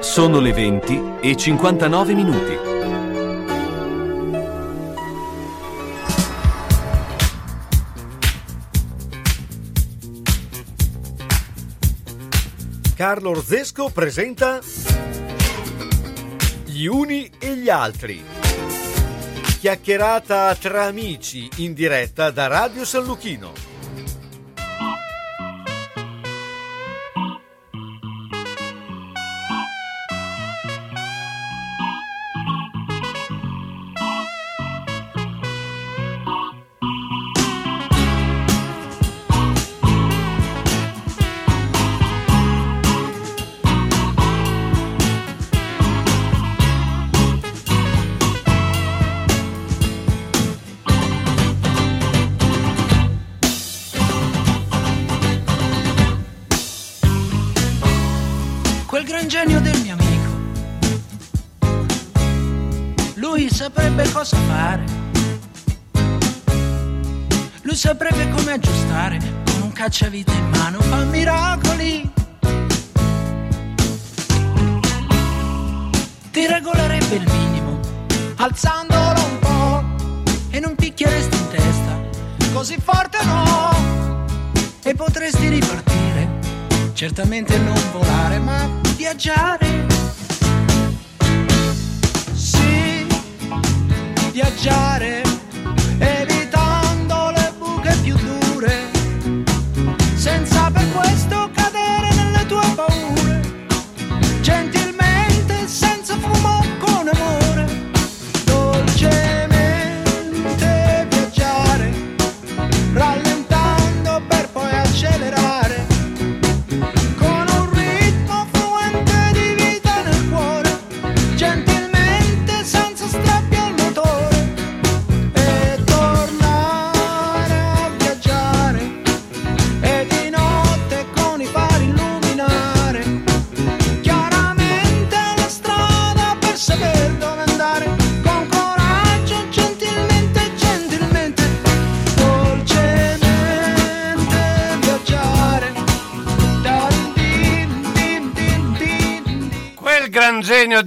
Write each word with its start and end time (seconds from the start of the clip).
Sono 0.00 0.40
le 0.40 0.52
20 0.52 1.18
e 1.20 1.36
59 1.36 2.14
minuti. 2.14 2.70
Carlo 12.94 13.30
Orzesco 13.30 13.88
presenta 13.88 14.60
Gli 16.66 16.84
uni 16.84 17.30
e 17.38 17.56
gli 17.56 17.68
altri. 17.68 18.41
Chiacchierata 19.62 20.56
tra 20.56 20.86
amici 20.86 21.48
in 21.58 21.72
diretta 21.72 22.32
da 22.32 22.48
Radio 22.48 22.84
San 22.84 23.04
Luchino. 23.04 23.52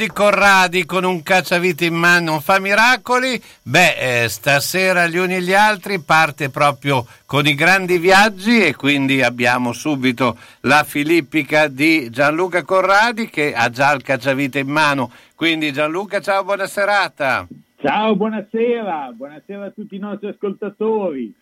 Di 0.06 0.12
Corradi 0.12 0.86
con 0.86 1.04
un 1.04 1.24
cacciavite 1.24 1.86
in 1.86 1.96
mano 1.96 2.40
fa 2.40 2.60
miracoli? 2.60 3.42
Beh, 3.64 4.24
eh, 4.24 4.30
stasera 4.30 5.08
gli 5.08 5.18
uni 5.18 5.36
e 5.36 5.42
gli 5.42 5.54
altri 5.54 6.00
parte 6.00 6.50
proprio 6.50 7.06
con 7.26 7.48
i 7.48 7.56
grandi 7.56 7.98
viaggi 7.98 8.64
e 8.64 8.76
quindi 8.76 9.24
abbiamo 9.24 9.74
subito 9.74 10.38
la 10.62 10.84
filippica 10.84 11.68
di 11.68 12.12
Gianluca 12.12 12.64
Corradi 12.64 13.30
che 13.30 13.54
ha 13.54 13.70
già 13.70 13.94
il 13.94 14.04
cacciavite 14.04 14.60
in 14.60 14.68
mano. 14.68 15.12
Quindi 15.34 15.74
Gianluca, 15.74 16.20
ciao, 16.20 16.44
buona 16.44 16.68
serata. 16.68 17.48
Ciao, 17.78 18.16
buonasera, 18.16 19.12
buonasera 19.12 19.66
a 19.66 19.72
tutti 19.72 19.96
i 19.96 20.00
nostri 20.00 20.28
ascoltatori. 20.28 21.34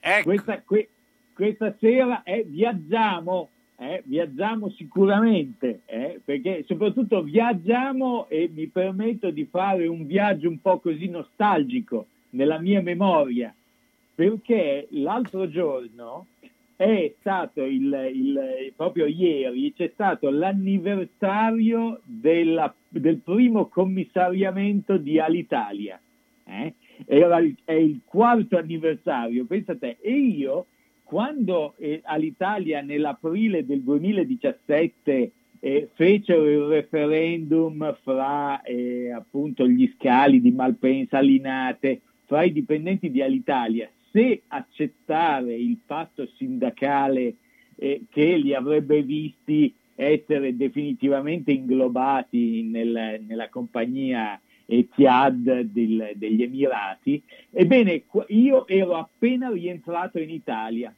Ecco. 0.00 0.22
Questa, 0.24 0.60
que- 0.64 0.88
questa 1.34 1.72
sera 1.78 2.22
è 2.24 2.42
viaggiamo, 2.44 3.48
eh, 3.76 4.02
viaggiamo 4.04 4.70
sicuramente, 4.70 5.80
eh, 5.86 6.20
perché 6.24 6.64
soprattutto 6.66 7.22
viaggiamo 7.22 8.28
e 8.28 8.48
mi 8.52 8.66
permetto 8.66 9.30
di 9.30 9.44
fare 9.44 9.86
un 9.86 10.06
viaggio 10.06 10.48
un 10.48 10.60
po' 10.60 10.78
così 10.78 11.08
nostalgico 11.08 12.06
nella 12.30 12.58
mia 12.60 12.80
memoria, 12.80 13.52
perché 14.14 14.86
l'altro 14.90 15.48
giorno 15.48 16.26
è 16.76 17.12
stato 17.20 17.62
il, 17.64 18.10
il- 18.14 18.72
proprio 18.74 19.06
ieri, 19.06 19.72
c'è 19.72 19.90
stato 19.94 20.30
l'anniversario 20.30 22.00
della- 22.04 22.72
del 22.88 23.18
primo 23.18 23.66
commissariamento 23.66 24.96
di 24.96 25.18
Alitalia. 25.18 26.00
eh? 26.44 26.74
Era 27.06 27.38
il- 27.38 27.56
è 27.64 27.72
il 27.72 28.00
quarto 28.04 28.56
anniversario, 28.58 29.44
pensate, 29.44 29.96
e 30.00 30.12
io 30.12 30.66
quando 31.12 31.74
eh, 31.76 32.00
Alitalia 32.04 32.80
nell'aprile 32.80 33.66
del 33.66 33.82
2017 33.82 35.32
eh, 35.60 35.88
fecero 35.92 36.48
il 36.48 36.60
referendum 36.68 37.94
fra 38.02 38.62
eh, 38.62 39.12
appunto 39.12 39.68
gli 39.68 39.92
scali 39.94 40.40
di 40.40 40.52
Malpensa, 40.52 41.20
Linate, 41.20 42.00
fra 42.24 42.44
i 42.44 42.52
dipendenti 42.52 43.10
di 43.10 43.20
Alitalia, 43.20 43.90
se 44.10 44.40
accettare 44.48 45.52
il 45.54 45.76
patto 45.84 46.26
sindacale 46.38 47.34
eh, 47.76 48.04
che 48.08 48.36
li 48.38 48.54
avrebbe 48.54 49.02
visti 49.02 49.70
essere 49.94 50.56
definitivamente 50.56 51.52
inglobati 51.52 52.62
nel- 52.62 53.20
nella 53.26 53.50
compagnia 53.50 54.40
Etihad 54.64 55.60
del- 55.60 56.12
degli 56.14 56.42
Emirati, 56.42 57.22
ebbene 57.50 58.04
io 58.28 58.66
ero 58.66 58.94
appena 58.94 59.50
rientrato 59.50 60.18
in 60.18 60.30
Italia 60.30 60.94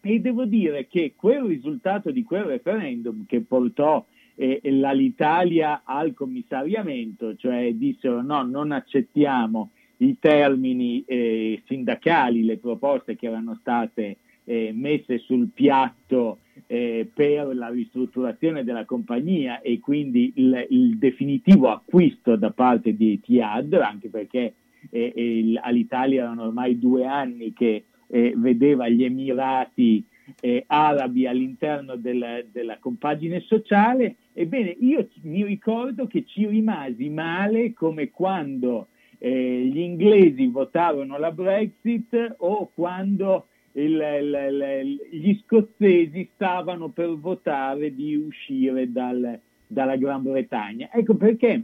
e 0.00 0.20
devo 0.20 0.44
dire 0.44 0.86
che 0.86 1.14
quel 1.16 1.42
risultato 1.42 2.10
di 2.10 2.22
quel 2.22 2.44
referendum 2.44 3.24
che 3.26 3.40
portò 3.40 4.04
eh, 4.34 4.60
l'Alitalia 4.64 5.82
al 5.84 6.14
commissariamento, 6.14 7.34
cioè 7.36 7.72
dissero 7.74 8.22
no, 8.22 8.42
non 8.42 8.72
accettiamo 8.72 9.70
i 9.98 10.16
termini 10.18 11.02
eh, 11.06 11.62
sindacali, 11.66 12.44
le 12.44 12.58
proposte 12.58 13.16
che 13.16 13.26
erano 13.26 13.56
state 13.60 14.18
eh, 14.44 14.72
messe 14.72 15.18
sul 15.18 15.48
piatto 15.52 16.38
eh, 16.66 17.08
per 17.12 17.54
la 17.54 17.68
ristrutturazione 17.68 18.64
della 18.64 18.84
compagnia 18.84 19.60
e 19.60 19.80
quindi 19.80 20.32
il, 20.36 20.66
il 20.70 20.98
definitivo 20.98 21.68
acquisto 21.70 22.36
da 22.36 22.50
parte 22.50 22.94
di 22.94 23.12
Etihad, 23.12 23.72
anche 23.74 24.08
perché 24.08 24.54
eh, 24.90 25.12
eh, 25.14 25.60
all'Italia 25.62 26.22
erano 26.22 26.44
ormai 26.44 26.78
due 26.78 27.04
anni 27.04 27.52
che 27.52 27.84
eh, 28.08 28.32
vedeva 28.36 28.88
gli 28.88 29.04
Emirati 29.04 30.04
eh, 30.40 30.64
arabi 30.66 31.26
all'interno 31.26 31.96
del- 31.96 32.46
della 32.52 32.76
compagine 32.78 33.40
sociale, 33.40 34.16
ebbene 34.34 34.76
io 34.80 35.08
mi 35.22 35.42
ricordo 35.44 36.06
che 36.06 36.24
ci 36.26 36.46
rimasi 36.46 37.08
male 37.08 37.72
come 37.72 38.10
quando 38.10 38.88
eh, 39.20 39.64
gli 39.64 39.78
inglesi 39.80 40.46
votarono 40.46 41.18
la 41.18 41.32
Brexit 41.32 42.34
o 42.38 42.70
quando 42.74 43.46
il- 43.72 44.00
il- 44.20 45.00
il- 45.10 45.18
gli 45.20 45.40
scozzesi 45.44 46.28
stavano 46.34 46.88
per 46.90 47.08
votare 47.16 47.94
di 47.94 48.14
uscire 48.14 48.92
dal- 48.92 49.38
dalla 49.66 49.96
Gran 49.96 50.22
Bretagna. 50.22 50.88
Ecco 50.92 51.14
perché 51.16 51.62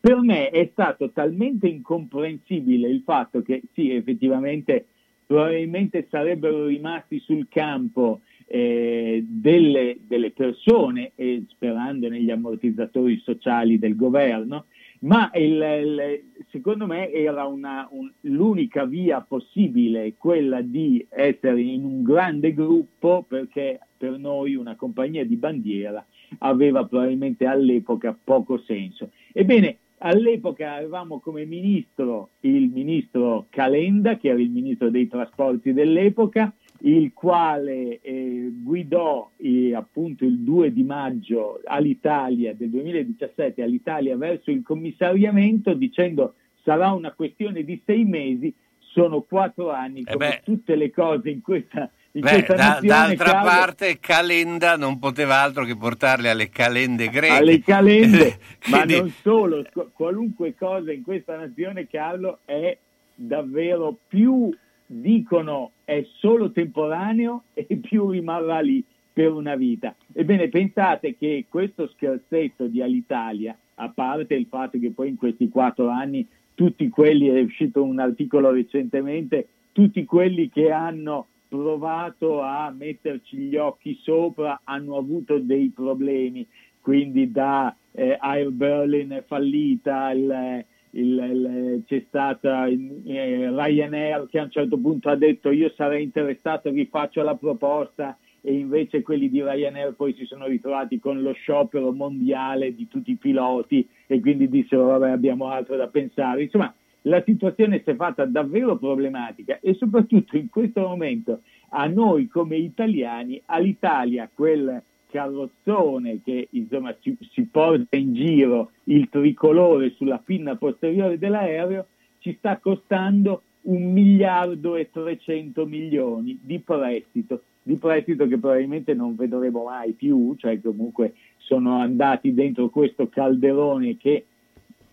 per 0.00 0.20
me 0.20 0.48
è 0.48 0.68
stato 0.72 1.10
talmente 1.10 1.68
incomprensibile 1.68 2.88
il 2.88 3.02
fatto 3.04 3.42
che 3.42 3.60
sì, 3.74 3.90
effettivamente 3.90 4.86
probabilmente 5.26 6.06
sarebbero 6.10 6.66
rimasti 6.66 7.18
sul 7.20 7.46
campo 7.48 8.20
eh, 8.46 9.24
delle, 9.26 9.98
delle, 10.06 10.30
persone, 10.30 11.12
e 11.14 11.44
sperando 11.48 12.08
negli 12.08 12.30
ammortizzatori 12.30 13.18
sociali 13.24 13.78
del 13.78 13.96
governo, 13.96 14.66
ma 15.00 15.30
il, 15.34 15.52
il, 15.52 16.24
secondo 16.50 16.86
me 16.86 17.10
era 17.10 17.44
una, 17.44 17.86
un, 17.90 18.10
l'unica 18.22 18.84
via 18.84 19.20
possibile 19.20 20.14
quella 20.16 20.60
di 20.62 21.04
essere 21.10 21.60
in 21.60 21.84
un 21.84 22.02
grande 22.02 22.54
gruppo 22.54 23.24
perché 23.26 23.80
per 23.96 24.18
noi 24.18 24.54
una 24.54 24.76
compagnia 24.76 25.24
di 25.24 25.36
bandiera 25.36 26.04
aveva 26.38 26.84
probabilmente 26.86 27.46
all'epoca 27.46 28.16
poco 28.22 28.58
senso. 28.58 29.10
Ebbene, 29.32 29.78
all'epoca 29.98 30.74
avevamo 30.74 31.20
come 31.20 31.44
ministro 31.44 32.30
il 32.40 32.68
ministro 32.68 33.46
Calenda, 33.50 34.16
che 34.16 34.28
era 34.28 34.40
il 34.40 34.50
ministro 34.50 34.90
dei 34.90 35.08
trasporti 35.08 35.72
dell'epoca, 35.72 36.52
il 36.80 37.12
quale 37.12 38.00
eh, 38.00 38.52
guidò 38.52 39.30
eh, 39.36 39.74
appunto 39.74 40.24
il 40.24 40.40
2 40.40 40.72
di 40.72 40.82
maggio 40.82 41.60
all'Italia 41.64 42.54
del 42.54 42.70
2017 42.70 43.62
all'Italia 43.62 44.16
verso 44.16 44.50
il 44.50 44.62
commissariamento 44.62 45.72
dicendo 45.72 46.34
sarà 46.62 46.92
una 46.92 47.12
questione 47.12 47.64
di 47.64 47.80
sei 47.84 48.04
mesi, 48.04 48.52
sono 48.78 49.22
quattro 49.22 49.70
anni, 49.70 50.00
eh 50.00 50.12
come 50.12 50.40
tutte 50.44 50.76
le 50.76 50.90
cose 50.90 51.30
in 51.30 51.40
questa 51.40 51.90
Beh, 52.16 52.42
da, 52.46 52.78
d'altra 52.80 53.32
cade... 53.32 53.48
parte 53.48 53.98
Calenda 53.98 54.76
non 54.76 55.00
poteva 55.00 55.40
altro 55.40 55.64
che 55.64 55.76
portarle 55.76 56.30
alle 56.30 56.48
calende 56.48 57.08
greche. 57.08 57.34
Alle 57.34 57.60
calende, 57.60 58.38
Quindi... 58.60 58.70
ma 58.70 58.84
non 58.84 59.10
solo, 59.20 59.64
qualunque 59.92 60.54
cosa 60.54 60.92
in 60.92 61.02
questa 61.02 61.36
nazione, 61.36 61.88
Carlo, 61.88 62.38
è 62.44 62.76
davvero 63.16 63.98
più 64.06 64.54
dicono 64.86 65.72
è 65.84 66.06
solo 66.18 66.52
temporaneo 66.52 67.44
e 67.54 67.66
più 67.76 68.10
rimarrà 68.10 68.60
lì 68.60 68.84
per 69.12 69.32
una 69.32 69.56
vita. 69.56 69.94
Ebbene, 70.12 70.48
pensate 70.48 71.16
che 71.16 71.46
questo 71.48 71.88
scherzetto 71.88 72.66
di 72.66 72.80
Alitalia, 72.80 73.56
a 73.76 73.88
parte 73.88 74.34
il 74.34 74.46
fatto 74.48 74.78
che 74.78 74.92
poi 74.92 75.08
in 75.08 75.16
questi 75.16 75.48
quattro 75.48 75.88
anni 75.88 76.26
tutti 76.54 76.88
quelli, 76.88 77.26
è 77.26 77.40
uscito 77.40 77.82
un 77.82 77.98
articolo 77.98 78.52
recentemente, 78.52 79.48
tutti 79.72 80.04
quelli 80.04 80.48
che 80.48 80.70
hanno 80.70 81.26
provato 81.54 82.40
a 82.40 82.74
metterci 82.76 83.36
gli 83.36 83.56
occhi 83.56 83.96
sopra 84.02 84.62
hanno 84.64 84.96
avuto 84.96 85.38
dei 85.38 85.70
problemi, 85.72 86.44
quindi 86.80 87.30
da 87.30 87.74
eh, 87.92 88.16
Air 88.18 88.50
Berlin 88.50 89.10
è 89.10 89.22
fallita, 89.24 90.10
il, 90.10 90.64
il, 90.90 91.06
il, 91.06 91.82
c'è 91.86 92.04
stata 92.08 92.66
eh, 92.66 93.50
Ryanair 93.50 94.26
che 94.28 94.40
a 94.40 94.42
un 94.42 94.50
certo 94.50 94.76
punto 94.76 95.08
ha 95.08 95.14
detto 95.14 95.52
io 95.52 95.72
sarei 95.76 96.02
interessato, 96.02 96.72
vi 96.72 96.86
faccio 96.86 97.22
la 97.22 97.36
proposta 97.36 98.18
e 98.40 98.52
invece 98.52 99.02
quelli 99.02 99.30
di 99.30 99.40
Ryanair 99.40 99.94
poi 99.94 100.12
si 100.14 100.24
sono 100.24 100.46
ritrovati 100.46 100.98
con 100.98 101.22
lo 101.22 101.32
sciopero 101.32 101.92
mondiale 101.92 102.74
di 102.74 102.88
tutti 102.88 103.12
i 103.12 103.16
piloti 103.16 103.88
e 104.08 104.20
quindi 104.20 104.48
dissero 104.48 104.86
vabbè 104.86 105.10
abbiamo 105.10 105.46
altro 105.46 105.76
da 105.76 105.86
pensare. 105.86 106.42
Insomma, 106.42 106.74
la 107.06 107.22
situazione 107.24 107.82
si 107.82 107.90
è 107.90 107.96
fatta 107.96 108.24
davvero 108.24 108.76
problematica 108.76 109.58
e 109.60 109.74
soprattutto 109.74 110.36
in 110.36 110.48
questo 110.48 110.80
momento 110.80 111.40
a 111.70 111.86
noi 111.86 112.28
come 112.28 112.56
italiani, 112.56 113.40
all'Italia 113.46 114.28
quel 114.32 114.82
carrozzone 115.10 116.20
che 116.24 116.48
insomma 116.50 116.94
si, 117.00 117.16
si, 117.30 117.42
porta 117.42 117.96
in 117.96 118.14
giro 118.14 118.70
il 118.84 119.08
tricolore 119.08 119.90
sulla 119.90 120.18
pinna 120.18 120.56
posteriore 120.56 121.18
dell'aereo 121.18 121.86
ci 122.18 122.34
sta 122.38 122.58
costando 122.58 123.42
un 123.62 123.92
miliardo 123.92 124.76
e 124.76 124.90
300 124.90 125.66
milioni 125.66 126.38
di 126.42 126.58
prestito, 126.58 127.42
di 127.62 127.76
prestito 127.76 128.26
che 128.26 128.38
probabilmente 128.38 128.94
non 128.94 129.14
vedremo 129.14 129.64
mai 129.64 129.92
più, 129.92 130.34
cioè 130.36 130.60
comunque 130.60 131.14
sono 131.38 131.78
andati 131.78 132.34
dentro 132.34 132.68
questo 132.68 133.08
calderone 133.08 133.96
che 133.96 134.24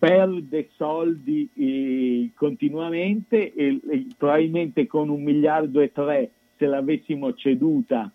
perde 0.02 0.70
soldi 0.74 1.48
eh, 1.54 2.30
continuamente 2.34 3.52
e, 3.54 3.80
e, 3.88 4.06
probabilmente 4.18 4.88
con 4.88 5.08
un 5.08 5.22
miliardo 5.22 5.78
e 5.78 5.92
tre 5.92 6.28
se 6.56 6.66
l'avessimo 6.66 7.34
ceduta 7.34 8.10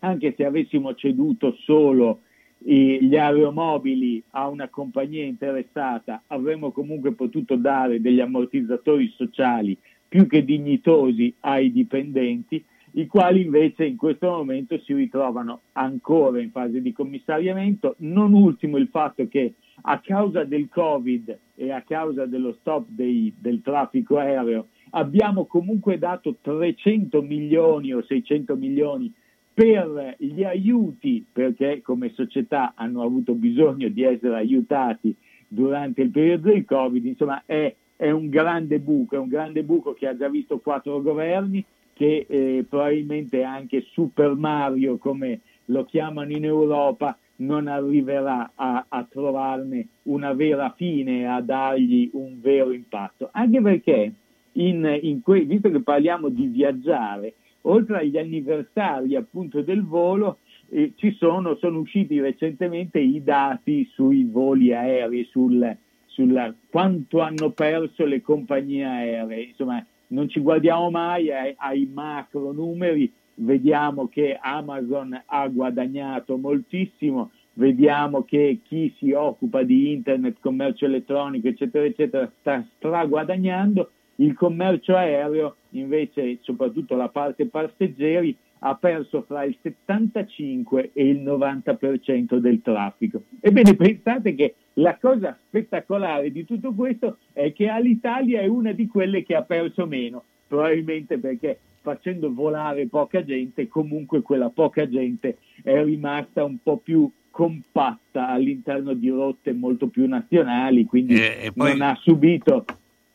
anche 0.00 0.34
se 0.36 0.44
avessimo 0.44 0.94
ceduto 0.94 1.56
solo 1.60 2.20
gli 2.58 3.16
aeromobili 3.16 4.22
a 4.30 4.46
una 4.48 4.68
compagnia 4.68 5.24
interessata, 5.24 6.22
avremmo 6.28 6.70
comunque 6.70 7.12
potuto 7.12 7.56
dare 7.56 8.00
degli 8.00 8.20
ammortizzatori 8.20 9.12
sociali 9.16 9.76
più 10.06 10.26
che 10.26 10.44
dignitosi 10.44 11.34
ai 11.40 11.72
dipendenti, 11.72 12.62
i 12.92 13.06
quali 13.06 13.42
invece 13.42 13.86
in 13.86 13.96
questo 13.96 14.28
momento 14.28 14.78
si 14.80 14.92
ritrovano 14.92 15.62
ancora 15.72 16.40
in 16.40 16.50
fase 16.50 16.82
di 16.82 16.92
commissariamento, 16.92 17.94
non 17.98 18.32
ultimo 18.32 18.76
il 18.76 18.88
fatto 18.88 19.26
che 19.26 19.54
a 19.82 20.00
causa 20.00 20.44
del 20.44 20.68
Covid 20.68 21.38
e 21.54 21.70
a 21.70 21.82
causa 21.82 22.26
dello 22.26 22.52
stop 22.60 22.86
dei, 22.88 23.34
del 23.38 23.60
traffico 23.62 24.18
aereo 24.18 24.68
abbiamo 24.90 25.46
comunque 25.46 25.98
dato 25.98 26.36
300 26.40 27.22
milioni 27.22 27.92
o 27.92 28.02
600 28.02 28.56
milioni 28.56 29.12
per 29.54 30.16
gli 30.18 30.44
aiuti, 30.44 31.24
perché 31.30 31.82
come 31.82 32.10
società 32.14 32.72
hanno 32.74 33.02
avuto 33.02 33.34
bisogno 33.34 33.88
di 33.88 34.02
essere 34.02 34.36
aiutati 34.36 35.14
durante 35.46 36.00
il 36.00 36.10
periodo 36.10 36.50
del 36.50 36.64
Covid, 36.64 37.04
insomma 37.04 37.42
è, 37.44 37.74
è 37.96 38.10
un 38.10 38.28
grande 38.30 38.78
buco, 38.80 39.16
è 39.16 39.18
un 39.18 39.28
grande 39.28 39.62
buco 39.62 39.92
che 39.92 40.06
ha 40.08 40.16
già 40.16 40.28
visto 40.28 40.58
quattro 40.58 41.02
governi, 41.02 41.62
che 41.92 42.24
eh, 42.26 42.64
probabilmente 42.66 43.42
anche 43.42 43.84
Super 43.92 44.34
Mario, 44.34 44.96
come 44.96 45.40
lo 45.66 45.84
chiamano 45.84 46.30
in 46.30 46.44
Europa, 46.44 47.16
non 47.44 47.66
arriverà 47.66 48.52
a, 48.54 48.86
a 48.88 49.06
trovarne 49.08 49.88
una 50.04 50.32
vera 50.32 50.72
fine, 50.76 51.26
a 51.26 51.40
dargli 51.40 52.10
un 52.12 52.40
vero 52.40 52.72
impatto. 52.72 53.28
Anche 53.32 53.60
perché, 53.60 54.12
in, 54.52 54.98
in 55.02 55.22
que- 55.22 55.44
visto 55.44 55.70
che 55.70 55.82
parliamo 55.82 56.28
di 56.28 56.46
viaggiare, 56.46 57.34
oltre 57.62 57.98
agli 57.98 58.18
anniversari 58.18 59.16
appunto 59.16 59.62
del 59.62 59.84
volo, 59.84 60.38
eh, 60.70 60.92
ci 60.96 61.12
sono, 61.12 61.56
sono 61.56 61.80
usciti 61.80 62.20
recentemente 62.20 62.98
i 62.98 63.22
dati 63.22 63.84
sui 63.92 64.24
voli 64.24 64.72
aerei, 64.72 65.24
sul, 65.24 65.76
sulla, 66.06 66.54
quanto 66.70 67.20
hanno 67.20 67.50
perso 67.50 68.04
le 68.04 68.22
compagnie 68.22 68.84
aeree. 68.84 69.42
Insomma, 69.42 69.84
non 70.08 70.28
ci 70.28 70.40
guardiamo 70.40 70.90
mai 70.90 71.30
ai, 71.30 71.54
ai 71.56 71.90
macro 71.92 72.52
numeri, 72.52 73.12
vediamo 73.36 74.08
che 74.08 74.38
Amazon 74.40 75.20
ha 75.24 75.48
guadagnato 75.48 76.36
moltissimo, 76.36 77.30
vediamo 77.54 78.24
che 78.24 78.60
chi 78.62 78.94
si 78.98 79.12
occupa 79.12 79.62
di 79.62 79.92
internet, 79.92 80.36
commercio 80.40 80.86
elettronico, 80.86 81.48
eccetera, 81.48 81.84
eccetera, 81.84 82.30
sta 82.40 82.66
straguadagnando 82.76 83.90
il 84.16 84.34
commercio 84.34 84.96
aereo, 84.96 85.56
invece, 85.70 86.38
soprattutto 86.42 86.94
la 86.94 87.08
parte 87.08 87.46
passeggeri, 87.46 88.36
ha 88.64 88.76
perso 88.76 89.22
fra 89.22 89.42
il 89.44 89.56
75 89.60 90.90
e 90.92 91.08
il 91.08 91.20
90% 91.22 92.36
del 92.36 92.62
traffico. 92.62 93.22
Ebbene, 93.40 93.74
pensate 93.74 94.34
che 94.34 94.54
la 94.74 94.96
cosa 95.00 95.36
spettacolare 95.48 96.30
di 96.30 96.44
tutto 96.44 96.72
questo 96.72 97.18
è 97.32 97.52
che 97.52 97.68
Alitalia 97.68 98.40
è 98.40 98.46
una 98.46 98.72
di 98.72 98.86
quelle 98.86 99.24
che 99.24 99.34
ha 99.34 99.42
perso 99.42 99.86
meno, 99.86 100.24
probabilmente 100.52 101.18
perché 101.18 101.58
facendo 101.80 102.30
volare 102.30 102.86
poca 102.86 103.24
gente, 103.24 103.68
comunque 103.68 104.20
quella 104.20 104.50
poca 104.50 104.86
gente 104.86 105.38
è 105.62 105.82
rimasta 105.82 106.44
un 106.44 106.58
po' 106.62 106.76
più 106.76 107.10
compatta 107.30 108.28
all'interno 108.28 108.92
di 108.92 109.08
rotte 109.08 109.54
molto 109.54 109.86
più 109.86 110.06
nazionali, 110.06 110.84
quindi 110.84 111.14
e, 111.14 111.38
e 111.44 111.52
poi... 111.52 111.70
non 111.70 111.80
ha 111.80 111.98
subito 112.02 112.66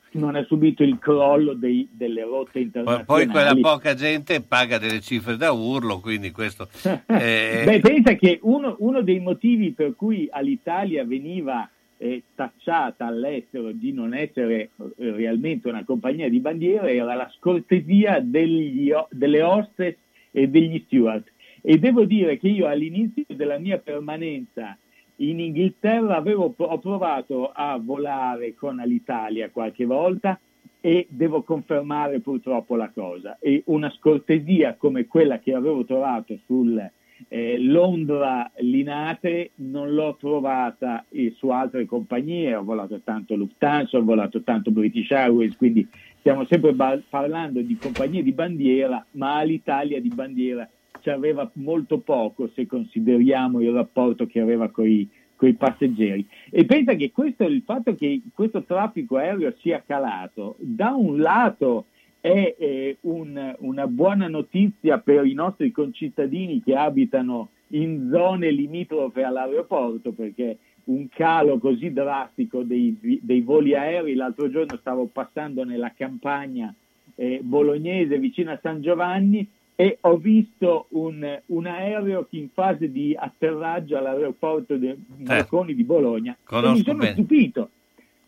non 0.09 0.35
ha 0.35 0.43
subito 0.45 0.81
il 0.81 0.97
crollo 0.97 1.53
dei, 1.53 1.87
delle 1.91 2.23
rotte 2.23 2.57
internazionali. 2.59 3.05
Poi 3.05 3.27
quella 3.27 3.53
poca 3.53 3.93
gente 3.93 4.41
paga 4.41 4.79
delle 4.79 4.99
cifre 4.99 5.37
da 5.37 5.51
urlo, 5.51 5.99
quindi 5.99 6.31
questo... 6.31 6.67
Eh... 7.05 7.61
Beh, 7.65 7.79
pensa 7.81 8.15
che 8.15 8.39
uno, 8.41 8.77
uno, 8.79 9.01
dei 9.01 9.19
motivi 9.19 9.73
per 9.73 9.95
cui 9.95 10.27
all'Italia 10.31 11.05
veniva 11.05 11.69
eh, 11.97 12.23
tacciata 12.35 13.05
all'estero 13.05 13.71
di 13.71 13.91
non 13.91 14.13
essere 14.13 14.69
eh, 14.97 15.11
realmente 15.11 15.67
una 15.67 15.83
compagnia 15.83 16.29
di 16.29 16.39
bandiera 16.39 16.89
era 16.89 17.15
la 17.15 17.29
scortesia 17.37 18.19
degli, 18.19 18.91
delle 19.09 19.41
hostess 19.41 19.95
e 20.31 20.47
degli 20.47 20.81
steward. 20.85 21.23
E 21.61 21.77
devo 21.79 22.05
dire 22.05 22.37
che 22.37 22.47
io 22.47 22.67
all'inizio 22.67 23.23
della 23.27 23.57
mia 23.57 23.77
permanenza 23.79 24.77
in 25.17 25.39
Inghilterra 25.39 26.15
avevo, 26.15 26.53
ho 26.55 26.79
provato 26.79 27.51
a 27.51 27.77
volare 27.81 28.53
con 28.53 28.75
l'Italia 28.85 29.49
qualche 29.49 29.85
volta 29.85 30.39
e 30.79 31.07
devo 31.09 31.41
confermare 31.41 32.19
purtroppo 32.19 32.75
la 32.75 32.91
cosa. 32.93 33.37
E 33.39 33.63
una 33.65 33.89
scortesia 33.89 34.75
come 34.75 35.07
quella 35.07 35.39
che 35.39 35.53
avevo 35.53 35.83
trovato 35.85 36.37
sul, 36.45 36.89
eh, 37.27 37.57
Londra 37.59 38.49
Linate 38.57 39.51
non 39.55 39.93
l'ho 39.93 40.15
trovata 40.19 41.05
eh, 41.09 41.33
su 41.37 41.49
altre 41.49 41.85
compagnie, 41.85 42.55
ho 42.55 42.63
volato 42.63 42.99
tanto 43.03 43.35
Lufthansa, 43.35 43.97
ho 43.97 44.03
volato 44.03 44.41
tanto 44.41 44.71
British 44.71 45.11
Airways, 45.11 45.55
quindi 45.55 45.87
stiamo 46.19 46.45
sempre 46.45 46.73
ba- 46.73 46.99
parlando 47.09 47.61
di 47.61 47.77
compagnie 47.77 48.23
di 48.23 48.31
bandiera, 48.31 49.05
ma 49.11 49.41
l'Italia 49.43 50.01
di 50.01 50.09
bandiera 50.09 50.67
ci 51.01 51.09
aveva 51.09 51.49
molto 51.53 51.99
poco 51.99 52.49
se 52.53 52.65
consideriamo 52.65 53.61
il 53.61 53.71
rapporto 53.71 54.25
che 54.25 54.39
aveva 54.39 54.69
con 54.69 54.87
i 54.87 55.53
passeggeri. 55.53 56.27
E 56.49 56.65
pensa 56.65 56.95
che 56.95 57.11
questo, 57.11 57.43
il 57.45 57.61
fatto 57.63 57.95
che 57.95 58.21
questo 58.33 58.63
traffico 58.63 59.17
aereo 59.17 59.53
sia 59.59 59.83
calato, 59.85 60.55
da 60.59 60.91
un 60.95 61.19
lato 61.19 61.85
è 62.27 62.55
eh, 62.57 62.97
un, 63.01 63.55
una 63.59 63.87
buona 63.87 64.27
notizia 64.27 64.97
per 64.97 65.25
i 65.25 65.33
nostri 65.33 65.71
concittadini 65.71 66.61
che 66.61 66.75
abitano 66.75 67.49
in 67.69 68.09
zone 68.11 68.51
limitrofe 68.51 69.23
all'aeroporto, 69.23 70.11
perché 70.11 70.57
un 70.85 71.07
calo 71.09 71.57
così 71.57 71.91
drastico 71.91 72.63
dei, 72.63 73.19
dei 73.21 73.41
voli 73.41 73.75
aerei, 73.75 74.15
l'altro 74.15 74.49
giorno 74.49 74.77
stavo 74.77 75.05
passando 75.05 75.63
nella 75.63 75.93
campagna 75.95 76.73
eh, 77.15 77.39
bolognese 77.41 78.19
vicino 78.19 78.51
a 78.51 78.59
San 78.61 78.81
Giovanni 78.81 79.47
e 79.75 79.97
ho 80.01 80.17
visto 80.17 80.87
un, 80.89 81.39
un, 81.45 81.65
aereo 81.65 82.25
che 82.29 82.37
in 82.37 82.49
fase 82.49 82.91
di 82.91 83.15
atterraggio 83.17 83.97
all'aeroporto 83.97 84.75
di 84.75 84.93
Marconi 85.17 85.75
di 85.75 85.83
Bologna 85.83 86.35
e 86.49 86.61
mi 86.71 86.83
sono 86.83 86.97
bene. 86.97 87.13
stupito 87.13 87.69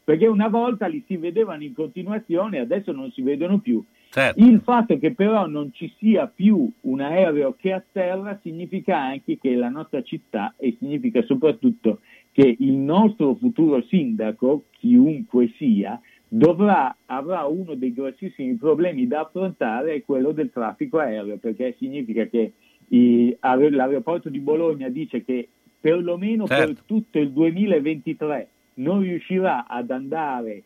perché 0.09 0.25
una 0.25 0.47
volta 0.47 0.87
li 0.87 1.03
si 1.05 1.17
vedevano 1.17 1.61
in 1.61 1.75
continuazione, 1.75 2.57
adesso 2.57 2.91
non 2.91 3.11
si 3.11 3.21
vedono 3.21 3.59
più. 3.59 3.85
Certo. 4.09 4.43
Il 4.43 4.59
fatto 4.61 4.97
che 4.97 5.13
però 5.13 5.45
non 5.45 5.71
ci 5.71 5.93
sia 5.99 6.25
più 6.25 6.67
un 6.81 6.99
aereo 6.99 7.55
che 7.55 7.73
atterra 7.73 8.39
significa 8.41 8.97
anche 8.97 9.37
che 9.37 9.53
la 9.53 9.69
nostra 9.69 10.01
città 10.01 10.55
e 10.57 10.75
significa 10.79 11.21
soprattutto 11.21 11.99
che 12.31 12.55
il 12.57 12.73
nostro 12.73 13.35
futuro 13.35 13.83
sindaco, 13.83 14.63
chiunque 14.79 15.53
sia, 15.57 16.01
dovrà, 16.27 16.95
avrà 17.05 17.45
uno 17.45 17.75
dei 17.75 17.93
grossissimi 17.93 18.55
problemi 18.55 19.05
da 19.05 19.19
affrontare, 19.19 19.93
è 19.93 20.03
quello 20.03 20.31
del 20.31 20.49
traffico 20.51 20.97
aereo, 20.97 21.37
perché 21.37 21.75
significa 21.77 22.25
che 22.25 22.53
i, 22.87 23.37
l'aeroporto 23.39 24.29
di 24.29 24.39
Bologna 24.39 24.89
dice 24.89 25.23
che 25.23 25.49
perlomeno 25.79 26.47
Certo. 26.47 26.65
per 26.65 26.81
tutto 26.83 27.19
il 27.19 27.29
2023 27.29 28.49
non 28.79 29.01
riuscirà 29.01 29.67
ad 29.67 29.91
andare 29.91 30.63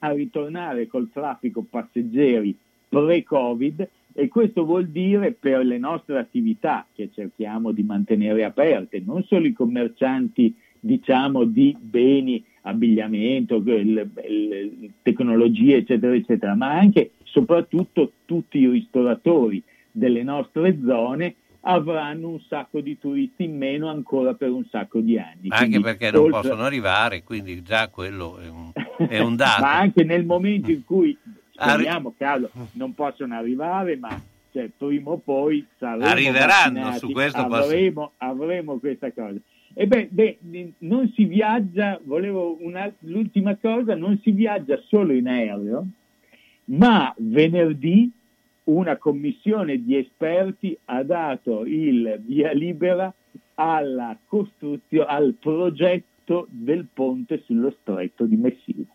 a 0.00 0.12
ritornare 0.12 0.86
col 0.86 1.10
traffico 1.10 1.64
passeggeri 1.68 2.56
pre-Covid 2.88 3.88
e 4.12 4.28
questo 4.28 4.64
vuol 4.64 4.88
dire 4.88 5.32
per 5.32 5.64
le 5.64 5.78
nostre 5.78 6.18
attività 6.18 6.86
che 6.94 7.10
cerchiamo 7.12 7.72
di 7.72 7.82
mantenere 7.82 8.44
aperte, 8.44 9.02
non 9.04 9.24
solo 9.24 9.46
i 9.46 9.52
commercianti 9.52 10.54
diciamo 10.78 11.44
di 11.44 11.76
beni, 11.80 12.44
abbigliamento, 12.62 13.62
tecnologie 15.02 15.76
eccetera 15.76 16.14
eccetera, 16.14 16.54
ma 16.54 16.72
anche 16.72 17.12
soprattutto 17.24 18.12
tutti 18.26 18.58
i 18.58 18.68
ristoratori 18.68 19.62
delle 19.90 20.22
nostre 20.22 20.78
zone 20.84 21.34
avranno 21.66 22.28
un 22.28 22.40
sacco 22.48 22.80
di 22.80 22.98
turisti 22.98 23.44
in 23.44 23.56
meno 23.56 23.88
ancora 23.88 24.34
per 24.34 24.50
un 24.50 24.64
sacco 24.70 25.00
di 25.00 25.18
anni. 25.18 25.48
Anche 25.48 25.64
Quindi, 25.66 25.80
perché 25.80 26.10
non 26.10 26.24
oltre- 26.24 26.40
possono 26.40 26.62
arrivare, 26.62 27.22
quindi 27.22 27.62
già 27.62 27.88
quello 27.88 28.38
è 28.38 28.48
un, 28.48 28.70
è 29.08 29.18
un 29.18 29.34
dato. 29.36 29.62
ma 29.64 29.78
anche 29.78 30.04
nel 30.04 30.24
momento 30.24 30.70
in 30.70 30.84
cui 30.84 31.16
Arri- 31.56 31.82
speriamo 31.82 32.14
Carlo 32.16 32.50
non 32.72 32.94
possono 32.94 33.34
arrivare 33.34 33.96
ma 33.96 34.20
cioè, 34.52 34.68
prima 34.76 35.10
o 35.10 35.18
poi 35.18 35.66
saremo 35.78 36.04
Arriveranno, 36.04 36.74
vaccinati, 36.80 36.98
su 36.98 37.10
questo 37.10 37.46
posso- 37.46 37.62
avremo, 37.62 38.12
avremo 38.18 38.78
questa 38.78 39.12
cosa 39.12 39.38
e 39.76 39.86
beh, 39.86 40.08
beh, 40.10 40.38
non 40.78 41.10
si 41.14 41.24
viaggia 41.24 41.98
volevo 42.04 42.56
una, 42.60 42.92
l'ultima 43.00 43.56
cosa 43.56 43.96
non 43.96 44.20
si 44.22 44.30
viaggia 44.30 44.80
solo 44.86 45.12
in 45.12 45.26
aereo 45.26 45.86
ma 46.66 47.12
venerdì 47.18 48.10
una 48.64 48.96
commissione 48.96 49.82
di 49.82 49.96
esperti 49.96 50.76
ha 50.86 51.02
dato 51.02 51.64
il 51.64 52.20
via 52.24 52.52
libera 52.52 53.12
alla 53.54 54.16
costruzione, 54.26 55.06
al 55.06 55.34
progetto 55.38 56.46
del 56.50 56.86
ponte 56.92 57.42
sullo 57.44 57.74
stretto 57.80 58.24
di 58.24 58.36
Messina, 58.36 58.86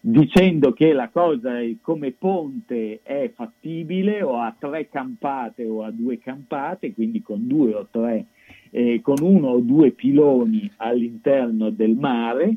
dicendo 0.00 0.72
che 0.72 0.92
la 0.92 1.10
cosa 1.10 1.58
come 1.82 2.12
ponte 2.12 3.00
è 3.02 3.30
fattibile 3.34 4.22
o 4.22 4.38
a 4.38 4.54
tre 4.58 4.88
campate 4.88 5.66
o 5.66 5.82
a 5.82 5.90
due 5.90 6.18
campate, 6.18 6.94
quindi 6.94 7.20
con 7.20 7.46
due 7.46 7.74
o 7.74 7.88
tre, 7.90 8.26
eh, 8.70 9.00
con 9.02 9.16
uno 9.20 9.48
o 9.48 9.60
due 9.60 9.90
piloni 9.90 10.70
all'interno 10.76 11.70
del 11.70 11.94
mare 11.94 12.56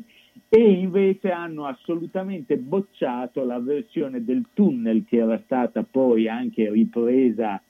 e 0.50 0.60
invece 0.60 1.30
hanno 1.30 1.66
assolutamente 1.66 2.56
bocciato 2.56 3.44
la 3.44 3.58
versione 3.58 4.24
del 4.24 4.46
tunnel 4.54 5.04
che 5.06 5.18
era 5.18 5.38
stata 5.44 5.82
poi 5.82 6.26
anche 6.26 6.70
ripresa 6.70 7.60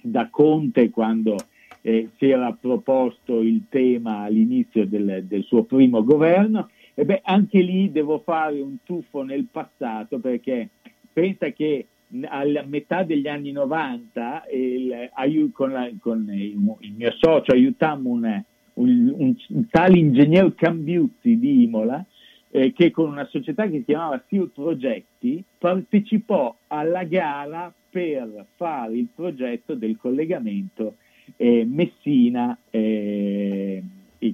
da 0.00 0.28
Conte 0.30 0.90
quando 0.90 1.36
eh, 1.80 2.10
si 2.18 2.28
era 2.28 2.52
proposto 2.52 3.40
il 3.40 3.62
tema 3.68 4.18
all'inizio 4.18 4.86
del, 4.86 5.24
del 5.26 5.42
suo 5.44 5.62
primo 5.64 6.04
governo. 6.04 6.68
E 6.94 7.04
beh, 7.06 7.22
anche 7.24 7.60
lì 7.60 7.90
devo 7.90 8.18
fare 8.18 8.60
un 8.60 8.76
tuffo 8.84 9.22
nel 9.22 9.46
passato 9.50 10.18
perché 10.18 10.68
pensa 11.12 11.48
che 11.50 11.86
alla 12.24 12.62
metà 12.66 13.04
degli 13.04 13.26
anni 13.26 13.52
90 13.52 14.44
il- 14.52 15.50
con, 15.52 15.72
la- 15.72 15.90
con 15.98 16.28
il, 16.30 16.60
il 16.80 16.92
mio 16.94 17.12
socio 17.18 17.52
aiutammo 17.52 18.10
un, 18.10 18.42
un, 18.74 19.12
un- 19.16 19.36
un 19.48 19.68
tale 19.68 19.98
ingegner 19.98 20.54
Cambiuzzi 20.54 21.38
di 21.38 21.62
Imola 21.64 22.04
eh, 22.50 22.72
che 22.72 22.90
con 22.90 23.08
una 23.10 23.26
società 23.26 23.68
che 23.68 23.78
si 23.78 23.84
chiamava 23.84 24.22
Sir 24.28 24.50
Progetti 24.52 25.42
partecipò 25.58 26.54
alla 26.68 27.04
gara 27.04 27.72
per 27.90 28.46
fare 28.56 28.96
il 28.96 29.08
progetto 29.14 29.74
del 29.74 29.96
collegamento 29.98 30.96
eh, 31.36 31.64
Messina 31.64 32.56
eh, 32.70 33.82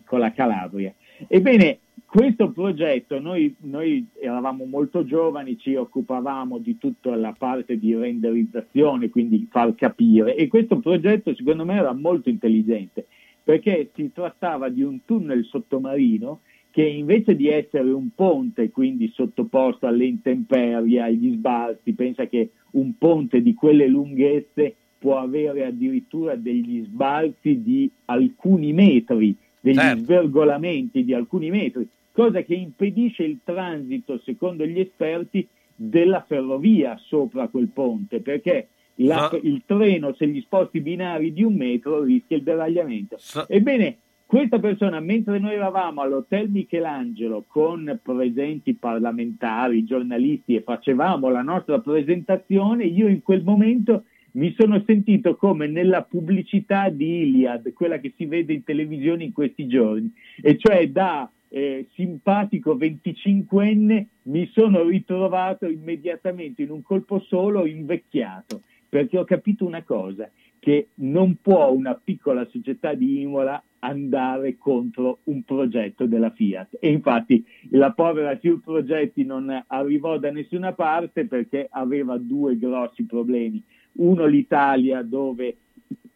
con 0.05 0.19
la 0.21 0.33
Calabria. 0.33 0.93
Ebbene, 1.27 1.79
questo 2.07 2.51
progetto, 2.53 3.21
noi, 3.21 3.55
noi 3.61 4.07
eravamo 4.21 4.65
molto 4.65 5.05
giovani, 5.05 5.59
ci 5.59 5.75
occupavamo 5.75 6.59
di 6.59 6.79
tutta 6.79 7.15
la 7.17 7.35
parte 7.37 7.79
di 7.79 7.95
renderizzazione, 7.95 9.11
quindi 9.11 9.47
far 9.51 9.75
capire, 9.75 10.35
e 10.35 10.49
questo 10.49 10.79
progetto 10.79 11.35
secondo 11.35 11.65
me 11.67 11.75
era 11.75 11.93
molto 11.93 12.31
intelligente, 12.31 13.09
perché 13.49 13.89
si 13.95 14.13
trattava 14.13 14.69
di 14.69 14.83
un 14.83 15.07
tunnel 15.07 15.43
sottomarino 15.43 16.41
che 16.71 16.83
invece 16.83 17.35
di 17.35 17.49
essere 17.49 17.91
un 17.91 18.11
ponte, 18.15 18.69
quindi 18.69 19.11
sottoposto 19.15 19.87
alle 19.87 20.05
intemperie, 20.05 21.01
agli 21.01 21.33
sbalzi, 21.33 21.95
pensa 21.95 22.27
che 22.27 22.51
un 22.73 22.99
ponte 22.99 23.41
di 23.41 23.55
quelle 23.55 23.89
lunghezze 23.89 24.75
può 24.99 25.17
avere 25.17 25.65
addirittura 25.65 26.35
degli 26.35 26.85
sbalzi 26.85 27.63
di 27.63 27.91
alcuni 28.05 28.75
metri, 28.75 29.35
degli 29.63 29.77
Certo. 29.77 30.03
svergolamenti 30.03 31.03
di 31.03 31.15
alcuni 31.15 31.49
metri, 31.49 31.89
cosa 32.13 32.43
che 32.43 32.55
impedisce 32.55 33.23
il 33.23 33.39
transito, 33.45 34.19
secondo 34.27 34.67
gli 34.67 34.79
esperti, 34.79 35.49
della 35.75 36.23
ferrovia 36.29 36.99
sopra 36.99 37.49
quel 37.49 37.69
ponte, 37.69 38.21
perché 38.21 38.69
la- 39.07 39.29
So- 39.31 39.41
il 39.43 39.63
treno, 39.67 40.15
se 40.15 40.27
gli 40.29 40.41
sposti 40.41 40.81
binari 40.81 41.33
di 41.33 41.43
un 41.43 41.55
metro, 41.55 42.03
rischia 42.03 42.37
il 42.37 42.43
deragliamento. 42.43 43.17
So- 43.19 43.49
Ebbene, 43.49 43.99
questa 44.27 44.59
persona, 44.59 45.01
mentre 45.01 45.39
noi 45.39 45.55
eravamo 45.55 46.03
all'Hotel 46.03 46.51
Michelangelo 46.51 47.45
con 47.47 47.99
presenti 48.03 48.75
parlamentari, 48.75 49.85
giornalisti 49.85 50.55
e 50.55 50.63
facevamo 50.63 51.29
la 51.31 51.43
nostra 51.43 51.79
presentazione, 51.81 52.85
io 52.85 53.09
in 53.09 53.23
quel 53.23 53.43
momento 53.43 54.05
mi 54.33 54.55
sono 54.57 54.83
sentito 54.87 55.35
come 55.37 55.67
nella 55.67 56.03
pubblicità 56.03 56.91
di 56.91 57.23
Iliad, 57.23 57.73
quella 57.73 57.99
che 57.99 58.13
si 58.17 58.27
vede 58.27 58.53
in 58.53 58.63
televisione 58.65 59.25
in 59.25 59.33
questi 59.33 59.67
giorni, 59.67 60.13
e 60.43 60.59
cioè 60.59 60.89
da 60.91 61.31
eh, 61.51 61.87
simpatico 61.95 62.77
25enne 62.77 64.07
mi 64.25 64.51
sono 64.53 64.83
ritrovato 64.83 65.67
immediatamente 65.67 66.63
in 66.63 66.71
un 66.71 66.83
colpo 66.83 67.21
solo 67.21 67.65
invecchiato, 67.65 68.63
perché 68.89 69.19
ho 69.19 69.25
capito 69.25 69.67
una 69.67 69.83
cosa, 69.83 70.31
che 70.59 70.89
non 70.95 71.37
può 71.41 71.71
una 71.71 71.95
piccola 71.95 72.45
società 72.47 72.95
di 72.95 73.21
Imola 73.21 73.63
andare 73.81 74.57
contro 74.59 75.19
un 75.25 75.43
progetto 75.45 76.07
della 76.07 76.31
Fiat. 76.31 76.79
E 76.81 76.91
infatti 76.91 77.45
la 77.71 77.93
povera 77.93 78.37
Fiat 78.37 78.61
Progetti 78.61 79.25
non 79.25 79.65
arrivò 79.69 80.19
da 80.19 80.31
nessuna 80.31 80.73
parte 80.73 81.27
perché 81.27 81.69
aveva 81.71 82.19
due 82.19 82.59
grossi 82.59 83.05
problemi. 83.05 83.63
Uno 83.93 84.27
l'Italia 84.27 85.03
dove 85.03 85.57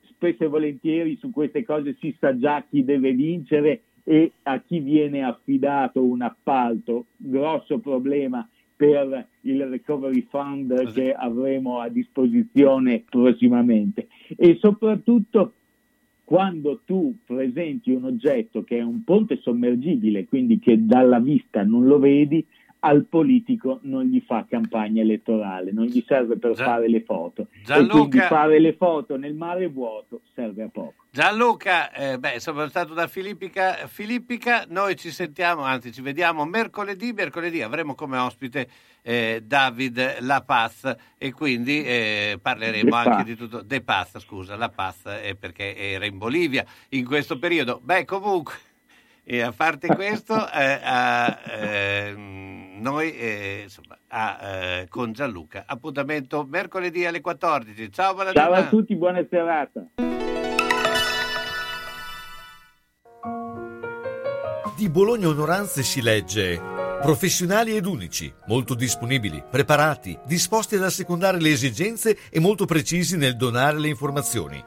spesso 0.04 0.44
e 0.44 0.48
volentieri 0.48 1.16
su 1.16 1.30
queste 1.30 1.64
cose 1.64 1.96
si 2.00 2.14
sa 2.18 2.36
già 2.36 2.64
chi 2.68 2.84
deve 2.84 3.12
vincere 3.12 3.82
e 4.04 4.32
a 4.42 4.60
chi 4.60 4.80
viene 4.80 5.22
affidato 5.22 6.02
un 6.02 6.22
appalto, 6.22 7.06
grosso 7.16 7.78
problema 7.78 8.46
per 8.82 9.28
il 9.42 9.64
recovery 9.68 10.26
fund 10.28 10.92
che 10.92 11.14
avremo 11.14 11.78
a 11.78 11.88
disposizione 11.88 13.04
prossimamente. 13.08 14.08
E 14.36 14.56
soprattutto 14.58 15.52
quando 16.24 16.80
tu 16.84 17.14
presenti 17.24 17.92
un 17.92 18.04
oggetto 18.06 18.64
che 18.64 18.78
è 18.78 18.82
un 18.82 19.04
ponte 19.04 19.38
sommergibile, 19.40 20.24
quindi 20.24 20.58
che 20.58 20.84
dalla 20.84 21.20
vista 21.20 21.62
non 21.62 21.84
lo 21.84 22.00
vedi, 22.00 22.44
al 22.84 23.04
politico 23.04 23.78
non 23.82 24.04
gli 24.06 24.20
fa 24.26 24.44
campagna 24.48 25.02
elettorale, 25.02 25.70
non 25.70 25.84
gli 25.84 26.02
serve 26.06 26.36
per 26.36 26.54
Gia- 26.54 26.64
fare 26.64 26.88
le 26.88 27.02
foto. 27.02 27.46
Gianluca- 27.64 27.94
E 27.94 27.98
quindi 28.08 28.18
fare 28.20 28.58
le 28.58 28.72
foto 28.74 29.16
nel 29.16 29.34
mare 29.34 29.68
vuoto 29.68 30.22
serve 30.34 30.64
a 30.64 30.68
poco. 30.68 30.94
Gianluca, 31.10 31.92
eh, 31.92 32.18
beh, 32.18 32.40
sono 32.40 32.66
stato 32.68 32.92
da 32.94 33.06
Filippica, 33.06 33.86
Filippica, 33.86 34.64
noi 34.68 34.96
ci 34.96 35.10
sentiamo, 35.10 35.62
anzi 35.62 35.92
ci 35.92 36.00
vediamo 36.02 36.44
mercoledì, 36.44 37.12
mercoledì 37.12 37.62
avremo 37.62 37.94
come 37.94 38.16
ospite 38.16 38.66
eh, 39.02 39.42
David 39.44 40.16
La 40.20 40.42
Paz 40.42 40.92
e 41.18 41.32
quindi 41.32 41.84
eh, 41.84 42.38
parleremo 42.42 42.90
De 42.90 42.96
anche 42.96 43.10
Paz. 43.10 43.24
di 43.24 43.36
tutto, 43.36 43.62
De 43.62 43.80
Paz, 43.82 44.18
scusa, 44.18 44.56
La 44.56 44.70
Paz 44.70 45.04
è 45.04 45.36
perché 45.38 45.76
era 45.76 46.04
in 46.06 46.18
Bolivia 46.18 46.64
in 46.90 47.04
questo 47.04 47.38
periodo. 47.38 47.78
Beh, 47.82 48.04
comunque, 48.06 48.54
a 49.44 49.52
parte 49.52 49.86
questo, 49.88 50.34
eh, 50.50 50.80
ehm, 51.50 52.61
noi 52.82 53.16
eh, 53.16 53.60
insomma, 53.62 53.96
a, 54.08 54.38
eh, 54.42 54.88
con 54.88 55.12
Gianluca, 55.12 55.62
appuntamento 55.66 56.44
mercoledì 56.44 57.06
alle 57.06 57.20
14. 57.20 57.90
Ciao, 57.92 58.12
buona 58.12 58.32
Ciao 58.32 58.52
a 58.52 58.66
tutti, 58.66 58.94
buona 58.96 59.24
serata. 59.30 59.86
Di 64.76 64.88
Bologna 64.90 65.28
Onoranze 65.28 65.82
si 65.82 66.02
legge 66.02 66.71
professionali 67.02 67.74
ed 67.74 67.84
unici, 67.84 68.32
molto 68.46 68.74
disponibili, 68.74 69.42
preparati, 69.50 70.16
disposti 70.24 70.76
ad 70.76 70.84
assecondare 70.84 71.40
le 71.40 71.50
esigenze 71.50 72.16
e 72.30 72.38
molto 72.38 72.64
precisi 72.64 73.16
nel 73.16 73.36
donare 73.36 73.76
le 73.76 73.88
informazioni. 73.88 74.62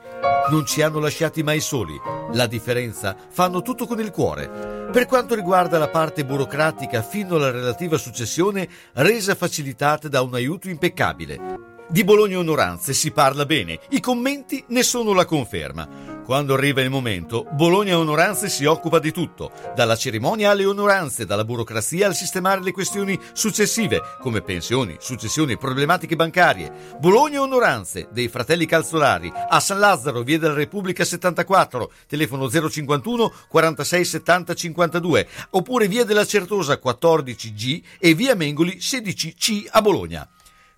Non 0.50 0.66
ci 0.66 0.82
hanno 0.82 1.00
lasciati 1.00 1.44
mai 1.44 1.62
soli. 1.62 1.98
La 2.34 2.46
differenza 2.46 3.16
fanno 3.30 3.62
tutto 3.62 3.88
con 3.88 4.02
il 4.02 4.12
cuore. 4.12 4.90
Per 4.92 5.06
quanto 5.06 5.34
riguarda 5.34 5.78
la 5.78 5.88
parte 5.88 6.26
burocratica 6.26 7.02
fino 7.02 7.38
alla 7.38 7.52
relativa 7.52 7.98
successione, 7.98 8.68
resa 8.96 9.34
facilitata 9.34 10.10
da 10.10 10.22
un 10.22 10.34
aiuto 10.34 10.68
impeccabile. 10.68 11.75
Di 11.88 12.04
Bologna 12.04 12.40
Onoranze 12.40 12.94
si 12.94 13.12
parla 13.12 13.46
bene, 13.46 13.80
i 13.90 14.00
commenti 14.00 14.64
ne 14.70 14.82
sono 14.82 15.14
la 15.14 15.24
conferma. 15.24 15.88
Quando 16.26 16.56
arriva 16.56 16.82
il 16.82 16.90
momento, 16.90 17.46
Bologna 17.52 18.00
Onoranze 18.00 18.50
si 18.50 18.66
occupa 18.66 18.98
di 18.98 19.12
tutto, 19.12 19.52
dalla 19.76 19.96
cerimonia 19.96 20.50
alle 20.50 20.66
onoranze, 20.66 21.28
dalla 21.28 21.46
burocrazia 21.46 22.08
al 22.08 22.16
sistemare 22.16 22.64
le 22.64 22.72
questioni 22.72 23.18
successive, 23.34 24.02
come 24.20 24.42
pensioni, 24.42 24.98
successioni 25.00 25.54
e 25.54 25.58
problematiche 25.58 26.16
bancarie. 26.16 26.72
Bologna 27.00 27.42
Onoranze, 27.42 28.08
dei 28.12 28.30
fratelli 28.30 28.66
Calzolari, 28.66 29.32
a 29.48 29.60
San 29.60 29.78
Lazzaro, 29.78 30.24
via 30.24 30.40
della 30.40 30.56
Repubblica 30.56 31.06
74, 31.06 31.92
telefono 32.08 32.50
051 32.50 33.32
46 33.48 34.06
70 34.06 34.54
52, 34.56 35.28
oppure 35.52 35.88
via 35.88 36.04
della 36.04 36.26
Certosa 36.26 36.80
14G 36.84 37.82
e 38.00 38.16
via 38.16 38.34
Mengoli 38.34 38.78
16C 38.78 39.68
a 39.70 39.84
Bologna 39.84 40.28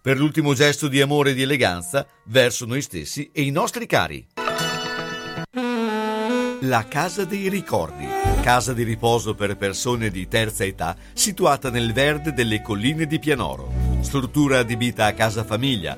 per 0.02 0.18
l'ultimo 0.18 0.54
gesto 0.54 0.88
di 0.88 1.02
amore 1.02 1.32
e 1.32 1.34
di 1.34 1.42
eleganza 1.42 2.06
verso 2.26 2.66
noi 2.66 2.82
stessi 2.82 3.30
e 3.32 3.42
i 3.42 3.52
nostri 3.52 3.86
cari. 3.86 4.26
La 6.62 6.86
Casa 6.88 7.24
dei 7.24 7.50
Ricordi, 7.50 8.08
casa 8.42 8.74
di 8.74 8.84
riposo 8.84 9.36
per 9.36 9.58
persone 9.58 10.10
di 10.10 10.28
terza 10.28 10.64
età, 10.64 10.96
situata 11.14 11.70
nel 11.70 11.94
verde 11.94 12.34
delle 12.34 12.62
colline 12.62 13.06
di 13.06 13.20
Pianoro. 13.20 13.72
Struttura 14.02 14.60
adibita 14.60 15.06
a 15.06 15.14
casa 15.14 15.44
famiglia 15.44 15.98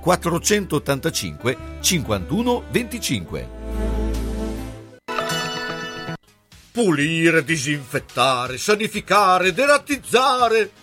485 0.00 1.56
51 1.80 2.62
25. 2.70 3.58
Pulire, 6.72 7.44
disinfettare, 7.44 8.56
sanificare, 8.56 9.52
derattizzare. 9.52 10.70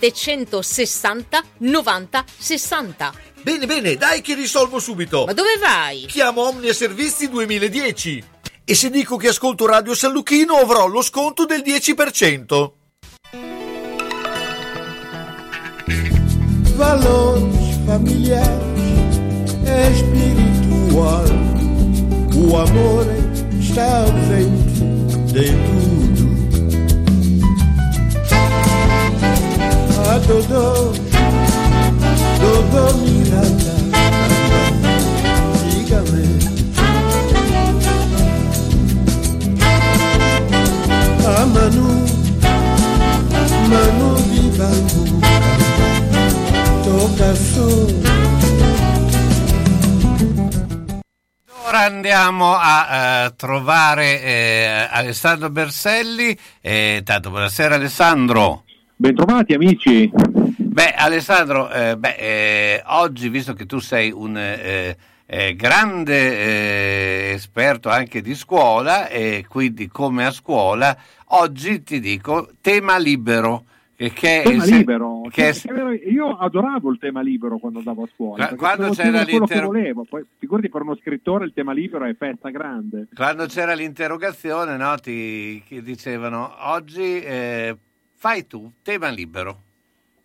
760 0.00 1.44
90 1.58 2.24
60. 2.38 3.14
Bene, 3.42 3.66
bene, 3.66 3.96
dai 3.96 4.20
che 4.20 4.34
risolvo 4.34 4.78
subito. 4.78 5.24
Ma 5.26 5.32
dove 5.32 5.56
vai? 5.58 6.06
Chiamo 6.06 6.46
Omnia 6.48 6.72
Servizi 6.72 7.28
2010. 7.28 8.24
E 8.64 8.74
se 8.74 8.90
dico 8.90 9.16
che 9.16 9.28
ascolto 9.28 9.66
Radio 9.66 9.94
San 9.94 10.12
Lucchino 10.12 10.54
avrò 10.54 10.86
lo 10.86 11.02
sconto 11.02 11.44
del 11.44 11.62
10%. 11.62 12.72
valores 16.80 17.76
familiares 17.84 18.48
é 19.66 19.90
espiritual. 19.92 21.26
O 22.34 22.56
amor 22.56 23.06
está 23.60 23.98
ausente 23.98 24.80
de 25.30 25.50
tudo. 25.50 25.89
A 30.10 30.18
Dodô, 30.18 30.92
Dodô 32.40 32.96
Miranda, 32.98 33.74
diga-me. 35.70 36.26
A 41.24 41.46
Manu, 41.46 41.90
Manu 43.68 44.10
de 44.30 44.42
Bangu, 44.58 45.04
toca 46.82 47.30
solo. 47.36 48.02
Ora 51.68 51.84
andiamo 51.84 52.56
a 52.56 53.26
eh, 53.26 53.34
trovare 53.36 54.20
eh, 54.20 54.88
Alessandro 54.90 55.50
Berselli. 55.50 56.36
Eh, 56.60 57.02
tanto, 57.04 57.30
buonasera 57.30 57.76
Alessandro. 57.76 58.64
Bentrovati 59.00 59.54
amici. 59.54 60.10
Beh, 60.12 60.92
Alessandro, 60.94 61.70
eh, 61.70 61.96
beh, 61.96 62.16
eh, 62.18 62.82
oggi, 62.88 63.30
visto 63.30 63.54
che 63.54 63.64
tu 63.64 63.78
sei 63.78 64.12
un 64.12 64.36
eh, 64.36 64.94
eh, 65.24 65.56
grande 65.56 67.30
eh, 67.30 67.32
esperto 67.32 67.88
anche 67.88 68.20
di 68.20 68.34
scuola 68.34 69.08
e 69.08 69.46
quindi 69.48 69.88
come 69.88 70.26
a 70.26 70.30
scuola, 70.30 70.94
oggi 71.28 71.82
ti 71.82 71.98
dico 71.98 72.50
tema 72.60 72.98
libero. 72.98 73.64
Che, 73.96 74.10
che 74.12 74.42
Tema 74.44 74.64
se- 74.64 74.76
libero. 74.76 75.22
che 75.30 75.54
vero, 75.72 75.92
io 75.92 76.36
adoravo 76.36 76.90
il 76.90 76.98
tema 76.98 77.22
libero 77.22 77.56
quando 77.56 77.78
andavo 77.78 78.02
a 78.02 78.08
scuola. 78.14 78.54
Quando 78.54 78.90
c'era 78.90 79.22
scrivere 79.22 79.24
quello 79.24 79.46
che 79.46 79.54
l'inter- 79.54 79.66
volevo. 79.66 80.04
Poi, 80.06 80.24
figurati 80.36 80.68
per 80.68 80.82
uno 80.82 80.96
scrittore 80.96 81.46
il 81.46 81.54
tema 81.54 81.72
libero 81.72 82.04
è 82.04 82.14
festa 82.18 82.50
grande. 82.50 83.08
quando 83.14 83.46
c'era 83.46 83.72
l'interrogazione, 83.72 84.76
no, 84.76 84.94
ti 84.96 85.62
che 85.66 85.80
dicevano 85.80 86.50
oggi 86.58 87.18
eh, 87.22 87.76
fai 88.20 88.46
tu, 88.46 88.70
tema 88.82 89.08
libero. 89.08 89.62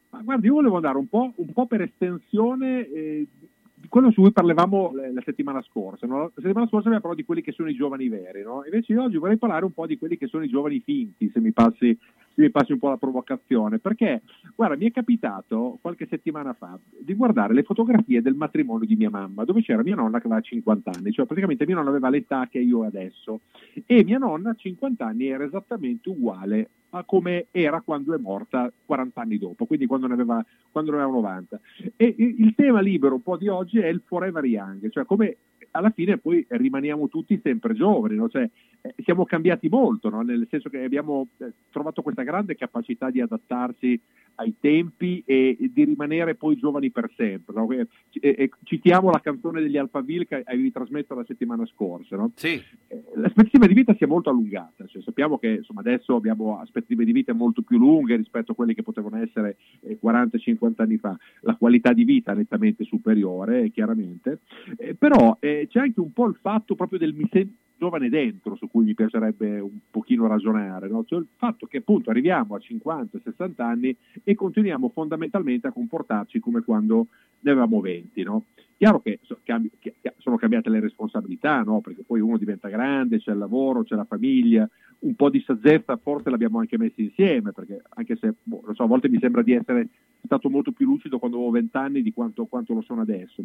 Ma 0.10 0.20
guardi, 0.22 0.48
io 0.48 0.56
volevo 0.56 0.76
andare 0.76 0.98
un 0.98 1.08
po', 1.08 1.32
un 1.34 1.54
po' 1.54 1.66
per 1.66 1.80
estensione 1.80 2.86
eh, 2.90 3.26
di 3.74 3.88
quello 3.88 4.12
su 4.12 4.20
cui 4.20 4.34
parlavamo 4.34 4.92
la, 5.14 5.22
settimana 5.24 5.62
scorsa. 5.62 6.06
no? 6.06 6.24
La 6.24 6.32
settimana 6.36 6.68
scorsa 6.68 6.88
abbiamo 6.88 7.00
parlato 7.00 7.22
di 7.22 7.26
quelli 7.26 7.42
che 7.42 7.54
sono 7.54 7.70
i 7.70 7.74
giovani 7.74 8.10
veri, 8.10 8.44
no? 8.44 8.64
invece 8.66 8.92
io 8.92 9.04
oggi 9.04 9.16
vorrei 9.16 9.38
parlare 9.38 9.64
un 9.64 9.72
po' 9.72 9.86
di 9.86 9.98
quelli 9.98 10.18
che 10.18 10.28
sono 10.28 10.44
i 10.44 10.50
giovani 10.50 10.82
finti, 10.82 11.30
se 11.34 11.40
mi 11.40 11.54
passi 11.54 11.98
mi 12.36 12.50
passi 12.50 12.74
un 12.74 12.80
po' 12.80 12.90
la 12.90 12.98
provocazione, 12.98 13.80
perché 13.80 14.22
guarda, 14.56 14.76
mi 14.76 14.88
è 14.88 14.92
capitato 14.92 15.78
qualche 15.82 16.08
settimana 16.10 16.54
fa 16.54 16.78
di 17.00 17.14
guardare 17.14 17.54
le 17.54 17.64
fotografie 17.64 18.22
del 18.22 18.36
matrimonio 18.36 18.86
di 18.86 18.96
mia 18.96 19.10
mamma, 19.10 19.46
dove 19.46 19.62
c'era 19.62 19.84
mia 19.84 19.96
nonna 19.96 20.20
che 20.20 20.28
aveva 20.28 20.42
50 20.42 20.92
anni, 20.94 21.12
cioè 21.12 21.26
praticamente 21.26 21.66
mia 21.66 21.76
nonna 21.76 21.90
aveva 21.90 22.10
l'età 22.10 22.48
che 22.50 22.60
io 22.60 22.84
adesso 22.84 23.42
e 23.86 24.04
mia 24.04 24.18
nonna 24.18 24.52
a 24.52 24.56
50 24.56 25.06
anni 25.06 25.28
era 25.28 25.44
esattamente 25.44 26.10
uguale 26.10 26.70
a 26.98 27.04
come 27.04 27.48
era 27.52 27.82
quando 27.82 28.14
è 28.14 28.18
morta 28.18 28.72
40 28.86 29.22
anni 29.22 29.38
dopo, 29.38 29.66
quindi 29.66 29.86
quando 29.86 30.08
ne 30.08 30.14
aveva, 30.14 30.44
quando 30.72 30.92
ne 30.92 30.98
aveva 30.98 31.12
90. 31.12 31.60
E 31.96 32.16
il 32.18 32.54
tema 32.56 32.80
libero 32.80 33.16
un 33.16 33.22
po' 33.22 33.38
di 33.38 33.48
oggi 33.48 33.80
è 33.80 33.88
il 33.88 34.02
forever 34.06 34.46
young, 34.46 34.90
cioè 34.90 35.06
come 35.06 35.38
alla 35.76 35.90
fine 35.90 36.18
poi 36.18 36.46
rimaniamo 36.48 37.08
tutti 37.10 37.40
sempre 37.44 37.74
giovani, 37.74 38.16
no? 38.16 38.30
cioè, 38.30 38.50
eh, 38.82 38.96
siamo 39.04 39.26
cambiati 39.26 39.68
molto, 39.68 40.10
no? 40.10 40.22
nel 40.22 40.48
senso 40.50 40.70
che 40.70 40.82
abbiamo 40.84 41.28
eh, 41.38 41.52
trovato 41.70 42.02
questa 42.02 42.24
grande 42.24 42.56
capacità 42.56 43.10
di 43.10 43.20
adattarsi 43.20 44.00
ai 44.36 44.56
tempi 44.60 45.22
e, 45.26 45.58
di 45.60 45.84
rimanere 45.84 46.36
poi 46.36 46.58
giovani 46.58 46.92
per 46.92 47.10
sempre. 47.16 47.56
No? 47.56 47.70
E, 47.72 47.88
e, 48.20 48.50
citiamo 48.64 49.12
la 49.12 49.20
canzone 49.20 49.62
degli 49.62 49.78
Alphaville 49.78 50.26
che 50.26 50.44
avevi 50.46 50.72
trasmesso 50.72 51.14
la 51.14 51.26
settimana 51.26 51.66
scorsa. 51.66 52.18
Sì. 52.36 52.62
Eh, 52.88 53.04
l'aspettativa 53.16 53.68
di 53.68 53.74
vita 53.74 53.94
si 53.96 54.04
è 54.04 54.08
molto 54.08 54.30
allungata, 54.30 54.86
cioè, 54.88 55.02
sappiamo 55.02 55.38
che 55.38 55.48
insomma, 55.48 55.82
adesso 55.82 56.16
abbiamo 56.16 56.60
aspettative 56.60 56.85
di 56.88 57.12
vita 57.12 57.34
molto 57.34 57.62
più 57.62 57.78
lunghe 57.78 58.15
rispetto 58.15 58.52
a 58.52 58.56
quelle 58.56 58.74
che 58.74 58.84
potevano 58.84 59.17
essere 59.17 59.58
eh, 59.82 59.98
40-50 60.02 60.74
anni 60.78 60.98
fa, 60.98 61.17
la 61.41 61.56
qualità 61.56 61.93
di 61.93 62.04
vita 62.04 62.34
nettamente 62.34 62.84
superiore, 62.84 63.71
chiaramente, 63.71 64.39
eh, 64.78 64.93
però 64.95 65.38
eh, 65.39 65.67
c'è 65.69 65.80
anche 65.80 66.00
un 66.00 66.12
po' 66.12 66.28
il 66.28 66.38
fatto 66.39 66.76
proprio 66.76 67.00
del 67.00 67.13
mi 67.13 67.28
sento 67.32 67.63
giovane 67.78 68.10
dentro 68.10 68.56
su 68.56 68.69
cui 68.69 68.86
mi 68.86 68.93
piacerebbe 68.93 69.60
un 69.60 69.78
pochino 69.89 70.28
ragionare, 70.28 70.88
no? 70.88 71.04
cioè 71.06 71.19
il 71.19 71.28
fatto 71.36 71.65
che 71.65 71.78
appunto 71.78 72.10
arriviamo 72.10 72.56
a 72.56 72.60
50-60 72.60 73.62
anni 73.62 73.95
e 74.24 74.36
continuiamo 74.36 74.89
fondamentalmente 74.89 75.67
a 75.67 75.71
comportarci 75.71 76.39
come 76.39 76.62
quando 76.62 77.08
ne 77.41 77.52
avevamo 77.52 77.82
20. 77.82 78.24
No? 78.24 78.45
Chiaro 78.78 79.02
che 79.02 79.20
sono 80.18 80.36
cambiate 80.36 80.70
le 80.70 80.82
responsabilità, 80.82 81.62
no? 81.62 81.80
perché 81.80 82.04
poi 82.06 82.20
uno 82.20 82.38
diventa 82.38 82.68
grande, 82.68 83.20
c'è 83.20 83.32
il 83.32 83.38
lavoro, 83.38 83.84
c'è 83.84 83.96
la 83.96 84.04
famiglia, 84.04 84.70
un 85.00 85.16
po' 85.16 85.30
di 85.30 85.42
saggezza 85.46 85.98
forse 85.98 86.30
l'abbiamo 86.30 86.60
anche 86.60 86.78
messi 86.78 87.04
insieme, 87.04 87.52
perché 87.52 87.82
anche 87.90 88.16
se 88.18 88.34
boh, 88.44 88.64
so, 88.74 88.84
a 88.84 88.88
volte 88.88 89.08
mi 89.08 89.20
sembra 89.20 89.44
di 89.44 89.54
essere 89.54 89.88
stato 90.26 90.50
molto 90.50 90.72
più 90.72 90.88
lucido 90.88 91.20
quando 91.20 91.38
avevo 91.38 91.52
vent'anni 91.52 92.02
di 92.02 92.12
quanto, 92.12 92.46
quanto, 92.46 92.74
lo 92.74 92.82
sono 92.82 93.02
adesso. 93.02 93.44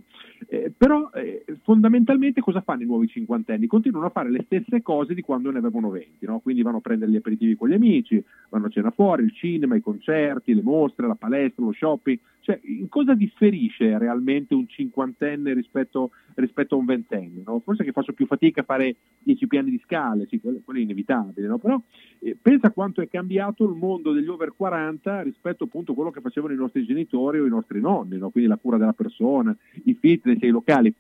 Eh, 0.49 0.73
però 0.77 1.11
eh, 1.11 1.45
fondamentalmente 1.62 2.40
cosa 2.40 2.62
fanno 2.62 2.83
i 2.83 2.87
nuovi 2.87 3.07
cinquantenni? 3.07 3.66
Continuano 3.66 4.07
a 4.07 4.11
fare 4.11 4.31
le 4.31 4.43
stesse 4.47 4.83
cose 4.83 5.14
di 5.14 5.23
quando 5.23 5.51
ne 5.51 5.59
avevano 5.59 5.90
venti, 5.90 6.25
no? 6.27 6.40
quindi 6.40 6.62
vanno 6.62 6.79
a 6.79 6.81
prendere 6.81 7.11
gli 7.11 7.16
aperitivi 7.16 7.57
con 7.57 7.69
gli 7.69 7.75
amici, 7.75 8.23
vanno 8.49 8.66
a 8.66 8.71
cena 8.71 8.90
fuori, 8.90 9.25
il 9.25 9.35
cinema, 9.35 9.77
i 9.77 9.81
concerti, 9.81 10.55
le 10.55 10.62
mostre, 10.62 11.07
la 11.07 11.14
palestra, 11.14 11.64
lo 11.64 11.73
shopping. 11.73 12.19
Cioè, 12.40 12.59
in 12.62 12.88
cosa 12.88 13.14
differisce 13.14 13.98
realmente 13.98 14.55
un 14.55 14.66
cinquantenne 14.66 15.53
rispetto, 15.53 16.11
rispetto 16.35 16.74
a 16.74 16.79
un 16.79 16.87
ventenne? 16.87 17.42
No? 17.44 17.61
Forse 17.61 17.85
che 17.85 17.92
faccio 17.92 18.12
più 18.12 18.26
fatica 18.26 18.62
a 18.62 18.64
fare 18.64 18.96
dieci 19.18 19.46
piani 19.46 19.70
di 19.70 19.81
scale, 19.85 20.26
sì, 20.26 20.40
quello, 20.40 20.61
quello 20.64 20.81
è 20.81 20.83
inevitabile, 20.83 21.46
no? 21.46 21.59
però 21.59 21.81
eh, 22.20 22.37
pensa 22.40 22.70
quanto 22.70 23.00
è 23.03 23.09
cambiato 23.09 23.64
il 23.64 23.74
mondo 23.74 24.12
degli 24.12 24.29
over 24.29 24.55
40 24.57 25.22
rispetto 25.22 25.64
appunto 25.64 25.92
a 25.92 25.94
quello 25.94 26.11
che 26.11 26.20
facevano 26.20 26.55
i 26.55 26.57
nostri 26.57 26.85
genitori 26.85 27.38
o 27.38 27.46
i 27.46 27.50
nostri 27.50 27.81
nonni, 27.81 28.18
no? 28.18 28.31
quindi 28.31 28.48
la 28.48 28.57
cura 28.57 28.79
della 28.79 28.92
persona, 28.92 29.57
i 29.85 29.94
fitness 29.94 30.40
i 30.40 30.48
locali. 30.48 30.94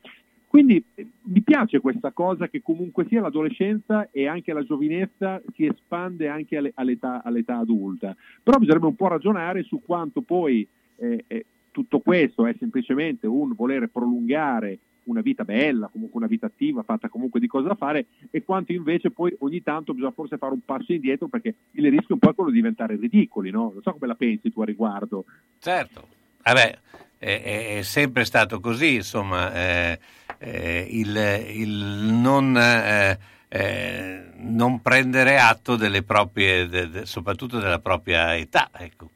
Quindi 0.50 0.84
eh, 0.96 1.06
mi 1.26 1.42
piace 1.42 1.78
questa 1.78 2.10
cosa 2.10 2.48
che 2.48 2.60
comunque 2.60 3.06
sia 3.06 3.20
l'adolescenza 3.20 4.08
e 4.10 4.26
anche 4.26 4.52
la 4.52 4.64
giovinezza 4.64 5.40
si 5.54 5.64
espande 5.64 6.26
anche 6.26 6.56
all'età, 6.74 7.22
all'età 7.22 7.58
adulta, 7.58 8.16
però 8.42 8.58
bisognerebbe 8.58 8.88
un 8.88 8.96
po' 8.96 9.06
ragionare 9.06 9.62
su 9.62 9.80
quanto 9.80 10.22
poi 10.22 10.66
eh, 11.00 11.24
eh, 11.26 11.46
tutto 11.70 12.00
questo 12.00 12.46
è 12.46 12.54
semplicemente 12.58 13.26
un 13.26 13.54
volere 13.54 13.88
prolungare 13.88 14.78
una 15.04 15.22
vita 15.22 15.44
bella, 15.44 15.88
comunque 15.90 16.18
una 16.18 16.28
vita 16.28 16.46
attiva, 16.46 16.82
fatta 16.82 17.08
comunque 17.08 17.40
di 17.40 17.46
cosa 17.46 17.68
da 17.68 17.74
fare, 17.74 18.06
e 18.30 18.44
quanto 18.44 18.72
invece 18.72 19.10
poi 19.10 19.34
ogni 19.40 19.62
tanto 19.62 19.92
bisogna 19.92 20.12
forse 20.12 20.36
fare 20.36 20.52
un 20.52 20.64
passo 20.64 20.92
indietro 20.92 21.26
perché 21.26 21.54
il 21.72 21.90
rischio 21.90 22.14
un 22.14 22.20
po' 22.20 22.30
è 22.30 22.34
quello 22.34 22.50
di 22.50 22.56
diventare 22.56 22.96
ridicoli, 22.96 23.50
no? 23.50 23.70
Non 23.72 23.82
so 23.82 23.92
come 23.92 24.06
la 24.06 24.14
pensi 24.14 24.52
tu 24.52 24.60
a 24.60 24.64
riguardo. 24.64 25.24
Certo, 25.58 26.06
vabbè, 26.42 26.78
è, 27.18 27.78
è 27.78 27.82
sempre 27.82 28.24
stato 28.24 28.60
così, 28.60 28.96
insomma, 28.96 29.52
eh, 29.52 29.98
eh, 30.38 30.86
il, 30.90 31.16
il, 31.56 31.74
non... 32.12 32.56
Eh, 32.56 33.18
eh 33.48 34.28
non 34.42 34.80
prendere 34.80 35.38
atto 35.38 35.76
delle 35.76 36.02
proprie, 36.02 36.66
de, 36.66 36.88
de, 36.88 37.04
soprattutto 37.04 37.58
della 37.58 37.78
propria 37.78 38.34
età. 38.36 38.70
Ecco. 38.72 39.10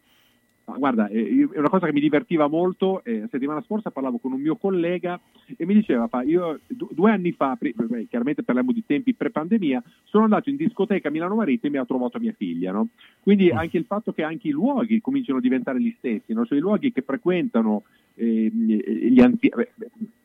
Ma 0.66 0.78
guarda, 0.78 1.08
eh, 1.08 1.46
è 1.52 1.58
una 1.58 1.68
cosa 1.68 1.86
che 1.86 1.92
mi 1.92 2.00
divertiva 2.00 2.48
molto. 2.48 3.04
Eh, 3.04 3.20
la 3.20 3.28
settimana 3.30 3.62
scorsa 3.62 3.90
parlavo 3.90 4.18
con 4.18 4.32
un 4.32 4.40
mio 4.40 4.56
collega 4.56 5.20
e 5.56 5.66
mi 5.66 5.74
diceva: 5.74 6.08
fa, 6.08 6.22
Io 6.22 6.60
due 6.66 7.10
anni 7.10 7.32
fa, 7.32 7.56
beh, 7.60 8.06
chiaramente 8.08 8.42
parliamo 8.42 8.72
di 8.72 8.82
tempi 8.86 9.14
pre-pandemia, 9.14 9.82
sono 10.04 10.24
andato 10.24 10.48
in 10.48 10.56
discoteca 10.56 11.08
a 11.08 11.10
Milano 11.10 11.34
Marittimi 11.34 11.76
e 11.76 11.80
ho 11.80 11.86
trovato 11.86 12.18
mia 12.18 12.32
figlia. 12.32 12.72
No? 12.72 12.88
Quindi 13.20 13.52
mm. 13.52 13.56
anche 13.56 13.76
il 13.76 13.84
fatto 13.84 14.12
che 14.12 14.22
anche 14.22 14.48
i 14.48 14.52
luoghi 14.52 15.02
cominciano 15.02 15.38
a 15.38 15.42
diventare 15.42 15.80
gli 15.80 15.94
stessi, 15.98 16.32
no? 16.32 16.46
cioè 16.46 16.56
i 16.56 16.62
luoghi 16.62 16.92
che 16.92 17.02
frequentano 17.02 17.82
eh, 18.14 18.50
gli 18.52 19.20
anziani 19.20 19.66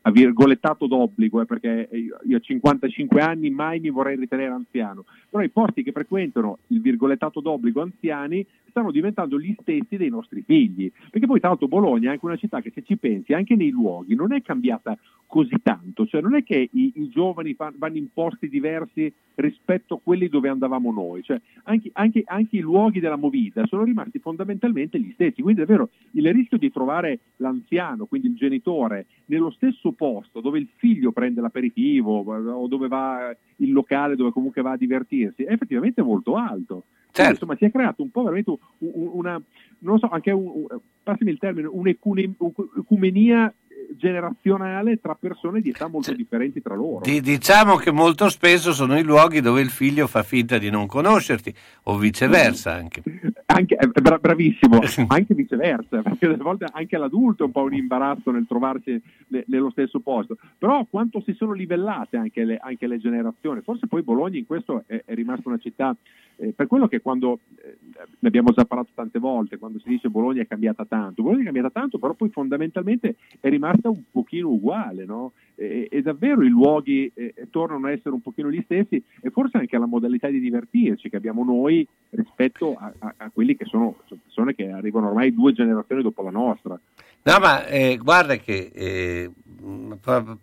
a 0.03 0.11
virgolettato 0.11 0.87
d'obbligo, 0.87 1.41
eh, 1.41 1.45
perché 1.45 1.89
io 2.25 2.37
a 2.37 2.39
55 2.39 3.21
anni 3.21 3.49
mai 3.49 3.79
mi 3.79 3.89
vorrei 3.89 4.15
ritenere 4.15 4.51
anziano, 4.51 5.05
però 5.29 5.43
i 5.43 5.49
posti 5.49 5.83
che 5.83 5.91
frequentano 5.91 6.59
il 6.67 6.81
virgolettato 6.81 7.41
d'obbligo 7.41 7.81
anziani 7.81 8.45
stanno 8.69 8.91
diventando 8.91 9.39
gli 9.39 9.55
stessi 9.59 9.97
dei 9.97 10.09
nostri 10.09 10.41
figli, 10.41 10.91
perché 11.09 11.27
poi 11.27 11.39
tra 11.39 11.49
l'altro 11.49 11.67
Bologna 11.67 12.09
è 12.09 12.13
anche 12.13 12.25
una 12.25 12.37
città 12.37 12.61
che 12.61 12.71
se 12.73 12.83
ci 12.83 12.97
pensi 12.97 13.33
anche 13.33 13.55
nei 13.55 13.69
luoghi 13.69 14.15
non 14.15 14.31
è 14.31 14.41
cambiata 14.41 14.97
così 15.25 15.55
tanto, 15.61 16.07
cioè 16.07 16.21
non 16.21 16.35
è 16.35 16.43
che 16.43 16.69
i, 16.71 16.91
i 16.95 17.09
giovani 17.09 17.53
fa, 17.53 17.71
vanno 17.75 17.97
in 17.97 18.11
posti 18.11 18.49
diversi 18.49 19.11
rispetto 19.35 19.95
a 19.95 19.99
quelli 20.03 20.27
dove 20.27 20.49
andavamo 20.49 20.91
noi, 20.91 21.21
cioè 21.23 21.39
anche, 21.63 21.89
anche, 21.93 22.23
anche 22.25 22.57
i 22.57 22.61
luoghi 22.61 22.99
della 22.99 23.15
movida 23.15 23.65
sono 23.67 23.83
rimasti 23.83 24.19
fondamentalmente 24.19 24.99
gli 24.99 25.11
stessi, 25.13 25.41
quindi 25.41 25.61
davvero 25.61 25.89
il 26.11 26.31
rischio 26.33 26.57
di 26.57 26.71
trovare 26.71 27.19
l'anziano, 27.37 27.78
quindi 28.05 28.27
il 28.27 28.35
genitore, 28.35 29.05
nello 29.25 29.51
stesso 29.51 29.91
posto 29.91 30.41
dove 30.41 30.59
il 30.59 30.67
figlio 30.75 31.11
prende 31.11 31.41
l'aperitivo 31.41 32.19
o 32.19 32.67
dove 32.67 32.87
va 32.87 33.35
il 33.57 33.71
locale 33.71 34.15
dove 34.15 34.31
comunque 34.31 34.61
va 34.61 34.71
a 34.71 34.77
divertirsi 34.77 35.43
è 35.43 35.51
effettivamente 35.51 36.01
molto 36.01 36.35
alto. 36.35 36.85
Certo. 37.11 37.31
insomma, 37.31 37.55
si 37.55 37.65
è 37.65 37.71
creato 37.71 38.03
un 38.03 38.11
po' 38.11 38.21
veramente 38.21 38.55
una, 38.77 39.41
non 39.79 39.97
so, 39.97 40.07
anche 40.09 40.31
un, 40.31 40.65
passami 41.01 41.31
il 41.31 41.39
termine, 41.39 41.67
un'ecumenia 41.67 43.53
generazionale 43.97 44.99
tra 44.99 45.15
persone 45.15 45.61
di 45.61 45.69
età 45.69 45.87
molto 45.87 46.13
differenti 46.13 46.61
tra 46.61 46.75
loro. 46.75 47.01
Diciamo 47.03 47.75
che 47.75 47.91
molto 47.91 48.29
spesso 48.29 48.71
sono 48.71 48.97
i 48.97 49.03
luoghi 49.03 49.41
dove 49.41 49.61
il 49.61 49.69
figlio 49.69 50.07
fa 50.07 50.23
finta 50.23 50.57
di 50.57 50.69
non 50.69 50.87
conoscerti 50.87 51.53
o 51.83 51.97
viceversa 51.97 52.73
anche. 52.73 53.03
anche 53.51 53.75
eh, 53.75 53.87
bra- 53.87 54.17
bravissimo, 54.17 54.79
anche 55.07 55.33
viceversa, 55.33 56.01
perché 56.01 56.27
a 56.27 56.37
volte 56.37 56.65
anche 56.71 56.97
l'adulto 56.97 57.43
è 57.43 57.45
un 57.47 57.51
po' 57.51 57.63
un 57.63 57.73
imbarazzo 57.73 58.31
nel 58.31 58.45
trovarsi 58.47 59.01
ne- 59.27 59.43
nello 59.47 59.69
stesso 59.71 59.99
posto, 59.99 60.37
però 60.57 60.85
quanto 60.89 61.21
si 61.21 61.33
sono 61.33 61.53
livellate 61.53 62.17
anche 62.17 62.43
le, 62.43 62.57
anche 62.57 62.87
le 62.87 62.99
generazioni, 62.99 63.61
forse 63.61 63.87
poi 63.87 64.01
Bologna 64.03 64.37
in 64.37 64.45
questo 64.45 64.83
è, 64.85 65.01
è 65.05 65.13
rimasta 65.13 65.49
una 65.49 65.57
città 65.57 65.95
eh, 66.37 66.53
per 66.55 66.67
quello 66.67 66.87
che 66.87 67.01
quando, 67.01 67.39
eh, 67.63 67.77
ne 68.19 68.27
abbiamo 68.27 68.51
già 68.51 68.63
parlato 68.65 68.91
tante 68.95 69.19
volte, 69.19 69.57
quando 69.57 69.79
si 69.79 69.89
dice 69.89 70.09
Bologna 70.09 70.41
è 70.41 70.47
cambiata 70.47 70.85
tanto, 70.85 71.21
Bologna 71.21 71.41
è 71.41 71.45
cambiata 71.45 71.69
tanto, 71.69 71.99
però 71.99 72.13
poi 72.13 72.29
fondamentalmente 72.29 73.15
è 73.39 73.49
rimasta 73.49 73.68
un 73.83 74.01
pochino 74.11 74.49
uguale, 74.49 75.05
no? 75.05 75.33
e, 75.59 75.89
e, 75.91 76.01
davvero 76.01 76.41
i 76.41 76.49
luoghi 76.49 77.11
eh, 77.13 77.33
tornano 77.49 77.87
a 77.87 77.91
essere 77.91 78.11
un 78.11 78.21
pochino 78.21 78.49
gli 78.49 78.61
stessi 78.63 79.03
e 79.21 79.29
forse 79.29 79.57
anche 79.57 79.77
la 79.77 79.85
modalità 79.85 80.29
di 80.29 80.39
divertirci 80.39 81.09
che 81.09 81.17
abbiamo 81.17 81.43
noi 81.43 81.85
rispetto 82.11 82.75
a, 82.79 82.91
a, 82.97 83.13
a 83.17 83.29
quelli 83.29 83.57
che 83.57 83.65
sono 83.65 83.97
persone 84.07 84.55
che 84.55 84.71
arrivano 84.71 85.07
ormai 85.09 85.33
due 85.33 85.51
generazioni 85.51 86.01
dopo 86.01 86.23
la 86.23 86.31
nostra. 86.31 86.79
No, 87.21 87.39
ma 87.39 87.65
eh, 87.65 87.97
guarda 88.01 88.37
che 88.37 88.71
eh, 88.73 89.31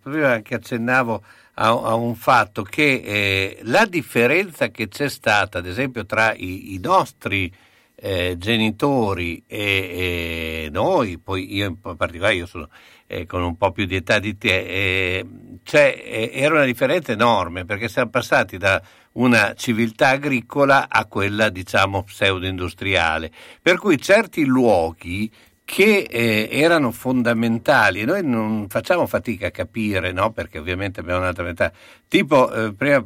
prima 0.03 0.33
anche 0.33 0.55
accennavo 0.55 1.23
a, 1.55 1.69
a 1.69 1.95
un 1.95 2.15
fatto 2.15 2.62
che 2.62 3.01
eh, 3.03 3.59
la 3.62 3.87
differenza 3.87 4.69
che 4.69 4.89
c'è 4.89 5.09
stata, 5.09 5.59
ad 5.59 5.67
esempio, 5.67 6.05
tra 6.05 6.35
i, 6.35 6.75
i 6.75 6.79
nostri 6.79 7.51
eh, 7.99 8.37
genitori 8.39 9.43
e, 9.47 10.67
e, 10.67 10.69
noi, 10.71 11.19
poi 11.19 11.55
io 11.55 11.67
in 11.67 11.97
particolare 11.97 12.35
io 12.35 12.47
sono 12.47 12.69
eh, 13.07 13.25
con 13.25 13.43
un 13.43 13.57
po' 13.57 13.73
più 13.73 13.87
di 13.87 13.97
età 13.97 14.19
di 14.19 14.37
te, 14.37 14.59
eh, 14.59 15.27
cioè, 15.63 16.31
era 16.33 16.57
una 16.57 16.65
differenza 16.65 17.13
enorme 17.13 17.65
perché 17.65 17.89
siamo 17.89 18.11
passati 18.11 18.59
da 18.59 18.81
una 19.13 19.55
civiltà 19.55 20.09
agricola 20.09 20.89
a 20.89 21.07
quella 21.07 21.49
diciamo 21.49 22.03
pseudo-industriale, 22.03 23.31
per 23.63 23.79
cui 23.79 24.01
certi 24.01 24.45
luoghi 24.45 25.31
che 25.65 26.07
eh, 26.09 26.49
erano 26.53 26.93
fondamentali 26.93 28.01
e 28.01 28.05
noi 28.05 28.25
non 28.25 28.67
facciamo 28.69 29.07
fatica 29.07 29.49
a 29.49 29.51
capire, 29.51 30.13
no? 30.13 30.31
perché 30.31 30.59
ovviamente 30.59 31.01
abbiamo 31.01 31.21
un'altra 31.21 31.43
metà. 31.43 31.73
Tipo, 32.07 32.53
eh, 32.53 32.73
prima 32.73 33.05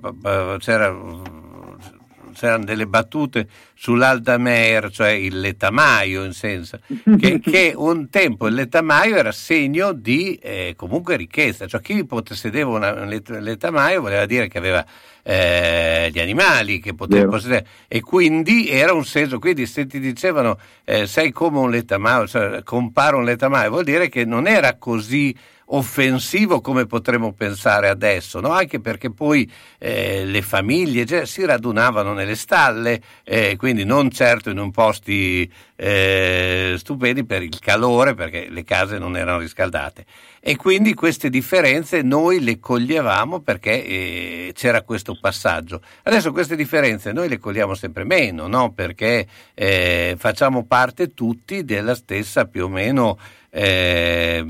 c'era 0.59 0.94
c'erano 2.33 2.64
delle 2.64 2.87
battute 2.87 3.46
sull'Aldamer, 3.80 4.90
cioè 4.90 5.08
il 5.08 5.40
letamaio 5.40 6.22
in 6.22 6.34
senso, 6.34 6.80
che, 7.18 7.40
che 7.42 7.72
un 7.74 8.10
tempo 8.10 8.46
il 8.46 8.52
letamaio 8.52 9.16
era 9.16 9.32
segno 9.32 9.92
di 9.92 10.34
eh, 10.34 10.74
comunque 10.76 11.16
ricchezza, 11.16 11.66
cioè 11.66 11.80
chi 11.80 12.04
possedeva 12.04 12.68
una, 12.68 12.92
un 12.92 13.08
letamaio 13.08 14.02
voleva 14.02 14.26
dire 14.26 14.48
che 14.48 14.58
aveva 14.58 14.84
eh, 15.22 16.10
gli 16.12 16.20
animali 16.20 16.78
che 16.78 16.92
poteva 16.92 17.30
possedere 17.30 17.66
e 17.88 18.02
quindi 18.02 18.68
era 18.68 18.92
un 18.92 19.06
senso, 19.06 19.38
quindi 19.38 19.64
se 19.64 19.86
ti 19.86 19.98
dicevano 19.98 20.58
eh, 20.84 21.06
sei 21.06 21.32
come 21.32 21.58
un 21.58 21.70
letamaio, 21.70 22.26
cioè 22.26 22.62
compare 22.62 23.16
un 23.16 23.24
letamaio, 23.24 23.70
vuol 23.70 23.84
dire 23.84 24.10
che 24.10 24.26
non 24.26 24.46
era 24.46 24.76
così 24.76 25.34
offensivo 25.72 26.60
come 26.60 26.86
potremmo 26.86 27.32
pensare 27.32 27.88
adesso, 27.88 28.40
no? 28.40 28.50
anche 28.50 28.80
perché 28.80 29.10
poi 29.10 29.50
eh, 29.78 30.24
le 30.24 30.42
famiglie 30.42 31.06
cioè, 31.06 31.26
si 31.26 31.44
radunavano 31.44 32.12
nelle 32.12 32.34
stalle, 32.34 33.00
eh, 33.24 33.56
quindi 33.70 33.85
non 33.85 34.11
certo 34.11 34.50
in 34.50 34.59
un 34.59 34.72
posti 34.72 35.48
eh, 35.76 36.74
stupendi 36.76 37.24
per 37.24 37.42
il 37.44 37.56
calore, 37.61 38.14
perché 38.14 38.48
le 38.50 38.64
case 38.64 38.98
non 38.98 39.16
erano 39.16 39.38
riscaldate. 39.38 40.04
E 40.40 40.56
quindi 40.56 40.92
queste 40.94 41.30
differenze 41.30 42.02
noi 42.02 42.40
le 42.40 42.59
coglievamo 42.59 43.40
perché 43.40 43.85
eh, 43.85 44.52
c'era 44.54 44.83
questo 44.83 45.16
passaggio. 45.20 45.83
Adesso 46.02 46.33
queste 46.33 46.56
differenze 46.56 47.12
noi 47.12 47.28
le 47.28 47.38
cogliamo 47.38 47.74
sempre 47.74 48.02
meno, 48.02 48.48
no? 48.48 48.72
perché 48.72 49.28
eh, 49.54 50.16
facciamo 50.18 50.64
parte 50.64 51.14
tutti 51.14 51.64
della 51.64 51.94
stessa 51.94 52.46
più 52.46 52.64
o 52.64 52.68
meno 52.68 53.18
eh, 53.50 54.42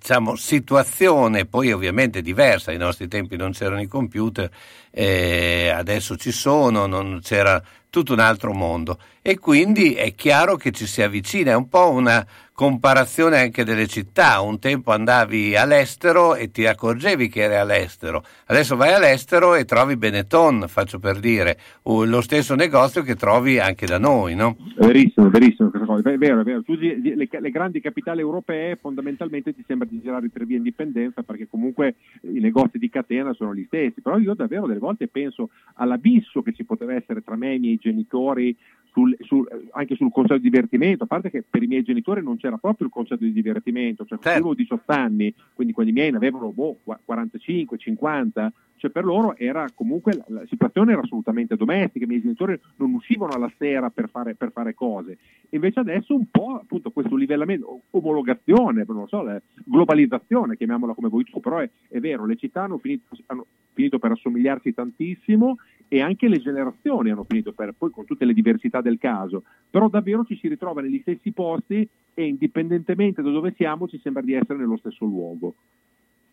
diciamo, 0.00 0.34
situazione 0.34 1.44
poi 1.44 1.72
ovviamente 1.72 2.22
diversa, 2.22 2.70
ai 2.70 2.78
nostri 2.78 3.06
tempi 3.06 3.36
non 3.36 3.52
c'erano 3.52 3.82
i 3.82 3.86
computer, 3.86 4.50
eh, 4.90 5.68
adesso 5.68 6.16
ci 6.16 6.32
sono, 6.32 6.86
non 6.86 7.20
c'era 7.22 7.62
tutto 7.90 8.12
un 8.12 8.20
altro 8.20 8.52
mondo 8.52 8.98
e 9.22 9.38
quindi 9.38 9.94
è 9.94 10.14
chiaro 10.14 10.56
che 10.56 10.70
ci 10.70 10.86
si 10.86 11.02
avvicina, 11.02 11.50
è 11.50 11.56
un 11.56 11.68
po' 11.68 11.90
una 11.90 12.26
comparazione 12.54 13.38
anche 13.38 13.64
delle 13.64 13.86
città, 13.86 14.40
un 14.40 14.58
tempo 14.58 14.92
andavi 14.92 15.56
all'estero 15.56 16.34
e 16.34 16.50
ti 16.50 16.66
accorgevi 16.66 17.28
che 17.28 17.42
eri 17.42 17.56
all'estero, 17.56 18.22
adesso 18.46 18.76
vai 18.76 18.92
all'estero 18.92 19.54
e 19.54 19.64
trovi 19.64 19.96
Benetton, 19.96 20.66
faccio 20.68 20.98
per 20.98 21.18
dire, 21.20 21.56
lo 21.84 22.20
stesso 22.20 22.54
negozio 22.54 23.02
che 23.02 23.14
trovi 23.14 23.58
anche 23.58 23.86
da 23.86 23.98
noi, 23.98 24.34
no? 24.34 24.56
Verissimo, 24.76 25.30
verissimo, 25.30 25.70
è 25.70 26.16
vero, 26.18 26.40
è 26.40 26.44
vero, 26.44 26.62
tu, 26.62 26.74
le, 26.74 26.98
le, 27.14 27.50
grandi 27.50 27.80
capitali 27.80 28.20
europee 28.20 28.76
fondamentalmente 28.76 29.54
ti 29.54 29.64
sembra 29.66 29.88
di 29.88 30.00
girare 30.00 30.28
per 30.28 30.44
via 30.44 30.56
indipendenza 30.56 31.22
perché 31.22 31.46
comunque 31.48 31.96
i 32.22 32.40
negozi 32.40 32.78
di 32.78 32.90
catena 32.90 33.32
sono 33.32 33.54
gli 33.54 33.64
stessi, 33.66 34.00
però 34.00 34.18
io 34.18 34.34
davvero 34.34 34.66
delle 34.66 34.78
volte 34.78 35.08
penso 35.08 35.50
all'abisso 35.74 36.42
che 36.42 36.52
ci 36.52 36.64
poteva 36.64 36.94
essere 36.94 37.22
tra 37.22 37.36
me 37.36 37.52
e 37.52 37.54
i 37.54 37.58
miei 37.58 37.78
genitori 37.78 38.56
sul, 38.92 39.09
sul, 39.20 39.46
anche 39.72 39.94
sul 39.94 40.10
concetto 40.10 40.40
di 40.40 40.50
divertimento, 40.50 41.04
a 41.04 41.06
parte 41.06 41.30
che 41.30 41.44
per 41.48 41.62
i 41.62 41.66
miei 41.66 41.82
genitori 41.82 42.22
non 42.22 42.36
c'era 42.36 42.56
proprio 42.56 42.86
il 42.86 42.92
concetto 42.92 43.24
di 43.24 43.32
divertimento, 43.32 44.04
cioè 44.04 44.18
certo. 44.18 44.28
avevo 44.30 44.54
18 44.54 44.92
anni, 44.92 45.34
quindi 45.54 45.72
quelli 45.72 45.92
miei 45.92 46.10
ne 46.10 46.16
avevano 46.16 46.50
boh, 46.50 46.78
45, 47.04 47.78
50, 47.78 48.52
cioè 48.80 48.90
per 48.90 49.04
loro 49.04 49.36
era 49.36 49.66
comunque 49.74 50.24
la, 50.28 50.42
situazione 50.48 50.92
era 50.92 51.02
assolutamente 51.02 51.54
domestica, 51.54 52.06
i 52.06 52.08
miei 52.08 52.22
genitori 52.22 52.58
non 52.76 52.94
uscivano 52.94 53.34
alla 53.34 53.52
sera 53.58 53.90
per 53.90 54.08
fare, 54.08 54.34
per 54.34 54.52
fare 54.52 54.72
cose. 54.72 55.18
Invece 55.50 55.80
adesso 55.80 56.14
un 56.14 56.24
po' 56.30 56.54
appunto 56.54 56.90
questo 56.90 57.14
livellamento, 57.14 57.82
omologazione, 57.90 58.86
non 58.88 59.06
so, 59.06 59.22
globalizzazione, 59.66 60.56
chiamiamola 60.56 60.94
come 60.94 61.08
vuoi 61.08 61.24
tu, 61.24 61.40
però 61.40 61.58
è, 61.58 61.68
è 61.88 62.00
vero, 62.00 62.24
le 62.24 62.36
città 62.36 62.62
hanno 62.62 62.78
finito, 62.78 63.14
hanno 63.26 63.46
finito 63.74 63.98
per 63.98 64.12
assomigliarsi 64.12 64.72
tantissimo 64.72 65.58
e 65.86 66.00
anche 66.00 66.28
le 66.28 66.38
generazioni 66.38 67.10
hanno 67.10 67.26
finito 67.28 67.52
per, 67.52 67.74
poi 67.76 67.90
con 67.90 68.06
tutte 68.06 68.24
le 68.24 68.32
diversità 68.32 68.80
del 68.80 68.96
caso, 68.96 69.42
però 69.68 69.90
davvero 69.90 70.24
ci 70.24 70.38
si 70.38 70.48
ritrova 70.48 70.80
negli 70.80 71.00
stessi 71.02 71.32
posti 71.32 71.86
e 72.14 72.24
indipendentemente 72.24 73.20
da 73.20 73.30
dove 73.30 73.52
siamo 73.56 73.88
ci 73.88 74.00
sembra 74.02 74.22
di 74.22 74.32
essere 74.32 74.58
nello 74.58 74.78
stesso 74.78 75.04
luogo. 75.04 75.54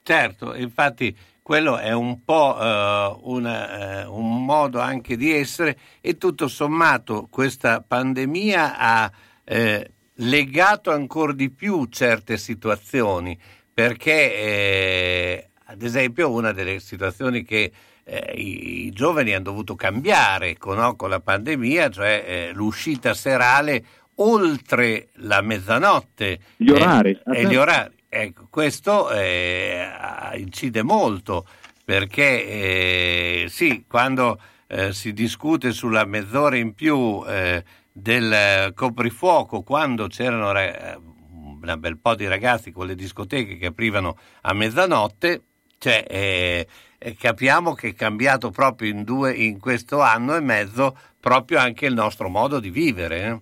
Certo, 0.08 0.56
infatti 0.56 1.14
quello 1.42 1.76
è 1.78 1.92
un 1.92 2.24
po' 2.24 2.56
uh, 2.58 3.30
una, 3.30 4.06
uh, 4.06 4.18
un 4.18 4.46
modo 4.46 4.80
anche 4.80 5.18
di 5.18 5.34
essere 5.34 5.78
e 6.00 6.18
tutto 6.18 6.48
sommato 6.48 7.28
questa 7.30 7.84
pandemia 7.86 8.78
ha 8.78 9.12
eh, 9.44 9.92
legato 10.14 10.92
ancora 10.92 11.34
di 11.34 11.50
più 11.50 11.88
certe 11.88 12.38
situazioni 12.38 13.38
perché 13.74 14.34
eh, 14.34 15.50
ad 15.66 15.82
esempio 15.82 16.32
una 16.32 16.54
delle 16.54 16.80
situazioni 16.80 17.44
che 17.44 17.70
eh, 18.06 18.34
i, 18.34 18.86
i, 18.86 18.92
giovani 18.92 19.34
hanno 19.34 19.44
dovuto 19.44 19.76
cambiare 19.76 20.58
con, 20.58 20.96
con 20.96 21.10
la 21.10 21.20
pandemia, 21.20 21.90
cioè 21.90 22.24
eh, 22.26 22.52
l'uscita 22.54 23.14
serale 23.14 23.84
oltre 24.16 25.10
la 25.16 25.42
mezzanotte. 25.42 26.40
Gli 26.56 26.70
orari. 26.70 27.20
Eh, 27.34 27.46
gli 27.46 27.56
orari. 27.56 27.96
Ecco, 28.10 28.48
questo 28.50 29.12
eh, 29.12 29.86
incide 30.36 30.82
molto 30.82 31.46
perché 31.84 33.44
eh, 33.44 33.46
sì, 33.50 33.86
quando 33.88 34.40
eh, 34.68 34.94
si 34.94 35.14
discute 35.14 35.72
sulla 35.72 36.06
mezz'ora 36.06 36.58
in 36.58 36.74
più 36.74 37.24
del 37.92 38.72
coprifuoco, 38.76 39.62
quando 39.64 40.08
c'erano 40.08 40.52
un 40.52 41.80
bel 41.80 41.98
po' 41.98 42.16
di 42.16 42.28
ragazzi 42.28 42.72
con 42.72 42.88
le 42.88 42.96
discoteche 42.96 43.58
che 43.58 43.68
aprivano 43.68 44.18
a 44.42 44.54
mezzanotte, 44.54 45.42
cioè, 45.78 46.06
eh, 46.08 46.68
eh, 46.98 47.16
capiamo 47.16 47.74
che 47.74 47.90
è 47.90 47.94
cambiato 47.94 48.50
proprio 48.52 48.90
in, 48.90 49.04
due, 49.04 49.34
in 49.34 49.60
questo 49.60 50.02
anno 50.02 50.36
e 50.36 50.40
mezzo 50.40 50.98
proprio 51.20 51.60
anche 51.60 51.86
il 51.86 51.94
nostro 51.94 52.30
modo 52.30 52.60
di 52.60 52.70
vivere. 52.70 53.42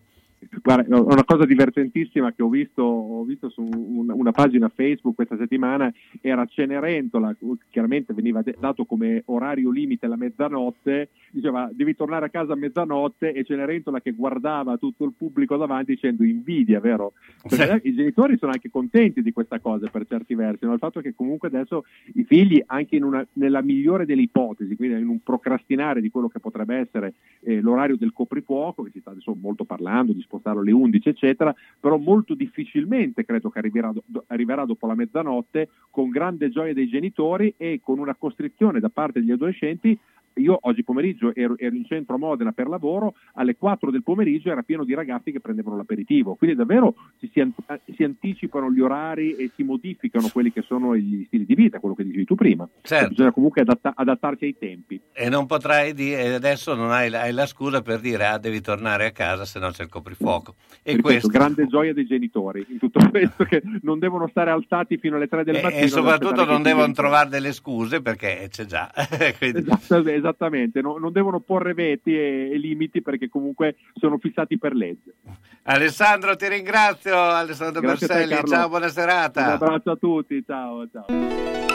Guarda, 0.62 1.00
una 1.00 1.24
cosa 1.24 1.46
divertentissima 1.46 2.34
che 2.34 2.44
ho 2.44 2.50
visto, 2.50 2.82
ho 2.82 3.24
visto 3.24 3.50
su 3.50 3.62
una, 3.62 4.14
una, 4.14 4.32
pagina 4.32 4.70
Facebook 4.70 5.16
questa 5.16 5.38
settimana 5.38 5.92
era 6.22 6.46
Cenerentola, 6.46 7.36
chiaramente 7.70 8.14
veniva 8.14 8.44
dato 8.60 8.86
come 8.86 9.24
orario 9.26 9.72
limite 9.72 10.08
la 10.08 10.16
mezzanotte, 10.16 11.10
diceva 11.32 11.70
devi 11.72 11.96
tornare 11.96 12.26
a 12.26 12.30
casa 12.30 12.54
a 12.54 12.58
mezzanotte 12.58 13.34
e 13.34 13.44
Cenerentola 13.44 14.02
che 14.02 14.12
guardava 14.12 14.78
tutto 14.78 15.06
il 15.06 15.14
pubblico 15.18 15.58
davanti 15.58 15.94
dicendo 15.94 16.24
invidia, 16.24 16.80
vero? 16.80 17.14
Perché 17.42 17.82
sì. 17.82 17.90
I 17.90 17.96
genitori 17.96 18.38
sono 18.38 18.52
anche 18.52 18.70
contenti 18.70 19.22
di 19.22 19.32
questa 19.32 19.60
cosa 19.60 19.88
per 19.90 20.06
certi 20.08 20.36
versi, 20.36 20.66
no? 20.66 20.74
il 20.74 20.80
fatto 20.80 21.02
che 21.02 21.16
comunque 21.16 21.48
adesso 21.48 21.86
i 22.14 22.24
figli, 22.24 22.62
anche 22.66 22.98
una, 22.98 23.26
nella 23.34 23.62
migliore 23.62 24.06
delle 24.06 24.22
ipotesi, 24.22 24.76
quindi 24.76 25.00
in 25.00 25.08
un 25.08 25.22
procrastinare 25.22 26.02
di 26.02 26.10
quello 26.10 26.28
che 26.28 26.40
potrebbe 26.40 26.76
essere 26.78 27.14
eh, 27.42 27.62
l'orario 27.62 27.98
del 27.98 28.14
coprifuoco, 28.14 28.84
che 28.84 28.92
si 28.92 29.00
sta 29.00 29.12
adesso 29.12 29.36
molto 29.40 29.66
parlando 29.66 30.14
di 30.14 30.22
spostarlo 30.36 30.62
alle 30.62 30.72
11, 30.72 31.10
eccetera, 31.10 31.56
però 31.80 31.98
molto 31.98 32.34
difficilmente 32.34 33.26
credo 33.26 33.50
che 33.50 33.60
arriverà, 33.60 33.94
arriverà 34.28 34.66
dopo 34.66 34.88
la 34.88 34.96
mezzanotte 34.96 35.70
con 35.90 36.10
grande 36.10 36.50
gioia 36.50 36.74
dei 36.74 36.88
genitori 36.88 37.54
e 37.58 37.80
con 37.84 38.00
una 38.00 38.16
costrizione 38.16 38.80
da 38.80 38.90
parte 38.90 39.20
degli 39.20 39.32
adolescenti 39.32 39.98
io 40.36 40.58
oggi 40.62 40.84
pomeriggio 40.84 41.34
ero, 41.34 41.58
ero, 41.58 41.76
in 41.76 41.86
centro 41.86 42.16
a 42.16 42.18
Modena 42.18 42.52
per 42.52 42.68
lavoro, 42.68 43.16
alle 43.34 43.56
4 43.56 43.92
del 43.92 44.04
pomeriggio 44.04 44.50
era 44.50 44.64
pieno 44.64 44.84
di 44.84 44.94
ragazzi 44.94 45.32
che 45.32 45.40
prendevano 45.40 45.78
l'aperitivo, 45.78 46.36
quindi 46.36 46.56
davvero 46.56 46.96
si, 47.20 47.30
si, 47.34 47.54
si, 47.94 48.04
anticipano 48.04 48.72
gli 48.72 48.80
orari 48.80 49.36
e 49.36 49.52
si 49.56 49.64
modificano 49.64 50.30
quelli 50.32 50.52
che 50.52 50.62
sono 50.62 50.96
gli 50.96 51.24
stili 51.26 51.46
di 51.46 51.56
vita, 51.56 51.80
quello 51.80 51.96
che 51.96 52.04
dicevi 52.04 52.26
tu 52.26 52.36
prima. 52.36 52.68
Certo. 52.82 53.10
Bisogna 53.10 53.32
comunque 53.32 53.62
adatta, 53.62 53.94
adattarsi 53.96 54.46
ai 54.46 54.58
tempi. 54.58 55.00
E 55.14 55.30
non 55.30 55.46
potrai 55.46 55.94
dire, 55.94 56.34
adesso 56.34 56.76
non 56.76 56.92
hai, 56.92 57.14
hai, 57.14 57.32
la 57.32 57.46
scusa 57.46 57.82
per 57.82 58.00
dire 58.00 58.26
ah 58.26 58.38
devi 58.38 58.62
tornare 58.62 59.06
a 59.06 59.12
casa 59.12 59.46
se 59.46 59.60
no 59.60 59.70
c'è 59.70 59.84
il 59.84 59.90
coprifuoco. 59.90 60.56
E 60.84 60.96
Ripeto, 60.96 61.02
questo... 61.02 61.28
grande 61.28 61.68
gioia 61.68 61.94
dei 61.94 62.06
genitori 62.06 62.66
in 62.70 62.78
tutto 62.78 63.00
questo 63.10 63.44
che 63.46 63.62
non 63.82 64.00
devono 64.00 64.28
stare 64.28 64.52
alzati 64.52 64.98
fino 64.98 65.16
alle 65.16 65.28
3 65.28 65.44
del 65.44 65.62
mattino. 65.62 65.82
E, 65.82 65.84
e 65.84 65.88
soprattutto 65.88 66.46
non 66.46 66.62
devono 66.62 66.92
trovare 66.94 67.30
delle 67.30 67.54
scuse 67.54 68.02
perché 68.02 68.48
c'è 68.50 68.66
già. 68.66 68.92
Quindi... 69.38 69.60
Esatto, 69.60 70.04
esattamente, 70.26 70.82
no, 70.82 70.98
non 70.98 71.12
devono 71.12 71.40
porre 71.40 71.74
veti 71.74 72.18
e, 72.18 72.50
e, 72.52 72.58
limiti 72.58 73.02
perché 73.02 73.30
comunque 73.30 73.76
sono 73.94 74.18
fissati 74.18 74.58
per 74.58 74.74
legge. 74.74 75.16
Alessandro, 75.64 76.36
ti 76.36 76.48
ringrazio, 76.48 77.16
Alessandro 77.16 77.82
Grazie 77.82 78.08
Berselli, 78.08 78.36
te, 78.42 78.48
ciao, 78.48 78.68
buona 78.68 78.90
serata. 78.90 79.42
Un 79.42 79.52
abbraccio 79.52 79.92
a 79.92 79.96
tutti, 79.96 80.44
ciao, 80.46 80.88
ciao. 80.90 81.75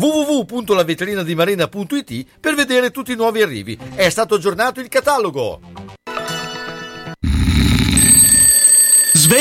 www.lavetrinadimarina.it 0.00 2.26
per 2.40 2.54
vedere 2.54 2.90
tutti 2.90 3.12
i 3.12 3.16
nuovi 3.16 3.42
arrivi. 3.42 3.78
È 3.94 4.08
stato 4.08 4.36
aggiornato 4.36 4.80
il 4.80 4.88
catalogo. 4.88 5.60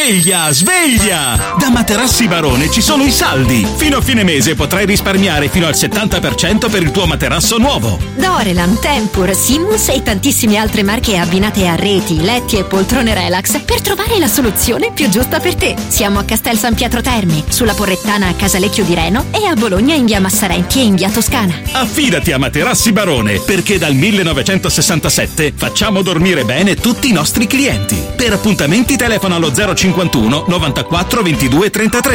Sveglia, 0.09 0.51
sveglia! 0.51 1.53
Da 1.59 1.69
Materassi 1.69 2.27
Barone 2.27 2.71
ci 2.71 2.81
sono 2.81 3.03
i 3.03 3.11
saldi. 3.11 3.63
Fino 3.77 3.97
a 3.97 4.01
fine 4.01 4.23
mese 4.23 4.55
potrai 4.55 4.87
risparmiare 4.87 5.49
fino 5.49 5.67
al 5.67 5.75
70% 5.75 6.67
per 6.67 6.81
il 6.81 6.89
tuo 6.89 7.05
materasso 7.05 7.59
nuovo. 7.59 7.99
Dorelan, 8.15 8.79
Tempur, 8.79 9.35
Simus 9.35 9.89
e 9.89 10.01
tantissime 10.01 10.57
altre 10.57 10.81
marche 10.81 11.15
abbinate 11.15 11.67
a 11.67 11.75
reti, 11.75 12.21
letti 12.21 12.57
e 12.57 12.63
poltrone 12.63 13.13
relax 13.13 13.61
per 13.61 13.81
trovare 13.81 14.17
la 14.17 14.27
soluzione 14.27 14.91
più 14.93 15.09
giusta 15.09 15.39
per 15.39 15.53
te. 15.53 15.75
Siamo 15.89 16.17
a 16.17 16.23
Castel 16.23 16.57
San 16.57 16.73
Pietro 16.73 17.01
Termi, 17.01 17.43
sulla 17.47 17.75
Porrettana 17.75 18.29
a 18.29 18.33
Casalecchio 18.33 18.85
di 18.85 18.95
Reno 18.95 19.25
e 19.29 19.45
a 19.45 19.53
Bologna 19.53 19.93
in 19.93 20.05
via 20.05 20.19
Massarenti 20.19 20.79
e 20.79 20.85
in 20.85 20.95
via 20.95 21.11
Toscana. 21.11 21.53
Affidati 21.73 22.31
a 22.31 22.39
Materassi 22.39 22.91
Barone 22.91 23.41
perché 23.41 23.77
dal 23.77 23.93
1967 23.93 25.53
facciamo 25.55 26.01
dormire 26.01 26.45
bene 26.45 26.73
tutti 26.73 27.09
i 27.09 27.13
nostri 27.13 27.45
clienti. 27.45 28.03
Per 28.15 28.33
appuntamenti 28.33 28.97
telefono 28.97 29.35
allo 29.35 29.53
051 29.99 30.45
94 30.71 31.23
22 31.23 31.69
33. 31.69 32.13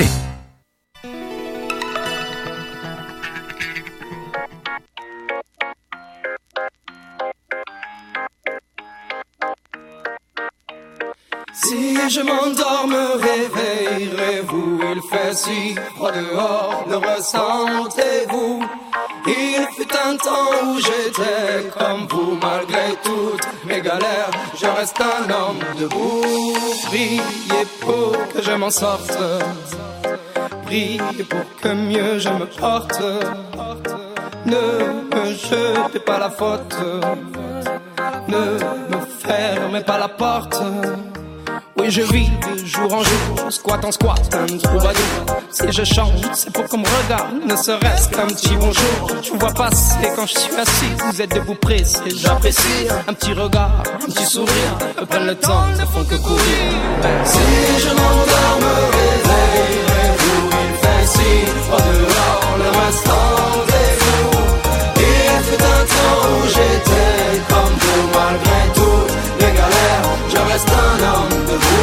Si 11.53 12.11
je 12.11 12.21
m'endors, 12.23 12.87
me 12.89 13.17
réveillerez-vous 13.21 14.81
Il 14.95 15.03
fait 15.03 15.35
si 15.35 15.75
froid 15.95 16.11
dehors, 16.13 16.85
le 16.89 16.97
ressentez-vous 16.97 18.65
Il 19.27 19.67
fut 19.77 19.89
un 20.07 20.17
temps 20.17 20.67
où 20.67 20.79
j'étais 20.79 21.69
comme 21.79 22.07
vous 22.09 22.39
Malgré 22.41 22.95
toutes 23.03 23.47
mes 23.65 23.81
galères, 23.81 24.31
je 24.55 24.67
reste 24.67 25.01
un 25.01 25.31
homme 25.31 25.59
debout. 25.79 26.55
Priez 26.87 27.67
pour 27.81 28.13
que 28.33 28.43
je 28.43 28.53
m'en 28.53 28.71
sorte. 28.71 29.19
Priez 30.67 31.25
pour 31.29 31.45
que 31.61 31.69
mieux 31.69 32.19
je 32.19 32.29
me 32.29 32.47
porte. 32.47 33.01
Ne 34.45 35.17
me 35.17 35.35
jetez 35.35 36.01
pas 36.01 36.19
la 36.19 36.31
faute. 36.31 36.77
Ne 38.29 38.59
me 38.91 39.01
fermez 39.21 39.81
pas 39.81 39.99
la 39.99 40.09
porte 40.09 40.63
oui, 41.85 41.91
je 41.91 42.03
vis 42.03 42.31
de 42.31 42.65
jour 42.65 42.93
en 42.93 43.03
jour, 43.03 43.51
squat 43.51 43.85
en 43.85 43.93
squat, 43.93 44.21
un 44.35 44.59
troubadour. 44.59 45.05
Si 45.51 45.71
je 45.71 45.85
chante, 45.85 46.13
c'est 46.35 46.53
pour 46.53 46.65
qu'on 46.67 46.79
me 46.79 46.87
regarde, 47.03 47.45
ne 47.47 47.57
serait-ce 47.57 48.09
qu'un 48.09 48.27
petit 48.27 48.57
bonjour. 48.57 49.09
Je 49.23 49.31
vous 49.31 49.39
vois 49.39 49.53
passer 49.53 49.97
quand 50.17 50.27
je 50.27 50.39
suis 50.39 50.55
assis, 50.55 50.93
vous 51.07 51.23
êtes 51.23 51.35
debout 51.35 51.55
pressé, 51.55 52.01
j'apprécie. 52.17 52.89
Un 53.07 53.15
petit 53.15 53.33
regard, 53.33 53.83
un 53.95 54.07
petit 54.07 54.25
sourire, 54.25 54.79
me 55.01 55.05
prennent 55.05 55.27
le 55.27 55.35
temps, 55.35 55.67
ne 55.79 55.85
font 55.85 56.05
que 56.05 56.17
courir. 56.17 56.73
Si 57.25 57.39
je 57.81 57.89
m'endors, 57.89 58.59
me 58.61 58.75
réveillerez-vous, 58.97 60.51
il 60.53 60.75
fait 60.81 61.07
si 61.07 61.47
froid 61.63 61.79
dehors, 61.79 62.57
le 62.59 62.69
reste 62.79 63.09
rendez-vous. 63.09 64.39
Il 64.97 65.43
fut 65.45 65.63
un 65.63 65.85
temps 65.95 66.29
où 66.31 66.47
j'étais 66.49 67.43
comme 67.49 67.75
vous, 67.81 68.03
malgré 68.15 68.63
tout 68.75 69.03
les 69.41 69.53
galères, 69.53 70.09
je 70.31 70.53
reste 70.53 70.69
un 70.71 71.03
homme 71.05 71.45
debout. 71.47 71.74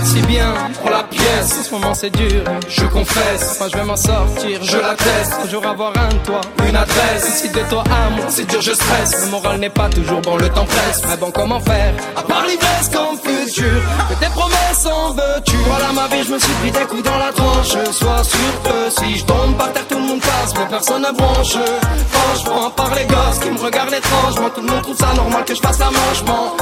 Merci 0.00 0.20
bien 0.28 0.54
pour 0.80 0.90
la 0.90 1.02
pièce, 1.02 1.58
en 1.58 1.64
ce 1.64 1.70
moment 1.72 1.92
c'est 1.92 2.10
dur, 2.10 2.44
je 2.68 2.84
confesse. 2.84 3.58
Moi 3.58 3.68
je 3.68 3.78
vais 3.78 3.84
m'en 3.84 3.96
sortir, 3.96 4.62
je 4.62 4.76
l'atteste. 4.76 5.42
Toujours 5.42 5.66
avoir 5.66 5.90
un 5.90 6.14
toit, 6.24 6.40
une 6.68 6.76
adresse. 6.76 7.24
Si 7.42 7.48
de 7.48 7.58
toi 7.68 7.82
à 7.90 8.08
moi, 8.10 8.26
c'est 8.28 8.46
dur, 8.46 8.60
je 8.60 8.74
stresse. 8.74 9.24
Le 9.24 9.30
moral 9.32 9.58
n'est 9.58 9.70
pas 9.70 9.88
toujours 9.88 10.20
bon, 10.20 10.36
le 10.36 10.48
temps 10.50 10.66
presse. 10.66 11.02
Mais 11.08 11.16
bon, 11.16 11.32
comment 11.32 11.58
faire? 11.58 11.92
À 12.14 12.22
part 12.22 12.44
l'ivresse 12.46 12.90
comme 12.92 13.18
futur, 13.18 13.82
que 14.08 14.14
tes 14.24 14.30
promesses 14.30 14.86
en 14.86 15.14
veux-tu? 15.14 15.56
Voilà 15.66 15.92
ma 15.92 16.06
vie, 16.06 16.22
je 16.22 16.32
me 16.32 16.38
suis 16.38 16.52
pris 16.52 16.70
des 16.70 16.86
coups 16.86 17.02
dans 17.02 17.18
la 17.18 17.32
tranche. 17.32 17.76
Sois 17.90 18.22
sûr 18.22 18.62
que 18.62 18.90
si 19.00 19.18
je 19.18 19.24
tombe 19.24 19.56
par 19.56 19.72
terre, 19.72 19.88
tout 19.88 19.98
le 19.98 20.04
monde 20.04 20.20
passe, 20.20 20.54
mais 20.56 20.66
personne 20.70 21.02
ne 21.02 21.10
branche. 21.10 21.56
Franchement, 22.12 22.68
à 22.68 22.70
part 22.70 22.94
les 22.94 23.04
gosses 23.04 23.40
qui 23.42 23.50
me 23.50 23.58
regardent 23.58 23.94
étrangement, 23.94 24.50
tout 24.54 24.60
le 24.60 24.68
monde 24.68 24.82
trouve 24.82 24.96
ça 24.96 25.12
normal 25.16 25.44
que 25.44 25.56
je 25.56 25.60
fasse 25.60 25.80
la 25.80 25.86
manche. 25.86 26.22
M'en 26.24 26.54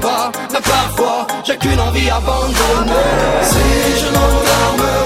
pas, 0.00 0.30
mais 0.52 0.60
parfois, 0.60 1.26
j'ai 1.44 1.56
qu'une 1.56 1.80
envie 1.80 2.08
abandonnée. 2.08 2.67
Si 3.50 3.66
je 4.00 4.08
m'en 4.14 4.32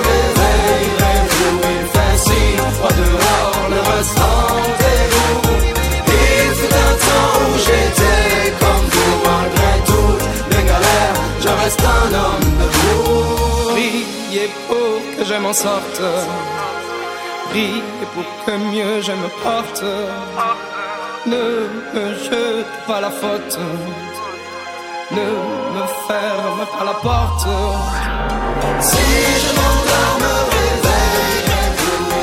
réveillez-vous. 0.08 1.60
il 1.76 1.86
fait 1.94 2.16
si, 2.26 2.42
en 2.86 2.92
dehors, 3.00 3.68
le 3.74 3.80
reste 3.90 4.18
en 4.18 4.54
déroule. 4.80 5.62
Il 6.06 6.48
fut 6.58 6.74
un 6.86 6.94
temps 7.06 7.34
où 7.46 7.52
j'étais 7.66 8.52
comme 8.60 8.86
vous, 8.94 9.14
malgré 9.28 9.72
tout. 9.88 10.14
mes 10.50 10.64
galères, 10.70 11.18
je 11.40 11.48
reste 11.62 11.84
un 11.98 12.08
homme 12.22 12.50
de 12.60 12.66
vous. 12.78 13.70
Priez 13.72 14.48
pour 14.68 15.16
que 15.16 15.24
je 15.24 15.34
m'en 15.34 15.52
sorte. 15.52 16.02
Priez 17.50 17.82
pour 18.14 18.28
que 18.44 18.52
mieux 18.72 19.00
je 19.00 19.12
me 19.12 19.28
porte. 19.44 19.84
Ne 21.26 21.44
me 21.94 22.14
jete 22.24 22.66
pas 22.86 23.00
la 23.00 23.10
faute. 23.10 23.58
Ne 25.14 25.28
me 25.74 25.86
ferme 26.06 26.66
pas 26.72 26.84
la 26.84 26.94
porte. 26.94 27.48
Si 28.80 28.96
je 29.42 29.50
m'endors, 29.56 30.16
me 30.24 30.34
réveille, 30.54 31.42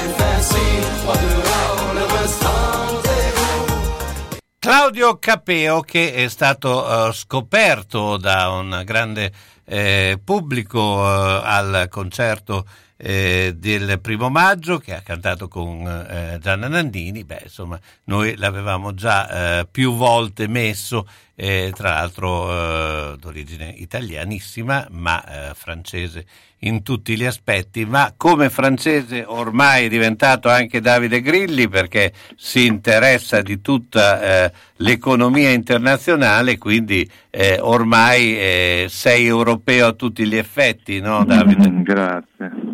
il 0.04 0.10
fait 0.18 0.42
si 0.50 0.66
froid 1.02 1.18
dehors, 1.18 1.94
le 1.94 2.06
reste 2.16 2.44
rendez-vous. 2.44 4.40
Claudio 4.60 5.18
Capeo 5.18 5.82
che 5.82 6.14
è 6.14 6.28
stato 6.30 7.10
eh, 7.10 7.14
scoperto 7.14 8.18
da 8.18 8.50
un 8.50 8.82
grande 8.86 9.32
eh, 9.66 10.20
pubblico 10.24 10.80
eh, 11.06 11.42
al 11.44 11.88
concerto 11.90 12.66
eh, 13.02 13.54
del 13.56 14.00
primo 14.02 14.30
maggio 14.30 14.78
che 14.78 14.94
ha 14.94 15.00
cantato 15.00 15.48
con 15.48 15.88
eh, 15.88 16.38
Gianna 16.42 16.68
Nandini, 16.68 17.24
beh 17.24 17.42
insomma 17.44 17.80
noi 18.06 18.36
l'avevamo 18.36 18.94
già 18.94 19.60
eh, 19.60 19.68
più 19.72 19.96
volte 19.96 20.50
messo, 20.50 21.08
eh, 21.34 21.72
tra 21.74 21.92
l'altro 21.92 22.52
eh, 22.52 23.18
d'origine 23.18 23.70
italianissima 23.70 24.86
ma 24.92 25.24
eh, 25.24 25.54
francese 25.54 26.26
in 26.64 26.84
tutti 26.84 27.16
gli 27.16 27.24
aspetti, 27.24 27.86
ma 27.86 28.14
come 28.18 28.50
francese 28.50 29.24
ormai 29.26 29.86
è 29.86 29.88
diventato 29.90 30.50
anche 30.50 30.82
Davide 30.82 31.22
Grilli 31.22 31.70
perché 31.70 32.12
si 32.36 32.66
interessa 32.66 33.42
di 33.42 33.62
tutta 33.62 34.22
eh, 34.22 34.52
l'economia 34.78 35.52
internazionale, 35.52 36.58
quindi 36.58 37.10
eh, 37.30 37.60
ormai 37.62 38.38
eh, 38.38 38.88
sei 38.90 39.26
europeo 39.26 39.88
a 39.88 39.94
tutti 39.94 40.28
gli 40.28 40.36
effetti, 40.36 41.00
no 41.00 41.24
Davide? 41.24 41.70
Mm, 41.70 41.82
grazie. 41.84 42.69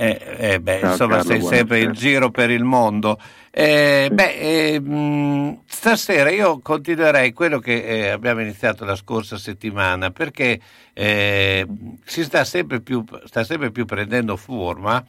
Eh, 0.00 0.18
eh, 0.38 0.60
beh, 0.60 0.78
Ciao, 0.80 0.90
insomma, 0.92 1.16
Carlo, 1.16 1.30
sei 1.30 1.42
sempre 1.42 1.80
in 1.82 1.92
giro 1.92 2.30
per 2.30 2.48
il 2.48 2.64
mondo. 2.64 3.20
Eh, 3.50 4.06
Sì. 4.08 4.14
Beh, 4.14 4.72
eh, 4.72 4.80
mh, 4.80 5.60
stasera 5.66 6.30
io 6.30 6.60
continuerei 6.60 7.34
quello 7.34 7.58
che 7.58 7.84
eh, 7.84 8.08
abbiamo 8.08 8.40
iniziato 8.40 8.86
la 8.86 8.96
scorsa 8.96 9.36
settimana 9.36 10.10
perché 10.10 10.58
eh, 10.94 11.66
si 12.02 12.24
sta 12.24 12.44
sempre 12.44 12.80
più, 12.80 13.04
sta 13.26 13.44
sempre 13.44 13.70
più 13.70 13.84
prendendo 13.84 14.36
forma 14.38 15.04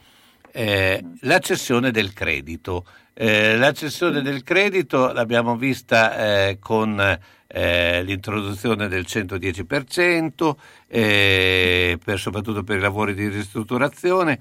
la 0.54 1.38
cessione 1.38 1.90
del 1.90 2.12
credito. 2.12 2.84
La 3.14 3.72
cessione 3.72 4.20
del 4.20 4.42
credito 4.42 5.10
l'abbiamo 5.14 5.56
vista 5.56 6.54
con 6.60 7.18
l'introduzione 7.48 8.88
del 8.88 9.06
110%, 9.08 10.54
eh, 10.88 11.98
per, 12.04 12.18
soprattutto 12.18 12.62
per 12.62 12.76
i 12.76 12.80
lavori 12.80 13.14
di 13.14 13.28
ristrutturazione. 13.28 14.38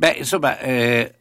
Beh, 0.00 0.14
insomma, 0.16 0.58
eh, 0.60 1.12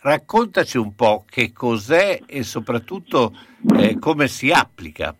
raccontaci 0.00 0.76
un 0.76 0.92
po' 0.96 1.24
che 1.24 1.52
cos'è 1.52 2.20
e 2.26 2.42
soprattutto 2.42 3.32
eh, 3.76 3.96
come 4.00 4.26
si 4.26 4.50
applica. 4.50 5.14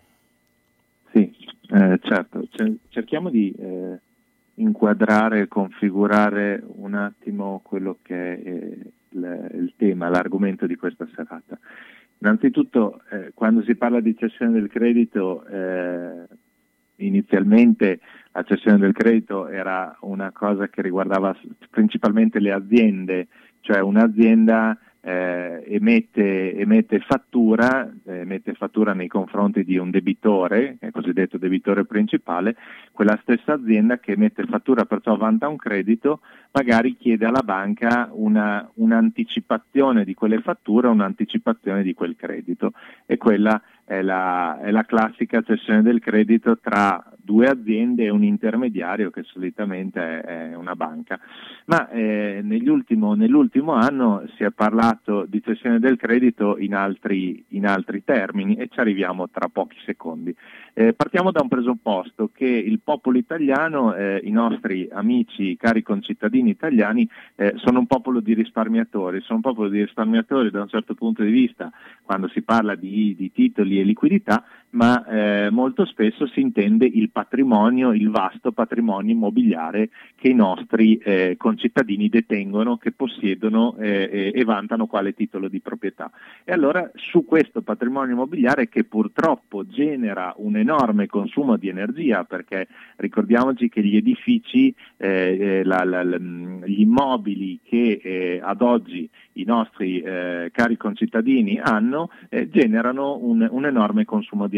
Sì, 1.12 1.32
eh, 1.70 2.00
certo, 2.02 2.48
cerchiamo 2.88 3.30
di 3.30 3.54
eh, 3.56 4.00
inquadrare 4.54 5.46
configurare 5.46 6.60
un 6.66 6.94
attimo 6.94 7.60
quello 7.62 7.98
che 8.02 8.34
è 8.34 8.48
il, 9.10 9.50
il 9.54 9.74
tema, 9.76 10.08
l'argomento 10.08 10.66
di 10.66 10.74
questa 10.74 11.06
serata. 11.14 11.56
Innanzitutto, 12.18 13.02
eh, 13.12 13.30
quando 13.32 13.62
si 13.62 13.76
parla 13.76 14.00
di 14.00 14.16
cessione 14.16 14.50
del 14.50 14.68
credito, 14.68 15.46
eh, 15.46 16.26
inizialmente 16.96 18.00
la 18.32 18.42
cessione 18.42 18.78
del 18.78 18.92
credito 18.92 19.48
era 19.48 19.96
una 20.00 20.30
cosa 20.32 20.68
che 20.68 20.82
riguardava 20.82 21.36
principalmente 21.70 22.38
le 22.40 22.52
aziende, 22.52 23.28
cioè 23.60 23.80
un'azienda 23.80 24.78
eh, 25.00 25.64
emette, 25.66 26.54
emette, 26.54 27.00
fattura, 27.00 27.90
eh, 28.04 28.18
emette, 28.18 28.52
fattura, 28.54 28.92
nei 28.92 29.08
confronti 29.08 29.64
di 29.64 29.78
un 29.78 29.90
debitore, 29.90 30.76
il 30.80 30.90
cosiddetto 30.90 31.38
debitore 31.38 31.84
principale, 31.84 32.56
quella 32.92 33.18
stessa 33.22 33.54
azienda 33.54 33.98
che 33.98 34.12
emette 34.12 34.44
fattura 34.44 34.84
perciò 34.84 35.16
vanta 35.16 35.48
un 35.48 35.56
credito, 35.56 36.20
magari 36.52 36.96
chiede 36.96 37.26
alla 37.26 37.42
banca 37.42 38.10
una, 38.12 38.68
un'anticipazione 38.74 40.04
di 40.04 40.14
quelle 40.14 40.40
fatture, 40.40 40.88
un'anticipazione 40.88 41.82
di 41.82 41.94
quel 41.94 42.16
credito. 42.16 42.72
E 43.06 43.16
quella 43.16 43.60
è 43.88 44.02
la, 44.02 44.60
è 44.60 44.70
la 44.70 44.84
classica 44.84 45.40
cessione 45.40 45.80
del 45.80 45.98
credito 45.98 46.58
tra 46.58 47.02
due 47.16 47.46
aziende 47.46 48.04
e 48.04 48.10
un 48.10 48.22
intermediario 48.22 49.10
che 49.10 49.22
solitamente 49.22 50.20
è, 50.20 50.54
una 50.54 50.74
banca. 50.74 51.18
Ma 51.66 51.88
eh, 51.88 52.40
nell'ultimo, 52.42 53.72
anno 53.72 54.24
si 54.36 54.44
è 54.44 54.50
parlato 54.50 55.24
di 55.26 55.42
cessione 55.42 55.78
del 55.78 55.96
credito 55.96 56.58
in 56.58 56.74
altri, 56.74 57.44
in 57.48 57.66
altri 57.66 58.04
termini 58.04 58.56
e 58.56 58.68
ci 58.68 58.80
arriviamo 58.80 59.28
tra 59.30 59.48
pochi 59.48 59.76
secondi. 59.84 60.34
Eh, 60.74 60.92
partiamo 60.92 61.30
da 61.30 61.40
un 61.42 61.48
presupposto 61.48 62.30
che 62.32 62.46
il 62.46 62.80
popolo 62.80 63.18
italiano, 63.18 63.94
eh, 63.94 64.20
i 64.22 64.30
nostri 64.30 64.88
amici, 64.90 65.56
cari 65.56 65.82
concittadini 65.82 66.50
italiani, 66.50 67.08
eh, 67.36 67.54
sono 67.56 67.78
un 67.78 67.86
popolo 67.86 68.20
di 68.20 68.34
risparmiatori, 68.34 69.20
sono 69.20 69.36
un 69.36 69.42
popolo 69.42 69.68
di 69.68 69.80
risparmiatori 69.82 70.50
da 70.50 70.62
un 70.62 70.68
certo 70.68 70.94
punto 70.94 71.22
di 71.22 71.30
vista 71.30 71.70
quando 72.02 72.28
si 72.28 72.42
parla 72.42 72.74
di, 72.74 73.14
di 73.16 73.32
titoli 73.32 73.77
liquidità, 73.84 74.44
ma 74.70 75.04
eh, 75.06 75.50
molto 75.50 75.86
spesso 75.86 76.26
si 76.26 76.40
intende 76.40 76.86
il 76.86 77.10
patrimonio, 77.10 77.92
il 77.92 78.10
vasto 78.10 78.52
patrimonio 78.52 79.12
immobiliare 79.12 79.90
che 80.16 80.28
i 80.28 80.34
nostri 80.34 80.96
eh, 80.98 81.36
concittadini 81.38 82.08
detengono, 82.08 82.76
che 82.76 82.92
possiedono 82.92 83.76
eh, 83.78 84.32
e 84.34 84.44
vantano 84.44 84.86
quale 84.86 85.14
titolo 85.14 85.48
di 85.48 85.60
proprietà. 85.60 86.10
E 86.44 86.52
allora 86.52 86.90
su 86.94 87.24
questo 87.24 87.62
patrimonio 87.62 88.14
immobiliare 88.14 88.68
che 88.68 88.84
purtroppo 88.84 89.66
genera 89.66 90.34
un 90.36 90.56
enorme 90.56 91.06
consumo 91.06 91.56
di 91.56 91.68
energia, 91.68 92.24
perché 92.24 92.68
ricordiamoci 92.96 93.68
che 93.68 93.82
gli 93.82 93.96
edifici, 93.96 94.74
eh, 94.96 95.38
eh, 95.40 95.64
la, 95.64 95.84
la, 95.84 96.02
la, 96.02 96.18
gli 96.18 96.80
immobili 96.80 97.60
che 97.62 98.00
eh, 98.02 98.40
ad 98.42 98.60
oggi 98.62 99.08
i 99.34 99.44
nostri 99.44 100.02
cari 100.02 100.76
concittadini 100.76 101.60
hanno, 101.62 102.10
generano 102.48 103.18
un, 103.20 103.46
un 103.48 103.66
enorme 103.66 104.04
consumo 104.04 104.48
di 104.48 104.57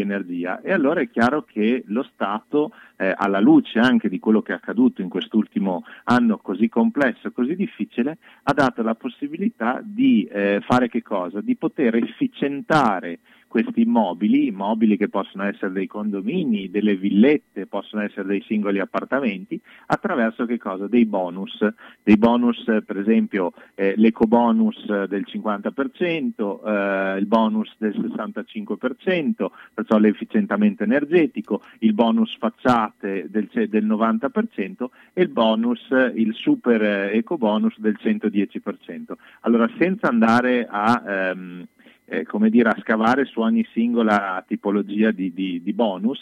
e 0.61 0.71
allora 0.71 1.01
è 1.01 1.09
chiaro 1.09 1.43
che 1.43 1.83
lo 1.87 2.03
Stato, 2.03 2.71
eh, 2.97 3.13
alla 3.15 3.39
luce 3.39 3.79
anche 3.79 4.09
di 4.09 4.19
quello 4.19 4.41
che 4.41 4.51
è 4.51 4.55
accaduto 4.55 5.01
in 5.01 5.09
quest'ultimo 5.09 5.83
anno 6.05 6.37
così 6.37 6.69
complesso 6.69 7.31
così 7.31 7.55
difficile, 7.55 8.17
ha 8.43 8.53
dato 8.53 8.81
la 8.81 8.95
possibilità 8.95 9.81
di 9.83 10.23
eh, 10.31 10.61
fare 10.65 10.89
che 10.89 11.01
cosa? 11.01 11.41
Di 11.41 11.55
poter 11.55 11.95
efficientare 11.95 13.19
questi 13.51 13.81
immobili, 13.81 14.47
immobili 14.47 14.95
che 14.95 15.09
possono 15.09 15.43
essere 15.43 15.73
dei 15.73 15.85
condomini, 15.85 16.69
delle 16.69 16.95
villette, 16.95 17.65
possono 17.65 18.01
essere 18.01 18.25
dei 18.25 18.41
singoli 18.47 18.79
appartamenti, 18.79 19.59
attraverso? 19.87 20.45
Dei 20.45 21.05
bonus, 21.05 21.57
dei 22.01 22.15
bonus 22.15 22.63
per 22.63 22.97
esempio 22.97 23.51
eh, 23.75 23.93
l'ecobonus 23.97 25.05
del 25.07 25.25
50%, 25.27 26.65
eh, 26.65 27.17
il 27.17 27.25
bonus 27.25 27.75
del 27.77 27.93
65%, 27.93 29.47
perciò 29.73 29.97
l'efficientamento 29.97 30.83
energetico, 30.83 31.61
il 31.79 31.93
bonus 31.93 32.37
facciate 32.37 33.27
del, 33.29 33.49
del 33.67 33.85
90% 33.85 34.85
e 35.11 35.21
il 35.23 35.29
bonus, 35.29 35.89
il 36.13 36.33
super 36.35 36.81
ecobonus 37.13 37.77
del 37.79 37.97
110%. 38.01 39.11
Allora 39.41 39.69
senza 39.77 40.07
andare 40.07 40.65
a... 40.69 41.03
Ehm, 41.05 41.67
eh, 42.11 42.25
come 42.25 42.49
dire, 42.49 42.67
a 42.67 42.77
scavare 42.81 43.23
su 43.23 43.39
ogni 43.39 43.65
singola 43.71 44.43
tipologia 44.45 45.11
di, 45.11 45.33
di, 45.33 45.61
di, 45.63 45.71
bonus, 45.71 46.19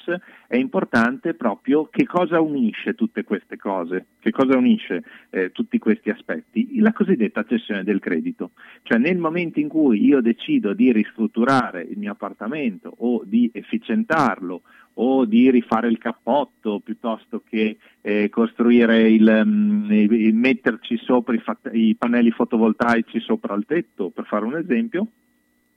è 0.48 0.56
importante 0.56 1.34
proprio 1.34 1.88
che 1.90 2.06
cosa 2.06 2.40
unisce 2.40 2.94
tutte 2.94 3.24
queste 3.24 3.58
cose, 3.58 4.06
che 4.20 4.30
cosa 4.30 4.56
unisce 4.56 5.04
eh, 5.32 5.52
tutti 5.52 5.80
questi 5.80 6.12
aspetti, 6.12 6.80
la 6.80 6.94
cosiddetta 6.94 7.44
cessione 7.44 7.84
del 7.84 8.00
credito. 8.00 8.52
Cioè 8.84 9.00
nel 9.00 9.18
momento 9.18 9.60
in 9.60 9.68
cui 9.68 10.06
io 10.06 10.22
decido 10.22 10.74
di 10.74 10.92
ristrutturare 10.92 11.82
il 11.82 11.98
mio 11.98 12.12
appartamento 12.12 12.94
o 13.00 13.24
di 13.26 13.50
efficientarlo 13.52 14.62
o 15.02 15.26
di 15.26 15.50
rifare 15.50 15.88
il 15.88 15.98
cappotto 15.98 16.82
piuttosto 16.82 17.42
che 17.50 17.78
eh, 18.02 18.30
costruire 18.30 19.10
il, 19.10 19.42
um, 19.44 19.88
il, 19.90 20.36
metterci 20.36 20.98
sopra 20.98 21.34
i, 21.34 21.40
fat- 21.40 21.72
i 21.74 21.96
pannelli 21.98 22.32
fotovoltaici 22.32 23.20
sopra 23.22 23.56
il 23.56 23.66
tetto, 23.66 24.10
per 24.10 24.26
fare 24.26 24.46
un 24.46 24.58
esempio, 24.58 25.08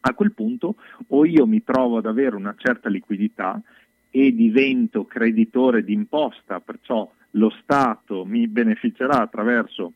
a 0.04 0.14
quel 0.14 0.32
punto 0.32 0.76
o 1.08 1.24
io 1.24 1.46
mi 1.46 1.62
trovo 1.62 1.98
ad 1.98 2.06
avere 2.06 2.36
una 2.36 2.54
certa 2.56 2.88
liquidità 2.88 3.60
e 4.10 4.34
divento 4.34 5.04
creditore 5.04 5.84
d'imposta, 5.84 6.60
perciò 6.60 7.10
lo 7.32 7.50
Stato 7.62 8.24
mi 8.24 8.46
beneficerà 8.46 9.20
attraverso 9.20 9.92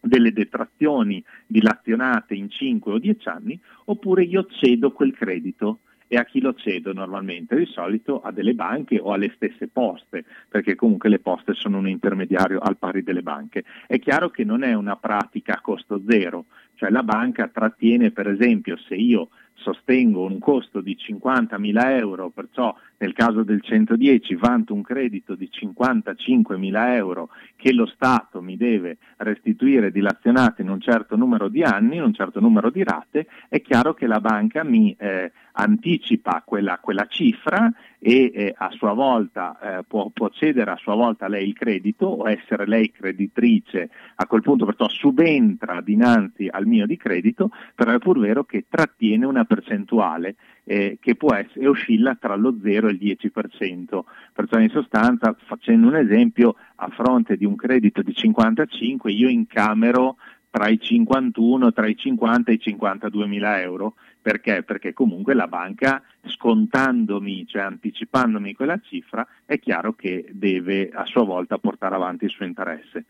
delle 0.00 0.32
detrazioni 0.32 1.22
dilazionate 1.46 2.34
in 2.34 2.48
5 2.50 2.92
o 2.92 2.98
10 2.98 3.28
anni, 3.28 3.60
oppure 3.86 4.22
io 4.22 4.46
cedo 4.46 4.92
quel 4.92 5.12
credito 5.12 5.80
e 6.10 6.16
a 6.16 6.24
chi 6.24 6.40
lo 6.40 6.54
cedo 6.54 6.92
normalmente? 6.92 7.54
Di 7.54 7.66
solito 7.66 8.22
a 8.22 8.32
delle 8.32 8.54
banche 8.54 8.98
o 8.98 9.12
alle 9.12 9.30
stesse 9.34 9.68
poste, 9.68 10.24
perché 10.48 10.74
comunque 10.74 11.10
le 11.10 11.18
poste 11.18 11.52
sono 11.52 11.78
un 11.78 11.88
intermediario 11.88 12.60
al 12.60 12.78
pari 12.78 13.02
delle 13.02 13.22
banche. 13.22 13.64
È 13.86 13.98
chiaro 13.98 14.30
che 14.30 14.42
non 14.42 14.62
è 14.62 14.72
una 14.72 14.96
pratica 14.96 15.54
a 15.54 15.60
costo 15.60 16.00
zero, 16.08 16.46
cioè 16.76 16.90
la 16.90 17.02
banca 17.02 17.48
trattiene 17.48 18.10
per 18.10 18.28
esempio 18.28 18.78
se 18.78 18.94
io 18.94 19.28
sostengo 19.58 20.24
un 20.24 20.38
costo 20.38 20.80
di 20.80 20.96
50.000 20.96 21.98
euro, 21.98 22.30
perciò 22.30 22.74
nel 22.98 23.12
caso 23.12 23.42
del 23.42 23.60
110 23.62 24.34
vanto 24.36 24.74
un 24.74 24.82
credito 24.82 25.34
di 25.34 25.48
55.000 25.52 26.94
euro 26.94 27.28
che 27.56 27.72
lo 27.72 27.86
Stato 27.86 28.40
mi 28.40 28.56
deve 28.56 28.98
restituire 29.18 29.90
dilazionato 29.90 30.62
in 30.62 30.70
un 30.70 30.80
certo 30.80 31.16
numero 31.16 31.48
di 31.48 31.62
anni, 31.62 31.96
in 31.96 32.02
un 32.02 32.14
certo 32.14 32.40
numero 32.40 32.70
di 32.70 32.82
rate, 32.82 33.26
è 33.48 33.60
chiaro 33.60 33.94
che 33.94 34.06
la 34.06 34.20
banca 34.20 34.64
mi 34.64 34.94
eh, 34.98 35.30
anticipa 35.52 36.42
quella, 36.44 36.78
quella, 36.78 37.06
cifra 37.08 37.70
e 37.98 38.30
eh, 38.32 38.54
a 38.56 38.70
sua 38.70 38.92
volta 38.92 39.58
eh, 39.60 39.84
può, 39.86 40.10
può, 40.10 40.28
cedere 40.28 40.70
a 40.70 40.76
sua 40.76 40.94
volta 40.94 41.26
lei 41.28 41.48
il 41.48 41.54
credito 41.54 42.06
o 42.06 42.28
essere 42.28 42.66
lei 42.66 42.90
creditrice, 42.92 43.90
a 44.16 44.26
quel 44.26 44.42
punto 44.42 44.64
perciò 44.64 44.88
subentra 44.88 45.80
dinanzi 45.80 46.48
al 46.50 46.66
mio 46.66 46.86
di 46.86 46.96
credito, 46.96 47.50
però 47.74 47.92
è 47.92 47.98
pur 47.98 48.18
vero 48.20 48.44
che 48.44 48.66
trattiene 48.68 49.26
una 49.26 49.44
percentuale 49.44 50.36
eh, 50.64 50.98
che 51.00 51.16
può 51.16 51.34
essere, 51.34 51.66
oscilla 51.66 52.14
tra 52.14 52.36
lo 52.36 52.56
0 52.62 52.88
e 52.88 52.92
il 52.92 52.98
10%. 52.98 54.00
Perciò 54.32 54.58
in 54.58 54.68
sostanza, 54.68 55.34
facendo 55.46 55.88
un 55.88 55.96
esempio, 55.96 56.54
a 56.76 56.88
fronte 56.88 57.36
di 57.36 57.44
un 57.44 57.56
credito 57.56 58.02
di 58.02 58.14
55 58.14 59.10
io 59.10 59.28
incamero 59.28 60.16
tra 60.50 60.68
i 60.68 60.78
51, 60.80 61.72
tra 61.72 61.86
i 61.86 61.96
50 61.96 62.50
e 62.50 62.54
i 62.54 62.60
52 62.60 63.26
mila 63.26 63.60
euro. 63.60 63.94
Perché? 64.20 64.62
Perché 64.62 64.92
comunque 64.92 65.34
la 65.34 65.46
banca 65.46 66.02
scontandomi, 66.26 67.46
cioè 67.46 67.62
anticipandomi 67.62 68.54
quella 68.54 68.78
cifra, 68.82 69.26
è 69.44 69.58
chiaro 69.58 69.94
che 69.94 70.28
deve 70.32 70.90
a 70.92 71.04
sua 71.06 71.24
volta 71.24 71.58
portare 71.58 71.94
avanti 71.94 72.24
il 72.24 72.30
suo 72.30 72.44
interesse. 72.44 73.04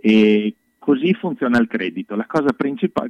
E 0.00 0.54
Così 0.80 1.12
funziona 1.12 1.58
il 1.58 1.66
credito, 1.66 2.16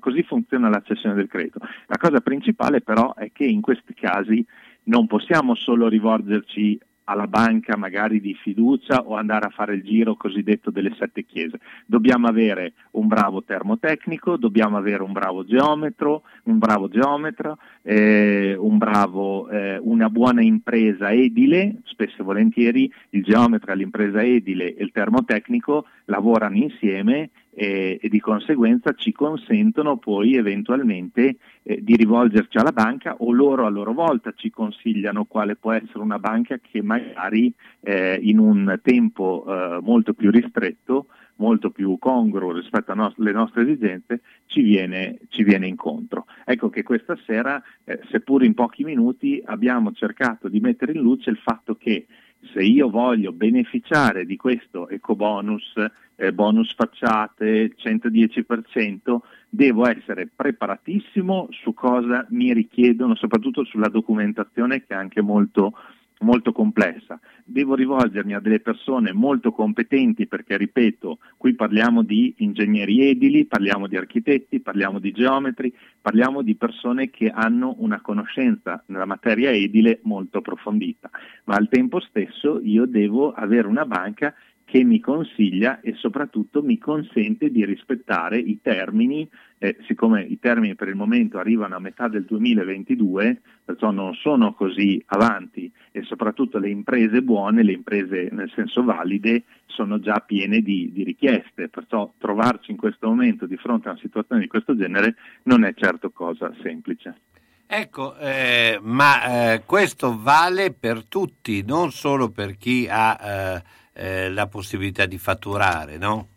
così 0.00 0.24
funziona 0.24 0.68
la 0.68 0.82
cessione 0.84 1.14
del 1.14 1.28
credito. 1.28 1.60
La 1.86 1.98
cosa 1.98 2.20
principale 2.20 2.80
però 2.80 3.14
è 3.14 3.30
che 3.30 3.44
in 3.44 3.60
questi 3.60 3.94
casi 3.94 4.44
non 4.84 5.06
possiamo 5.06 5.54
solo 5.54 5.86
rivolgerci 5.86 6.76
alla 7.10 7.26
banca 7.26 7.76
magari 7.76 8.20
di 8.20 8.34
fiducia 8.34 9.02
o 9.04 9.16
andare 9.16 9.46
a 9.46 9.50
fare 9.50 9.74
il 9.74 9.82
giro 9.82 10.14
cosiddetto 10.14 10.70
delle 10.70 10.94
sette 10.96 11.24
chiese. 11.24 11.58
Dobbiamo 11.84 12.28
avere 12.28 12.74
un 12.92 13.08
bravo 13.08 13.42
termotecnico, 13.42 14.36
dobbiamo 14.36 14.76
avere 14.76 15.02
un 15.02 15.12
bravo 15.12 15.44
geometro, 15.44 16.22
un 16.44 16.58
bravo 16.58 16.88
geometra, 16.88 17.56
eh, 17.82 18.54
un 18.56 18.78
bravo, 18.78 19.48
eh, 19.48 19.78
una 19.78 20.08
buona 20.08 20.42
impresa 20.42 21.10
edile, 21.10 21.78
spesso 21.84 22.20
e 22.20 22.24
volentieri 22.24 22.92
il 23.10 23.24
geometra, 23.24 23.74
l'impresa 23.74 24.22
edile 24.22 24.74
e 24.76 24.84
il 24.84 24.92
termotecnico 24.92 25.86
lavorano 26.04 26.56
insieme 26.56 27.30
e, 27.52 27.98
e 28.00 28.08
di 28.08 28.20
conseguenza 28.20 28.92
ci 28.94 29.12
consentono 29.12 29.96
poi 29.96 30.36
eventualmente 30.36 31.36
eh, 31.62 31.82
di 31.82 31.96
rivolgerci 31.96 32.58
alla 32.58 32.72
banca 32.72 33.16
o 33.18 33.32
loro 33.32 33.66
a 33.66 33.70
loro 33.70 33.92
volta 33.92 34.32
ci 34.34 34.50
consigliano 34.50 35.24
quale 35.24 35.56
può 35.56 35.72
essere 35.72 36.00
una 36.00 36.18
banca 36.18 36.58
che 36.58 36.82
magari 36.82 37.52
eh, 37.80 38.18
in 38.22 38.38
un 38.38 38.78
tempo 38.82 39.44
eh, 39.46 39.78
molto 39.82 40.14
più 40.14 40.30
ristretto 40.30 41.06
molto 41.40 41.70
più 41.70 41.96
congruo 41.98 42.52
rispetto 42.52 42.92
alle 42.92 43.32
no- 43.32 43.40
nostre 43.40 43.62
esigenze, 43.62 44.20
ci 44.46 44.60
viene, 44.60 45.18
ci 45.28 45.42
viene, 45.42 45.66
incontro. 45.66 46.26
Ecco 46.44 46.68
che 46.68 46.82
questa 46.82 47.18
sera, 47.24 47.60
eh, 47.84 47.98
seppur 48.10 48.44
in 48.44 48.52
pochi 48.54 48.84
minuti, 48.84 49.42
abbiamo 49.44 49.92
cercato 49.92 50.48
di 50.48 50.60
mettere 50.60 50.92
in 50.92 51.00
luce 51.00 51.30
il 51.30 51.38
fatto 51.38 51.76
che 51.76 52.06
se 52.52 52.62
io 52.62 52.88
voglio 52.88 53.32
beneficiare 53.32 54.24
di 54.24 54.36
questo 54.36 54.88
ecobonus, 54.88 55.74
eh, 56.16 56.32
bonus 56.32 56.74
facciate, 56.74 57.74
110%, 57.76 59.18
devo 59.48 59.86
essere 59.86 60.28
preparatissimo 60.34 61.48
su 61.50 61.74
cosa 61.74 62.26
mi 62.30 62.52
richiedono, 62.52 63.14
soprattutto 63.14 63.64
sulla 63.64 63.88
documentazione 63.88 64.80
che 64.80 64.94
è 64.94 64.96
anche 64.96 65.20
molto 65.20 65.72
molto 66.20 66.52
complessa. 66.52 67.18
Devo 67.44 67.74
rivolgermi 67.74 68.34
a 68.34 68.40
delle 68.40 68.60
persone 68.60 69.12
molto 69.12 69.52
competenti 69.52 70.26
perché, 70.26 70.56
ripeto, 70.56 71.18
qui 71.36 71.54
parliamo 71.54 72.02
di 72.02 72.34
ingegneri 72.38 73.08
edili, 73.08 73.46
parliamo 73.46 73.86
di 73.86 73.96
architetti, 73.96 74.60
parliamo 74.60 74.98
di 74.98 75.12
geometri, 75.12 75.74
parliamo 76.00 76.42
di 76.42 76.54
persone 76.56 77.10
che 77.10 77.28
hanno 77.28 77.74
una 77.78 78.00
conoscenza 78.00 78.82
nella 78.86 79.06
materia 79.06 79.50
edile 79.50 80.00
molto 80.02 80.38
approfondita, 80.38 81.10
ma 81.44 81.54
al 81.54 81.68
tempo 81.68 82.00
stesso 82.00 82.60
io 82.62 82.86
devo 82.86 83.32
avere 83.32 83.66
una 83.66 83.84
banca 83.84 84.34
che 84.70 84.84
mi 84.84 85.00
consiglia 85.00 85.80
e 85.80 85.94
soprattutto 85.96 86.62
mi 86.62 86.78
consente 86.78 87.50
di 87.50 87.64
rispettare 87.64 88.38
i 88.38 88.60
termini, 88.62 89.28
eh, 89.58 89.76
siccome 89.88 90.22
i 90.22 90.38
termini 90.38 90.76
per 90.76 90.86
il 90.86 90.94
momento 90.94 91.38
arrivano 91.38 91.74
a 91.74 91.80
metà 91.80 92.06
del 92.06 92.24
2022, 92.24 93.40
perciò 93.64 93.90
non 93.90 94.14
sono 94.14 94.54
così 94.54 95.02
avanti 95.06 95.72
e 95.90 96.04
soprattutto 96.04 96.58
le 96.58 96.68
imprese 96.68 97.20
buone, 97.20 97.64
le 97.64 97.72
imprese 97.72 98.28
nel 98.30 98.48
senso 98.54 98.84
valide, 98.84 99.42
sono 99.66 99.98
già 99.98 100.22
piene 100.24 100.60
di, 100.60 100.92
di 100.92 101.02
richieste, 101.02 101.68
perciò 101.68 102.12
trovarci 102.16 102.70
in 102.70 102.76
questo 102.76 103.08
momento 103.08 103.46
di 103.46 103.56
fronte 103.56 103.88
a 103.88 103.90
una 103.90 104.00
situazione 104.00 104.40
di 104.40 104.46
questo 104.46 104.76
genere 104.76 105.16
non 105.44 105.64
è 105.64 105.74
certo 105.74 106.10
cosa 106.10 106.54
semplice. 106.62 107.22
Ecco, 107.66 108.16
eh, 108.18 108.78
ma 108.82 109.52
eh, 109.52 109.62
questo 109.66 110.16
vale 110.16 110.72
per 110.72 111.06
tutti, 111.06 111.64
non 111.64 111.90
solo 111.90 112.30
per 112.30 112.56
chi 112.56 112.86
ha 112.88 113.62
eh, 113.92 114.30
la 114.30 114.46
possibilità 114.46 115.06
di 115.06 115.18
fatturare, 115.18 115.98
no? 115.98 116.28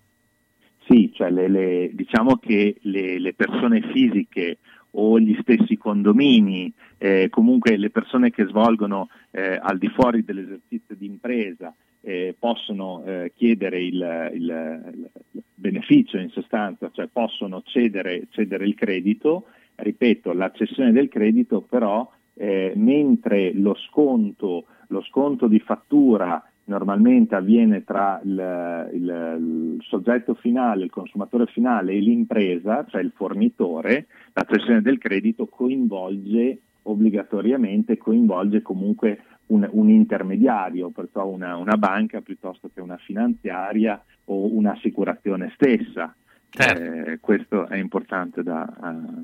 Sì, 0.87 1.11
cioè 1.13 1.29
le, 1.29 1.47
le, 1.47 1.89
diciamo 1.93 2.37
che 2.37 2.75
le, 2.81 3.19
le, 3.19 3.33
persone 3.33 3.81
fisiche 3.93 4.57
o 4.91 5.17
gli 5.19 5.37
stessi 5.41 5.77
condomini, 5.77 6.71
eh, 6.97 7.29
comunque 7.29 7.77
le 7.77 7.89
persone 7.89 8.31
che 8.31 8.45
svolgono 8.45 9.09
eh, 9.31 9.57
al 9.61 9.77
di 9.77 9.87
fuori 9.87 10.23
dell'esercizio 10.23 10.95
di 10.95 11.05
impresa, 11.05 11.73
eh, 12.01 12.35
possono 12.37 13.01
eh, 13.05 13.31
chiedere 13.33 13.81
il, 13.81 14.29
il, 14.33 15.09
il, 15.31 15.43
beneficio 15.55 16.17
in 16.17 16.29
sostanza, 16.29 16.91
cioè 16.91 17.07
possono 17.07 17.61
cedere, 17.65 18.27
cedere 18.29 18.65
il 18.65 18.75
credito. 18.75 19.45
Ripeto, 19.75 20.33
la 20.33 20.51
cessione 20.51 20.91
del 20.91 21.07
credito 21.07 21.61
però, 21.61 22.07
eh, 22.35 22.73
mentre 22.75 23.53
lo 23.53 23.73
sconto, 23.75 24.65
lo 24.87 25.01
sconto 25.01 25.47
di 25.47 25.59
fattura 25.59 26.43
normalmente 26.65 27.35
avviene 27.35 27.83
tra 27.83 28.21
il, 28.23 28.89
il, 28.93 29.01
il, 29.01 29.77
soggetto 29.81 30.33
finale, 30.35 30.85
il 30.85 30.89
consumatore 30.89 31.45
finale 31.47 31.93
e 31.93 31.99
l'impresa, 31.99 32.85
cioè 32.87 33.01
il 33.01 33.11
fornitore, 33.15 34.07
la 34.33 34.45
cessione 34.49 34.81
del 34.81 34.97
credito 34.97 35.47
coinvolge 35.47 36.59
obbligatoriamente, 36.83 37.97
coinvolge 37.97 38.61
comunque 38.61 39.23
un, 39.47 39.67
un 39.71 39.89
intermediario, 39.89 40.89
perciò 40.89 41.27
una, 41.27 41.57
una, 41.57 41.77
banca 41.77 42.21
piuttosto 42.21 42.69
che 42.73 42.81
una 42.81 42.97
finanziaria 42.97 44.01
o 44.25 44.53
un'assicurazione 44.55 45.51
stessa. 45.55 46.13
Certo. 46.49 47.11
Eh, 47.11 47.19
questo 47.19 47.67
è 47.67 47.77
importante 47.77 48.43
da, 48.43 48.71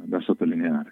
da 0.04 0.20
sottolineare. 0.20 0.92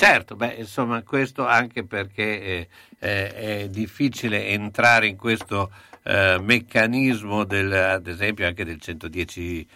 Certo, 0.00 0.34
beh, 0.34 0.54
insomma, 0.54 1.02
questo 1.02 1.46
anche 1.46 1.84
perché 1.84 2.40
eh, 2.40 2.68
eh, 3.00 3.34
è 3.34 3.68
difficile 3.68 4.46
entrare 4.46 5.06
in 5.08 5.16
questo 5.16 5.70
eh, 6.04 6.38
meccanismo 6.40 7.44
del, 7.44 7.70
ad 7.70 8.06
esempio 8.06 8.46
anche 8.46 8.64
del 8.64 8.78
110%, 8.80 9.66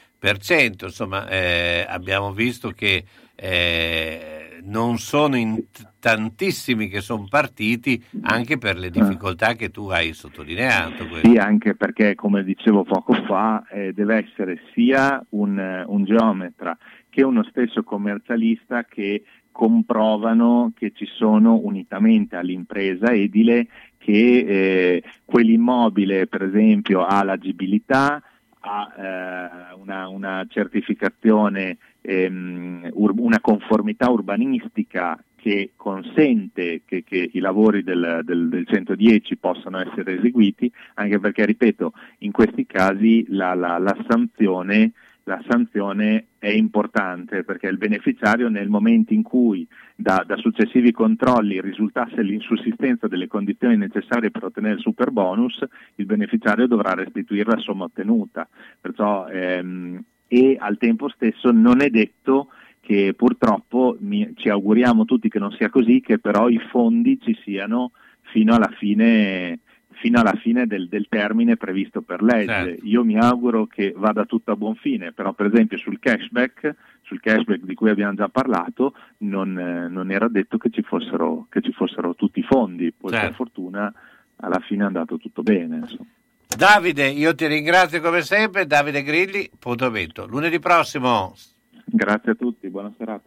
insomma, 0.84 1.28
eh, 1.28 1.84
abbiamo 1.86 2.32
visto 2.32 2.70
che 2.70 3.04
eh, 3.34 4.60
non 4.62 4.96
sono 4.96 5.36
in 5.36 5.62
tantissimi 6.00 6.88
che 6.88 7.02
sono 7.02 7.26
partiti 7.28 8.02
anche 8.22 8.56
per 8.56 8.78
le 8.78 8.88
difficoltà 8.88 9.52
che 9.52 9.70
tu 9.70 9.88
hai 9.90 10.14
sottolineato. 10.14 11.06
Questo. 11.06 11.28
Sì, 11.28 11.36
anche 11.36 11.74
perché, 11.74 12.14
come 12.14 12.42
dicevo 12.44 12.84
poco 12.84 13.12
fa, 13.26 13.62
eh, 13.68 13.92
deve 13.92 14.26
essere 14.26 14.58
sia 14.72 15.22
un, 15.30 15.84
un 15.86 16.04
geometra 16.04 16.74
che 17.10 17.22
uno 17.22 17.44
stesso 17.44 17.82
commercialista 17.82 18.84
che 18.84 19.22
comprovano 19.54 20.72
che 20.74 20.90
ci 20.92 21.06
sono 21.06 21.60
unitamente 21.62 22.34
all'impresa 22.34 23.12
edile 23.12 23.68
che 23.98 24.12
eh, 24.12 25.02
quell'immobile 25.24 26.26
per 26.26 26.42
esempio 26.42 27.06
ha 27.06 27.22
l'agibilità, 27.22 28.20
ha 28.58 28.94
eh, 28.98 29.74
una, 29.76 30.08
una, 30.08 30.44
certificazione, 30.48 31.78
ehm, 32.00 32.90
ur- 32.94 33.14
una 33.16 33.38
conformità 33.40 34.10
urbanistica 34.10 35.22
che 35.36 35.70
consente 35.76 36.82
che, 36.84 37.04
che 37.04 37.30
i 37.32 37.38
lavori 37.38 37.84
del, 37.84 38.22
del, 38.24 38.48
del, 38.48 38.66
110 38.66 39.36
possano 39.36 39.78
essere 39.78 40.18
eseguiti, 40.18 40.70
anche 40.94 41.20
perché, 41.20 41.46
ripeto, 41.46 41.92
in 42.18 42.32
questi 42.32 42.66
casi 42.66 43.24
la, 43.28 43.54
la, 43.54 43.78
la 43.78 43.96
sanzione 44.08 44.90
la 45.24 45.42
sanzione 45.48 46.26
è 46.38 46.48
importante 46.48 47.44
perché 47.44 47.66
il 47.66 47.78
beneficiario 47.78 48.48
nel 48.48 48.68
momento 48.68 49.14
in 49.14 49.22
cui 49.22 49.66
da, 49.94 50.22
da, 50.26 50.36
successivi 50.36 50.92
controlli 50.92 51.60
risultasse 51.60 52.22
l'insussistenza 52.22 53.08
delle 53.08 53.26
condizioni 53.26 53.76
necessarie 53.76 54.30
per 54.30 54.44
ottenere 54.44 54.74
il 54.74 54.80
super 54.80 55.10
bonus, 55.10 55.64
il 55.96 56.06
beneficiario 56.06 56.66
dovrà 56.66 56.92
restituire 56.92 57.50
la 57.50 57.58
somma 57.58 57.84
ottenuta. 57.84 58.46
Perciò, 58.80 59.26
ehm, 59.28 60.02
e 60.28 60.56
al 60.58 60.76
tempo 60.78 61.08
stesso 61.08 61.50
non 61.52 61.80
è 61.80 61.88
detto 61.88 62.48
che 62.80 63.14
purtroppo 63.16 63.96
mi, 64.00 64.32
ci 64.36 64.50
auguriamo 64.50 65.06
tutti 65.06 65.30
che 65.30 65.38
non 65.38 65.52
sia 65.52 65.70
così, 65.70 66.00
che 66.00 66.18
però 66.18 66.48
i 66.48 66.58
fondi 66.70 67.18
ci 67.20 67.34
siano 67.42 67.92
fino 68.20 68.54
alla 68.54 68.70
fine 68.76 69.60
fino 70.04 70.20
alla 70.20 70.34
fine 70.34 70.66
del, 70.66 70.86
del 70.86 71.06
termine 71.08 71.56
previsto 71.56 72.02
per 72.02 72.22
legge. 72.22 72.46
Certo. 72.46 72.86
Io 72.86 73.02
mi 73.04 73.16
auguro 73.16 73.66
che 73.66 73.94
vada 73.96 74.26
tutto 74.26 74.52
a 74.52 74.56
buon 74.56 74.74
fine, 74.74 75.12
però 75.12 75.32
per 75.32 75.46
esempio 75.46 75.78
sul 75.78 75.98
cashback, 75.98 76.74
sul 77.00 77.20
cashback 77.20 77.64
di 77.64 77.72
cui 77.72 77.88
abbiamo 77.88 78.12
già 78.12 78.28
parlato, 78.28 78.92
non, 79.18 79.58
eh, 79.58 79.88
non 79.88 80.10
era 80.10 80.28
detto 80.28 80.58
che 80.58 80.68
ci, 80.68 80.82
fossero, 80.82 81.46
che 81.48 81.62
ci, 81.62 81.72
fossero, 81.72 82.14
tutti 82.14 82.40
i 82.40 82.42
fondi, 82.42 82.92
poi 82.92 83.12
certo. 83.12 83.26
per 83.26 83.34
fortuna 83.34 83.94
alla 84.36 84.60
fine 84.60 84.82
è 84.82 84.86
andato 84.86 85.16
tutto 85.16 85.42
bene. 85.42 85.76
Insomma. 85.76 86.06
Davide, 86.54 87.06
io 87.06 87.34
ti 87.34 87.46
ringrazio 87.46 88.02
come 88.02 88.20
sempre, 88.20 88.66
Davide 88.66 89.02
Grilli, 89.02 89.48
Potovetto. 89.58 90.26
Lunedì 90.26 90.58
prossimo. 90.58 91.34
Grazie 91.86 92.32
a 92.32 92.34
tutti, 92.34 92.68
buona 92.68 92.92
serata. 92.98 93.26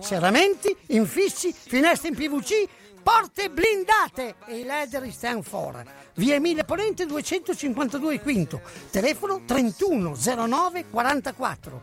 Serramenti, 0.00 0.76
infissi, 0.88 1.52
finestre 1.52 2.08
in 2.08 2.14
PVC, 2.14 2.68
porte 3.02 3.50
blindate 3.50 4.34
e 4.46 4.58
i 4.58 4.64
leder 4.64 5.10
stand 5.10 5.42
for. 5.42 5.82
Via 6.14 6.34
Emile 6.34 6.64
Ponente 6.64 7.06
252 7.06 8.20
Quinto, 8.20 8.60
telefono 8.90 9.42
3109 9.44 10.86
44. 10.90 11.82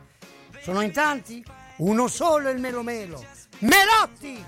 Sono 0.61 0.81
in 0.81 0.91
tanti? 0.91 1.43
Uno 1.77 2.07
solo 2.07 2.49
il 2.49 2.59
Melo 2.59 2.83
Melo. 2.83 3.23
Melotti! 3.59 4.43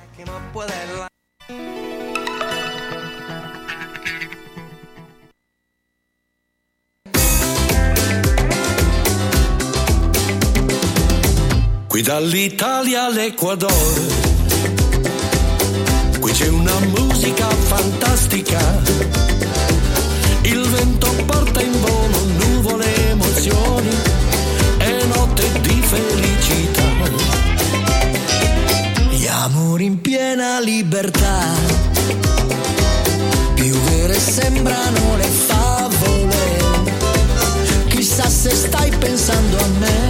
Qui 11.97 12.03
dall'Italia 12.03 13.05
all'Ecuador, 13.05 13.71
qui 16.19 16.31
c'è 16.31 16.47
una 16.47 16.77
musica 16.95 17.49
fantastica. 17.49 18.59
Il 20.43 20.61
vento 20.69 21.11
porta 21.25 21.59
in 21.59 21.71
volo 21.81 22.23
nuvole 22.37 23.09
emozioni 23.09 23.89
e 24.77 25.05
notte 25.07 25.59
di 25.61 25.81
felicità. 25.81 26.83
Gli 29.09 29.25
amori 29.25 29.85
in 29.85 29.99
piena 29.99 30.59
libertà, 30.59 31.45
più 33.55 33.73
vere 33.73 34.19
sembrano 34.19 35.15
le 35.17 35.29
favole. 35.47 36.57
Chissà 37.87 38.29
se 38.29 38.51
stai 38.51 38.91
pensando 38.99 39.57
a 39.57 39.67
me 39.79 40.06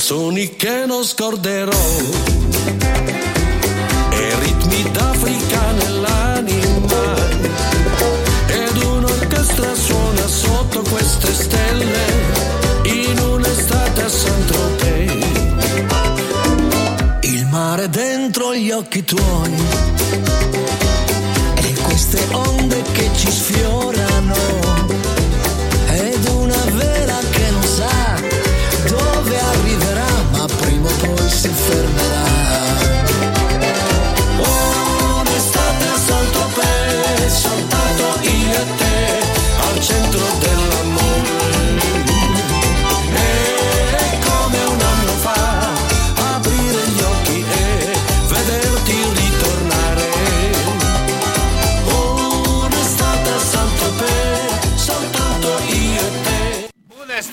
Canzoni 0.00 0.56
che 0.56 0.86
non 0.86 1.04
scorderò. 1.04 1.76
E 4.08 4.34
ritmi 4.40 4.90
d'Africa 4.92 5.72
nell'anima. 5.72 7.16
Ed 8.46 8.82
un'orchestra 8.82 9.74
suona 9.74 10.26
sotto 10.26 10.80
queste 10.90 11.34
stelle 11.34 11.98
in 12.84 13.18
un'estate 13.18 14.02
a 14.02 14.08
Saint-Tropez. 14.08 15.12
Il 17.20 17.46
mare 17.50 17.90
dentro 17.90 18.54
gli 18.54 18.70
occhi 18.70 19.04
tuoi. 19.04 19.54
E 21.56 21.74
queste 21.82 22.26
onde 22.32 22.82
che 22.92 23.10
ci 23.16 23.30
sfiorano 23.30 24.69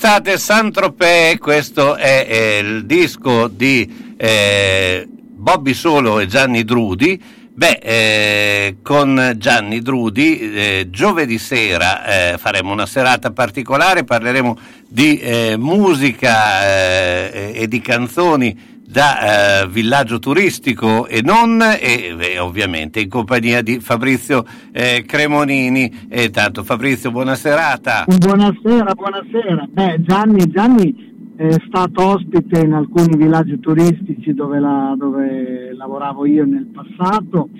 Un'estate 0.08 0.38
Saint-Tropez, 0.38 1.36
questo 1.36 1.94
è, 1.94 2.26
eh, 2.26 2.58
il 2.60 2.86
disco 2.86 3.46
di 3.46 4.14
eh, 4.16 5.06
Bobby 5.06 5.74
Solo 5.74 6.18
e 6.18 6.26
Gianni 6.26 6.64
Drudi. 6.64 7.22
Beh, 7.52 7.78
eh, 7.82 8.76
con 8.82 9.34
Gianni 9.36 9.82
Drudi 9.82 10.38
eh, 10.38 10.86
giovedì 10.88 11.36
sera 11.36 12.32
eh, 12.32 12.38
faremo 12.38 12.72
una 12.72 12.86
serata 12.86 13.32
particolare, 13.32 14.04
parleremo 14.04 14.58
di 14.88 15.18
eh, 15.18 15.56
musica 15.58 16.64
eh, 16.64 17.52
e 17.54 17.68
di 17.68 17.82
canzoni 17.82 18.77
da 18.90 19.64
eh, 19.64 19.68
villaggio 19.68 20.18
turistico 20.18 21.06
e 21.06 21.20
non, 21.22 21.60
e, 21.60 22.16
e 22.18 22.38
ovviamente 22.38 23.00
in 23.00 23.10
compagnia 23.10 23.60
di 23.60 23.80
Fabrizio 23.80 24.44
eh, 24.72 25.04
Cremonini. 25.06 26.06
E 26.08 26.30
tanto 26.30 26.64
Fabrizio, 26.64 27.10
buona 27.10 27.34
serata. 27.34 28.06
Buonasera, 28.06 28.94
buonasera. 28.94 29.68
Beh, 29.70 30.00
Gianni, 30.00 30.46
Gianni 30.50 31.34
è 31.36 31.56
stato 31.66 32.02
ospite 32.02 32.60
in 32.60 32.72
alcuni 32.72 33.14
villaggi 33.14 33.60
turistici 33.60 34.32
dove, 34.32 34.58
la- 34.58 34.94
dove 34.96 35.74
lavoravo 35.74 36.24
io 36.24 36.46
nel 36.46 36.66
passato 36.72 37.50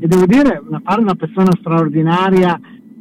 e 0.00 0.06
devo 0.06 0.24
dire, 0.24 0.62
a 0.70 0.80
parte 0.82 1.02
una 1.02 1.14
persona 1.16 1.50
straordinaria, 1.58 2.58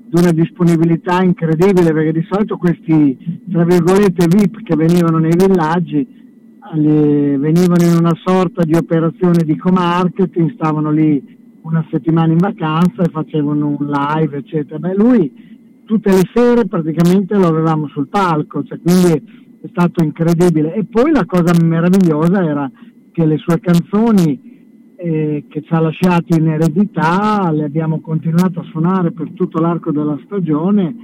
di 0.09 0.21
una 0.21 0.31
disponibilità 0.31 1.21
incredibile, 1.21 1.93
perché 1.93 2.11
di 2.11 2.25
solito 2.29 2.57
questi, 2.57 3.41
tra 3.51 3.63
virgolette, 3.63 4.25
VIP 4.27 4.63
che 4.63 4.75
venivano 4.75 5.19
nei 5.19 5.35
villaggi 5.35 6.17
eh, 6.73 7.37
venivano 7.37 7.83
in 7.83 7.97
una 7.97 8.15
sorta 8.23 8.63
di 8.63 8.75
operazione 8.75 9.43
di 9.43 9.57
co-marketing, 9.57 10.53
stavano 10.53 10.91
lì 10.91 11.35
una 11.61 11.85
settimana 11.91 12.31
in 12.31 12.37
vacanza 12.37 13.03
e 13.03 13.11
facevano 13.11 13.67
un 13.67 13.87
live, 13.87 14.37
eccetera. 14.37 14.79
Beh, 14.79 14.95
lui 14.95 15.81
tutte 15.85 16.11
le 16.11 16.23
sere 16.33 16.65
praticamente 16.67 17.35
lo 17.35 17.47
avevamo 17.47 17.87
sul 17.89 18.07
palco, 18.07 18.63
cioè, 18.63 18.79
quindi 18.79 19.11
è 19.61 19.67
stato 19.69 20.03
incredibile. 20.03 20.73
E 20.73 20.85
poi 20.85 21.11
la 21.11 21.25
cosa 21.25 21.53
meravigliosa 21.61 22.43
era 22.43 22.69
che 23.11 23.25
le 23.25 23.37
sue 23.37 23.59
canzoni 23.59 24.47
eh, 24.97 25.45
che 25.47 25.61
ci 25.61 25.73
ha 25.73 25.79
lasciato 25.79 26.35
in 26.35 26.47
eredità 26.47 27.51
le 27.51 27.65
abbiamo 27.65 27.99
continuato 27.99 28.59
a 28.59 28.63
suonare 28.63 29.11
per 29.11 29.31
tutto 29.33 29.59
l'arco 29.59 29.91
della 29.91 30.19
stagione 30.25 30.95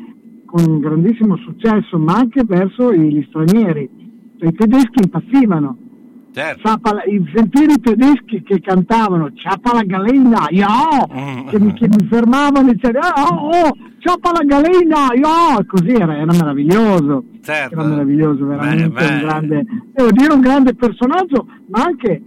con 0.45 0.79
grandissimo 0.79 1.35
successo, 1.37 1.97
ma 1.97 2.15
anche 2.15 2.43
verso 2.43 2.93
gli 2.93 3.23
stranieri. 3.27 4.02
I 4.47 4.53
tedeschi 4.53 5.01
impazzivano. 5.03 5.77
Certo. 6.33 6.79
Sentire 7.33 7.73
i 7.73 7.79
tedeschi 7.79 8.41
che 8.41 8.59
cantavano 8.59 9.31
Ciapa 9.33 9.73
la 9.73 9.83
galena, 9.83 10.47
ja! 10.49 11.07
Mm. 11.13 11.47
che, 11.47 11.59
mi, 11.59 11.73
che 11.73 11.87
mi 11.87 12.07
fermavano 12.09 12.71
e 12.71 12.73
dicevano 12.73 13.07
oh, 13.15 13.49
oh, 13.49 13.77
Ciapa 13.99 14.31
la 14.31 14.43
galena, 14.43 15.09
ja! 15.13 15.63
così 15.65 15.89
era, 15.89 16.17
era 16.17 16.31
meraviglioso 16.31 17.25
Certo. 17.43 17.75
era 17.75 17.83
meraviglioso, 17.83 18.45
veramente 18.45 18.87
Beh, 18.87 19.05
beh. 19.05 19.13
un 19.13 19.19
grande, 19.19 19.65
devo 19.93 20.11
dire 20.11 20.33
un 20.33 20.39
grande 20.39 20.73
personaggio, 20.75 21.45
ma 21.67 21.83
anche, 21.83 22.21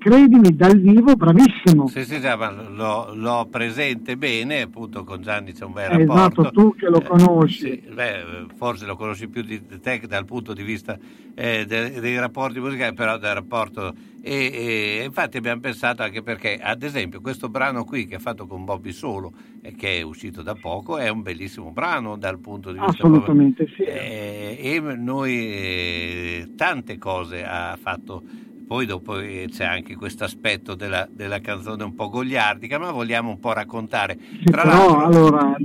credimi, 0.00 0.56
dal 0.56 0.80
vivo 0.80 1.14
bravissimo. 1.14 1.86
Sì, 1.86 2.04
sì, 2.04 2.18
l'ho, 2.20 3.14
l'ho 3.14 3.46
presente 3.50 4.16
bene, 4.16 4.62
appunto 4.62 5.04
con 5.04 5.20
Gianni 5.20 5.52
c'è 5.52 5.64
un 5.64 5.72
bel 5.72 5.90
Eh, 5.90 5.98
rapporto. 6.06 6.40
esatto, 6.40 6.50
tu 6.50 6.74
che 6.74 6.88
lo 6.88 7.02
conosci. 7.02 7.82
Sì, 7.84 7.92
beh, 7.92 8.46
forse 8.56 8.86
lo 8.86 8.96
conosci 8.96 9.28
più 9.28 9.42
di 9.42 9.60
te 9.80 10.00
dal 10.08 10.24
punto 10.24 10.54
di 10.54 10.62
vista 10.62 10.98
eh, 11.34 11.66
de- 11.66 12.00
dei 12.00 12.18
rapporti 12.18 12.58
musicali, 12.58 12.94
però 12.94 13.18
del 13.18 13.34
rapporto... 13.34 13.94
E, 14.22 14.98
e 15.00 15.02
infatti 15.04 15.38
abbiamo 15.38 15.60
pensato 15.60 16.02
anche 16.02 16.22
perché, 16.22 16.58
ad 16.60 16.82
esempio, 16.82 17.22
questo 17.22 17.48
brano 17.48 17.84
qui 17.84 18.06
che 18.06 18.16
ha 18.16 18.18
fatto 18.18 18.46
con 18.46 18.64
Bobby 18.64 18.92
Solo 18.92 19.32
e 19.62 19.74
che 19.74 19.98
è 19.98 20.02
uscito 20.02 20.42
da 20.42 20.54
poco 20.54 20.98
è 20.98 21.08
un 21.08 21.22
bellissimo 21.22 21.70
brano 21.70 22.16
dal 22.16 22.38
punto 22.38 22.72
di 22.72 22.78
vista... 22.78 23.02
Assolutamente 23.02 23.66
sì. 23.74 23.82
Eh, 23.82 24.58
e 24.60 24.80
noi 24.80 25.32
eh, 25.32 26.50
tante 26.56 26.98
cose 26.98 27.44
ha 27.44 27.78
fatto. 27.80 28.48
Poi 28.70 28.86
dopo 28.86 29.18
eh, 29.18 29.46
c'è 29.50 29.64
anche 29.64 29.96
questo 29.96 30.22
aspetto 30.22 30.76
della, 30.76 31.04
della 31.12 31.40
canzone 31.40 31.82
un 31.82 31.96
po' 31.96 32.08
goliardica, 32.08 32.78
ma 32.78 32.92
vogliamo 32.92 33.28
un 33.28 33.40
po' 33.40 33.52
raccontare. 33.52 34.16
Tra 34.44 34.62
però 34.62 34.96
l'altro, 34.96 35.06
allora 35.06 35.56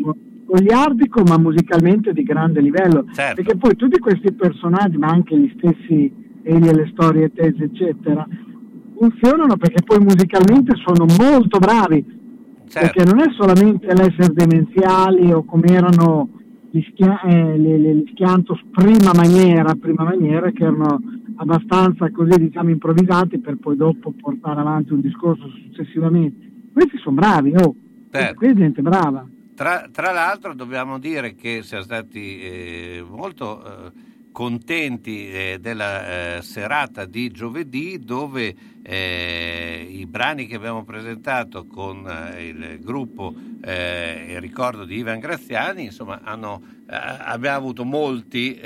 goliardico 0.47 1.22
ma 1.22 1.38
musicalmente 1.38 2.14
di 2.14 2.24
grande 2.24 2.62
livello 2.62 3.06
Certo. 3.14 3.36
perché 3.43 3.58
poi 3.58 3.76
tutti 3.76 3.99
questi 3.99 4.32
personaggi 4.34 4.97
ma 4.97 5.08
anche 5.08 5.38
gli 5.38 5.53
stessi 5.56 6.12
Eli 6.43 6.68
e 6.68 6.74
le 6.74 6.89
storie 6.93 7.32
tese 7.32 7.64
eccetera 7.66 8.28
funzionano 8.97 9.58
perché 9.58 9.84
poi 9.84 9.99
musicalmente 9.99 10.74
sono 10.84 11.06
molto 11.20 11.58
bravi 11.60 12.03
Certo. 12.68 12.80
perché 12.80 13.03
non 13.12 13.22
è 13.22 13.32
solamente 13.38 13.88
l'essere 13.88 14.34
demenziali 14.34 15.32
o 15.32 15.43
come 15.45 15.68
erano 15.68 16.30
gli, 16.72 16.82
schia- 16.91 17.22
eh, 17.22 17.58
le- 17.58 17.95
gli 17.95 18.03
Schiantos 18.12 18.60
prima 18.72 19.12
maniera, 19.16 19.74
prima 19.76 20.03
maniera 20.03 20.51
che 20.51 20.64
erano 20.64 21.01
abbastanza 21.36 22.09
così 22.11 22.38
diciamo 22.38 22.69
improvvisati 22.69 23.39
per 23.39 23.57
poi 23.57 23.75
dopo 23.75 24.11
portare 24.11 24.59
avanti 24.59 24.93
un 24.93 25.01
discorso 25.01 25.47
successivamente. 25.49 26.51
Questi 26.73 26.97
sono 26.97 27.15
bravi, 27.15 27.53
oh, 27.55 27.75
Certo. 28.11 28.36
qui 28.36 28.47
è 28.47 28.53
gente 28.53 28.81
brava. 28.81 29.27
Tra, 29.55 29.88
tra 29.91 30.11
l'altro 30.11 30.53
dobbiamo 30.53 30.99
dire 30.99 31.36
che 31.36 31.61
siamo 31.63 31.83
stati 31.83 32.41
eh, 32.41 33.05
molto 33.07 33.63
eh, 33.63 33.91
contenti 34.31 35.29
eh, 35.29 35.57
della 35.61 36.38
eh, 36.38 36.41
serata 36.41 37.05
di 37.05 37.31
giovedì 37.31 37.99
dove 37.99 38.53
eh, 38.83 39.88
i 39.89 40.05
brani 40.05 40.45
che 40.45 40.55
abbiamo 40.55 40.83
presentato 40.83 41.65
con 41.67 42.05
eh, 42.05 42.47
il 42.47 42.79
gruppo 42.81 43.33
il 43.65 44.39
ricordo 44.41 44.86
di 44.86 44.97
Ivan 44.97 45.17
Graziani 45.17 45.86
insomma 45.86 46.21
hanno, 46.23 46.61
abbiamo 46.86 47.57
avuto 47.57 47.83
molti, 47.83 48.59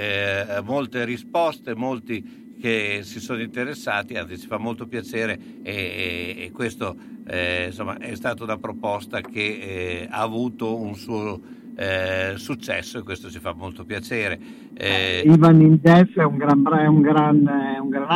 molte 0.65 1.05
risposte 1.05 1.73
molti 1.73 2.38
che 2.59 2.99
si 3.03 3.19
sono 3.19 3.41
interessati, 3.41 4.15
anzi 4.15 4.37
ci 4.37 4.47
fa 4.47 4.57
molto 4.57 4.85
piacere 4.87 5.39
e, 5.63 5.73
e- 5.73 6.43
e 6.45 6.51
questo 6.51 6.95
eh, 7.27 7.65
insomma, 7.67 7.97
è 7.97 8.15
stata 8.15 8.43
una 8.43 8.57
proposta 8.57 9.21
che 9.21 9.39
eh, 9.39 10.07
ha 10.09 10.21
avuto 10.21 10.75
un 10.79 10.95
suo 10.95 11.39
eh, 11.75 12.33
successo 12.35 12.99
e 12.99 13.03
questo 13.03 13.29
ci 13.29 13.39
fa 13.39 13.53
molto 13.53 13.85
piacere. 13.85 14.37
Eh, 14.73 15.23
Ivan 15.25 15.61
in 15.61 15.79
Death 15.81 16.17
è 16.17 16.23
un 16.23 16.37
gran, 16.37 16.63
è 16.77 16.85
un 16.87 17.01
gran, 17.01 17.47
è 17.75 17.79
un 17.79 17.89
gran 17.89 18.07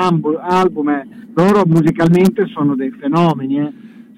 album, 0.41 0.89
eh. 0.89 1.07
loro 1.33 1.63
musicalmente 1.65 2.45
sono 2.47 2.75
dei 2.75 2.91
fenomeni, 2.91 3.59
eh. 3.59 3.71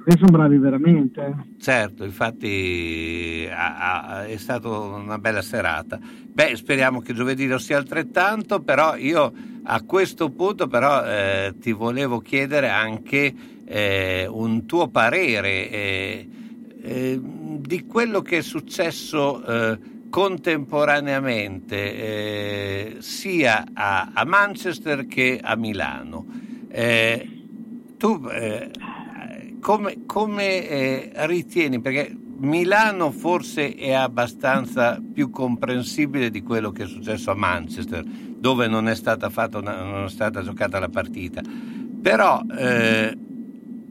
Perché 0.05 0.19
sono 0.19 0.38
bravi 0.38 0.57
veramente. 0.59 1.21
eh. 1.26 1.34
Certo, 1.59 2.03
infatti 2.03 3.47
ha- 3.51 3.78
ha- 4.19 4.26
è 4.26 4.38
stata 4.38 4.69
una 4.69 5.17
bella 5.17 5.41
serata. 5.41 5.99
Beh, 5.99 6.55
speriamo 6.55 7.01
che 7.01 7.13
giovedì 7.13 7.47
lo 7.47 7.57
sia 7.57 7.78
altrettanto, 7.78 8.61
però 8.61 8.95
io 8.95 9.34
a 9.68 9.82
questo 9.84 10.30
punto 10.30 10.68
però 10.68 11.03
eh, 11.03 11.55
ti 11.59 11.72
volevo 11.72 12.20
chiedere 12.20 12.70
anche 12.70 13.34
eh, 13.66 14.28
un 14.30 14.66
tuo 14.66 14.89
parere 14.89 15.70
eh, 15.70 16.28
eh, 16.84 17.20
di 17.22 17.86
quello 17.86 18.22
che 18.22 18.38
è 18.38 18.41
successo 18.41 19.43
eh, 19.43 19.80
contemporaneamente 20.09 21.95
eh, 21.95 22.95
sia 22.99 23.66
a, 23.74 24.11
a 24.13 24.24
Manchester 24.24 25.07
che 25.07 25.39
a 25.41 25.55
Milano. 25.55 26.43
Tu 27.97 28.22
come, 29.61 30.05
come, 30.05 31.11
ritieni? 31.26 31.80
Perché 31.80 32.13
Milano 32.38 33.11
forse 33.11 33.76
è 33.76 33.93
abbastanza 33.93 35.01
più 35.13 35.30
comprensibile 35.30 36.30
di 36.30 36.43
quello 36.43 36.72
che 36.72 36.84
è 36.84 36.88
successo 36.88 37.32
a 37.32 37.36
Manchester, 37.36 38.03
dove 38.46 38.68
non 38.68 38.88
è 38.88 38.93
stata, 38.93 39.32
fatta 39.32 39.58
una- 39.58 39.82
non 39.82 40.04
è 40.04 40.10
stata 40.10 40.43
giocata 40.43 40.78
la 40.78 40.88
partita. 40.88 41.41
Però 42.00 42.43
eh, 42.56 43.18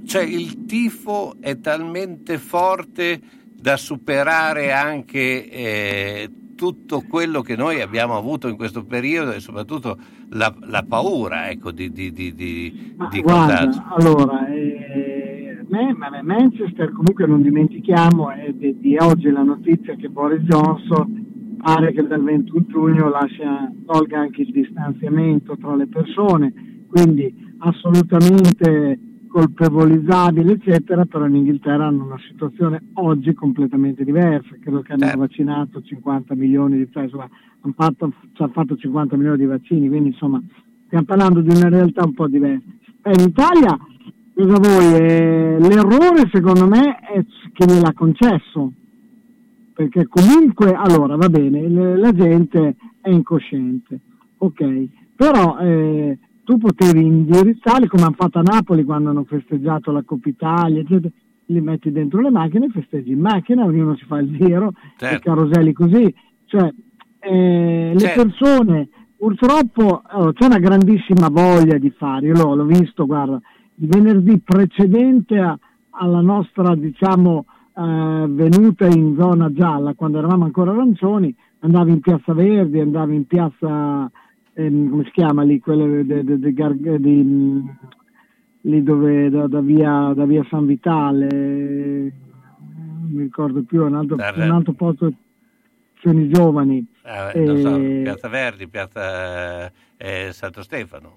cioè, 0.06 0.22
il 0.22 0.64
tifo 0.64 1.34
è 1.40 1.58
talmente 1.58 2.38
forte 2.38 3.20
da 3.52 3.76
superare 3.76 4.70
anche 4.70 5.50
eh, 5.50 6.30
tutto 6.54 7.02
quello 7.02 7.40
che 7.40 7.56
noi 7.56 7.80
abbiamo 7.80 8.16
avuto 8.16 8.46
in 8.46 8.54
questo 8.54 8.84
periodo 8.84 9.32
e 9.32 9.40
soprattutto 9.40 9.98
la, 10.30 10.54
la 10.60 10.84
paura 10.86 11.50
ecco, 11.50 11.72
di, 11.72 11.90
di, 11.90 12.12
di, 12.12 12.32
di, 12.32 12.94
Ma 12.96 13.08
di 13.08 13.22
guarda, 13.22 13.68
allora, 13.96 14.46
eh, 14.54 15.64
me- 15.66 16.22
Manchester 16.22 16.92
comunque 16.92 17.26
non 17.26 17.42
dimentichiamo 17.42 18.30
è 18.30 18.52
di, 18.52 18.78
di 18.78 18.96
oggi 18.98 19.30
la 19.30 19.42
notizia 19.42 19.96
che 19.96 20.08
Boris 20.08 20.42
Johnson 20.42 21.33
pare 21.64 21.92
che 21.94 22.06
dal 22.06 22.22
21 22.22 22.66
giugno 22.68 23.08
lascia, 23.08 23.72
tolga 23.86 24.18
anche 24.18 24.42
il 24.42 24.52
distanziamento 24.52 25.56
tra 25.56 25.74
le 25.74 25.86
persone, 25.86 26.52
quindi 26.90 27.34
assolutamente 27.58 28.98
colpevolizzabile 29.28 30.52
eccetera, 30.52 31.06
però 31.06 31.24
in 31.24 31.36
Inghilterra 31.36 31.86
hanno 31.86 32.04
una 32.04 32.20
situazione 32.28 32.90
oggi 32.94 33.32
completamente 33.32 34.04
diversa, 34.04 34.54
credo 34.60 34.82
che 34.82 34.92
hanno 34.92 35.10
vaccinato 35.16 35.80
50 35.80 36.34
milioni 36.34 36.76
di 36.76 36.88
cioè, 36.92 37.04
insomma, 37.04 37.28
hanno 37.62 37.74
fatto, 37.74 38.12
hanno 38.36 38.52
fatto 38.52 38.76
50 38.76 39.16
milioni 39.16 39.38
di 39.38 39.46
vaccini, 39.46 39.88
quindi 39.88 40.10
insomma 40.10 40.42
stiamo 40.84 41.06
parlando 41.06 41.40
di 41.40 41.48
una 41.48 41.70
realtà 41.70 42.04
un 42.04 42.12
po' 42.12 42.28
diversa. 42.28 42.66
Eh, 43.04 43.12
in 43.18 43.28
Italia, 43.28 43.74
cosa 44.34 44.58
vuoi? 44.58 45.00
Eh, 45.00 45.56
l'errore 45.60 46.28
secondo 46.30 46.68
me 46.68 46.98
è 46.98 47.24
che 47.54 47.64
me 47.66 47.80
l'ha 47.80 47.94
concesso, 47.94 48.70
perché 49.74 50.06
comunque, 50.06 50.72
allora 50.72 51.16
va 51.16 51.28
bene, 51.28 51.68
le- 51.68 51.96
la 51.96 52.12
gente 52.12 52.76
è 53.00 53.10
incosciente, 53.10 53.98
ok, 54.38 54.86
però 55.16 55.58
eh, 55.58 56.18
tu 56.44 56.58
potevi 56.58 57.04
indirizzarli 57.04 57.88
come 57.88 58.04
hanno 58.04 58.14
fatto 58.16 58.38
a 58.38 58.42
Napoli 58.42 58.84
quando 58.84 59.10
hanno 59.10 59.24
festeggiato 59.24 59.90
la 59.90 60.02
Coppa 60.02 60.28
Italia, 60.28 60.80
eccetera, 60.80 61.12
li 61.46 61.60
metti 61.60 61.90
dentro 61.90 62.20
le 62.20 62.30
macchine, 62.30 62.68
festeggi 62.70 63.10
in 63.12 63.20
macchina, 63.20 63.64
ognuno 63.64 63.96
si 63.96 64.04
fa 64.06 64.18
il 64.18 64.30
giro, 64.36 64.72
Certo. 64.96 65.16
i 65.16 65.20
caroselli 65.20 65.72
così, 65.72 66.14
cioè 66.46 66.72
eh, 67.20 67.90
le 67.92 67.98
Certo. 67.98 68.22
persone 68.22 68.88
purtroppo 69.16 70.02
oh, 70.12 70.32
c'è 70.34 70.44
una 70.46 70.58
grandissima 70.58 71.28
voglia 71.30 71.78
di 71.78 71.90
fare, 71.90 72.26
io 72.26 72.34
l'ho, 72.34 72.54
l'ho 72.54 72.64
visto, 72.66 73.06
guarda, 73.06 73.40
il 73.76 73.88
venerdì 73.88 74.38
precedente 74.38 75.38
a- 75.38 75.58
alla 75.96 76.20
nostra 76.20 76.74
diciamo 76.74 77.46
eh, 77.76 78.26
venuta 78.28 78.86
in 78.86 79.16
zona 79.18 79.52
gialla, 79.52 79.94
quando 79.94 80.18
eravamo 80.18 80.44
ancora 80.44 80.70
arancioni, 80.70 81.34
andavi 81.60 81.90
in 81.90 82.00
piazza 82.00 82.32
Verdi, 82.32 82.80
andavi 82.80 83.14
in 83.14 83.26
piazza, 83.26 84.10
ehm, 84.52 84.90
come 84.90 85.04
si 85.04 85.10
chiama 85.10 85.42
lì, 85.42 85.60
Gar- 85.64 86.96
di, 86.98 87.22
mm, 87.22 87.68
lì 88.62 88.82
dove 88.82 89.28
da, 89.30 89.46
da 89.48 89.60
via, 89.60 90.12
da 90.14 90.24
via 90.24 90.44
San 90.48 90.66
Vitale, 90.66 91.26
non 91.28 93.08
mi 93.10 93.22
ricordo 93.22 93.62
più, 93.62 93.84
un 93.84 93.94
altro, 93.94 94.16
un 94.16 94.50
altro 94.50 94.72
posto 94.72 95.12
azioni 95.96 96.28
giovani. 96.28 96.86
Eh, 97.02 97.40
non 97.40 97.58
so, 97.58 97.76
Eh, 97.76 98.00
Piazza 98.02 98.28
Verdi, 98.28 98.68
Piazza 98.68 99.72
eh, 99.96 100.28
Santo 100.32 100.62
Stefano. 100.62 101.12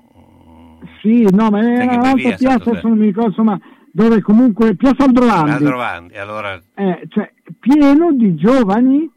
Sì, 1.02 1.24
no, 1.32 1.50
ma 1.50 1.60
poi 1.60 1.88
un'altra 1.88 2.36
piazza, 2.36 2.80
non 2.84 2.98
mi 2.98 3.06
ricordo, 3.06 3.30
insomma, 3.30 3.60
dove 3.92 4.22
comunque 4.22 4.76
Piazza 4.76 5.06
Aldrovandi. 5.06 5.52
Aldrovandi, 5.52 6.18
allora 6.18 6.62
Eh, 6.76 7.08
cioè, 7.10 7.32
pieno 7.60 8.12
di 8.14 8.36
giovani 8.36 9.10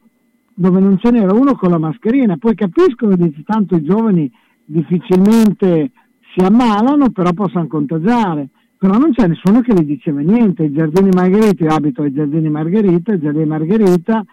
dove 0.55 0.81
non 0.81 0.99
ce 0.99 1.11
n'era 1.11 1.33
uno 1.33 1.55
con 1.55 1.71
la 1.71 1.79
mascherina. 1.79 2.37
Poi 2.37 2.55
capisco 2.55 3.09
che 3.09 3.17
dici, 3.17 3.43
tanto 3.45 3.77
i 3.77 3.83
giovani 3.83 4.31
difficilmente 4.65 5.91
si 6.35 6.45
ammalano, 6.45 7.11
però 7.11 7.33
possono 7.33 7.67
contagiare. 7.67 8.49
Però 8.77 8.97
non 8.97 9.13
c'è 9.13 9.27
nessuno 9.27 9.61
che 9.61 9.75
gli 9.75 9.85
diceva 9.85 10.21
niente. 10.21 10.65
I 10.65 10.73
giardini 10.73 11.11
Margherita, 11.13 11.65
io 11.65 11.75
abito 11.75 12.03
ai 12.03 12.13
giardini 12.13 12.49
Margherita, 12.49 13.13
i 13.13 13.21
giardini 13.21 13.47
Margherita 13.47 14.25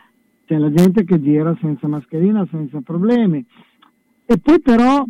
c'è 0.46 0.58
la 0.58 0.72
gente 0.72 1.04
che 1.04 1.22
gira 1.22 1.58
senza 1.60 1.88
mascherina, 1.88 2.48
senza 2.50 2.80
problemi. 2.82 3.46
E 4.26 4.38
poi 4.38 4.62
però 4.62 5.04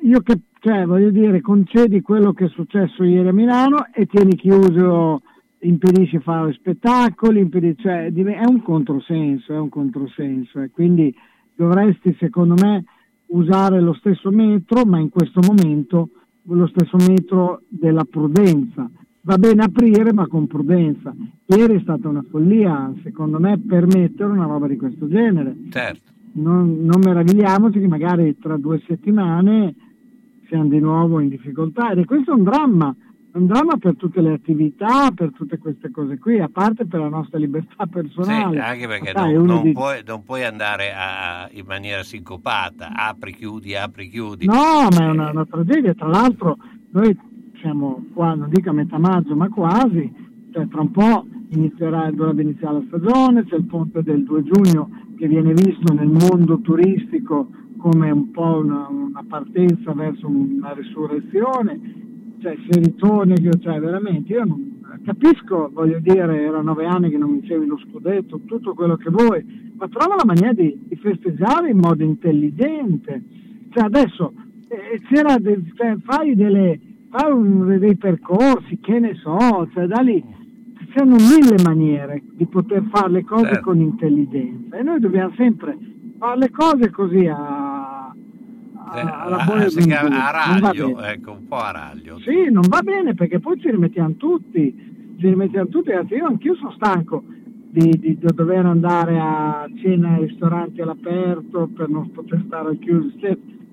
io 0.00 0.20
che, 0.20 0.38
cioè, 0.66 0.84
voglio 0.84 1.10
dire, 1.10 1.40
concedi 1.40 2.02
quello 2.02 2.32
che 2.32 2.46
è 2.46 2.48
successo 2.48 3.04
ieri 3.04 3.28
a 3.28 3.32
Milano 3.32 3.86
e 3.94 4.06
tieni 4.06 4.34
chiuso, 4.34 5.22
impedisci 5.60 6.18
fare 6.18 6.52
spettacoli, 6.54 7.38
impedisci, 7.38 7.82
cioè, 7.82 8.12
è 8.12 8.44
un 8.44 8.60
controsenso, 8.62 9.52
è 9.52 9.58
un 9.58 9.68
controsenso 9.68 10.60
e 10.60 10.70
quindi 10.72 11.14
dovresti 11.54 12.16
secondo 12.18 12.54
me 12.60 12.82
usare 13.26 13.80
lo 13.80 13.92
stesso 13.92 14.32
metro, 14.32 14.84
ma 14.84 14.98
in 14.98 15.08
questo 15.08 15.38
momento 15.40 16.08
lo 16.42 16.66
stesso 16.66 16.96
metro 16.96 17.60
della 17.68 18.04
prudenza. 18.04 18.90
Va 19.20 19.38
bene 19.38 19.62
aprire, 19.62 20.12
ma 20.12 20.26
con 20.26 20.48
prudenza. 20.48 21.14
Ieri 21.44 21.76
è 21.76 21.80
stata 21.80 22.08
una 22.08 22.24
follia, 22.28 22.92
secondo 23.04 23.38
me, 23.38 23.56
permettere 23.56 24.32
una 24.32 24.46
roba 24.46 24.66
di 24.66 24.76
questo 24.76 25.06
genere. 25.06 25.54
Certo. 25.70 26.10
Non, 26.32 26.82
non 26.82 27.00
meravigliamoci 27.04 27.78
che 27.78 27.86
magari 27.86 28.36
tra 28.36 28.56
due 28.56 28.82
settimane 28.84 29.74
siamo 30.48 30.66
di 30.68 30.78
nuovo 30.78 31.20
in 31.20 31.28
difficoltà 31.28 31.90
ed 31.90 31.98
è 31.98 32.04
questo 32.04 32.30
è 32.32 32.34
un 32.34 32.44
dramma, 32.44 32.94
un 33.32 33.46
dramma 33.46 33.76
per 33.76 33.96
tutte 33.96 34.20
le 34.20 34.32
attività, 34.32 35.10
per 35.14 35.32
tutte 35.32 35.58
queste 35.58 35.90
cose 35.90 36.18
qui, 36.18 36.40
a 36.40 36.48
parte 36.50 36.86
per 36.86 37.00
la 37.00 37.08
nostra 37.08 37.38
libertà 37.38 37.86
personale. 37.86 38.54
Sì, 38.56 38.62
anche 38.62 38.86
perché 38.86 39.12
sai, 39.14 39.34
non, 39.34 39.44
non 39.46 39.62
dice- 39.62 39.72
puoi, 39.74 40.00
non 40.06 40.22
puoi 40.24 40.44
andare 40.44 40.92
a- 40.96 41.48
in 41.52 41.64
maniera 41.66 42.02
sincopata, 42.02 42.92
apri, 42.94 43.34
chiudi, 43.34 43.74
apri, 43.76 44.08
chiudi. 44.08 44.46
No, 44.46 44.88
ma 44.90 45.04
è 45.04 45.10
una, 45.10 45.30
una 45.30 45.44
tragedia. 45.44 45.92
Tra 45.94 46.08
l'altro, 46.08 46.56
noi 46.92 47.16
siamo 47.60 48.06
qua, 48.14 48.34
non 48.34 48.48
dico 48.48 48.70
a 48.70 48.72
metà 48.72 48.98
maggio, 48.98 49.36
ma 49.36 49.48
quasi. 49.48 50.24
Cioè, 50.52 50.66
tra 50.68 50.80
un 50.80 50.90
po' 50.90 51.26
inizierà, 51.50 52.10
dovrebbe 52.10 52.42
iniziare 52.42 52.74
la 52.74 52.84
stagione, 52.86 53.44
c'è 53.44 53.56
il 53.56 53.64
ponte 53.66 54.02
del 54.02 54.24
2 54.24 54.42
giugno 54.44 54.88
che 55.18 55.26
viene 55.28 55.52
visto 55.52 55.92
nel 55.92 56.08
mondo 56.08 56.60
turistico 56.60 57.48
come 57.76 58.10
un 58.10 58.30
po' 58.30 58.60
una, 58.62 58.86
una 58.88 59.24
partenza 59.26 59.92
verso 59.92 60.26
una 60.28 60.72
risurrezione. 60.72 62.04
Cioè, 62.38 62.56
se 62.68 62.80
ritorni, 62.80 63.34
cioè, 63.60 63.80
veramente, 63.80 64.32
io 64.32 64.44
non, 64.44 64.80
capisco, 65.04 65.70
voglio 65.72 65.98
dire, 66.00 66.42
era 66.42 66.60
nove 66.60 66.84
anni 66.84 67.08
che 67.10 67.16
non 67.18 67.32
vincevi 67.32 67.66
lo 67.66 67.78
scudetto, 67.78 68.40
tutto 68.44 68.74
quello 68.74 68.96
che 68.96 69.10
vuoi, 69.10 69.72
ma 69.76 69.88
trova 69.88 70.16
la 70.16 70.24
maniera 70.24 70.52
di, 70.52 70.76
di 70.86 70.96
festeggiare 70.96 71.70
in 71.70 71.78
modo 71.78 72.02
intelligente. 72.04 73.22
Cioè, 73.70 73.84
adesso 73.84 74.32
eh, 74.68 75.00
c'era 75.08 75.38
del- 75.38 75.64
cioè, 75.74 75.96
fai 76.04 76.34
delle 76.34 76.78
fai 77.08 77.30
un- 77.32 77.78
dei 77.78 77.96
percorsi, 77.96 78.78
che 78.80 78.98
ne 78.98 79.14
so, 79.14 79.68
cioè 79.72 79.86
da 79.86 80.00
lì 80.02 80.22
ci 80.78 80.88
sono 80.94 81.14
mille 81.16 81.62
maniere 81.64 82.22
di 82.32 82.44
poter 82.46 82.82
fare 82.90 83.10
le 83.10 83.24
cose 83.24 83.44
Certo. 83.46 83.62
con 83.62 83.80
intelligenza 83.80 84.76
e 84.76 84.82
noi 84.82 85.00
dobbiamo 85.00 85.32
sempre 85.36 85.76
fare 86.18 86.38
le 86.38 86.50
cose 86.50 86.90
così 86.90 87.26
a, 87.26 87.36
a- 88.08 88.14
Eh, 88.94 89.00
alla 89.00 89.36
ah, 89.38 89.66
chiama 89.68 90.08
bue. 90.08 90.16
a 90.16 90.30
va 90.30 90.30
raglio, 90.70 91.02
ecco, 91.02 91.30
un 91.32 91.46
po' 91.48 91.56
a 91.56 91.70
raglio. 91.72 92.18
Sì, 92.20 92.50
non 92.50 92.64
va 92.68 92.80
bene 92.82 93.14
perché 93.14 93.40
poi 93.40 93.58
ci 93.60 93.70
rimettiamo 93.70 94.14
tutti, 94.14 95.14
ci 95.18 95.28
rimettiamo 95.28 95.68
tutti, 95.68 95.90
anzi 95.92 96.14
io 96.14 96.26
anch'io 96.26 96.54
sono 96.54 96.72
stanco 96.72 97.24
di, 97.70 97.90
di- 97.98 98.16
di 98.18 98.26
dover 98.34 98.64
andare 98.64 99.18
a 99.18 99.68
cena 99.82 100.14
ai 100.14 100.26
ristoranti 100.26 100.80
all'aperto 100.80 101.68
per 101.74 101.88
non 101.88 102.10
poter 102.12 102.42
stare 102.46 102.68
al 102.70 102.78
chiuso, 102.78 103.10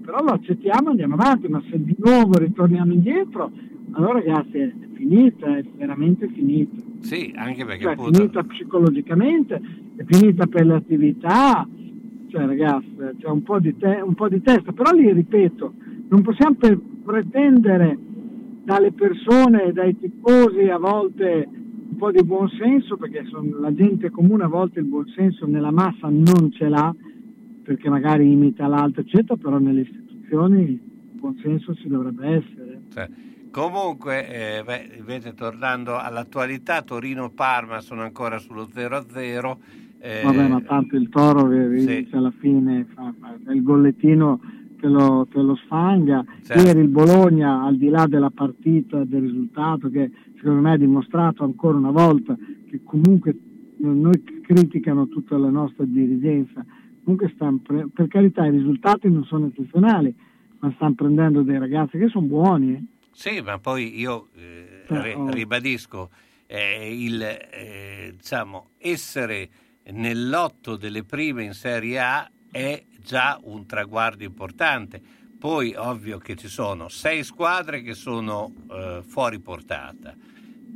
però 0.04 0.22
lo 0.22 0.32
accettiamo 0.32 0.88
e 0.88 0.92
andiamo 0.92 1.14
avanti, 1.14 1.48
ma 1.48 1.62
se 1.70 1.82
di 1.82 1.96
nuovo 2.00 2.38
ritorniamo 2.38 2.92
indietro, 2.92 3.52
allora 3.92 4.14
ragazzi 4.14 4.58
è 4.58 4.72
finita, 4.94 5.56
è 5.58 5.64
veramente 5.78 6.28
finita. 6.28 6.82
Sì, 7.00 7.32
anche 7.36 7.64
perché 7.66 7.84
Cioè, 7.84 7.96
è 7.96 8.12
finita 8.12 8.44
psicologicamente, 8.44 9.62
è 9.96 10.04
finita 10.06 10.48
per 10.48 10.66
le 10.66 10.74
attività, 10.76 11.66
cioè 12.34 12.48
ragazzi, 12.48 12.96
c'è 13.20 13.28
un 13.28 13.44
te- 13.78 14.02
un 14.02 14.16
po' 14.16 14.28
di 14.28 14.42
testa, 14.42 14.72
però 14.72 14.92
lì 14.92 15.14
ripeto, 15.14 15.74
non 16.10 16.24
possiamo 16.24 16.56
per- 16.56 16.80
pretendere 17.06 17.96
dalle 18.64 18.92
persone, 18.92 19.72
dai 19.72 19.96
tifosi 19.96 20.68
a 20.68 20.80
volte 20.80 21.48
un 21.48 21.96
po' 21.96 22.10
di 22.10 22.24
buonsenso, 22.24 22.98
perché 22.98 23.24
la 23.60 23.72
gente 23.76 24.10
comune 24.10 24.46
a 24.46 24.48
volte 24.48 24.80
il 24.80 24.86
buonsenso 24.86 25.46
nella 25.46 25.70
massa 25.70 26.08
non 26.10 26.52
ce 26.52 26.70
l'ha, 26.70 26.94
perché 27.62 27.88
magari 27.88 28.32
imita 28.32 28.66
l'altro, 28.66 29.02
eccetera, 29.02 29.36
però 29.36 29.60
nelle 29.60 29.82
istituzioni 29.82 30.62
il 30.64 30.80
buonsenso 31.14 31.76
ci 31.76 31.88
dovrebbe 31.88 32.28
essere. 32.28 32.82
Cioè, 32.92 33.10
comunque, 33.52 34.58
eh, 34.58 34.64
beh, 34.64 34.96
invece 34.98 35.36
tornando 35.36 36.00
all'attualità, 36.00 36.82
Torino-Parma 36.82 37.80
sono 37.80 38.02
ancora 38.02 38.40
sullo 38.40 38.68
0-0. 38.74 39.82
Eh, 40.06 40.22
Vabbè, 40.22 40.48
ma 40.50 40.60
tanto 40.62 40.98
il 40.98 41.08
toro 41.08 41.48
che 41.48 41.66
vince 41.70 42.10
alla 42.18 42.34
fine 42.40 42.86
fa, 42.94 43.14
il 43.54 43.64
gollettino 43.64 44.42
te 44.82 44.88
lo, 44.88 45.26
te 45.32 45.40
lo 45.42 45.56
sfanga. 45.56 46.26
Certo. 46.44 46.62
Ieri 46.62 46.82
il 46.82 46.90
Bologna, 46.90 47.64
al 47.64 47.78
di 47.78 47.88
là 47.88 48.06
della 48.06 48.30
partita, 48.30 49.06
del 49.06 49.22
risultato, 49.22 49.90
che 49.90 50.12
secondo 50.36 50.60
me 50.60 50.72
ha 50.74 50.78
dimostrato 50.78 51.46
ancora 51.46 51.78
una 51.78 51.92
volta 51.92 52.36
che 52.70 52.82
comunque 52.84 53.34
noi 53.78 54.22
criticano 54.42 55.08
tutta 55.08 55.38
la 55.38 55.50
nostra 55.50 55.86
dirigenza, 55.86 56.66
comunque 57.04 57.32
stanno 57.34 57.60
pre- 57.64 57.88
per 57.94 58.08
carità 58.10 58.46
i 58.46 58.52
risultati 58.52 59.10
non 59.10 59.24
sono 59.24 59.46
eccezionali, 59.48 60.14
ma 60.60 60.70
stanno 60.76 60.96
prendendo 60.96 61.44
dei 61.44 61.58
ragazzi 61.60 61.98
che 61.98 62.08
sono 62.10 62.26
buoni. 62.28 62.74
eh. 62.74 62.84
Sì, 63.12 63.40
ma 63.42 63.58
poi 63.58 63.98
io 63.98 64.28
eh, 64.36 64.84
Però- 64.86 65.02
ri- 65.28 65.34
ribadisco, 65.34 66.10
eh, 66.46 66.94
il, 66.94 67.22
eh, 67.22 68.14
diciamo, 68.18 68.72
essere 68.80 69.48
nell'otto 69.92 70.76
delle 70.76 71.04
prime 71.04 71.44
in 71.44 71.54
Serie 71.54 72.00
A 72.00 72.30
è 72.52 72.84
già 73.00 73.40
un 73.44 73.66
traguardo 73.66 74.24
importante. 74.24 75.02
Poi 75.40 75.74
ovvio 75.76 76.20
che 76.20 76.36
ci 76.36 76.48
sono 76.48 76.88
sei 76.88 77.24
squadre 77.24 77.82
che 77.82 77.94
sono 77.94 78.54
eh, 78.72 79.02
fuori 79.06 79.40
portata. 79.40 80.16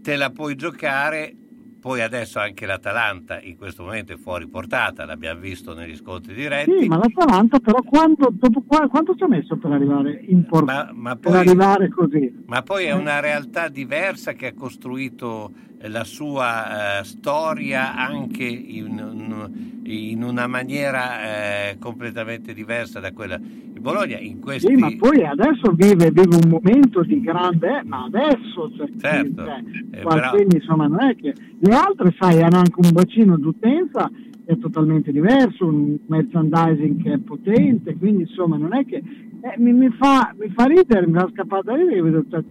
Te 0.01 0.15
la 0.17 0.29
puoi 0.29 0.55
giocare, 0.55 1.33
poi 1.79 2.01
adesso 2.01 2.39
anche 2.39 2.65
l'Atalanta 2.65 3.39
in 3.39 3.55
questo 3.55 3.83
momento 3.83 4.11
è 4.11 4.17
fuori 4.17 4.45
portata, 4.47 5.05
l'abbiamo 5.05 5.39
visto 5.39 5.73
negli 5.73 5.95
scontri 5.95 6.33
diretti. 6.33 6.79
Sì, 6.81 6.87
ma 6.87 6.97
l'Atalanta 6.97 7.59
però 7.59 7.81
quando, 7.81 8.29
dopo, 8.31 8.61
qua- 8.67 8.87
quanto 8.89 9.15
ci 9.15 9.23
ha 9.23 9.27
messo 9.27 9.55
per 9.57 9.71
arrivare 9.71 10.19
in 10.27 10.45
portata? 10.45 10.91
ma 10.93 11.15
per 11.15 11.31
poi- 11.31 11.39
arrivare 11.39 11.87
così? 11.89 12.43
Ma 12.47 12.61
poi 12.61 12.85
è 12.85 12.91
una 12.91 13.21
realtà 13.21 13.69
diversa 13.69 14.33
che 14.33 14.47
ha 14.47 14.53
costruito 14.53 15.51
eh, 15.76 15.76
la 15.81 16.03
sua 16.03 16.99
eh, 16.99 17.03
storia 17.03 17.95
anche 17.95 18.43
in, 18.43 19.75
in- 19.83 20.23
una 20.23 20.47
maniera 20.47 21.69
eh, 21.69 21.77
completamente 21.79 22.53
diversa 22.53 22.99
da 22.99 23.11
quella. 23.11 23.35
Il 23.35 23.79
Bologna 23.79 24.17
in 24.17 24.39
questi... 24.39 24.67
Sì, 24.67 24.75
ma 24.75 24.89
poi 24.97 25.23
adesso 25.23 25.71
vive, 25.73 26.09
vive 26.11 26.35
un 26.35 26.49
momento 26.49 27.03
di 27.03 27.21
grande, 27.21 27.83
ma 27.85 28.03
adesso, 28.05 28.71
cioè, 28.75 28.89
Certo, 28.97 29.45
cioè, 29.45 29.63
eh, 29.91 30.01
Guardini, 30.01 30.55
insomma, 30.55 30.87
non 30.87 31.01
è 31.03 31.15
che 31.15 31.33
le 31.59 31.73
altre, 31.73 32.13
sai, 32.19 32.41
hanno 32.41 32.57
anche 32.57 32.79
un 32.81 32.91
bacino 32.91 33.37
d'utenza 33.37 34.09
è 34.47 34.57
totalmente 34.59 35.11
diverso, 35.11 35.65
un 35.65 35.97
merchandising 36.07 37.03
che 37.03 37.13
è 37.13 37.17
potente, 37.17 37.97
quindi 37.97 38.21
insomma 38.21 38.55
non 38.55 38.73
è 38.73 38.85
che 38.85 38.95
eh, 38.95 39.55
mi, 39.57 39.73
mi 39.73 39.89
fa, 39.89 40.33
mi 40.39 40.49
fa 40.55 40.63
ridere, 40.63 41.05
mi 41.05 41.19
fa 41.19 41.29
scappare 41.33 41.63
da 41.65 41.75
ridere, 41.75 42.01
vedo, 42.01 42.23
cioè, 42.29 42.41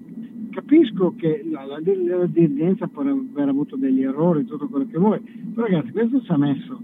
capisco 0.57 1.15
che 1.17 1.45
la, 1.51 1.67
la, 1.67 1.79
la 1.79 2.27
dirigenza 2.27 2.87
può 2.87 3.03
aver 3.03 3.49
avuto 3.49 3.77
degli 3.77 4.03
errori, 4.03 4.47
tutto 4.47 4.69
quello 4.69 4.87
che 4.87 4.97
vuoi, 4.97 5.21
però 5.55 5.67
ragazzi 5.67 5.93
questo 5.93 6.23
ci 6.23 6.33
ha 6.33 6.39
messo. 6.39 6.81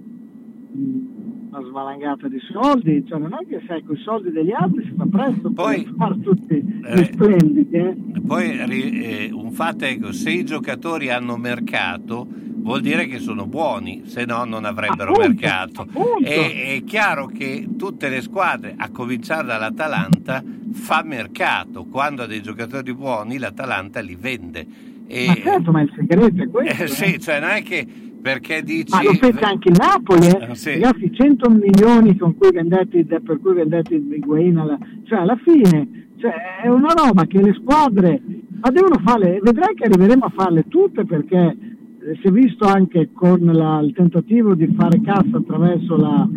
Mh, 0.73 1.42
una 1.53 1.69
svalangata 1.69 2.29
di 2.29 2.39
soldi, 2.51 3.05
cioè 3.07 3.19
non 3.19 3.35
è 3.35 3.47
che 3.47 3.63
sai 3.67 3.83
con 3.85 3.95
i 3.95 4.01
soldi 4.01 4.31
degli 4.31 4.53
altri 4.53 4.85
si 4.85 4.95
fa 4.97 5.05
presto 5.11 5.51
Poi- 5.53 5.83
per 5.85 5.95
fare 5.99 6.21
tutti 6.21 6.55
gli 6.63 6.81
Eh. 6.87 7.05
splendidi. 7.05 7.77
eh. 7.77 7.97
Poi 8.27 8.59
eh, 8.59 9.31
un 9.33 9.51
fatto 9.53 9.85
è 9.85 9.99
che 9.99 10.13
se 10.15 10.31
i 10.31 10.45
giocatori 10.45 11.11
hanno 11.11 11.37
mercato 11.37 12.27
vuol 12.63 12.81
dire 12.81 13.07
che 13.07 13.19
sono 13.19 13.47
buoni, 13.47 14.03
se 14.07 14.25
no 14.25 14.45
non 14.45 14.65
avrebbero 14.65 15.11
Appunto, 15.13 15.29
mercato. 15.29 15.81
appunto. 15.83 16.25
E 16.25 16.77
è 16.79 16.85
chiaro 16.85 17.27
che 17.27 17.69
tutte 17.77 18.09
le 18.09 18.23
squadre, 18.23 18.75
a 18.77 18.89
cominciare 18.91 19.47
dall'Atalanta, 19.47 20.43
fa 20.73 21.03
mercato. 21.05 21.85
Quando 21.85 22.23
ha 22.23 22.27
dei 22.27 22.41
giocatori 22.41 22.95
buoni 22.95 23.37
l'Atalanta 23.37 24.01
li 24.01 24.17
vende. 24.19 24.67
E, 25.07 25.27
Ma 25.27 25.35
certo, 25.35 25.71
ma 25.73 25.83
il 25.83 25.93
segreto 25.95 26.43
è 26.43 26.49
questo. 26.49 26.83
eh, 26.83 26.85
eh. 26.85 26.89
sì, 26.89 27.21
cioè 27.21 27.41
non 27.41 27.51
è 27.51 27.63
che 27.63 27.87
perché 28.23 28.63
dici... 28.63 28.95
Ma 28.95 29.03
lo 29.03 29.13
fece 29.15 29.41
anche 29.41 29.69
il 29.69 29.77
Napoli, 29.77 30.27
eh. 30.29 30.51
Eh, 30.51 30.55
sì. 30.55 30.71
ragazzi, 30.71 31.13
100 31.13 31.51
milioni 31.51 32.17
con 32.17 32.37
cui 32.37 32.51
vendete, 32.53 33.21
per 33.21 33.41
cui 33.41 33.55
vendete 33.55 33.95
il 33.97 34.11
Higuain, 34.11 34.57
alla, 34.57 34.79
cioè 35.05 35.19
alla 35.19 35.37
fine 35.43 36.07
cioè, 36.17 36.63
è 36.63 36.69
una 36.69 36.95
roba 36.97 37.27
che 37.27 37.43
le 37.43 37.53
squadre, 37.53 38.23
ma 38.61 38.71
devono 38.71 39.01
farle, 39.05 39.41
vedrai 39.43 39.75
che 39.75 39.85
arriveremo 39.85 40.25
a 40.25 40.33
farle 40.35 40.67
tutte 40.69 41.05
perché 41.05 41.57
eh, 41.99 42.19
si 42.21 42.29
è 42.29 42.31
visto 42.31 42.65
anche 42.65 43.11
con 43.13 43.41
la, 43.41 43.81
il 43.81 43.93
tentativo 43.93 44.55
di 44.55 44.73
fare 44.77 45.01
cassa 45.01 45.39
attraverso 45.39 45.97
la, 45.97 46.29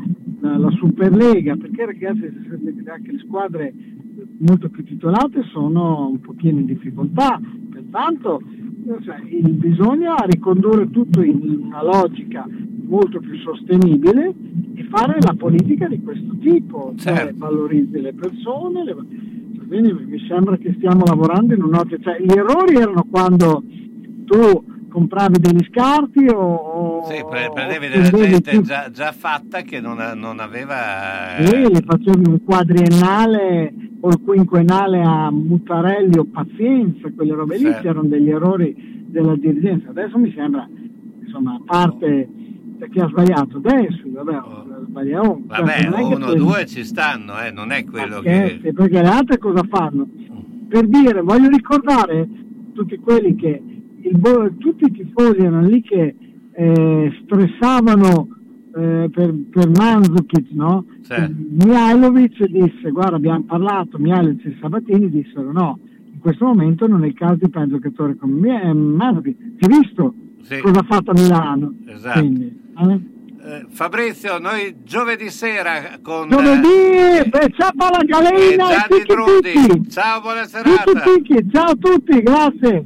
la, 0.42 0.58
la 0.58 0.72
Superlega, 0.72 1.56
perché 1.56 1.86
ragazzi 1.86 2.24
anche 2.88 3.12
le 3.12 3.20
squadre 3.20 3.74
molto 4.40 4.70
più 4.70 4.84
titolate 4.84 5.44
sono 5.52 6.08
un 6.08 6.20
pochino 6.20 6.60
in 6.60 6.66
difficoltà, 6.66 7.40
pertanto 7.70 8.42
cioè, 9.04 9.16
bisogna 9.52 10.16
ricondurre 10.28 10.90
tutto 10.92 11.22
in 11.24 11.64
una 11.66 11.84
logica 11.84 12.48
molto 12.88 13.20
più 13.20 13.36
sostenibile 13.40 14.34
e 14.76 14.84
fare 14.90 15.18
la 15.22 15.34
politica 15.36 15.88
di 15.88 16.02
questo 16.02 16.36
tipo, 16.40 16.94
cioè 16.98 17.16
Certo. 17.16 17.36
valorizzi 17.38 18.00
le 18.00 18.14
persone, 18.14 18.84
le- 18.84 18.96
quindi 19.68 19.92
mi 19.94 20.20
sembra 20.28 20.58
che 20.58 20.74
stiamo 20.78 21.04
lavorando 21.06 21.56
in 21.56 21.64
un'ottica, 21.64 21.98
cioè, 22.12 22.22
gli 22.22 22.38
errori 22.38 22.76
erano 22.76 23.06
quando 23.10 23.64
tu 24.26 24.64
compravi 24.96 25.40
degli 25.40 25.68
scarti 25.70 26.26
o, 26.34 27.04
Sì, 27.04 27.22
pre- 27.30 27.52
prendevi 27.54 27.88
della 27.90 28.10
gente 28.10 28.62
già, 28.62 28.90
già 28.90 29.12
fatta 29.12 29.62
che 29.62 29.82
non, 29.82 29.98
non 30.16 30.40
aveva... 30.40 31.36
eh, 31.36 31.46
Sì, 31.48 31.58
le 31.70 31.82
facevi 31.86 32.30
un 32.30 32.42
quadriennale 32.42 33.74
o 34.00 34.08
il 34.08 34.22
quinquennale 34.24 35.02
a 35.02 35.30
Mutarelli 35.32 36.18
o 36.18 36.26
Pazienza, 36.32 37.12
quelle 37.14 37.34
robe 37.34 37.58
lì 37.58 37.64
Certo. 37.64 37.82
che 37.82 37.88
erano 37.90 38.08
degli 38.08 38.30
errori 38.30 39.04
della 39.08 39.36
dirigenza. 39.36 39.90
Adesso 39.90 40.18
mi 40.18 40.32
sembra, 40.34 40.66
insomma, 41.26 41.56
a 41.56 41.62
parte 41.66 42.30
chi 42.90 43.00
ha 43.00 43.08
sbagliato 43.08 43.58
adesso, 43.58 44.02
vabbè, 44.06 44.40
sbagliamo. 44.88 45.30
Oh. 45.30 45.42
Vabbè, 45.46 45.82
cioè, 45.82 46.08
che 46.08 46.14
uno 46.16 46.28
o 46.28 46.36
due 46.36 46.66
ci 46.68 46.86
stanno, 46.86 47.34
eh, 47.42 47.52
non 47.52 47.72
è 47.72 47.84
quello 47.84 48.22
che... 48.22 48.30
Scherzi, 48.30 48.72
perché 48.74 49.02
le 49.02 49.10
altre 49.10 49.38
cosa 49.40 49.62
fanno? 49.70 50.08
Per 50.70 50.88
dire, 50.88 51.20
voglio 51.22 51.50
ricordare 51.50 52.28
tutti 52.74 52.96
quelli 52.98 53.36
che, 53.36 53.62
il 54.10 54.56
tutti 54.58 54.86
i 54.86 54.92
tifosi 54.92 55.40
erano 55.40 55.68
lì 55.68 55.82
che 55.82 56.16
eh, 56.52 57.22
stressavano 57.24 58.28
eh, 58.76 59.10
per, 59.12 59.34
per 59.50 59.70
Mandzukic, 59.70 60.52
no? 60.52 60.86
Mihailovic 61.30 62.46
disse, 62.46 62.90
guarda 62.92 63.16
abbiamo 63.16 63.44
parlato, 63.44 63.98
Mihailovic 63.98 64.46
e 64.46 64.58
Sabatini 64.60 65.10
dissero 65.10 65.52
no, 65.52 65.80
in 66.12 66.20
questo 66.20 66.46
momento 66.46 66.88
non 66.88 67.04
è 67.04 67.08
il 67.08 67.14
caso 67.14 67.36
di 67.36 67.50
prendere 67.50 67.76
un 67.76 67.82
giocatore 67.82 68.16
come 68.16 68.62
eh, 68.62 68.74
Mandzukic, 68.74 69.38
si 69.60 69.66
è 69.66 69.68
visto 69.68 70.14
Sì. 70.42 70.60
cosa 70.60 70.80
ha 70.80 70.86
fatto 70.88 71.12
a 71.12 71.14
Milano? 71.14 71.74
Esatto. 71.88 72.20
Quindi, 72.20 72.60
eh? 72.78 73.14
Eh, 73.46 73.66
Fabrizio, 73.70 74.40
noi 74.40 74.78
giovedì 74.84 75.30
sera 75.30 76.00
con... 76.02 76.30
Giovedì, 76.30 77.30
beh, 77.30 77.54
ciao 77.56 78.02
eh, 78.02 78.06
galena 78.06 78.40
e 78.42 78.56
Gianni. 78.58 79.04
Drudi. 79.06 79.90
Ciao, 79.90 80.20
buona 80.20 80.46
serata. 80.46 80.84
Tiki 80.84 81.22
tiki, 81.22 81.50
ciao 81.52 81.70
a 81.70 81.76
tutti, 81.76 82.22
grazie. 82.24 82.86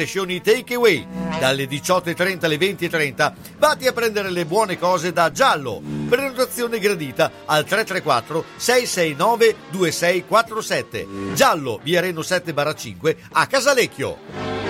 crescioni 0.00 0.40
takeaway. 0.40 1.06
Dalle 1.38 1.64
18.30 1.64 2.44
alle 2.46 2.56
20.30 2.56 3.32
vatti 3.58 3.86
a 3.86 3.92
prendere 3.92 4.30
le 4.30 4.46
buone 4.46 4.78
cose 4.78 5.12
da 5.12 5.30
Giallo. 5.30 5.82
Prenotazione 6.08 6.78
gradita 6.78 7.30
al 7.44 7.64
334 7.64 8.44
669 8.56 9.56
2647. 9.70 11.06
Giallo, 11.34 11.80
via 11.82 12.00
Reno 12.00 12.22
7 12.22 12.54
5 12.74 13.16
a 13.32 13.46
Casalecchio. 13.46 14.69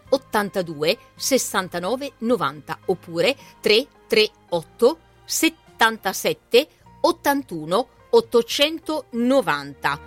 82 0.11 0.97
69 1.15 2.13
90 2.19 2.79
oppure 2.85 3.35
338 3.59 4.99
77 5.25 6.67
81 7.01 7.87
890. 8.11 9.99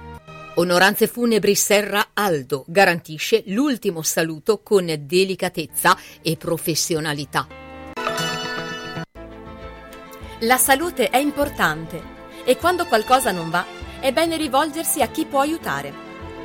Onoranze 0.57 1.09
Funebri 1.09 1.57
Serra 1.57 2.11
Aldo 2.12 2.64
garantisce 2.68 3.42
l'ultimo 3.46 4.02
saluto 4.02 4.61
con 4.62 4.86
delicatezza 5.00 5.98
e 6.22 6.36
professionalità. 6.36 7.48
La 10.40 10.57
salute 10.59 11.09
è 11.09 11.16
importante 11.16 12.12
e 12.44 12.57
quando 12.57 12.86
qualcosa 12.86 13.32
non 13.32 13.50
va 13.50 13.64
è 13.98 14.12
bene 14.12 14.36
rivolgersi 14.36 15.00
a 15.00 15.09
chi 15.09 15.24
può 15.24 15.40
aiutare. 15.40 16.03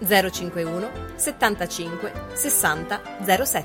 051 0.00 0.88
75 1.16 2.10
60 2.34 3.00
07. 3.46 3.64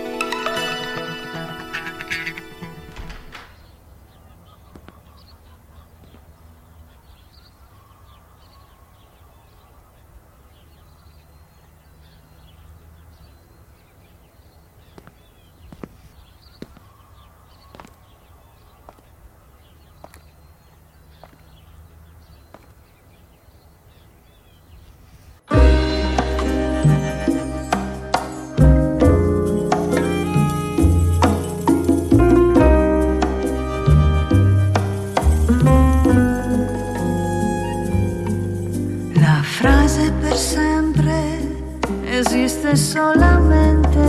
Solamente 42.75 43.99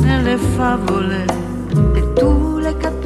nelle 0.00 0.36
favole. 0.36 1.24
E 1.94 2.12
tu 2.12 2.58
l'hai 2.58 2.76
capito 2.76 3.01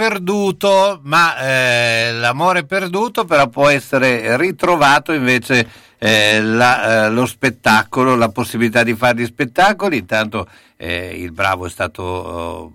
perduto, 0.00 0.98
ma 1.04 1.36
eh, 1.36 2.12
l'amore 2.14 2.64
perduto 2.64 3.26
però 3.26 3.48
può 3.48 3.68
essere 3.68 4.34
ritrovato 4.38 5.12
invece 5.12 5.68
eh, 5.98 6.40
la- 6.40 7.04
eh, 7.04 7.10
lo 7.10 7.26
spettacolo, 7.26 8.16
la 8.16 8.30
possibilità 8.30 8.82
di 8.82 8.94
fare 8.94 9.20
gli 9.20 9.26
spettacoli. 9.26 9.98
Intanto 9.98 10.48
eh, 10.78 11.14
il 11.14 11.32
Bravo 11.32 11.66
è 11.66 11.68
stato 11.68 12.02
oh, 12.02 12.72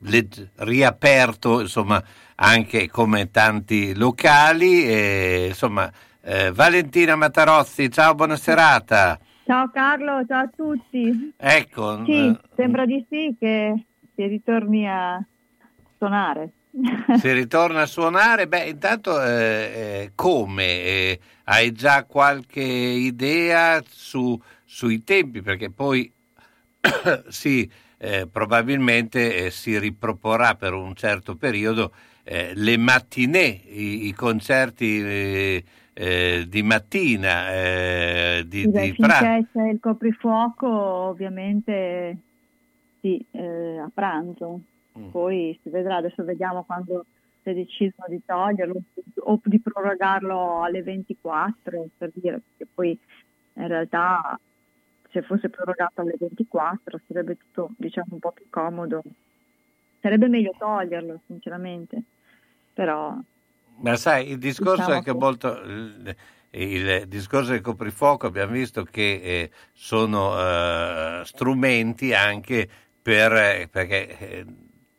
leg- 0.00 0.50
riaperto, 0.56 1.60
insomma, 1.62 2.02
anche 2.34 2.90
come 2.90 3.30
tanti 3.30 3.94
locali. 3.94 4.86
e, 4.86 5.46
insomma, 5.48 5.90
eh, 6.20 6.52
Valentina 6.52 7.16
Matarozzi, 7.16 7.90
ciao, 7.90 8.14
buona 8.14 8.36
serata. 8.36 9.18
Ciao 9.46 9.70
Carlo, 9.72 10.26
ciao 10.28 10.42
a 10.42 10.50
tutti. 10.54 11.32
Ecco, 11.38 12.04
Sì, 12.04 12.26
eh, 12.28 12.38
sembra 12.54 12.84
di 12.84 13.02
sì 13.08 13.34
che 13.38 13.82
si 14.14 14.26
ritorni 14.26 14.86
a 14.86 15.24
suonare. 15.96 16.50
si 17.18 17.32
ritorna 17.32 17.82
a 17.82 17.86
suonare, 17.86 18.46
beh, 18.48 18.68
intanto 18.68 19.22
eh, 19.22 19.30
eh, 19.30 20.12
come? 20.14 20.64
Eh, 20.64 21.20
hai 21.44 21.72
già 21.72 22.04
qualche 22.04 22.62
idea 22.62 23.82
su- 23.88 24.38
sui 24.64 25.02
tempi? 25.02 25.40
Perché 25.42 25.70
poi 25.70 26.12
sì, 27.28 27.70
eh, 27.98 28.28
probabilmente 28.30 29.46
eh, 29.46 29.50
si 29.50 29.78
riproporrà 29.78 30.54
per 30.54 30.74
un 30.74 30.94
certo 30.94 31.36
periodo 31.36 31.92
eh, 32.24 32.52
le 32.54 32.76
mattinée, 32.76 33.62
i, 33.68 34.06
i 34.08 34.12
concerti 34.12 35.64
di 35.96 36.62
mattina, 36.62 38.42
di, 38.42 38.70
beh, 38.70 38.80
di 38.82 38.92
pranzo. 38.92 39.48
c'è 39.54 39.68
il 39.70 39.78
coprifuoco, 39.80 40.68
ovviamente 40.68 42.18
sì, 43.00 43.24
a 43.32 43.90
pranzo. 43.94 44.60
Mm. 44.98 45.10
Poi 45.10 45.58
si 45.62 45.68
vedrà, 45.68 45.96
adesso 45.96 46.24
vediamo 46.24 46.64
quando 46.64 47.06
si 47.42 47.52
decidono 47.52 48.08
di 48.08 48.20
toglierlo 48.24 48.80
o 49.20 49.40
di 49.44 49.60
prorogarlo 49.60 50.62
alle 50.62 50.82
24, 50.82 51.88
per 51.96 52.10
dire, 52.14 52.40
perché 52.56 52.70
poi 52.72 52.98
in 53.54 53.68
realtà 53.68 54.38
se 55.10 55.22
fosse 55.22 55.48
prorogato 55.48 56.00
alle 56.00 56.16
24 56.18 57.00
sarebbe 57.06 57.36
tutto 57.36 57.70
diciamo 57.76 58.08
un 58.10 58.18
po' 58.18 58.32
più 58.32 58.46
comodo. 58.50 59.02
Sarebbe 60.00 60.28
meglio 60.28 60.52
toglierlo, 60.58 61.20
sinceramente, 61.26 62.02
però 62.72 63.16
Ma 63.78 63.96
sai, 63.96 64.30
il 64.30 64.38
discorso 64.38 64.82
Diciamo 64.82 64.98
è 64.98 65.02
che 65.02 65.12
che- 65.12 65.18
molto 65.18 65.60
il, 65.62 66.16
il 66.50 67.06
discorso 67.08 67.52
del 67.52 67.60
coprifuoco 67.60 68.26
abbiamo 68.26 68.52
visto 68.52 68.82
che 68.84 69.20
eh, 69.22 69.50
sono 69.72 70.38
eh, 70.38 71.22
strumenti 71.24 72.12
anche 72.12 72.68
per 73.00 73.32
eh, 73.32 73.68
perché 73.70 74.18
eh, 74.18 74.46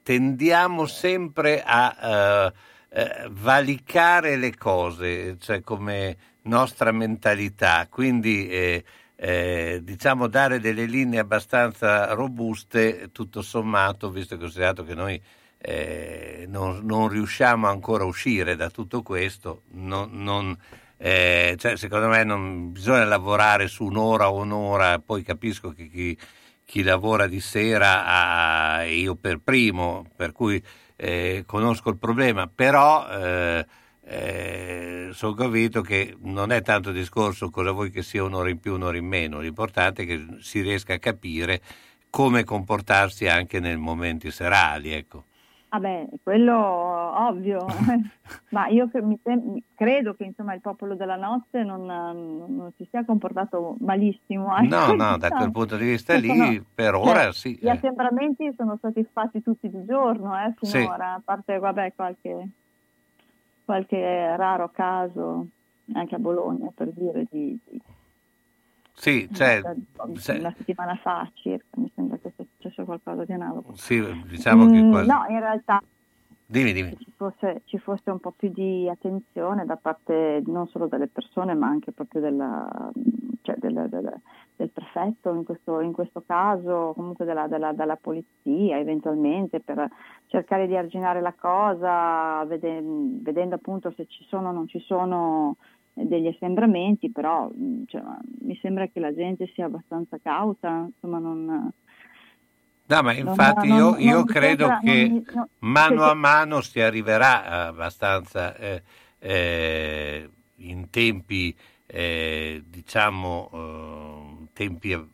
tendiamo 0.08 0.86
sempre 0.86 1.62
a 1.66 2.54
eh, 2.90 3.28
valicare 3.30 4.38
le 4.38 4.56
cose, 4.56 5.36
cioè 5.38 5.60
come 5.60 6.16
nostra 6.44 6.94
mentalità, 6.94 7.86
quindi 7.90 8.48
eh, 8.48 8.86
eh, 9.18 9.82
diciamo 9.84 10.28
dare 10.28 10.62
delle 10.62 10.86
linee 10.86 11.20
abbastanza 11.20 12.14
robuste, 12.14 13.10
tutto 13.12 13.42
sommato, 13.42 14.10
visto 14.10 14.36
e 14.36 14.38
considerato 14.38 14.86
che 14.86 14.96
noi 14.96 15.22
eh, 15.58 16.46
non, 16.48 16.86
non, 16.86 17.10
riusciamo 17.10 17.68
ancora 17.68 18.06
a 18.06 18.08
uscire 18.08 18.56
da 18.56 18.70
tutto 18.70 19.02
questo, 19.02 19.64
non, 19.72 20.12
non, 20.14 20.58
eh, 20.96 21.58
cioè, 21.60 21.76
secondo 21.76 22.08
me 22.08 22.24
non 22.24 22.72
bisogna 22.72 23.04
lavorare 23.04 23.68
su 23.68 23.84
un'ora 23.84 24.32
o 24.32 24.38
un'ora, 24.38 25.00
poi 25.00 25.22
capisco 25.24 25.72
che 25.72 25.90
chi, 25.90 26.18
chi 26.68 26.84
lavora 26.84 27.28
di 27.28 27.40
sera, 27.40 28.04
ha, 28.06 28.84
io 28.84 29.16
per 29.16 29.40
primo, 29.40 30.06
per 30.14 30.34
cui 30.34 30.62
eh, 30.98 31.44
conosco 31.46 31.90
il 31.90 31.98
problema, 31.98 32.48
però 32.54 33.08
eh, 33.08 33.66
eh, 34.04 35.10
sono 35.14 35.34
convinto 35.34 35.82
che 35.82 36.18
non 36.24 36.52
è 36.52 36.62
tanto 36.62 36.92
discorso 36.92 37.50
cosa 37.50 37.72
vuoi 37.72 37.90
che 37.90 38.04
sia 38.04 38.22
un'ora 38.22 38.50
in 38.50 38.60
più, 38.60 38.74
un'ora 38.74 38.98
in 38.98 39.06
meno, 39.06 39.40
l'importante 39.40 40.04
è 40.04 40.06
che 40.06 40.26
si 40.42 40.60
riesca 40.60 40.96
a 40.96 41.00
capire 41.00 41.62
come 42.10 42.44
comportarsi 42.44 43.28
anche 43.28 43.62
nei 43.62 43.78
momenti 43.78 44.30
serali. 44.30 44.92
Ecco. 44.92 45.27
Vabbè, 45.70 46.08
quello 46.24 46.56
ovvio, 46.58 47.66
ma 48.52 48.68
io 48.68 48.90
sem- 48.92 49.20
credo 49.76 50.14
che 50.14 50.24
insomma, 50.24 50.54
il 50.54 50.62
popolo 50.62 50.96
della 50.96 51.18
notte 51.18 51.62
non, 51.64 51.86
non, 51.86 52.72
si 52.78 52.88
sia 52.90 53.04
comportato 53.04 53.76
malissimo. 53.80 54.56
No, 54.62 54.94
no, 54.94 55.18
da 55.18 55.28
quel 55.36 55.52
punto 55.52 55.76
di 55.76 55.86
vista 55.86 56.16
lì, 56.16 56.28
sono, 56.28 56.66
per 56.74 56.94
cioè, 56.94 57.08
ora 57.08 57.32
sì. 57.34 57.58
Gli 57.60 57.68
eh. 57.68 57.72
assembramenti 57.72 58.54
sono 58.56 58.78
stati 58.78 59.06
fatti 59.12 59.44
tutti 59.44 59.70
di 59.70 59.84
giorno, 59.84 60.34
eh, 60.38 60.54
finora, 60.58 60.96
sì. 60.96 61.12
a 61.18 61.22
parte 61.24 61.60
vabbè, 61.60 61.94
qualche, 61.96 62.48
qualche 63.66 64.38
raro 64.38 64.70
caso, 64.70 65.48
anche 65.94 66.16
a 66.16 66.20
Bologna 66.20 66.72
per 66.74 66.92
dire, 66.92 67.26
di, 67.30 67.60
di 67.66 67.82
sì, 69.00 69.30
cioè, 69.32 69.62
una 69.96 70.54
settimana 70.58 70.96
fa 70.96 71.30
circa, 71.36 71.68
mi 71.80 71.92
sembra 71.94 72.18
che 72.18 72.34
sia 72.36 72.44
successo 72.56 72.84
qualcosa 72.84 73.26
di 73.26 73.34
analogo. 73.34 73.76
Sì, 73.76 74.04
diciamo 74.26 74.66
che 74.66 74.82
mm, 74.82 74.92
No, 75.06 75.24
in 75.30 75.40
realtà 75.40 75.84
dimmi, 76.48 76.74
dimmi. 76.74 76.98
Ci, 76.98 77.14
fosse, 77.16 77.62
ci, 77.66 77.78
fosse, 77.78 78.10
un 78.10 78.20
po' 78.20 78.34
più 78.36 78.50
di 78.52 78.90
attenzione 78.90 79.66
da 79.66 79.76
parte 79.76 80.42
non 80.48 80.68
solo 80.70 80.88
delle 80.88 81.06
persone, 81.06 81.54
ma 81.54 81.68
anche 81.68 81.92
proprio 81.92 82.22
della, 82.22 82.92
cioè 83.44 83.56
del, 83.60 83.86
del, 83.88 84.20
del, 84.56 84.70
prefetto 84.72 85.32
in 85.32 85.44
questo, 85.44 85.80
in 85.80 85.92
questo, 85.92 86.24
caso, 86.26 86.94
comunque 86.96 87.24
della, 87.24 87.48
della, 87.48 87.74
della, 87.74 87.98
polizia 87.98 88.80
eventualmente, 88.80 89.60
per 89.60 89.88
cercare 90.26 90.66
di 90.66 90.76
arginare 90.76 91.22
la 91.22 91.36
cosa, 91.38 92.44
vedendo, 92.46 93.20
vedendo 93.22 93.54
appunto 93.54 93.94
se 93.96 94.08
ci 94.08 94.26
sono 94.28 94.50
o 94.50 94.52
non 94.54 94.68
ci 94.68 94.80
sono 94.80 95.58
degli 96.04 96.28
assembramenti, 96.28 97.12
però 97.12 97.50
cioè, 97.88 98.02
mi 98.42 98.58
sembra 98.62 98.88
che 98.88 99.00
la 99.00 99.14
gente 99.14 99.50
sia 99.54 99.66
abbastanza 99.66 100.18
cauta, 100.22 100.88
insomma 100.94 101.20
non... 101.20 101.72
No, 102.90 103.02
ma 103.02 103.14
infatti 103.14 103.68
non, 103.68 103.78
io, 103.78 103.90
non, 103.90 104.00
io 104.00 104.14
non 104.14 104.26
credo 104.26 104.68
sembra, 104.68 104.80
che 104.80 105.24
mano 105.60 106.04
a 106.04 106.14
mano 106.14 106.62
si 106.62 106.80
arriverà 106.80 107.68
abbastanza 107.68 108.56
eh, 108.56 108.82
eh, 109.20 110.30
in 110.58 110.90
tempi, 110.90 111.54
eh, 111.86 112.64
diciamo, 112.66 113.50
eh, 113.52 114.48
tempi 114.54 115.10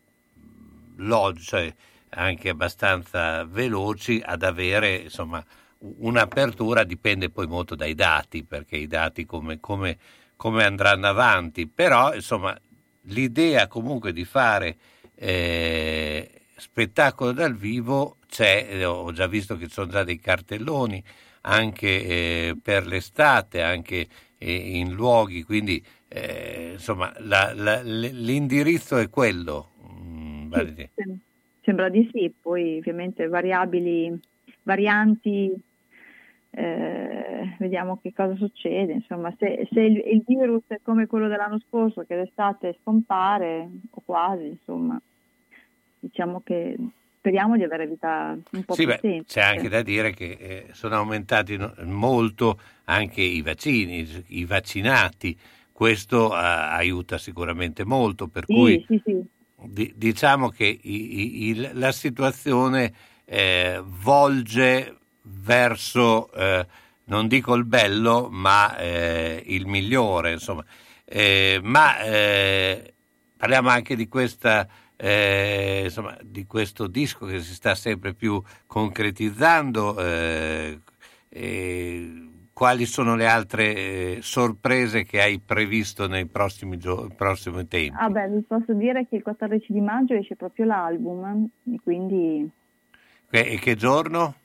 logici, 0.98 1.46
cioè 1.46 1.74
anche 2.10 2.50
abbastanza 2.50 3.44
veloci 3.46 4.22
ad 4.24 4.44
avere, 4.44 4.98
insomma, 4.98 5.44
un'apertura 5.80 6.84
dipende 6.84 7.30
poi 7.30 7.48
molto 7.48 7.74
dai 7.74 7.96
dati, 7.96 8.44
perché 8.44 8.78
i 8.78 8.86
dati 8.86 9.26
come, 9.26 9.60
come 9.60 9.98
come 10.44 10.66
andranno 10.66 11.08
avanti, 11.08 11.68
però 11.68 12.14
insomma 12.14 12.54
l'idea 13.04 13.68
comunque 13.68 14.12
di 14.12 14.26
fare 14.26 14.76
eh, 15.16 16.30
spettacolo 16.58 17.32
dal 17.32 17.56
vivo 17.56 18.18
c'è, 18.28 18.68
eh, 18.70 18.84
ho 18.84 19.10
già 19.14 19.26
visto 19.28 19.56
che 19.56 19.68
ci 19.68 19.72
sono 19.72 19.88
già 19.88 20.04
dei 20.04 20.20
cartelloni 20.20 21.02
anche 21.44 21.88
eh, 21.88 22.58
per 22.62 22.86
l'estate, 22.88 23.62
anche 23.62 24.06
eh, 24.38 24.78
in 24.78 24.92
luoghi, 24.92 25.44
quindi 25.44 25.82
eh, 26.10 26.72
insomma 26.74 27.14
la, 27.20 27.54
la, 27.56 27.82
l'indirizzo 27.82 28.98
è 28.98 29.10
quello. 29.10 29.72
Mm, 29.98 30.52
sì, 30.76 30.90
sembra 31.62 31.88
di 31.88 32.10
sì, 32.12 32.34
poi 32.42 32.80
ovviamente 32.80 33.30
variabili, 33.30 34.20
varianti 34.64 35.54
eh, 36.56 37.56
vediamo 37.58 38.00
che 38.02 38.14
cosa 38.14 38.36
succede. 38.36 38.94
Insomma, 38.94 39.34
se, 39.40 39.68
se 39.72 39.80
il, 39.82 39.98
il, 40.06 40.24
virus 40.26 40.64
è 40.68 40.80
come 40.84 41.08
quello 41.08 41.28
dell'anno 41.28 41.60
scorso, 41.68 42.04
che 42.06 42.16
d'estate 42.16 42.78
scompare, 42.82 43.68
o 43.90 44.02
quasi, 44.06 44.46
insomma, 44.48 45.00
diciamo 46.00 46.42
che 46.44 46.76
speriamo 47.18 47.58
di 47.58 47.64
avere 47.64 47.88
vita 47.88 48.38
un 48.52 48.64
po' 48.64 48.74
sì, 48.76 48.86
più 48.86 48.96
beh, 49.02 49.24
C'è 49.26 49.42
anche 49.42 49.68
da 49.68 49.82
dire 49.82 50.12
che 50.12 50.38
eh, 50.40 50.68
sono 50.74 50.96
aumentati 50.96 51.58
molto 51.86 52.60
anche 52.86 53.22
i 53.22 53.42
vaccini, 53.42 54.08
i 54.28 54.46
vaccinati. 54.46 55.36
Questo 55.72 56.28
uh, 56.28 56.34
aiuta 56.34 57.18
sicuramente 57.18 57.84
molto, 57.84 58.28
per 58.28 58.44
sì, 58.46 58.54
cui 58.54 58.86
sì, 58.88 59.02
sì. 59.04 59.24
Di, 59.66 59.92
diciamo 59.96 60.50
che 60.50 60.66
i, 60.66 61.48
i, 61.48 61.70
la 61.74 61.92
situazione 61.92 62.94
eh, 63.26 63.82
volge 63.84 64.98
verso, 65.24 66.32
eh, 66.32 66.66
non 67.06 67.28
dico 67.28 67.54
il 67.56 67.66
bello, 67.66 68.30
ma 68.32 68.78
eh, 68.78 69.44
il 69.48 69.68
migliore, 69.68 70.34
insomma. 70.34 70.64
Eh, 71.06 71.60
ma 71.62 72.00
eh, 72.02 72.94
parliamo 73.38 73.70
anche 73.70 73.96
di 73.96 74.08
questa 74.08 74.68
eh, 74.96 75.82
insomma, 75.84 76.18
di 76.22 76.46
questo 76.46 76.88
disco 76.88 77.26
che 77.26 77.42
si 77.42 77.54
sta 77.54 77.76
sempre 77.76 78.14
più 78.14 78.42
concretizzando. 78.66 80.00
Eh, 80.00 80.80
quali 82.54 82.86
sono 82.86 83.16
le 83.16 83.28
altre 83.28 84.22
sorprese 84.22 85.04
che 85.04 85.22
hai 85.22 85.40
previsto 85.40 86.08
nei 86.08 86.28
prossimi, 86.28 86.78
gio- 86.78 87.10
prossimi 87.16 87.68
tempi? 87.68 87.98
Ah 88.00 88.10
beh, 88.10 88.30
vi 88.30 88.42
posso 88.42 88.74
dire 88.74 89.08
che 89.10 89.16
il 89.16 89.24
14 89.24 89.74
di 89.74 89.82
maggio 89.82 90.14
esce 90.14 90.36
proprio 90.36 90.66
l'album, 90.66 91.50
quindi... 91.84 92.48
E 93.30 93.60
che 93.60 93.76
giorno? 93.76 94.36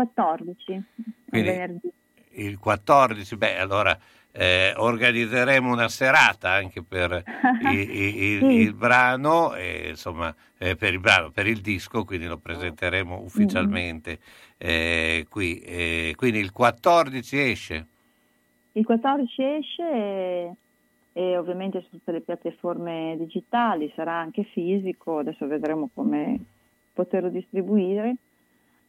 14, 0.00 0.82
venerdì. 1.26 1.92
Il 2.32 2.58
14, 2.58 3.36
beh 3.36 3.58
allora 3.58 3.98
eh, 4.32 4.72
organizzeremo 4.74 5.70
una 5.70 5.88
serata 5.88 6.50
anche 6.52 6.82
per 6.82 7.22
il, 7.70 7.90
il, 7.90 8.38
sì. 8.38 8.46
il 8.46 8.72
brano, 8.72 9.54
e, 9.54 9.88
insomma 9.90 10.34
eh, 10.56 10.74
per 10.76 10.94
il 10.94 11.00
brano, 11.00 11.30
per 11.30 11.46
il 11.46 11.60
disco, 11.60 12.04
quindi 12.04 12.26
lo 12.26 12.38
presenteremo 12.38 13.20
ufficialmente 13.20 14.20
eh, 14.56 15.26
qui. 15.28 15.58
Eh, 15.58 16.14
quindi 16.16 16.38
il 16.38 16.50
14 16.50 17.38
esce? 17.38 17.86
Il 18.72 18.86
14 18.86 19.42
esce 19.42 19.82
e, 19.82 20.54
e, 21.12 21.36
ovviamente 21.36 21.82
su 21.82 21.90
tutte 21.90 22.12
le 22.12 22.20
piattaforme 22.20 23.16
digitali, 23.18 23.92
sarà 23.94 24.14
anche 24.14 24.44
fisico, 24.44 25.18
adesso 25.18 25.46
vedremo 25.46 25.90
come 25.92 26.38
poterlo 26.94 27.28
distribuire 27.28 28.16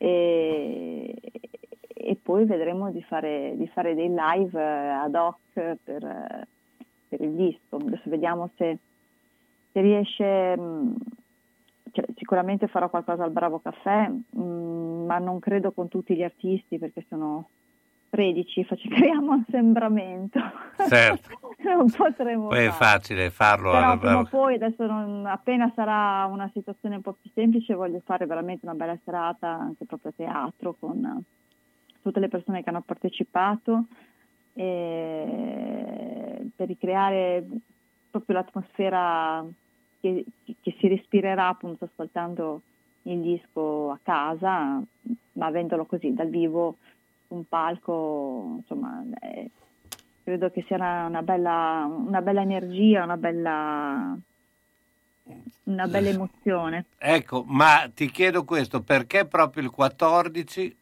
e, 0.02 1.15
e 1.94 2.18
poi 2.19 2.45
vedremo 2.45 2.90
di 2.90 3.03
fare, 3.03 3.53
di 3.56 3.68
fare, 3.68 3.94
dei 3.94 4.10
live 4.10 4.60
eh, 4.60 4.90
ad 4.90 5.14
hoc 5.14 5.38
per, 5.53 6.48
per 7.07 7.22
il 7.22 7.32
disco. 7.36 7.76
Adesso 7.76 8.10
vediamo 8.10 8.49
se, 8.56 8.80
se 9.72 9.80
riesce, 9.80 10.57
mm, 10.57 10.94
cioè, 11.91 12.06
sicuramente 12.15 12.65
farò 12.68 12.90
qualcosa 12.90 13.23
al 13.23 13.30
Bravo 13.30 13.60
Caffè, 13.60 14.10
mh, 14.10 14.41
mm, 14.41 15.06
ma 15.06 15.19
non 15.19 15.38
credo 15.40 15.72
con 15.72 15.88
tutti 15.88 16.15
gli 16.15 16.23
artisti 16.23 16.80
perché 16.80 17.06
sono 17.07 17.49
13, 18.11 18.67
creiamo 18.89 19.43
assembramento. 19.45 20.39
Certo. 20.88 21.29
non 21.63 21.89
potremo 21.89 22.47
Poi 22.47 22.65
è 22.65 22.69
facile 22.69 23.29
farlo. 23.29 23.71
Però 23.71 23.97
prima 23.97 24.23
poi, 24.25 24.55
adesso 24.55 24.85
non, 24.85 25.25
appena 25.25 25.71
sarà 25.73 26.25
una 26.25 26.49
situazione 26.53 26.95
un 26.95 27.01
po' 27.01 27.15
più 27.19 27.31
semplice, 27.33 27.73
voglio 27.73 28.01
fare 28.03 28.25
veramente 28.25 28.65
una 28.65 28.75
bella 28.75 28.97
serata 29.03 29.47
anche 29.47 29.85
proprio 29.85 30.11
a 30.11 30.13
teatro 30.15 30.75
con 30.77 31.23
tutte 32.01 32.19
le 32.19 32.27
persone 32.27 32.63
che 32.63 32.69
hanno 32.69 32.81
partecipato 32.81 33.85
per 34.53 36.67
ricreare 36.67 37.45
proprio 38.09 38.35
l'atmosfera 38.35 39.45
che, 40.01 40.25
che 40.43 40.75
si 40.77 40.88
respirerà 40.89 41.47
appunto 41.47 41.85
ascoltando 41.85 42.61
il 43.03 43.21
disco 43.21 43.91
a 43.91 43.99
casa, 44.03 44.81
ma 45.33 45.45
avendolo 45.45 45.85
così 45.85 46.13
dal 46.13 46.29
vivo 46.29 46.77
un 47.33 47.47
palco, 47.47 48.57
insomma, 48.59 49.03
eh, 49.21 49.49
credo 50.23 50.51
che 50.51 50.63
sia 50.67 50.75
una, 50.75 51.05
una, 51.05 51.21
bella, 51.21 51.87
una 51.89 52.21
bella 52.21 52.41
energia, 52.41 53.03
una 53.03 53.17
bella, 53.17 54.17
una 55.63 55.87
bella 55.87 56.09
emozione. 56.09 56.85
Ecco, 56.97 57.43
ma 57.47 57.89
ti 57.93 58.09
chiedo 58.09 58.43
questo, 58.43 58.81
perché 58.81 59.25
proprio 59.25 59.63
il 59.63 59.71
14? 59.71 60.77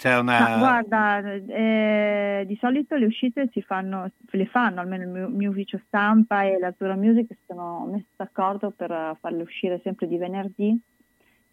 c'è 0.00 0.16
una... 0.16 0.56
Ma 0.56 0.56
guarda, 0.56 1.20
eh, 1.30 2.44
di 2.46 2.56
solito 2.58 2.96
le 2.96 3.04
uscite 3.04 3.50
si 3.52 3.60
fanno, 3.60 4.10
le 4.30 4.46
fanno, 4.46 4.80
almeno 4.80 5.02
il 5.02 5.10
mio, 5.10 5.28
mio 5.28 5.50
ufficio 5.50 5.78
stampa 5.88 6.44
e 6.44 6.58
la 6.58 6.72
Tura 6.72 6.94
Music 6.94 7.26
si 7.28 7.36
sono 7.46 7.84
messi 7.84 8.08
d'accordo 8.16 8.70
per 8.70 9.18
farle 9.20 9.42
uscire 9.42 9.78
sempre 9.82 10.08
di 10.08 10.16
venerdì 10.16 10.80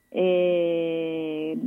e 0.07 1.57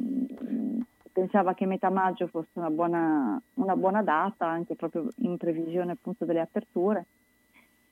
pensava 1.20 1.52
che 1.54 1.66
metà 1.66 1.90
maggio 1.90 2.26
fosse 2.28 2.48
una 2.54 2.70
buona, 2.70 3.40
una 3.54 3.76
buona 3.76 4.02
data, 4.02 4.46
anche 4.46 4.74
proprio 4.74 5.08
in 5.18 5.36
previsione 5.36 5.92
appunto 5.92 6.24
delle 6.24 6.40
aperture 6.40 7.06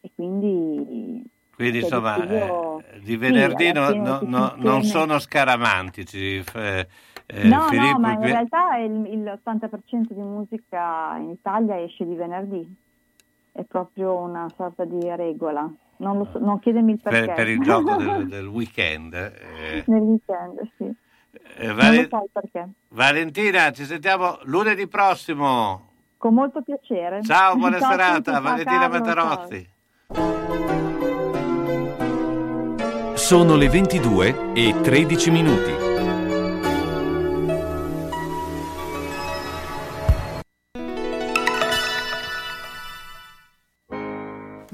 e 0.01 0.11
quindi 0.15 1.23
Quindi 1.55 1.79
cioè, 1.79 1.91
insomma, 1.91 2.27
eh, 2.27 3.01
di 3.01 3.13
sì, 3.13 3.17
venerdì 3.19 3.69
alla 3.69 3.81
no- 3.81 3.93
fine 3.93 4.03
no- 4.05 4.19
tutti 4.19 4.31
no- 4.31 4.55
non 4.57 4.83
sono 4.83 5.19
scaramantici. 5.19 6.43
eh, 6.55 6.87
eh, 7.27 7.49
no, 7.49 7.67
Filippo, 7.69 7.93
no, 7.93 7.99
ma 7.99 8.13
in 8.13 8.23
realtà 8.23 8.77
il, 8.79 9.07
il 9.13 9.41
80% 9.45 10.15
di 10.15 10.21
musica 10.23 11.17
in 11.19 11.31
Italia 11.31 11.81
esce 11.83 12.07
di 12.07 12.15
venerdì, 12.15 12.67
è 13.53 13.65
proprio 13.65 14.17
una 14.17 14.49
sorta 14.57 14.85
di 14.85 14.99
regola. 15.17 15.71
Non, 15.99 16.19
lo 16.19 16.29
so, 16.33 16.39
non 16.39 16.61
chiedemi 16.61 16.93
il 16.93 16.99
perché. 17.01 17.27
per, 17.27 17.35
per 17.35 17.49
il 17.49 17.61
gioco 17.61 17.95
del, 17.97 18.27
del 18.29 18.47
weekend. 18.47 19.13
eh. 19.15 19.85
Nel 19.87 20.01
weekend, 20.03 20.71
sì. 20.79 20.91
Eh, 21.57 21.67
Non 21.67 21.77
Vale- 21.77 22.03
lo 22.03 22.09
so 22.09 22.23
il 22.25 22.31
perché. 22.33 22.69
Valentina, 22.89 23.71
ci 23.73 23.85
sentiamo 23.85 24.39
lunedì 24.45 24.87
prossimo. 24.87 25.87
Con 26.17 26.35
molto 26.35 26.63
piacere. 26.63 27.23
Ciao, 27.23 27.57
buona 27.57 27.79
Ciao 27.79 27.91
serata. 27.91 28.15
tutti, 28.17 28.31
ciao 28.31 28.41
Valentina 28.43 28.89
Carlo, 28.89 28.99
Matarozzi. 28.99 29.71
Sono 33.15 33.57
le 33.57 33.69
22 33.69 34.53
e 34.55 34.75
13 34.81 35.31
minuti. 35.31 35.88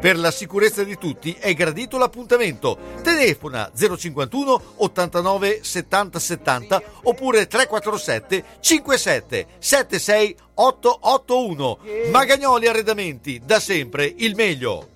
Per 0.00 0.18
la 0.18 0.30
sicurezza 0.30 0.84
di 0.84 0.96
tutti 0.96 1.36
è 1.38 1.54
gradito 1.54 1.98
l'appuntamento. 1.98 2.78
Telefona 3.02 3.70
051 3.74 4.74
89 4.76 5.60
70 5.62 6.18
70 6.18 6.82
oppure 7.02 7.46
347 7.46 8.44
57 8.60 9.46
76 9.58 10.36
881. 10.54 11.78
Magagnoli 12.10 12.66
Arredamenti, 12.66 13.40
da 13.44 13.58
sempre 13.58 14.12
il 14.16 14.34
meglio. 14.34 14.88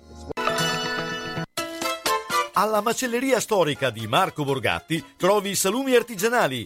Alla 2.55 2.81
macelleria 2.81 3.39
storica 3.39 3.89
di 3.89 4.07
Marco 4.07 4.43
Borgatti 4.43 5.03
trovi 5.17 5.55
salumi 5.55 5.95
artigianali, 5.95 6.65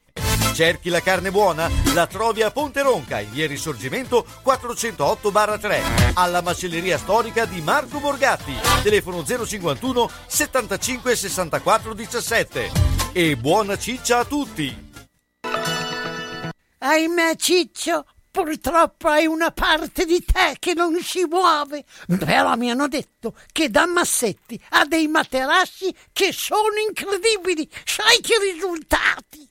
Cerchi 0.53 0.89
la 0.89 1.01
carne 1.01 1.31
buona? 1.31 1.69
La 1.93 2.07
trovi 2.07 2.41
a 2.41 2.51
Ponte 2.51 2.81
Ronca, 2.81 3.19
in 3.19 3.31
via 3.31 3.47
Risorgimento 3.47 4.25
408-3, 4.43 6.11
alla 6.13 6.41
macelleria 6.41 6.97
storica 6.97 7.45
di 7.45 7.61
Marco 7.61 7.99
Borgatti, 7.99 8.53
telefono 8.83 9.23
051 9.23 10.09
75 10.27 11.15
64 11.15 11.93
17. 11.93 12.71
E 13.13 13.37
buona 13.37 13.77
ciccia 13.77 14.19
a 14.19 14.25
tutti! 14.25 14.89
Ahimè, 16.79 17.35
Ciccio, 17.35 18.05
purtroppo 18.31 19.07
hai 19.07 19.27
una 19.27 19.51
parte 19.51 20.03
di 20.05 20.23
te 20.25 20.55
che 20.59 20.73
non 20.73 20.99
si 21.01 21.25
muove. 21.29 21.85
Però 22.17 22.55
mi 22.55 22.71
hanno 22.71 22.87
detto 22.87 23.35
che 23.51 23.69
da 23.69 23.85
Massetti 23.85 24.61
ha 24.69 24.85
dei 24.85 25.07
materassi 25.07 25.93
che 26.11 26.31
sono 26.33 26.73
incredibili. 26.87 27.69
Sai 27.85 28.19
che 28.19 28.33
risultati? 28.53 29.50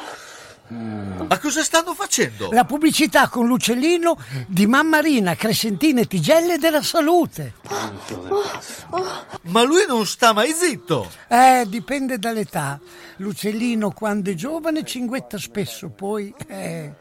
Ma 0.71 1.37
cosa 1.39 1.63
stanno 1.63 1.93
facendo? 1.93 2.49
La 2.51 2.63
pubblicità 2.63 3.27
con 3.27 3.45
l'uccellino 3.45 4.17
di 4.47 4.65
Mammarina, 4.65 5.35
Crescentina 5.35 5.99
e 6.01 6.07
Tigelle 6.07 6.57
della 6.57 6.81
Salute. 6.81 7.55
Ma 9.43 9.63
lui 9.63 9.83
non 9.85 10.05
sta 10.05 10.31
mai 10.31 10.53
zitto. 10.53 11.11
Eh, 11.27 11.65
dipende 11.67 12.17
dall'età. 12.17 12.79
L'uccellino 13.17 13.91
quando 13.91 14.31
è 14.31 14.33
giovane 14.33 14.85
cinguetta 14.85 15.37
spesso, 15.37 15.89
poi... 15.89 16.33
Eh. 16.47 16.93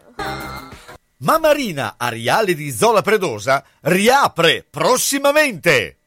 Mammarina 1.18 1.94
Ariale 1.96 2.54
di 2.54 2.72
Zola 2.72 3.02
Predosa 3.02 3.62
riapre 3.82 4.66
prossimamente. 4.68 5.98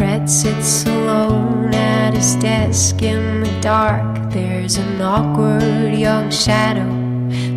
Fred 0.00 0.30
sits 0.30 0.86
alone 0.86 1.74
at 1.74 2.14
his 2.14 2.34
desk 2.36 3.02
in 3.02 3.42
the 3.42 3.60
dark. 3.60 4.30
There's 4.30 4.78
an 4.78 5.02
awkward 5.02 5.92
young 5.92 6.30
shadow 6.30 6.88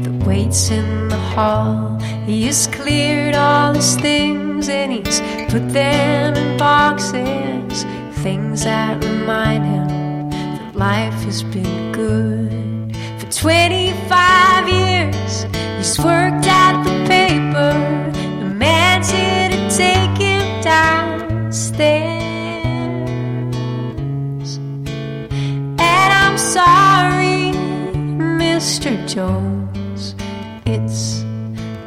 that 0.03 0.28
waits 0.28 0.70
in 0.70 1.07
the 1.07 1.18
hall. 1.18 1.98
He 2.26 2.44
has 2.48 2.68
cleared 2.68 3.36
all 3.36 3.74
his 3.74 3.95
things 3.95 4.68
and 4.68 4.91
he's 4.91 5.22
put 5.49 5.70
them 5.72 6.36
in 6.36 6.57
boxes. 6.57 7.86
Things 8.26 8.65
that 8.65 9.02
remind 9.02 9.64
him 9.64 10.30
that 10.32 10.76
life 10.76 11.24
has 11.24 11.44
been 11.44 11.94
good. 11.94 12.94
For 13.22 13.32
25 13.32 14.68
years, 14.68 15.44
he's 15.78 15.98
worked 15.98 16.45
at 16.45 16.84
the 16.84 17.07
paper. 17.07 17.72
The 18.41 18.53
man's 18.53 19.10
here 19.11 19.48
to 19.48 19.70
take 19.70 20.18
him 20.18 20.61
downstairs. 20.61 22.20
And 22.20 22.22
I'm 26.34 26.39
sorry, 26.39 27.53
Mr. 28.41 28.97
Jones, 29.07 30.15
it's 30.65 31.22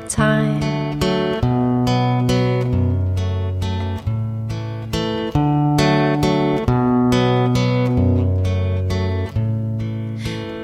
time. 0.08 0.60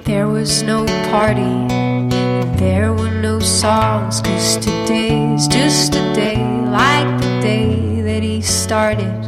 There 0.05 0.29
was 0.29 0.63
no 0.63 0.87
party, 1.11 1.43
there 2.59 2.93
were 2.93 3.11
no 3.11 3.41
songs, 3.41 4.21
cause 4.21 4.59
today's 4.59 5.49
just 5.49 5.97
a 5.97 6.15
day 6.15 6.37
like 6.71 7.21
the 7.21 7.41
day 7.43 8.01
that 8.03 8.23
he 8.23 8.43
started. 8.43 9.25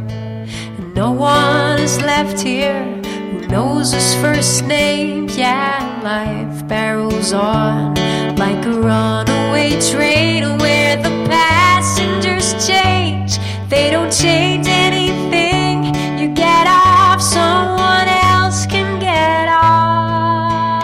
And 0.77 0.95
no 0.95 1.11
one 1.11 1.77
is 1.77 1.99
left 2.01 2.39
here 2.39 2.94
who 3.31 3.47
knows 3.47 3.91
his 3.91 4.15
first 4.15 4.65
name. 4.65 5.27
Yeah, 5.29 6.01
life 6.03 6.67
barrels 6.67 7.33
on 7.33 7.95
like 8.37 8.65
a 8.65 8.71
runaway 8.71 9.79
train 9.91 10.57
where 10.57 10.97
the 10.97 11.09
passengers 11.29 12.67
change. 12.67 13.37
They 13.69 13.89
don't 13.89 14.11
change 14.11 14.67
anything. 14.67 15.85
You 16.19 16.33
get 16.33 16.67
off, 16.67 17.21
someone 17.21 18.07
else 18.07 18.65
can 18.65 18.99
get 18.99 19.47
on. 19.47 20.75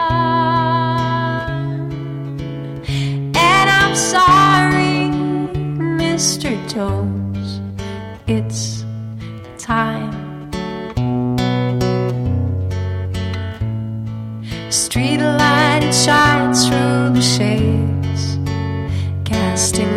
And 3.35 3.69
I'm 3.69 3.95
sorry, 3.95 5.09
Mr. 5.99 6.49
Jones. 6.69 7.59
It's 8.27 8.85
time. 9.57 10.10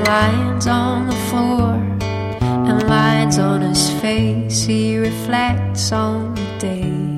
Lines 0.04 0.66
on 0.66 1.06
the 1.06 1.16
floor 1.28 1.74
and 2.68 2.88
lines 2.88 3.38
on 3.38 3.62
his 3.62 3.90
face. 4.00 4.64
He 4.64 4.98
reflects 4.98 5.92
on 5.92 6.34
the 6.34 6.58
day. 6.58 7.14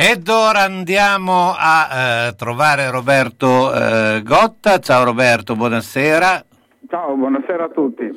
Ed 0.00 0.28
ora 0.28 0.60
andiamo 0.60 1.54
a 1.58 2.28
eh, 2.28 2.34
trovare 2.36 2.88
Roberto 2.90 3.74
eh, 3.74 4.22
Gotta. 4.22 4.78
Ciao 4.78 5.04
Roberto, 5.04 5.56
buonasera. 5.56 6.44
Ciao, 6.88 7.14
buonasera 7.16 7.64
a 7.64 7.68
tutti. 7.68 8.08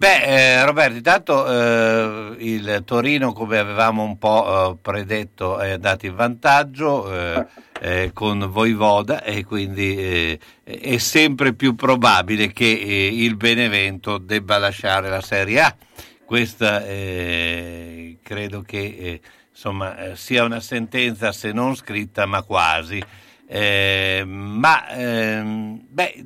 Beh, 0.00 0.22
eh, 0.22 0.64
Roberto, 0.64 0.94
intanto 0.94 1.44
eh, 1.50 2.36
il 2.38 2.82
Torino, 2.84 3.32
come 3.32 3.58
avevamo 3.58 4.04
un 4.04 4.16
po' 4.16 4.70
eh, 4.70 4.76
predetto, 4.80 5.58
è 5.58 5.70
andato 5.70 6.06
in 6.06 6.14
vantaggio 6.14 7.12
eh, 7.12 7.46
eh, 7.80 8.10
con 8.12 8.48
Voivoda 8.48 9.24
e 9.24 9.44
quindi 9.44 9.96
eh, 9.96 10.38
è 10.62 10.98
sempre 10.98 11.52
più 11.52 11.74
probabile 11.74 12.52
che 12.52 12.64
il 12.64 13.34
Benevento 13.34 14.18
debba 14.18 14.58
lasciare 14.58 15.08
la 15.08 15.20
Serie 15.20 15.62
A. 15.62 15.76
Questa 16.24 16.80
credo 16.80 18.62
che 18.64 19.20
insomma, 19.50 20.14
sia 20.14 20.44
una 20.44 20.60
sentenza 20.60 21.32
se 21.32 21.50
non 21.50 21.74
scritta 21.74 22.24
ma 22.24 22.42
quasi. 22.42 23.02
Ma 23.50 24.88
ehm, 24.90 25.80
beh, 25.88 26.24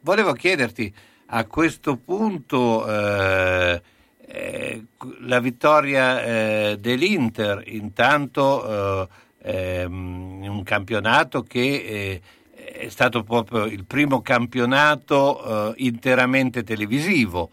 volevo 0.00 0.32
chiederti 0.32 1.10
a 1.34 1.46
questo 1.46 1.96
punto 1.96 2.86
eh, 2.86 3.82
eh, 4.26 4.84
la 5.20 5.40
vittoria 5.40 6.22
eh, 6.22 6.76
dell'Inter 6.78 7.62
intanto 7.66 9.08
eh, 9.42 9.80
ehm, 9.82 10.44
un 10.46 10.62
campionato 10.62 11.42
che 11.42 11.60
eh, 11.60 12.20
è 12.54 12.88
stato 12.88 13.22
proprio 13.22 13.64
il 13.64 13.84
primo 13.84 14.20
campionato 14.20 15.72
eh, 15.72 15.82
interamente 15.84 16.62
televisivo 16.62 17.50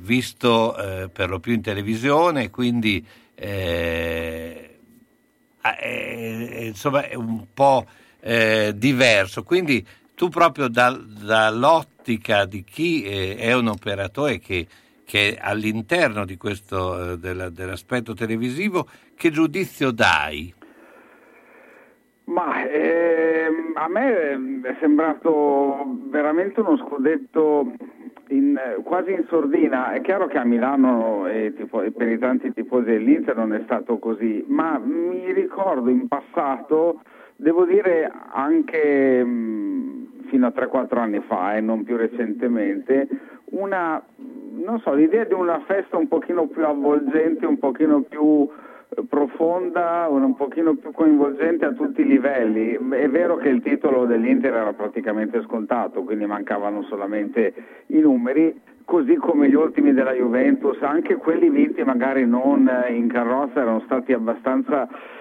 visto 0.00 0.76
per 1.12 1.28
lo 1.28 1.40
più 1.40 1.54
in 1.54 1.60
televisione 1.60 2.50
quindi 2.50 3.04
insomma 6.62 7.08
è 7.08 7.14
un 7.16 7.46
po' 7.52 7.84
diverso. 8.74 9.42
Quindi 9.42 9.84
tu 10.18 10.28
proprio 10.28 10.66
dal- 10.66 11.00
dall'ottica 11.06 12.44
di 12.44 12.64
chi 12.64 13.04
eh, 13.04 13.36
è 13.36 13.54
un 13.54 13.68
operatore 13.68 14.40
che, 14.40 14.66
che 15.04 15.34
è 15.34 15.38
all'interno 15.40 16.24
di 16.24 16.36
questo, 16.36 17.12
eh, 17.12 17.18
della- 17.18 17.50
dell'aspetto 17.50 18.14
televisivo, 18.14 18.88
che 19.14 19.30
giudizio 19.30 19.92
dai? 19.92 20.52
Ma 22.24 22.68
ehm, 22.68 23.74
a 23.74 23.86
me 23.88 24.30
ehm, 24.32 24.64
è 24.66 24.76
sembrato 24.80 25.86
veramente 26.10 26.58
uno 26.58 26.76
scudetto 26.78 27.72
in- 28.30 28.58
quasi 28.82 29.12
in 29.12 29.24
sordina. 29.28 29.92
È 29.92 30.00
chiaro 30.00 30.26
che 30.26 30.38
a 30.38 30.44
Milano 30.44 31.28
e, 31.28 31.54
tifo- 31.56 31.88
per 31.96 32.08
i 32.08 32.18
tanti 32.18 32.52
tifosi 32.52 32.86
dell'Inter 32.86 33.36
non 33.36 33.52
è 33.54 33.62
stato 33.66 33.98
così, 33.98 34.44
ma 34.48 34.78
mi 34.78 35.32
ricordo 35.32 35.88
in 35.90 36.08
passato, 36.08 37.02
devo 37.40 37.64
dire 37.64 38.10
anche 38.32 39.22
mh, 39.24 40.26
fino 40.26 40.46
a 40.46 40.52
3-4 40.54 40.98
anni 40.98 41.20
fa 41.20 41.56
e 41.56 41.60
non 41.60 41.84
più 41.84 41.96
recentemente, 41.96 43.08
una, 43.50 44.02
so, 44.82 44.92
l'idea 44.92 45.24
di 45.24 45.34
una 45.34 45.60
festa 45.60 45.96
un 45.96 46.08
pochino 46.08 46.48
più 46.48 46.64
avvolgente, 46.64 47.46
un 47.46 47.58
pochino 47.58 48.02
più 48.02 48.46
eh, 48.88 49.02
profonda, 49.08 50.08
un, 50.10 50.34
pochino 50.34 50.74
più 50.74 50.90
coinvolgente 50.90 51.64
a 51.64 51.72
tutti 51.72 52.00
i 52.00 52.06
livelli. 52.06 52.72
È 52.72 53.08
vero 53.08 53.36
che 53.36 53.48
il 53.48 53.62
titolo 53.62 54.04
dell'Inter 54.04 54.54
era 54.54 54.72
praticamente 54.72 55.40
scontato, 55.42 56.02
quindi 56.02 56.26
mancavano 56.26 56.82
solamente 56.82 57.54
i 57.86 58.00
numeri, 58.00 58.60
così 58.84 59.14
come 59.14 59.48
gli 59.48 59.54
ultimi 59.54 59.94
della 59.94 60.12
Juventus, 60.12 60.82
anche 60.82 61.14
quelli 61.16 61.48
vinti 61.50 61.84
magari 61.84 62.26
non 62.26 62.68
eh, 62.68 62.92
in 62.92 63.06
carrozza 63.06 63.60
erano 63.60 63.80
stati 63.86 64.12
abbastanza 64.12 64.88
eh, 64.88 65.17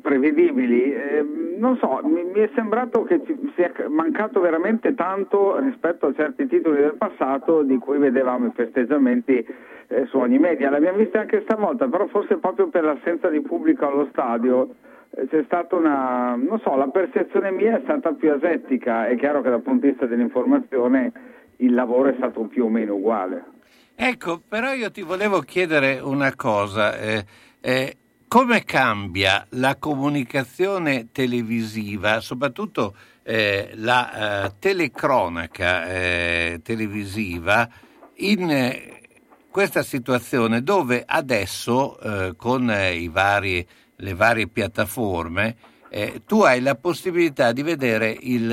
prevedibili. 0.00 0.92
Eh, 0.92 1.24
non 1.58 1.76
so, 1.78 2.00
mi, 2.04 2.24
mi 2.24 2.40
è 2.40 2.50
sembrato 2.54 3.02
che 3.04 3.22
ci 3.24 3.36
sia 3.54 3.72
mancato 3.88 4.40
veramente 4.40 4.94
tanto 4.94 5.58
rispetto 5.58 6.06
a 6.06 6.14
certi 6.14 6.46
titoli 6.46 6.80
del 6.80 6.94
passato 6.94 7.62
di 7.62 7.76
cui 7.78 7.98
vedevamo 7.98 8.46
i 8.46 8.52
festeggiamenti 8.54 9.46
eh, 9.88 10.06
su 10.06 10.18
ogni 10.18 10.38
media. 10.38 10.70
L'abbiamo 10.70 10.98
vista 10.98 11.20
anche 11.20 11.42
stavolta, 11.42 11.88
però 11.88 12.06
forse 12.08 12.36
proprio 12.36 12.68
per 12.68 12.84
l'assenza 12.84 13.28
di 13.28 13.40
pubblico 13.40 13.86
allo 13.86 14.08
stadio 14.10 14.74
eh, 15.10 15.26
c'è 15.28 15.42
stata 15.44 15.76
una, 15.76 16.34
non 16.36 16.60
so, 16.60 16.76
la 16.76 16.88
percezione 16.88 17.50
mia 17.50 17.78
è 17.78 17.80
stata 17.82 18.12
più 18.12 18.32
asettica, 18.32 19.06
è 19.06 19.16
chiaro 19.16 19.42
che 19.42 19.50
dal 19.50 19.62
punto 19.62 19.86
di 19.86 19.92
vista 19.92 20.06
dell'informazione 20.06 21.12
il 21.56 21.74
lavoro 21.74 22.08
è 22.08 22.14
stato 22.16 22.42
più 22.42 22.64
o 22.64 22.68
meno 22.68 22.94
uguale. 22.94 23.44
Ecco, 23.94 24.40
però 24.48 24.72
io 24.72 24.90
ti 24.90 25.02
volevo 25.02 25.40
chiedere 25.40 26.00
una 26.02 26.34
cosa. 26.34 26.98
Come 28.30 28.64
cambia 28.64 29.44
la 29.54 29.74
comunicazione 29.74 31.08
televisiva, 31.10 32.20
soprattutto 32.20 32.94
eh, 33.24 33.72
la 33.74 34.44
eh, 34.44 34.52
telecronaca 34.60 35.88
eh, 35.88 36.60
televisiva, 36.62 37.68
in 38.18 38.48
eh, 38.48 39.00
questa 39.50 39.82
situazione 39.82 40.62
dove 40.62 41.02
adesso 41.04 41.98
eh, 41.98 42.34
con 42.36 42.70
eh, 42.70 43.08
vari- 43.08 43.66
le 43.96 44.14
varie 44.14 44.46
piattaforme 44.46 45.56
tu 46.24 46.42
hai 46.42 46.60
la 46.60 46.76
possibilità 46.76 47.50
di 47.50 47.64
vedere 47.64 48.16
il, 48.20 48.46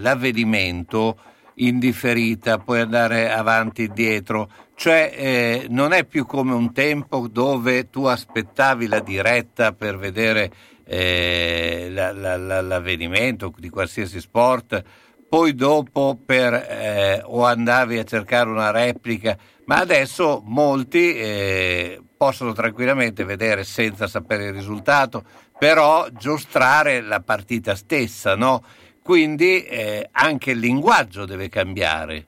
l'avvenimento 0.00 1.18
in 1.56 1.78
differita, 1.78 2.58
puoi 2.58 2.80
andare 2.80 3.30
avanti 3.32 3.82
e 3.82 3.86
indietro, 3.86 4.50
cioè 4.74 5.12
eh, 5.14 5.66
non 5.68 5.92
è 5.92 6.04
più 6.04 6.26
come 6.26 6.52
un 6.52 6.72
tempo 6.72 7.28
dove 7.28 7.90
tu 7.90 8.04
aspettavi 8.04 8.86
la 8.88 9.00
diretta 9.00 9.72
per 9.72 9.96
vedere 9.96 10.50
eh, 10.86 11.88
la- 11.90 12.12
la- 12.12 12.36
la- 12.36 12.60
l'avvenimento 12.60 13.52
di 13.56 13.70
qualsiasi 13.70 14.20
sport, 14.20 14.82
poi 15.28 15.54
dopo 15.54 16.18
per, 16.24 16.52
eh, 16.54 17.22
o 17.24 17.44
andavi 17.44 17.98
a 17.98 18.04
cercare 18.04 18.50
una 18.50 18.70
replica, 18.70 19.36
ma 19.64 19.76
adesso 19.78 20.42
molti 20.44 21.14
eh, 21.16 22.02
possono 22.16 22.52
tranquillamente 22.52 23.24
vedere 23.24 23.64
senza 23.64 24.06
sapere 24.06 24.46
il 24.46 24.52
risultato, 24.52 25.24
però 25.58 26.06
giostrare 26.12 27.00
la 27.00 27.20
partita 27.20 27.74
stessa, 27.74 28.34
no? 28.36 28.62
Quindi 29.04 29.62
eh, 29.64 30.08
anche 30.12 30.52
il 30.52 30.60
linguaggio 30.60 31.26
deve 31.26 31.50
cambiare. 31.50 32.24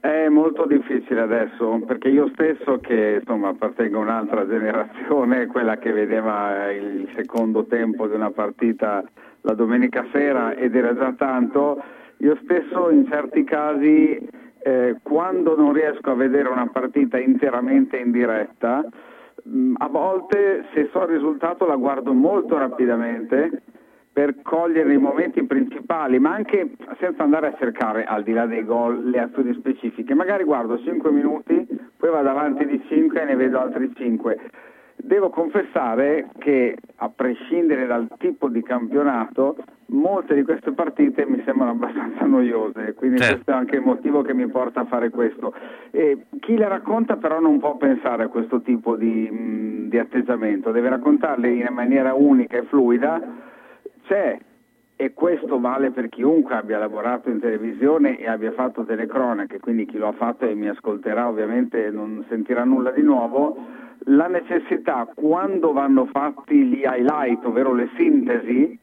È 0.00 0.28
molto 0.28 0.66
difficile 0.66 1.22
adesso 1.22 1.80
perché 1.86 2.10
io 2.10 2.28
stesso 2.34 2.78
che 2.78 3.20
insomma 3.20 3.48
appartengo 3.48 3.96
a 3.96 4.02
un'altra 4.02 4.44
generazione, 4.46 5.46
quella 5.46 5.78
che 5.78 5.90
vedeva 5.90 6.70
il 6.70 7.10
secondo 7.16 7.64
tempo 7.64 8.06
di 8.06 8.14
una 8.14 8.30
partita 8.30 9.02
la 9.40 9.54
domenica 9.54 10.04
sera 10.12 10.54
ed 10.54 10.76
era 10.76 10.94
già 10.94 11.14
tanto, 11.16 11.82
io 12.18 12.38
stesso 12.42 12.90
in 12.90 13.06
certi 13.08 13.42
casi 13.42 14.28
eh, 14.64 14.96
quando 15.02 15.56
non 15.56 15.72
riesco 15.72 16.10
a 16.10 16.14
vedere 16.14 16.50
una 16.50 16.68
partita 16.68 17.18
interamente 17.18 17.96
in 17.96 18.10
diretta, 18.10 18.84
mh, 19.42 19.74
a 19.78 19.88
volte 19.88 20.66
se 20.74 20.90
so 20.92 21.00
il 21.04 21.08
risultato 21.08 21.64
la 21.64 21.76
guardo 21.76 22.12
molto 22.12 22.58
rapidamente 22.58 23.62
per 24.12 24.42
cogliere 24.42 24.92
i 24.92 24.98
momenti 24.98 25.42
principali, 25.44 26.18
ma 26.18 26.34
anche 26.34 26.72
senza 27.00 27.22
andare 27.22 27.46
a 27.46 27.54
cercare, 27.58 28.04
al 28.04 28.22
di 28.22 28.32
là 28.32 28.46
dei 28.46 28.64
gol, 28.64 29.08
le 29.08 29.20
azioni 29.20 29.54
specifiche. 29.54 30.14
Magari 30.14 30.44
guardo 30.44 30.78
5 30.78 31.10
minuti, 31.10 31.66
poi 31.96 32.10
vado 32.10 32.28
avanti 32.28 32.66
di 32.66 32.82
5 32.88 33.20
e 33.20 33.24
ne 33.24 33.36
vedo 33.36 33.58
altri 33.58 33.90
5. 33.94 34.38
Devo 34.96 35.30
confessare 35.30 36.28
che, 36.38 36.76
a 36.96 37.08
prescindere 37.08 37.86
dal 37.86 38.06
tipo 38.18 38.48
di 38.48 38.62
campionato, 38.62 39.56
molte 39.86 40.34
di 40.34 40.42
queste 40.42 40.72
partite 40.72 41.26
mi 41.26 41.42
sembrano 41.44 41.72
abbastanza 41.72 42.24
noiose, 42.26 42.94
quindi 42.94 43.18
Certo. 43.18 43.34
questo 43.34 43.50
è 43.50 43.54
anche 43.54 43.76
il 43.76 43.82
motivo 43.82 44.22
che 44.22 44.34
mi 44.34 44.46
porta 44.46 44.80
a 44.80 44.84
fare 44.84 45.08
questo. 45.08 45.54
E 45.90 46.26
chi 46.40 46.56
le 46.56 46.68
racconta 46.68 47.16
però 47.16 47.40
non 47.40 47.58
può 47.58 47.76
pensare 47.76 48.24
a 48.24 48.28
questo 48.28 48.60
tipo 48.60 48.94
di, 48.94 49.88
di 49.88 49.98
atteggiamento, 49.98 50.70
deve 50.70 50.90
raccontarle 50.90 51.48
in 51.48 51.66
maniera 51.70 52.12
unica 52.12 52.58
e 52.58 52.62
fluida. 52.64 53.50
C'è, 54.04 54.38
e 54.96 55.14
questo 55.14 55.58
vale 55.58 55.90
per 55.90 56.08
chiunque 56.08 56.54
abbia 56.54 56.78
lavorato 56.78 57.28
in 57.28 57.40
televisione 57.40 58.18
e 58.18 58.28
abbia 58.28 58.52
fatto 58.52 58.84
telecronache, 58.84 59.58
quindi 59.58 59.84
chi 59.84 59.98
lo 59.98 60.08
ha 60.08 60.12
fatto 60.12 60.46
e 60.46 60.54
mi 60.54 60.68
ascolterà 60.68 61.28
ovviamente 61.28 61.90
non 61.90 62.24
sentirà 62.28 62.62
nulla 62.64 62.90
di 62.90 63.02
nuovo, 63.02 63.56
la 64.06 64.28
necessità 64.28 65.08
quando 65.14 65.72
vanno 65.72 66.06
fatti 66.06 66.64
gli 66.64 66.82
highlight, 66.84 67.44
ovvero 67.44 67.72
le 67.72 67.88
sintesi, 67.96 68.78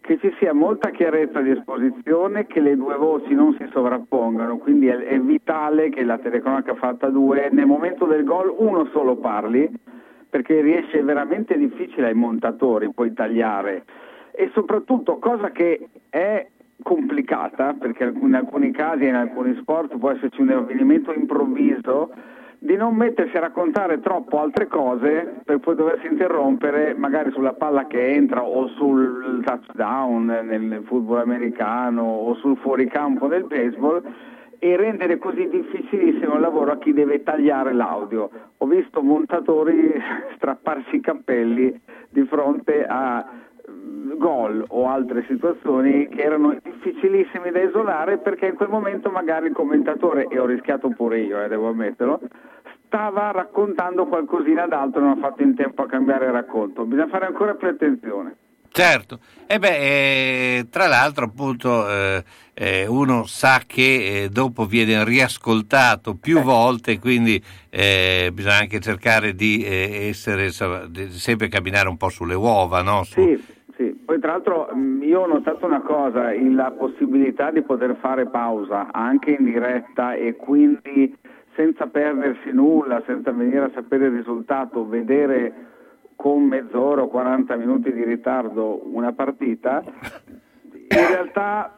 che 0.00 0.18
ci 0.18 0.32
sia 0.38 0.52
molta 0.52 0.90
chiarezza 0.90 1.40
di 1.40 1.50
esposizione, 1.50 2.46
che 2.46 2.60
le 2.60 2.76
due 2.76 2.96
voci 2.96 3.34
non 3.34 3.56
si 3.58 3.66
sovrappongano, 3.72 4.58
quindi 4.58 4.86
è, 4.88 4.96
è 4.96 5.18
vitale 5.18 5.88
che 5.88 6.04
la 6.04 6.18
telecronaca 6.18 6.74
fatta 6.74 7.08
due, 7.08 7.48
nel 7.50 7.66
momento 7.66 8.04
del 8.04 8.22
gol 8.22 8.54
uno 8.56 8.84
solo 8.92 9.16
parli, 9.16 9.68
perché 10.28 10.60
riesce 10.60 11.02
veramente 11.02 11.56
difficile 11.56 12.08
ai 12.08 12.14
montatori 12.14 12.92
poi 12.92 13.12
tagliare 13.12 13.84
e 14.36 14.50
soprattutto 14.52 15.18
cosa 15.18 15.50
che 15.50 15.88
è 16.10 16.46
complicata, 16.82 17.74
perché 17.74 18.12
in 18.20 18.34
alcuni 18.34 18.70
casi 18.72 19.06
in 19.06 19.14
alcuni 19.14 19.54
sport 19.60 19.96
può 19.96 20.10
esserci 20.10 20.40
un 20.40 20.50
avvenimento 20.50 21.12
improvviso, 21.12 22.10
di 22.58 22.76
non 22.76 22.96
mettersi 22.96 23.36
a 23.36 23.40
raccontare 23.40 24.00
troppo 24.00 24.40
altre 24.40 24.66
cose 24.68 25.40
per 25.44 25.58
poi 25.58 25.74
doversi 25.74 26.06
interrompere 26.06 26.94
magari 26.94 27.30
sulla 27.32 27.52
palla 27.52 27.86
che 27.86 28.14
entra 28.14 28.42
o 28.42 28.68
sul 28.68 29.42
touchdown 29.44 30.24
nel 30.24 30.82
football 30.86 31.18
americano 31.18 32.02
o 32.02 32.34
sul 32.36 32.56
fuoricampo 32.56 33.26
del 33.26 33.44
baseball 33.44 34.02
e 34.58 34.76
rendere 34.76 35.18
così 35.18 35.46
difficilissimo 35.46 36.36
il 36.36 36.40
lavoro 36.40 36.72
a 36.72 36.78
chi 36.78 36.94
deve 36.94 37.22
tagliare 37.22 37.74
l'audio. 37.74 38.30
Ho 38.56 38.66
visto 38.66 39.02
montatori 39.02 39.92
strapparsi 40.36 40.96
i 40.96 41.00
cappelli 41.00 41.78
di 42.08 42.24
fronte 42.24 42.86
a 42.86 43.26
gol 44.16 44.64
o 44.68 44.88
altre 44.88 45.24
situazioni 45.28 46.08
che 46.08 46.22
erano 46.22 46.56
difficilissimi 46.62 47.50
da 47.50 47.60
isolare 47.60 48.18
perché 48.18 48.46
in 48.46 48.54
quel 48.54 48.68
momento 48.68 49.10
magari 49.10 49.46
il 49.46 49.52
commentatore, 49.52 50.26
e 50.28 50.38
ho 50.38 50.46
rischiato 50.46 50.88
pure 50.90 51.20
io, 51.20 51.42
eh, 51.42 51.48
devo 51.48 51.68
ammetterlo, 51.68 52.20
stava 52.86 53.30
raccontando 53.32 54.06
qualcosina 54.06 54.66
d'altro 54.66 55.00
e 55.00 55.02
non 55.04 55.18
ha 55.18 55.20
fatto 55.20 55.42
in 55.42 55.54
tempo 55.54 55.82
a 55.82 55.86
cambiare 55.86 56.26
il 56.26 56.32
racconto. 56.32 56.84
Bisogna 56.84 57.08
fare 57.08 57.26
ancora 57.26 57.54
più 57.54 57.68
attenzione. 57.68 58.36
Certo, 58.70 59.20
e 59.46 59.60
beh, 59.60 59.76
eh, 60.58 60.66
tra 60.68 60.88
l'altro 60.88 61.26
appunto 61.26 61.88
eh, 61.88 62.24
eh, 62.54 62.86
uno 62.88 63.24
sa 63.24 63.60
che 63.64 64.24
eh, 64.24 64.28
dopo 64.30 64.64
viene 64.66 65.04
riascoltato 65.04 66.16
più 66.16 66.40
volte, 66.40 66.98
quindi 66.98 67.40
eh, 67.70 68.30
bisogna 68.32 68.56
anche 68.56 68.80
cercare 68.80 69.34
di 69.34 69.64
eh, 69.64 70.08
essere 70.08 70.50
di 70.88 71.08
sempre 71.10 71.46
camminare 71.46 71.88
un 71.88 71.96
po' 71.96 72.08
sulle 72.08 72.34
uova, 72.34 72.82
no? 72.82 73.04
Su- 73.04 73.20
Sì, 73.20 73.40
sì. 73.76 73.92
Poi 74.04 74.18
tra 74.20 74.32
l'altro 74.32 74.68
mh, 74.72 75.02
io 75.02 75.22
ho 75.22 75.26
notato 75.26 75.66
una 75.66 75.80
cosa, 75.80 76.32
la 76.32 76.70
possibilità 76.70 77.50
di 77.50 77.62
poter 77.62 77.96
fare 77.96 78.26
pausa 78.26 78.88
anche 78.92 79.30
in 79.30 79.44
diretta 79.44 80.14
e 80.14 80.36
quindi 80.36 81.16
senza 81.54 81.86
perdersi 81.86 82.50
nulla, 82.52 83.02
senza 83.06 83.32
venire 83.32 83.64
a 83.64 83.70
sapere 83.74 84.06
il 84.06 84.16
risultato, 84.16 84.86
vedere 84.86 85.52
con 86.16 86.44
mezz'ora 86.44 87.02
o 87.02 87.08
40 87.08 87.56
minuti 87.56 87.92
di 87.92 88.04
ritardo 88.04 88.80
una 88.92 89.12
partita, 89.12 89.82
in 90.72 91.08
realtà 91.08 91.76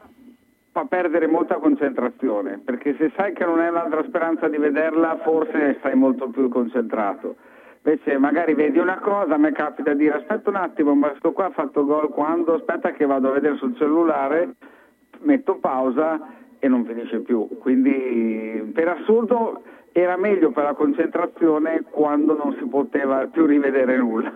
fa 0.73 0.85
perdere 0.85 1.27
molta 1.27 1.56
concentrazione, 1.56 2.60
perché 2.62 2.94
se 2.98 3.10
sai 3.16 3.32
che 3.32 3.44
non 3.44 3.60
hai 3.60 3.68
un'altra 3.68 4.02
speranza 4.05 4.48
di 4.48 4.59
vederla, 4.59 5.18
forse 5.23 5.77
stai 5.78 5.94
molto 5.94 6.28
più 6.28 6.48
concentrato. 6.48 7.36
Invece 7.87 8.19
magari 8.19 8.55
vedi 8.55 8.79
una 8.79 8.99
cosa, 8.99 9.35
a 9.35 9.39
me 9.39 9.53
capita 9.53 9.93
di 9.93 9.99
dire 9.99 10.17
aspetta 10.17 10.51
un 10.51 10.57
attimo, 10.57 10.97
ma 10.97 11.15
sto 11.19 11.31
qua 11.31 11.47
ha 11.47 11.51
fatto 11.51 11.85
gol 11.85 12.09
quando, 12.09 12.55
aspetta 12.55 12.91
che 12.91 13.07
vado 13.07 13.29
a 13.29 13.35
vedere 13.35 13.57
sul 13.59 13.77
cellulare, 13.77 14.57
metto 15.21 15.59
pausa 15.59 16.21
e 16.59 16.67
non 16.67 16.85
finisce 16.85 17.21
più. 17.21 17.47
Quindi 17.61 18.73
per 18.75 18.89
assurdo 18.89 19.63
era 19.93 20.17
meglio 20.17 20.51
per 20.51 20.65
la 20.65 20.75
concentrazione 20.75 21.85
quando 21.89 22.37
non 22.37 22.57
si 22.59 22.67
poteva 22.67 23.25
più 23.29 23.47
rivedere 23.47 23.97
nulla. 23.97 24.35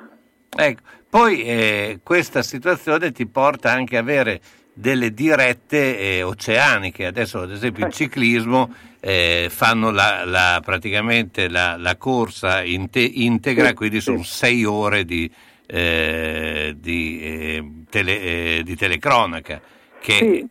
Ecco, 0.57 0.83
poi 1.11 1.43
eh, 1.43 1.99
questa 2.05 2.43
situazione 2.43 3.11
ti 3.11 3.27
porta 3.27 3.73
anche 3.73 3.97
a 3.97 4.01
avere 4.01 4.41
delle 4.73 5.11
dirette 5.11 5.99
eh, 5.99 6.23
oceaniche. 6.23 7.05
Adesso, 7.05 7.41
ad 7.41 7.51
esempio, 7.51 7.85
in 7.85 7.91
ciclismo 7.91 8.73
eh, 9.01 9.47
fanno 9.51 9.91
la, 9.91 10.25
la- 10.25 10.61
praticamente 10.65 11.49
la, 11.49 11.77
la 11.79 11.97
corsa 11.97 12.63
inte- 12.63 13.01
integra, 13.01 13.69
Sì, 13.69 13.75
quindi 13.75 14.01
sono 14.01 14.23
sei 14.23 14.65
ore 14.65 15.05
di, 15.05 15.31
eh, 15.67 16.75
di, 16.79 17.21
eh, 17.23 17.65
tele- 17.89 18.21
eh, 18.21 18.63
di 18.65 18.77
telecronaca. 18.77 19.61
Che, 20.01 20.13
Sì, 20.13 20.47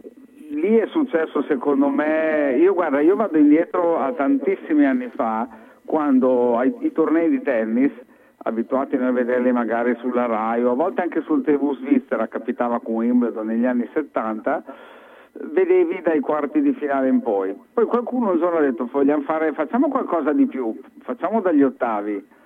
lì 0.55 0.77
è 0.77 0.87
successo 0.91 1.43
secondo 1.47 1.89
me, 1.89 2.55
io 2.59 2.73
guarda, 2.73 2.99
io 3.01 3.15
vado 3.15 3.37
indietro 3.37 3.99
a 3.99 4.11
tantissimi 4.13 4.85
anni 4.85 5.09
fa, 5.15 5.47
quando 5.85 6.57
ai, 6.57 6.73
i 6.81 6.91
tornei 6.91 7.29
di 7.29 7.41
tennis, 7.41 7.91
abituati 8.41 8.95
a 8.95 9.11
vederli 9.11 9.51
magari 9.51 9.95
sulla 9.99 10.25
RAI 10.25 10.63
o 10.63 10.71
a 10.71 10.75
volte 10.75 11.01
anche 11.01 11.21
sul 11.25 11.43
TV 11.43 11.75
Svizzera, 11.77 12.27
capitava 12.27 12.79
con 12.79 12.95
Wimbledon 12.95 13.47
negli 13.47 13.65
anni 13.65 13.89
70, 13.93 14.63
vedevi 15.51 16.01
dai 16.01 16.19
quarti 16.19 16.61
di 16.61 16.73
finale 16.73 17.07
in 17.07 17.21
poi. 17.21 17.57
Poi 17.73 17.85
qualcuno 17.85 18.31
un 18.31 18.39
giorno 18.39 18.57
ha 18.57 18.61
detto 18.61 18.89
vogliamo 18.91 19.23
fare, 19.23 19.53
facciamo 19.53 19.87
qualcosa 19.87 20.33
di 20.33 20.45
più, 20.45 20.77
facciamo 21.01 21.41
dagli 21.41 21.63
ottavi. 21.63 22.37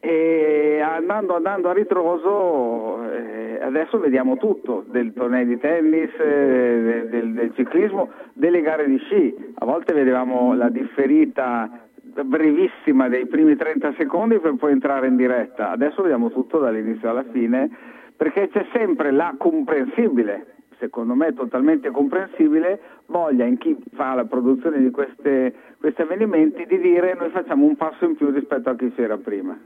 E 0.00 0.80
andando, 0.82 1.34
andando 1.34 1.70
a 1.70 1.72
ritroso, 1.72 3.10
eh, 3.10 3.58
adesso 3.62 3.98
vediamo 3.98 4.36
tutto, 4.36 4.84
del 4.88 5.14
torneo 5.14 5.46
di 5.46 5.58
tennis, 5.58 6.10
eh, 6.18 7.06
del, 7.08 7.32
del 7.32 7.54
ciclismo, 7.54 8.10
delle 8.34 8.60
gare 8.60 8.86
di 8.86 8.98
sci. 8.98 9.34
A 9.54 9.64
volte 9.64 9.94
vedevamo 9.94 10.54
la 10.54 10.68
differita 10.68 11.84
brevissima 12.22 13.08
dei 13.08 13.26
primi 13.26 13.56
30 13.56 13.94
secondi 13.96 14.38
per 14.38 14.54
poi 14.56 14.72
entrare 14.72 15.06
in 15.06 15.16
diretta. 15.16 15.70
Adesso 15.70 16.02
vediamo 16.02 16.30
tutto 16.30 16.58
dall'inizio 16.58 17.08
alla 17.08 17.24
fine, 17.32 17.70
perché 18.14 18.48
c'è 18.48 18.66
sempre 18.72 19.10
la 19.10 19.34
comprensibile, 19.38 20.53
secondo 20.84 21.14
me 21.14 21.32
totalmente 21.32 21.90
comprensibile, 21.90 22.80
voglia 23.06 23.44
in 23.44 23.56
chi 23.58 23.76
fa 23.94 24.14
la 24.14 24.24
produzione 24.24 24.80
di 24.80 24.90
queste- 24.90 25.54
questi 25.78 26.02
avvenimenti 26.02 26.66
di 26.66 26.78
dire 26.78 27.14
noi 27.14 27.30
facciamo 27.30 27.64
un 27.64 27.76
passo 27.76 28.04
in 28.04 28.16
più 28.16 28.30
rispetto 28.30 28.68
a 28.68 28.76
chi 28.76 28.92
c'era 28.94 29.16
prima. 29.16 29.58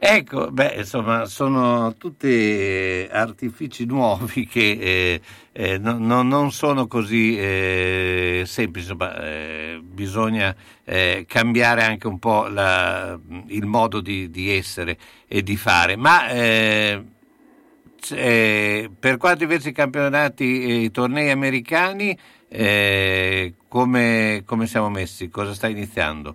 Ecco, 0.00 0.52
beh, 0.52 0.74
insomma, 0.76 1.24
sono 1.24 1.92
tutti 1.98 2.28
eh, 2.28 3.08
artifici 3.10 3.84
nuovi 3.84 4.46
che 4.46 4.78
eh, 4.80 5.20
eh, 5.52 5.78
no- 5.78 5.98
no- 5.98 6.22
non 6.22 6.52
sono 6.52 6.86
così 6.86 7.36
eh, 7.36 8.42
semplici, 8.46 8.92
insomma, 8.92 9.20
eh, 9.20 9.80
bisogna 9.82 10.54
eh, 10.84 11.24
cambiare 11.26 11.82
anche 11.82 12.06
un 12.06 12.20
po' 12.20 12.46
la- 12.46 13.18
il 13.48 13.66
modo 13.66 14.00
di, 14.00 14.30
di 14.30 14.50
essere 14.54 14.96
e 15.26 15.42
di 15.42 15.56
fare. 15.56 15.96
Ma 15.96 16.28
eh, 18.10 18.16
eh, 18.16 18.90
per 18.98 19.16
quanto 19.16 19.42
invece 19.44 19.70
i 19.70 19.72
campionati 19.72 20.62
e 20.62 20.74
i 20.84 20.90
tornei 20.90 21.30
americani, 21.30 22.16
eh, 22.48 23.54
come, 23.68 24.42
come 24.46 24.66
siamo 24.66 24.88
messi? 24.88 25.28
Cosa 25.28 25.52
sta 25.52 25.68
iniziando? 25.68 26.34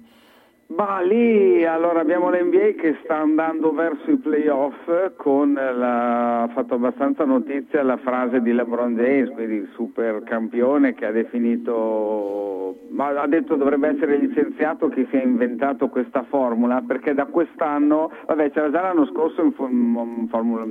Ma 0.76 1.02
lì 1.02 1.64
allora 1.66 2.00
abbiamo 2.00 2.32
l'NBA 2.32 2.82
che 2.82 2.98
sta 3.04 3.18
andando 3.18 3.74
verso 3.74 4.10
i 4.10 4.18
playoff 4.18 5.16
con 5.18 5.54
la, 5.54 6.44
ha 6.44 6.48
fatto 6.48 6.74
abbastanza 6.76 7.26
notizia 7.26 7.84
la 7.84 7.98
frase 7.98 8.42
di 8.42 8.52
LeBron 8.54 8.96
James, 8.96 9.30
quindi 9.34 9.56
il 9.56 9.70
super 9.76 10.24
campione 10.24 10.96
che 10.96 11.06
ha 11.06 11.12
definito, 11.12 12.76
ma 12.90 13.10
ha 13.10 13.28
detto 13.28 13.56
dovrebbe 13.56 13.90
essere 13.90 14.18
licenziato 14.18 14.90
chi 14.90 15.06
si 15.12 15.18
è 15.18 15.24
inventato 15.24 15.90
questa 15.90 16.24
formula 16.28 16.82
perché 16.86 17.14
da 17.14 17.26
quest'anno, 17.26 18.12
vabbè 18.26 18.50
c'era 18.50 18.72
già 18.72 18.82
l'anno 18.82 19.06
scorso 19.06 19.44
in, 19.44 19.52
fo- 19.52 19.68
in 19.68 20.28
formula 20.30 20.66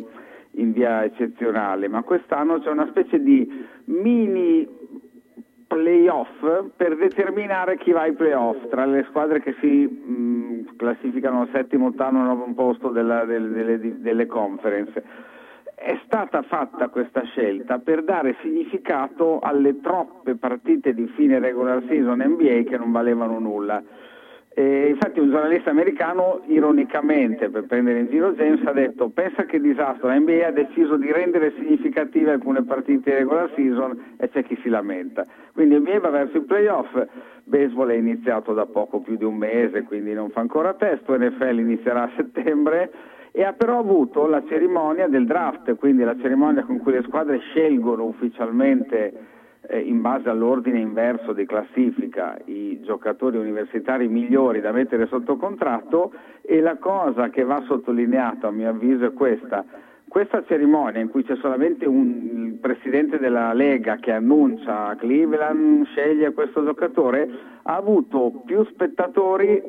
in 0.56 0.72
via 0.72 1.04
eccezionale, 1.04 1.88
ma 1.88 2.02
quest'anno 2.02 2.58
c'è 2.60 2.70
una 2.70 2.86
specie 2.88 3.20
di 3.22 3.66
mini 3.86 4.68
playoff 5.66 6.44
per 6.76 6.96
determinare 6.96 7.78
chi 7.78 7.92
va 7.92 8.02
ai 8.02 8.12
playoff 8.12 8.68
tra 8.68 8.84
le 8.84 9.06
squadre 9.08 9.40
che 9.40 9.54
si 9.60 9.86
mh, 9.86 10.76
classificano 10.76 11.42
al 11.42 11.48
settimo, 11.52 11.86
ottavo, 11.86 12.18
nono 12.18 12.52
posto 12.54 12.88
della- 12.88 13.24
del- 13.24 13.50
delle, 13.50 14.00
delle 14.00 14.26
conference. 14.26 15.02
È 15.74 15.98
stata 16.04 16.42
fatta 16.42 16.88
questa 16.90 17.22
scelta 17.24 17.78
per 17.78 18.04
dare 18.04 18.36
significato 18.42 19.38
alle 19.40 19.80
troppe 19.80 20.36
partite 20.36 20.92
di 20.94 21.06
fine 21.16 21.38
regular 21.38 21.82
season 21.88 22.20
NBA 22.20 22.68
che 22.68 22.76
non 22.76 22.92
valevano 22.92 23.38
nulla. 23.38 23.82
E 24.54 24.88
infatti 24.88 25.18
un 25.18 25.30
giornalista 25.30 25.70
americano, 25.70 26.42
ironicamente, 26.46 27.48
per 27.48 27.64
prendere 27.64 28.00
in 28.00 28.08
giro 28.08 28.32
James, 28.32 28.60
ha 28.66 28.72
detto 28.72 29.08
pensa 29.08 29.44
che 29.44 29.58
disastro, 29.58 30.08
la 30.08 30.18
NBA 30.18 30.46
ha 30.46 30.50
deciso 30.50 30.96
di 30.96 31.10
rendere 31.10 31.54
significative 31.56 32.32
alcune 32.32 32.62
partite 32.64 33.10
di 33.10 33.16
regular 33.16 33.50
season 33.54 34.16
e 34.18 34.28
c'è 34.28 34.44
chi 34.44 34.58
si 34.62 34.68
lamenta. 34.68 35.26
Quindi 35.54 35.78
NBA 35.78 36.00
va 36.00 36.10
verso 36.10 36.36
i 36.36 36.42
playoff, 36.42 36.90
baseball 37.44 37.90
è 37.90 37.94
iniziato 37.94 38.52
da 38.52 38.66
poco 38.66 39.00
più 39.00 39.16
di 39.16 39.24
un 39.24 39.36
mese, 39.36 39.84
quindi 39.84 40.12
non 40.12 40.28
fa 40.30 40.40
ancora 40.40 40.74
testo, 40.74 41.16
NFL 41.16 41.58
inizierà 41.58 42.02
a 42.02 42.10
settembre. 42.16 42.90
E 43.34 43.44
ha 43.44 43.54
però 43.54 43.78
avuto 43.78 44.26
la 44.26 44.42
cerimonia 44.46 45.08
del 45.08 45.24
draft, 45.24 45.74
quindi 45.76 46.04
la 46.04 46.14
cerimonia 46.20 46.64
con 46.64 46.76
cui 46.76 46.92
le 46.92 47.02
squadre 47.04 47.38
scelgono 47.38 48.04
ufficialmente 48.04 49.31
eh, 49.68 49.78
in 49.78 50.00
base 50.00 50.28
all'ordine 50.28 50.78
inverso 50.78 51.32
di 51.32 51.46
classifica 51.46 52.38
i 52.46 52.80
giocatori 52.82 53.36
universitari 53.36 54.08
migliori 54.08 54.60
da 54.60 54.72
mettere 54.72 55.06
sotto 55.06 55.36
contratto 55.36 56.12
e 56.42 56.60
la 56.60 56.76
cosa 56.76 57.30
che 57.30 57.44
va 57.44 57.62
sottolineata 57.66 58.48
a 58.48 58.50
mio 58.50 58.70
avviso 58.70 59.06
è 59.06 59.12
questa. 59.12 59.64
Questa 60.08 60.44
cerimonia 60.44 61.00
in 61.00 61.08
cui 61.08 61.24
c'è 61.24 61.36
solamente 61.36 61.86
un, 61.86 62.50
il 62.52 62.58
presidente 62.60 63.18
della 63.18 63.54
Lega 63.54 63.96
che 63.96 64.12
annuncia 64.12 64.94
Cleveland 64.96 65.86
sceglie 65.86 66.32
questo 66.32 66.62
giocatore 66.64 67.28
ha 67.62 67.76
avuto 67.76 68.42
più 68.44 68.62
spettatori 68.64 69.62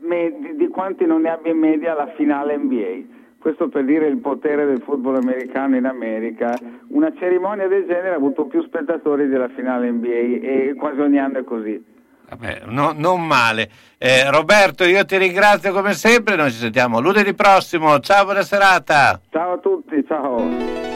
med- 0.00 0.52
di 0.52 0.68
quanti 0.68 1.04
non 1.04 1.22
ne 1.22 1.30
abbia 1.30 1.50
in 1.50 1.58
media 1.58 1.94
la 1.94 2.12
finale 2.14 2.56
NBA. 2.56 3.15
Questo 3.46 3.68
per 3.68 3.84
dire 3.84 4.08
il 4.08 4.18
potere 4.18 4.66
del 4.66 4.82
football 4.84 5.18
americano 5.22 5.76
in 5.76 5.84
America. 5.84 6.58
Una 6.88 7.12
cerimonia 7.16 7.68
del 7.68 7.86
genere 7.86 8.08
ha 8.08 8.16
avuto 8.16 8.46
più 8.46 8.60
spettatori 8.64 9.28
della 9.28 9.48
finale 9.54 9.88
NBA 9.88 10.08
e 10.08 10.74
quasi 10.76 10.98
ogni 10.98 11.20
anno 11.20 11.38
è 11.38 11.44
così. 11.44 11.80
Vabbè, 12.28 12.62
no- 12.64 12.92
non 12.96 13.24
male. 13.24 13.70
Eh, 13.98 14.28
Roberto, 14.32 14.82
io 14.82 15.04
ti 15.04 15.16
ringrazio 15.16 15.72
come 15.72 15.92
sempre, 15.92 16.34
noi 16.34 16.50
ci 16.50 16.58
sentiamo 16.58 16.98
lunedì 16.98 17.34
prossimo. 17.34 18.00
Ciao, 18.00 18.24
buona 18.24 18.42
serata. 18.42 19.20
Ciao 19.30 19.52
a 19.52 19.58
tutti, 19.58 20.04
ciao. 20.04 20.95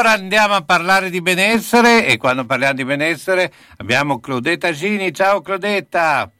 Ed 0.00 0.06
ora 0.06 0.14
andiamo 0.14 0.54
a 0.54 0.62
parlare 0.62 1.10
di 1.10 1.20
benessere 1.20 2.06
e 2.06 2.16
quando 2.16 2.46
parliamo 2.46 2.72
di 2.72 2.86
benessere 2.86 3.52
abbiamo 3.76 4.18
Claudetta 4.18 4.72
Gini. 4.72 5.12
Ciao 5.12 5.42
Claudetta! 5.42 6.30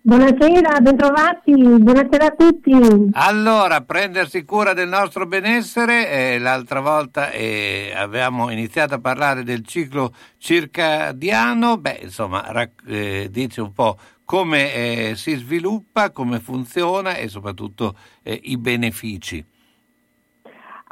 Buonasera, 0.00 0.78
bentrovati, 0.78 1.52
buonasera 1.52 2.26
a 2.26 2.30
tutti. 2.30 2.72
Allora, 3.14 3.80
prendersi 3.80 4.44
cura 4.44 4.74
del 4.74 4.86
nostro 4.86 5.26
benessere, 5.26 6.08
eh, 6.08 6.38
l'altra 6.38 6.78
volta 6.78 7.32
eh, 7.32 7.92
avevamo 7.96 8.48
iniziato 8.48 8.94
a 8.94 9.00
parlare 9.00 9.42
del 9.42 9.66
ciclo 9.66 10.14
circadiano, 10.38 11.78
beh, 11.78 11.98
insomma, 12.02 12.44
rac- 12.52 12.84
eh, 12.86 13.26
dice 13.28 13.60
un 13.60 13.72
po' 13.72 13.98
come 14.24 14.72
eh, 14.72 15.12
si 15.16 15.34
sviluppa, 15.34 16.10
come 16.10 16.38
funziona 16.38 17.16
e 17.16 17.26
soprattutto 17.26 17.96
eh, 18.22 18.38
i 18.44 18.56
benefici. 18.56 19.44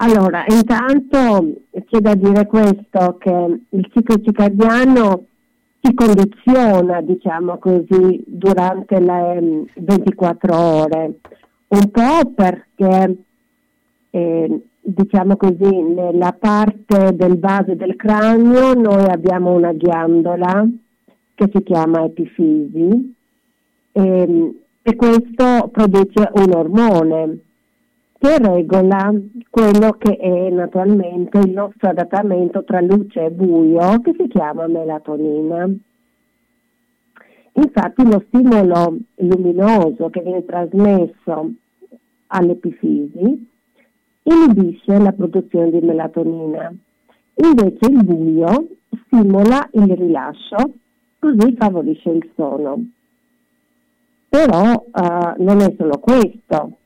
Allora, 0.01 0.45
intanto 0.47 1.55
c'è 1.87 1.99
da 1.99 2.15
dire 2.15 2.47
questo, 2.47 3.17
che 3.19 3.61
il 3.71 3.91
ciclo 3.93 4.21
circadiano 4.23 5.25
si 5.81 5.93
condiziona, 5.93 7.01
diciamo 7.01 7.59
così, 7.59 8.23
durante 8.25 9.01
le 9.01 9.65
24 9.75 10.57
ore, 10.57 11.19
un 11.69 11.91
po' 11.91 12.31
perché, 12.33 13.17
eh, 14.11 14.63
diciamo 14.81 15.37
così, 15.37 15.83
nella 15.83 16.33
parte 16.39 17.17
del 17.17 17.37
base 17.37 17.75
del 17.75 17.97
cranio 17.97 18.75
noi 18.75 19.05
abbiamo 19.05 19.53
una 19.53 19.73
ghiandola 19.73 20.65
che 21.35 21.51
si 21.53 21.63
chiama 21.65 22.05
epifisi 22.05 23.17
e, 23.91 24.55
e 24.81 24.97
questo 24.97 25.69
produce 25.73 26.31
un 26.35 26.53
ormone 26.55 27.39
che 28.19 28.39
regola 28.39 29.13
quello 29.49 29.93
che 29.93 30.17
è 30.17 30.51
naturalmente 30.51 31.39
il 31.39 31.51
nostro 31.51 31.91
adattamento 31.91 32.65
tra 32.65 32.81
luce 32.81 33.27
e 33.27 33.31
buio 33.31 34.01
che 34.01 34.15
si 34.19 34.27
chiama 34.29 34.67
melatonina. 34.67 35.69
Infatti 37.53 38.05
lo 38.05 38.25
stimolo 38.27 38.97
luminoso 39.17 40.11
che 40.11 40.21
viene 40.21 40.45
trasmesso 40.45 41.53
all'epifisi 42.29 43.47
inibisce 44.23 44.99
la 44.99 45.13
produzione 45.13 45.71
di 45.71 45.81
melatonina, 45.81 46.73
invece 47.35 47.91
il 47.91 48.05
buio 48.05 48.69
stimola 49.07 49.69
il 49.73 49.97
rilascio, 49.97 50.75
così 51.19 51.57
favorisce 51.57 52.11
il 52.11 52.31
sonno. 52.35 52.85
Però 54.29 54.85
eh, 54.93 55.35
non 55.43 55.61
è 55.61 55.75
solo 55.79 55.99
questo, 55.99 56.77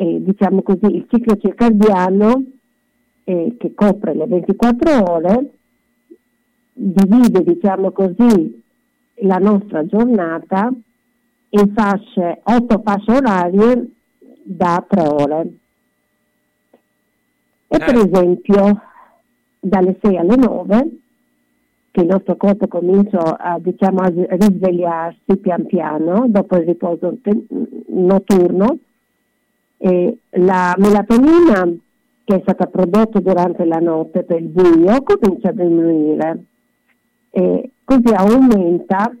eh, 0.00 0.22
diciamo 0.22 0.62
così, 0.62 0.94
il 0.94 1.06
ciclo 1.10 1.36
circadiano 1.36 2.44
eh, 3.24 3.56
che 3.58 3.74
copre 3.74 4.14
le 4.14 4.26
24 4.26 5.12
ore 5.12 5.50
divide, 6.72 7.42
diciamo 7.42 7.90
così, 7.90 8.62
la 9.22 9.38
nostra 9.38 9.84
giornata 9.84 10.72
in 11.50 11.72
fasce, 11.74 12.40
8 12.44 12.82
fasce 12.84 13.10
orarie 13.10 13.90
da 14.44 14.84
3 14.88 15.06
ore. 15.08 15.52
E 17.66 17.78
per 17.78 17.96
esempio 17.96 18.80
dalle 19.58 19.98
6 20.00 20.16
alle 20.16 20.36
9 20.36 20.98
che 21.90 22.00
il 22.02 22.06
nostro 22.06 22.36
corpo 22.36 22.68
comincia 22.68 23.36
a, 23.36 23.58
diciamo, 23.58 23.98
a 23.98 24.12
risvegliarsi 24.12 25.36
pian 25.38 25.66
piano 25.66 26.26
dopo 26.28 26.56
il 26.56 26.66
riposo 26.66 27.18
notturno 27.88 28.78
e 29.78 30.18
la 30.30 30.74
melatonina 30.76 31.72
che 32.24 32.34
è 32.34 32.40
stata 32.42 32.66
prodotta 32.66 33.20
durante 33.20 33.64
la 33.64 33.78
notte 33.78 34.24
per 34.24 34.40
il 34.40 34.48
buio 34.48 35.02
comincia 35.02 35.48
a 35.48 35.52
diminuire 35.52 36.44
e 37.30 37.70
così 37.84 38.12
aumenta 38.12 39.16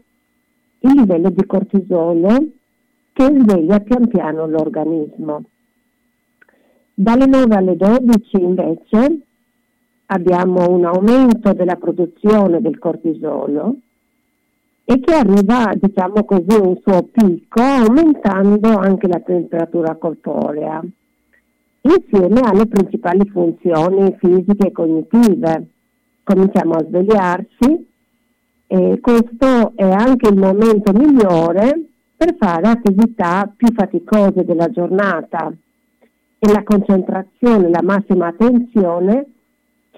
il 0.80 0.92
livello 0.94 1.30
di 1.30 1.46
cortisolo 1.46 2.46
che 3.12 3.24
sveglia 3.24 3.80
pian 3.80 4.08
piano 4.08 4.46
l'organismo. 4.46 5.44
Dalle 6.92 7.26
9 7.26 7.54
alle 7.54 7.76
12 7.76 8.36
invece 8.36 9.20
abbiamo 10.06 10.68
un 10.68 10.84
aumento 10.84 11.52
della 11.52 11.76
produzione 11.76 12.60
del 12.60 12.78
cortisolo 12.78 13.76
e 14.90 15.00
che 15.00 15.14
arriva, 15.14 15.74
diciamo 15.74 16.24
così, 16.24 16.54
a 16.54 16.66
un 16.66 16.78
suo 16.82 17.02
picco 17.12 17.60
aumentando 17.60 18.74
anche 18.78 19.06
la 19.06 19.20
temperatura 19.20 19.96
corporea, 19.96 20.82
insieme 21.82 22.40
alle 22.40 22.66
principali 22.66 23.28
funzioni 23.28 24.16
fisiche 24.18 24.68
e 24.68 24.72
cognitive. 24.72 25.66
Cominciamo 26.24 26.72
a 26.72 26.84
svegliarsi 26.86 27.86
e 28.66 28.98
questo 29.02 29.72
è 29.74 29.90
anche 29.90 30.30
il 30.30 30.38
momento 30.38 30.92
migliore 30.94 31.88
per 32.16 32.34
fare 32.38 32.68
attività 32.68 33.52
più 33.54 33.68
faticose 33.74 34.42
della 34.42 34.70
giornata 34.70 35.52
e 36.38 36.50
la 36.50 36.62
concentrazione, 36.64 37.68
la 37.68 37.82
massima 37.82 38.28
attenzione 38.28 39.26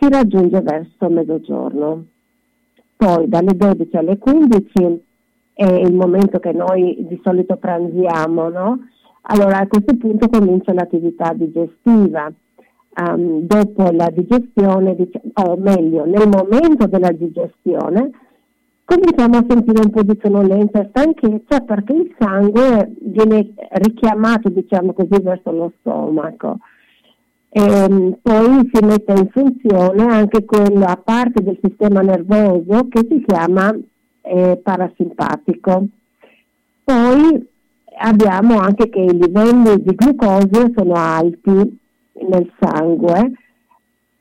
si 0.00 0.08
raggiunge 0.08 0.60
verso 0.62 1.08
mezzogiorno 1.08 2.06
poi 3.00 3.30
dalle 3.30 3.56
12 3.56 3.96
alle 3.96 4.18
15 4.18 5.02
è 5.54 5.64
il 5.64 5.94
momento 5.94 6.38
che 6.38 6.52
noi 6.52 6.96
di 7.08 7.18
solito 7.24 7.56
pranziamo, 7.56 8.50
no? 8.50 8.78
Allora 9.22 9.60
a 9.60 9.66
questo 9.66 9.96
punto 9.96 10.28
comincia 10.28 10.74
l'attività 10.74 11.32
digestiva. 11.32 12.30
Um, 12.92 13.46
dopo 13.46 13.90
la 13.92 14.10
digestione, 14.12 14.96
o 15.32 15.56
meglio, 15.56 16.04
nel 16.04 16.28
momento 16.28 16.86
della 16.86 17.12
digestione, 17.12 18.10
cominciamo 18.84 19.38
a 19.38 19.46
sentire 19.48 19.80
un 19.82 19.90
po' 19.90 20.02
di 20.02 20.18
sonnolenza 20.20 20.80
e 20.80 20.88
stanchezza 20.90 21.60
perché 21.60 21.92
il 21.94 22.14
sangue 22.18 22.92
viene 23.00 23.54
richiamato, 23.70 24.50
diciamo 24.50 24.92
così, 24.92 25.22
verso 25.22 25.50
lo 25.52 25.72
stomaco. 25.78 26.58
Ehm, 27.52 28.18
poi 28.22 28.70
si 28.72 28.84
mette 28.84 29.12
in 29.12 29.28
funzione 29.30 30.04
anche 30.04 30.44
quella 30.44 31.00
parte 31.02 31.42
del 31.42 31.58
sistema 31.62 32.00
nervoso 32.00 32.86
che 32.88 33.06
si 33.08 33.24
chiama 33.26 33.76
eh, 34.22 34.60
parasimpatico. 34.62 35.86
Poi 36.84 37.48
abbiamo 37.98 38.58
anche 38.58 38.88
che 38.88 39.00
i 39.00 39.18
livelli 39.18 39.82
di 39.82 39.94
glucosio 39.94 40.70
sono 40.74 40.94
alti 40.94 41.78
nel 42.12 42.52
sangue 42.58 43.32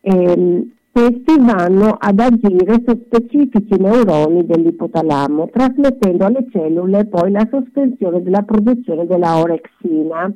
ehm, 0.01 0.71
questi 0.91 1.37
vanno 1.37 1.95
ad 1.99 2.19
agire 2.19 2.81
su 2.85 3.03
specifici 3.05 3.79
neuroni 3.79 4.45
dell'ipotalamo, 4.45 5.49
trasmettendo 5.49 6.25
alle 6.25 6.45
cellule 6.51 7.05
poi 7.05 7.31
la 7.31 7.47
sospensione 7.49 8.21
della 8.21 8.41
produzione 8.41 9.05
della 9.05 9.37
orexina. 9.37 10.31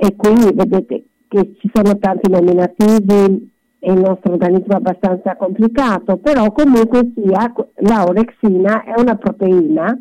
E 0.00 0.16
quindi 0.16 0.52
vedete 0.54 1.04
che 1.28 1.54
ci 1.58 1.70
sono 1.72 1.98
tanti 1.98 2.30
nominativi 2.30 3.50
e 3.78 3.92
il 3.92 4.00
nostro 4.00 4.32
organismo 4.32 4.72
è 4.72 4.76
abbastanza 4.76 5.36
complicato, 5.36 6.16
però 6.16 6.50
comunque 6.50 7.12
sia 7.14 7.52
la 7.76 8.04
orexina 8.06 8.82
è 8.82 8.98
una 8.98 9.14
proteina 9.16 9.96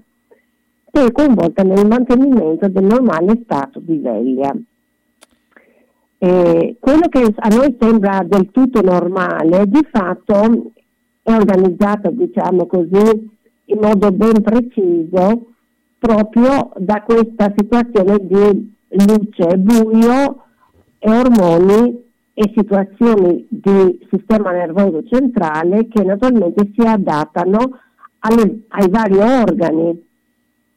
che 0.92 1.06
è 1.06 1.12
coinvolta 1.12 1.62
nel 1.64 1.86
mantenimento 1.86 2.68
del 2.70 2.86
normale 2.86 3.42
stato 3.44 3.80
di 3.80 3.98
veglia. 3.98 4.56
E 6.20 6.78
quello 6.80 7.08
che 7.10 7.34
a 7.36 7.48
noi 7.50 7.76
sembra 7.80 8.24
del 8.26 8.50
tutto 8.50 8.82
normale, 8.82 9.68
di 9.68 9.86
fatto 9.92 10.72
è 11.22 11.32
organizzato, 11.32 12.10
diciamo 12.10 12.66
così, 12.66 13.30
in 13.66 13.80
modo 13.80 14.12
ben 14.12 14.42
preciso 14.42 15.52
proprio 16.00 16.72
da 16.78 17.04
questa 17.04 17.54
situazione 17.56 18.18
di 18.22 18.76
luce 18.90 19.48
e 19.48 19.58
buio 19.58 20.47
e 21.00 21.10
ormoni 21.10 22.06
e 22.34 22.54
situazioni 22.56 23.48
di 23.50 24.00
sistema 24.12 24.52
nervoso 24.52 25.04
centrale 25.04 25.88
che 25.88 26.04
naturalmente 26.04 26.72
si 26.76 26.86
adattano 26.86 27.80
alle, 28.20 28.66
ai 28.68 28.90
vari 28.90 29.18
organi. 29.18 30.06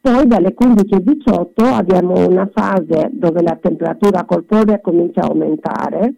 Poi 0.01 0.27
dalle 0.27 0.55
15-18 0.59 1.75
abbiamo 1.75 2.27
una 2.27 2.49
fase 2.53 3.11
dove 3.13 3.43
la 3.43 3.59
temperatura 3.61 4.25
corporea 4.25 4.81
comincia 4.81 5.21
a 5.21 5.27
aumentare 5.27 6.15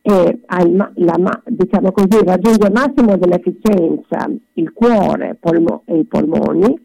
e 0.00 0.40
la, 0.46 1.42
diciamo 1.46 1.92
così, 1.92 2.24
raggiunge 2.24 2.66
il 2.66 2.72
massimo 2.72 3.16
dell'efficienza 3.16 4.30
il 4.54 4.72
cuore 4.72 5.36
polmo- 5.38 5.82
e 5.84 5.98
i 5.98 6.04
polmoni 6.04 6.78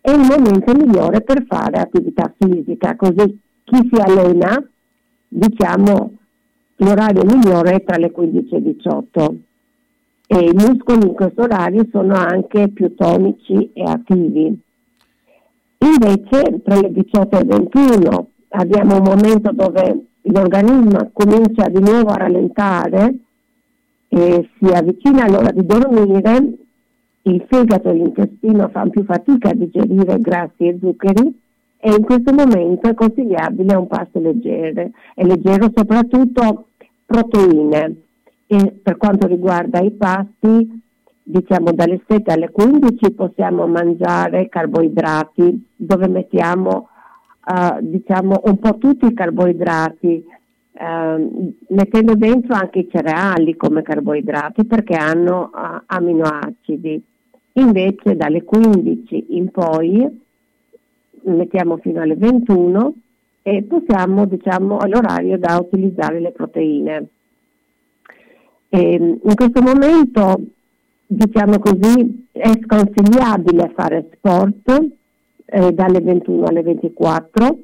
è 0.00 0.10
il 0.12 0.20
momento 0.20 0.72
migliore 0.72 1.20
per 1.22 1.44
fare 1.48 1.80
attività 1.80 2.32
fisica, 2.38 2.94
così 2.94 3.40
chi 3.64 3.90
si 3.92 4.00
allena 4.00 4.64
diciamo 5.28 6.12
l'orario 6.76 7.24
migliore 7.24 7.76
è 7.76 7.84
tra 7.84 7.96
le 7.96 8.10
15 8.10 8.54
e 8.54 8.62
18 8.62 9.36
e 10.28 10.38
i 10.38 10.52
muscoli 10.52 11.06
in 11.06 11.14
questo 11.14 11.42
orario 11.42 11.86
sono 11.90 12.14
anche 12.14 12.68
più 12.68 12.94
tonici 12.94 13.70
e 13.72 13.82
attivi. 13.82 14.60
Invece 15.78 16.62
tra 16.64 16.80
le 16.80 16.92
18 16.92 17.38
e 17.38 17.44
21 17.44 18.28
abbiamo 18.48 18.96
un 18.96 19.02
momento 19.04 19.52
dove 19.52 20.06
l'organismo 20.22 21.10
comincia 21.12 21.68
di 21.68 21.80
nuovo 21.80 22.10
a 22.10 22.16
rallentare 22.16 23.14
e 24.08 24.48
si 24.58 24.64
avvicina 24.72 25.24
all'ora 25.24 25.50
di 25.50 25.64
dormire, 25.64 26.52
il 27.22 27.44
fegato 27.48 27.90
e 27.90 27.94
l'intestino 27.94 28.68
fanno 28.68 28.90
più 28.90 29.04
fatica 29.04 29.50
a 29.50 29.54
digerire 29.54 30.18
grassi 30.20 30.66
e 30.66 30.78
zuccheri 30.80 31.44
e 31.78 31.90
in 31.90 32.02
questo 32.02 32.32
momento 32.32 32.88
è 32.88 32.94
consigliabile 32.94 33.74
un 33.74 33.86
pasto 33.86 34.18
leggero, 34.18 34.90
e 35.14 35.24
leggero 35.24 35.70
soprattutto 35.74 36.68
proteine. 37.04 37.96
E 38.46 38.78
per 38.82 38.96
quanto 38.96 39.26
riguarda 39.26 39.80
i 39.80 39.90
pasti, 39.90 40.82
diciamo 41.22 41.72
dalle 41.72 42.00
7 42.06 42.32
alle 42.32 42.50
15 42.50 43.10
possiamo 43.12 43.66
mangiare 43.66 44.48
carboidrati 44.48 45.72
dove 45.74 46.06
mettiamo 46.06 46.88
eh, 47.44 47.78
diciamo 47.80 48.42
un 48.44 48.58
po' 48.60 48.78
tutti 48.78 49.06
i 49.06 49.12
carboidrati 49.12 50.24
eh, 50.72 51.54
mettendo 51.68 52.14
dentro 52.14 52.54
anche 52.54 52.80
i 52.80 52.88
cereali 52.88 53.56
come 53.56 53.82
carboidrati 53.82 54.66
perché 54.66 54.94
hanno 54.94 55.50
eh, 55.52 55.82
aminoacidi 55.86 57.02
invece 57.54 58.16
dalle 58.16 58.44
15 58.44 59.26
in 59.30 59.50
poi 59.50 60.25
mettiamo 61.34 61.76
fino 61.78 62.00
alle 62.00 62.16
21 62.16 62.94
e 63.42 63.62
possiamo 63.62 64.26
diciamo 64.26 64.78
all'orario 64.78 65.38
da 65.38 65.58
utilizzare 65.58 66.20
le 66.20 66.32
proteine. 66.32 67.06
E, 68.68 68.94
in 69.22 69.34
questo 69.34 69.62
momento 69.62 70.40
diciamo 71.06 71.58
così, 71.58 72.26
è 72.32 72.50
sconsigliabile 72.64 73.72
fare 73.74 74.10
sport 74.14 74.86
eh, 75.46 75.72
dalle 75.72 76.00
21 76.00 76.44
alle 76.44 76.62
24 76.62 77.58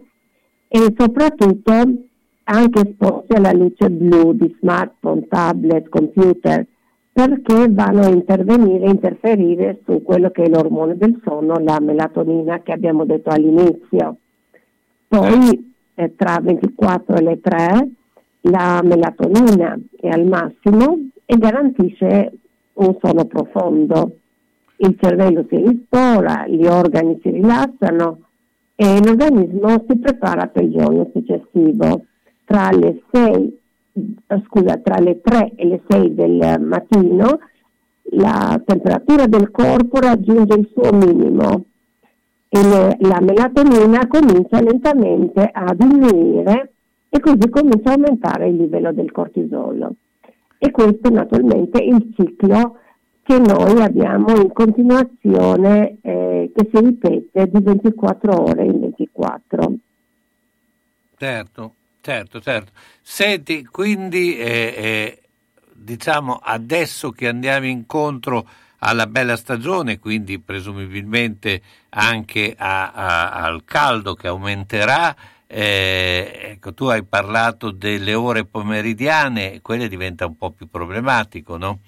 e 0.68 0.94
soprattutto 0.96 1.72
anche 2.44 2.88
esposti 2.88 3.34
alla 3.34 3.52
luce 3.52 3.90
blu 3.90 4.32
di 4.32 4.54
smartphone, 4.60 5.26
tablet, 5.28 5.88
computer, 5.88 6.66
perché 7.12 7.66
vanno 7.68 8.00
a 8.00 8.08
intervenire, 8.08 8.88
interferire 8.88 9.80
su 9.84 10.02
quello 10.02 10.30
che 10.30 10.44
è 10.44 10.48
l'ormone 10.48 10.96
del 10.96 11.20
sonno, 11.22 11.58
la 11.58 11.78
melatonina 11.78 12.60
che 12.60 12.72
abbiamo 12.72 13.04
detto 13.04 13.28
all'inizio. 13.28 14.16
Poi 15.08 15.74
eh, 15.94 16.16
tra 16.16 16.38
24 16.40 17.16
e 17.16 17.22
le 17.22 17.40
3 17.40 17.90
la 18.46 18.80
melatonina 18.82 19.78
è 20.00 20.08
al 20.08 20.26
massimo 20.26 20.98
e 21.26 21.36
garantisce 21.36 22.32
un 22.74 22.96
sonno 23.00 23.26
profondo. 23.26 24.16
Il 24.76 24.96
cervello 24.98 25.44
si 25.48 25.56
rispora, 25.56 26.46
gli 26.48 26.64
organi 26.66 27.20
si 27.22 27.30
rilassano 27.30 28.20
e 28.74 29.04
l'organismo 29.04 29.84
si 29.86 29.98
prepara 29.98 30.46
per 30.46 30.64
il 30.64 30.72
giorno 30.72 31.10
successivo. 31.12 32.04
Tra 32.44 32.70
le, 32.70 33.02
6, 33.12 33.60
scusa, 34.46 34.78
tra 34.78 34.98
le 34.98 35.20
3 35.20 35.52
e 35.56 35.66
le 35.66 35.82
6 35.88 36.14
del 36.14 36.60
mattino 36.60 37.38
la 38.14 38.60
temperatura 38.64 39.26
del 39.26 39.50
corpo 39.50 39.98
raggiunge 40.00 40.58
il 40.58 40.70
suo 40.72 40.92
minimo 40.92 41.64
e 42.48 42.62
le, 42.62 42.96
la 43.00 43.20
melatonina 43.20 44.06
comincia 44.08 44.60
lentamente 44.60 45.48
a 45.52 45.72
diminuire 45.74 46.72
e 47.08 47.20
così 47.20 47.48
comincia 47.48 47.90
a 47.90 47.94
aumentare 47.94 48.48
il 48.48 48.56
livello 48.56 48.92
del 48.92 49.10
cortisolo 49.10 49.94
e 50.58 50.70
questo 50.70 51.10
naturalmente 51.10 51.78
è 51.80 51.84
il 51.84 52.12
ciclo 52.16 52.76
che 53.22 53.38
noi 53.38 53.80
abbiamo 53.80 54.36
in 54.36 54.52
continuazione 54.52 55.98
eh, 56.02 56.50
che 56.54 56.70
si 56.72 56.84
ripete 56.84 57.48
di 57.50 57.60
24 57.62 58.42
ore 58.42 58.64
in 58.64 58.80
24. 58.80 59.72
Certo, 61.16 61.74
certo, 62.02 62.40
certo. 62.40 62.72
Senti, 63.00 63.64
quindi 63.64 64.36
eh, 64.36 64.74
eh, 64.76 65.22
diciamo 65.72 66.38
adesso 66.42 67.10
che 67.10 67.28
andiamo 67.28 67.66
incontro 67.66 68.46
alla 68.78 69.06
bella 69.06 69.36
stagione, 69.36 69.98
quindi 69.98 70.38
presumibilmente 70.40 71.62
anche 71.90 72.54
a, 72.58 72.90
a, 72.92 73.30
al 73.44 73.64
caldo 73.64 74.14
che 74.14 74.26
aumenterà, 74.26 75.14
eh, 75.46 76.50
ecco, 76.52 76.74
tu 76.74 76.86
hai 76.86 77.04
parlato 77.04 77.70
delle 77.70 78.14
ore 78.14 78.44
pomeridiane, 78.44 79.60
quelle 79.62 79.88
diventa 79.88 80.26
un 80.26 80.36
po' 80.36 80.50
più 80.50 80.68
problematico, 80.68 81.56
no? 81.56 81.78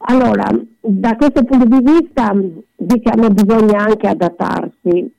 Allora, 0.00 0.48
da 0.80 1.16
questo 1.16 1.42
punto 1.44 1.64
di 1.64 1.82
vista, 1.82 2.32
diciamo, 2.76 3.30
bisogna 3.30 3.84
anche 3.84 4.06
adattarsi. 4.06 5.12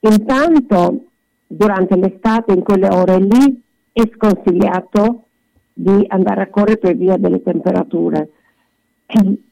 Intanto, 0.00 1.09
durante 1.52 1.96
l'estate, 1.96 2.52
in 2.52 2.62
quelle 2.62 2.88
ore 2.88 3.18
lì, 3.18 3.60
è 3.92 4.02
sconsigliato 4.14 5.24
di 5.72 6.04
andare 6.06 6.42
a 6.42 6.48
correre 6.48 6.78
per 6.78 6.96
via 6.96 7.16
delle 7.16 7.42
temperature. 7.42 8.30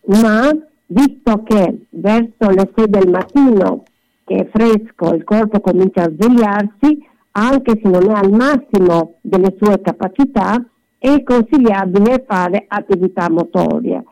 Ma, 0.05 0.49
visto 0.87 1.43
che 1.43 1.87
verso 1.91 2.51
le 2.51 2.71
6 2.73 2.89
del 2.89 3.11
mattino 3.11 3.83
che 4.25 4.37
è 4.37 4.49
fresco, 4.49 5.13
il 5.13 5.25
corpo 5.25 5.61
comincia 5.61 6.05
a 6.05 6.11
svegliarsi, 6.11 7.05
anche 7.33 7.81
se 7.83 7.89
non 7.89 8.09
è 8.11 8.15
al 8.15 8.31
massimo 8.31 9.15
delle 9.21 9.57
sue 9.61 9.81
capacità, 9.81 10.65
è 10.99 11.23
consigliabile 11.25 12.25
fare 12.29 12.65
attività 12.69 13.29
motoria, 13.29 14.03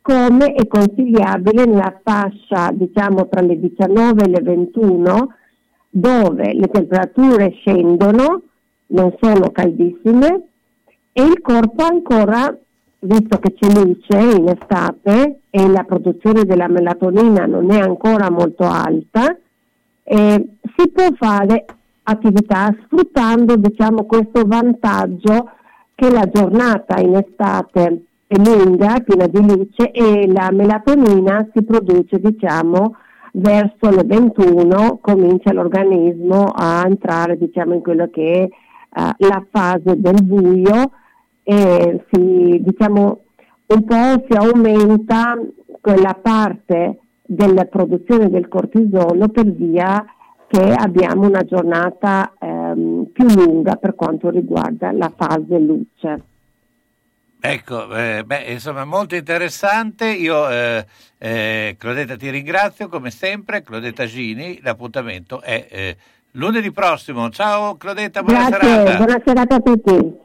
come 0.00 0.52
è 0.54 0.66
consigliabile 0.66 1.66
nella 1.66 2.00
fascia 2.02 2.70
diciamo 2.72 3.28
tra 3.28 3.40
le 3.40 3.58
19 3.58 4.24
e 4.24 4.28
le 4.28 4.40
21 4.42 5.28
dove 5.96 6.52
le 6.52 6.68
temperature 6.68 7.52
scendono, 7.52 8.42
non 8.88 9.14
sono 9.18 9.50
caldissime 9.50 10.42
e 11.10 11.22
il 11.22 11.40
corpo 11.40 11.84
ancora, 11.84 12.54
visto 12.98 13.38
che 13.38 13.54
c'è 13.54 13.72
luce 13.72 14.18
in 14.18 14.46
estate 14.48 15.40
e 15.48 15.66
la 15.68 15.84
produzione 15.84 16.44
della 16.44 16.68
melatonina 16.68 17.46
non 17.46 17.70
è 17.70 17.80
ancora 17.80 18.30
molto 18.30 18.64
alta, 18.64 19.34
eh, 20.02 20.48
si 20.76 20.88
può 20.90 21.06
fare 21.16 21.64
attività 22.02 22.76
sfruttando 22.84 23.56
diciamo, 23.56 24.04
questo 24.04 24.42
vantaggio 24.44 25.50
che 25.94 26.10
la 26.10 26.28
giornata 26.30 27.00
in 27.00 27.16
estate 27.16 28.04
è 28.26 28.36
lunga, 28.36 29.00
piena 29.00 29.26
di 29.26 29.40
luce 29.40 29.90
e 29.92 30.30
la 30.30 30.50
melatonina 30.52 31.48
si 31.54 31.64
produce 31.64 32.20
diciamo, 32.20 32.96
verso 33.36 33.90
le 33.90 34.02
21 34.04 34.98
comincia 35.00 35.52
l'organismo 35.52 36.52
a 36.54 36.84
entrare 36.86 37.36
diciamo, 37.36 37.74
in 37.74 37.82
quello 37.82 38.08
che 38.08 38.32
è 38.32 39.00
uh, 39.00 39.10
la 39.18 39.44
fase 39.50 40.00
del 40.00 40.22
buio 40.22 40.90
e 41.42 42.04
si, 42.10 42.60
diciamo, 42.62 43.20
un 43.66 43.84
po' 43.84 44.24
si 44.28 44.36
aumenta 44.36 45.38
quella 45.80 46.18
parte 46.20 46.98
della 47.22 47.64
produzione 47.64 48.30
del 48.30 48.48
cortisolo 48.48 49.28
per 49.28 49.50
via 49.52 50.04
che 50.48 50.72
abbiamo 50.72 51.26
una 51.26 51.42
giornata 51.42 52.32
ehm, 52.38 53.06
più 53.12 53.26
lunga 53.28 53.74
per 53.76 53.96
quanto 53.96 54.30
riguarda 54.30 54.92
la 54.92 55.12
fase 55.14 55.58
luce. 55.58 56.22
Ecco, 57.48 57.94
eh, 57.94 58.24
beh, 58.24 58.42
insomma, 58.48 58.84
molto 58.84 59.14
interessante. 59.14 60.08
Io, 60.08 60.50
eh, 60.50 60.84
eh, 61.16 61.76
Claudetta, 61.78 62.16
ti 62.16 62.28
ringrazio 62.28 62.88
come 62.88 63.12
sempre. 63.12 63.62
Claudetta 63.62 64.04
Gini, 64.04 64.58
l'appuntamento 64.62 65.40
è 65.40 65.66
eh, 65.70 65.96
lunedì 66.32 66.72
prossimo. 66.72 67.30
Ciao 67.30 67.76
Claudetta, 67.76 68.24
buona 68.24 68.48
Grazie, 68.48 68.68
serata. 68.68 68.96
buona 68.96 69.22
serata 69.24 69.54
a 69.54 69.60
tutti. 69.60 70.24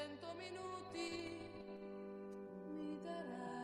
cento 0.00 0.32
minuti 0.32 1.12
mi 2.72 2.96
darai 3.04 3.59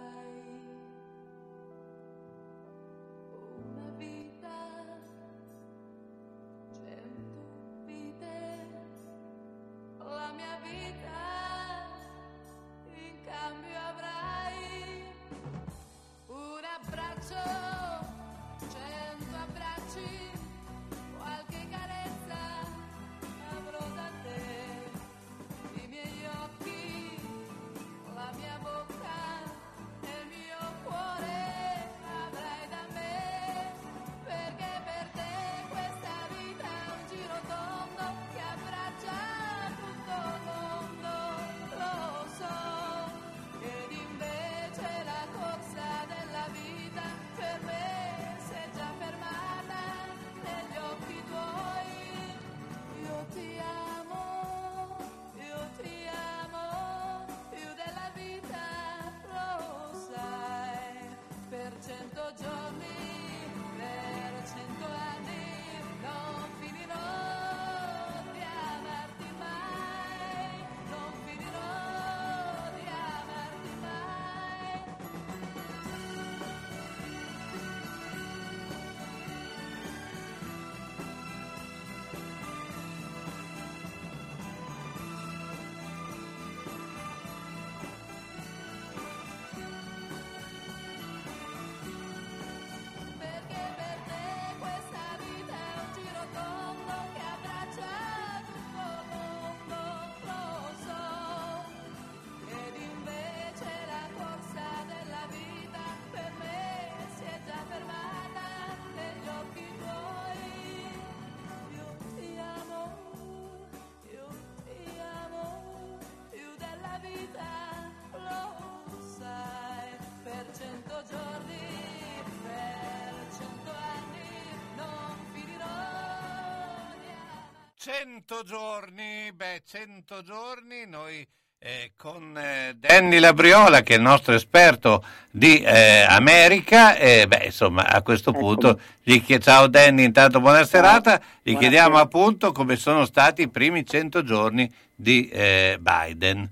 100 127.87 128.43
giorni, 128.43 129.31
beh, 129.33 129.63
100 129.65 130.21
giorni 130.23 130.87
noi 130.89 131.25
eh, 131.57 131.93
con 131.97 132.37
eh, 132.37 132.75
Danny 132.77 133.21
Labriola 133.21 133.83
che 133.83 133.95
è 133.95 133.97
il 133.99 134.03
nostro 134.03 134.35
esperto 134.35 135.05
di 135.31 135.63
eh, 135.63 136.05
America, 136.09 136.95
beh, 136.95 137.45
insomma 137.45 137.87
a 137.87 138.03
questo 138.03 138.31
ecco. 138.31 138.39
punto 138.41 138.81
gli 139.05 139.23
chied- 139.23 139.41
ciao 139.41 139.69
Danny, 139.69 140.03
intanto 140.03 140.41
buona 140.41 140.65
serata, 140.65 141.21
gli 141.41 141.53
buona 141.53 141.59
chiediamo 141.61 141.95
sera. 141.95 142.03
appunto 142.03 142.51
come 142.51 142.75
sono 142.75 143.05
stati 143.05 143.43
i 143.43 143.49
primi 143.49 143.87
100 143.87 144.25
giorni 144.25 144.69
di 144.93 145.29
eh, 145.29 145.79
Biden. 145.79 146.45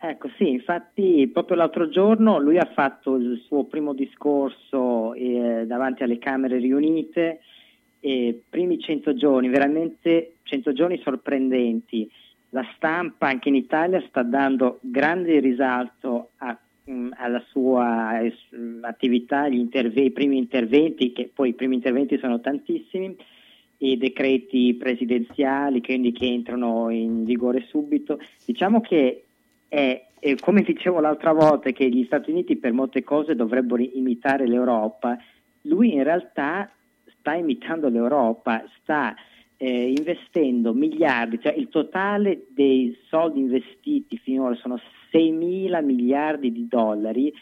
Ecco 0.00 0.28
sì, 0.36 0.50
infatti 0.50 1.30
proprio 1.32 1.56
l'altro 1.56 1.88
giorno 1.88 2.38
lui 2.38 2.58
ha 2.58 2.70
fatto 2.74 3.16
il 3.16 3.42
suo 3.46 3.64
primo 3.64 3.94
discorso 3.94 5.14
eh, 5.14 5.64
davanti 5.66 6.02
alle 6.02 6.18
Camere 6.18 6.58
riunite 6.58 7.40
e 8.04 8.42
primi 8.50 8.80
100 8.80 9.14
giorni, 9.14 9.48
veramente 9.48 10.34
100 10.42 10.72
giorni 10.72 11.00
sorprendenti. 11.04 12.10
La 12.48 12.66
stampa 12.74 13.28
anche 13.28 13.48
in 13.48 13.54
Italia 13.54 14.02
sta 14.08 14.22
dando 14.22 14.80
grande 14.82 15.38
risalto 15.38 16.30
a- 16.38 16.58
mh, 16.84 17.10
alla 17.14 17.42
sua 17.48 18.18
eh, 18.20 18.34
attività, 18.80 19.46
interve- 19.46 20.00
i 20.00 20.10
primi 20.10 20.36
interventi, 20.36 21.12
che 21.12 21.30
poi 21.32 21.50
i 21.50 21.54
primi 21.54 21.76
interventi 21.76 22.18
sono 22.18 22.40
tantissimi, 22.40 23.16
i 23.78 23.96
decreti 23.96 24.74
presidenziali 24.74 25.80
quindi 25.80 26.10
che 26.10 26.26
entrano 26.26 26.90
in 26.90 27.24
vigore 27.24 27.66
subito. 27.68 28.18
Diciamo 28.44 28.80
che 28.80 29.22
è, 29.68 30.06
è 30.18 30.34
come 30.40 30.62
dicevo 30.62 30.98
l'altra 30.98 31.32
volta 31.32 31.70
che 31.70 31.88
gli 31.88 32.04
Stati 32.04 32.32
Uniti 32.32 32.56
per 32.56 32.72
molte 32.72 33.04
cose 33.04 33.36
dovrebbero 33.36 33.80
imitare 33.80 34.48
l'Europa, 34.48 35.16
lui 35.62 35.94
in 35.94 36.02
realtà 36.02 36.68
sta 37.22 37.34
imitando 37.34 37.88
l'Europa, 37.88 38.62
sta 38.80 39.14
eh, 39.56 39.94
investendo 39.96 40.74
miliardi, 40.74 41.40
cioè 41.40 41.52
il 41.52 41.68
totale 41.68 42.46
dei 42.48 42.98
soldi 43.08 43.38
investiti 43.38 44.18
finora 44.18 44.56
sono 44.56 44.78
6 45.12 45.30
mila 45.30 45.80
miliardi 45.80 46.50
di 46.50 46.66
dollari 46.66 47.32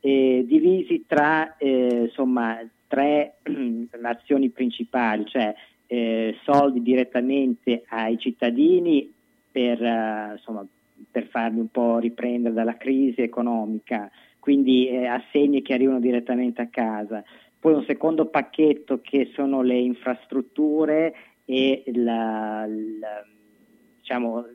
eh, 0.00 0.44
divisi 0.46 1.04
tra 1.06 1.56
eh, 1.56 2.02
insomma, 2.04 2.58
tre 2.86 3.36
nazioni 3.98 4.50
principali, 4.50 5.24
cioè 5.26 5.54
eh, 5.86 6.36
soldi 6.42 6.82
direttamente 6.82 7.84
ai 7.88 8.18
cittadini 8.18 9.10
per, 9.50 9.82
eh, 9.82 10.32
insomma, 10.32 10.66
per 11.10 11.26
farli 11.28 11.60
un 11.60 11.68
po' 11.68 11.98
riprendere 11.98 12.52
dalla 12.54 12.76
crisi 12.76 13.22
economica, 13.22 14.10
quindi 14.38 14.88
eh, 14.88 15.06
assegni 15.06 15.62
che 15.62 15.72
arrivano 15.72 15.98
direttamente 15.98 16.60
a 16.60 16.68
casa. 16.68 17.24
Poi 17.60 17.74
un 17.74 17.84
secondo 17.84 18.24
pacchetto 18.26 19.00
che 19.02 19.30
sono 19.34 19.60
le 19.60 19.76
infrastrutture 19.78 21.14
e 21.44 21.82
la, 21.94 22.64
la- 22.66 23.24
diciamo, 23.98 24.46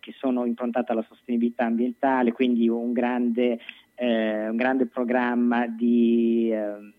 che 0.00 0.12
sono 0.16 0.46
improntate 0.46 0.92
alla 0.92 1.04
sostenibilità 1.06 1.64
ambientale, 1.66 2.32
quindi 2.32 2.66
un 2.68 2.92
grande, 2.92 3.58
eh, 3.94 4.48
un 4.48 4.56
grande 4.56 4.86
programma 4.86 5.66
di, 5.66 6.50
ehm, 6.50 6.92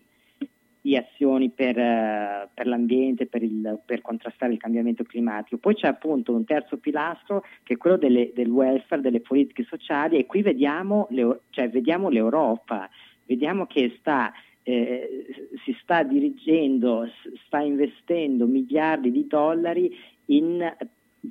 di 0.80 0.96
azioni 0.96 1.50
per, 1.50 1.76
eh, 1.76 2.48
per 2.54 2.66
l'ambiente, 2.68 3.26
per, 3.26 3.42
il- 3.42 3.80
per 3.84 4.00
contrastare 4.00 4.52
il 4.52 4.58
cambiamento 4.58 5.02
climatico. 5.02 5.56
Poi 5.56 5.74
c'è 5.74 5.88
appunto 5.88 6.32
un 6.32 6.44
terzo 6.44 6.76
pilastro 6.76 7.42
che 7.64 7.74
è 7.74 7.76
quello 7.76 7.96
delle- 7.96 8.30
del 8.32 8.48
welfare, 8.48 9.02
delle 9.02 9.20
politiche 9.20 9.64
sociali 9.64 10.18
e 10.18 10.26
qui 10.26 10.42
vediamo, 10.42 11.08
l'Eu- 11.10 11.40
cioè, 11.50 11.68
vediamo 11.68 12.10
l'Europa, 12.10 12.88
vediamo 13.26 13.66
che 13.66 13.96
sta, 13.98 14.32
eh, 14.68 15.26
si 15.64 15.76
sta 15.82 16.02
dirigendo, 16.02 17.08
sta 17.46 17.60
investendo 17.60 18.46
miliardi 18.46 19.10
di 19.10 19.26
dollari 19.26 19.94
in 20.26 20.76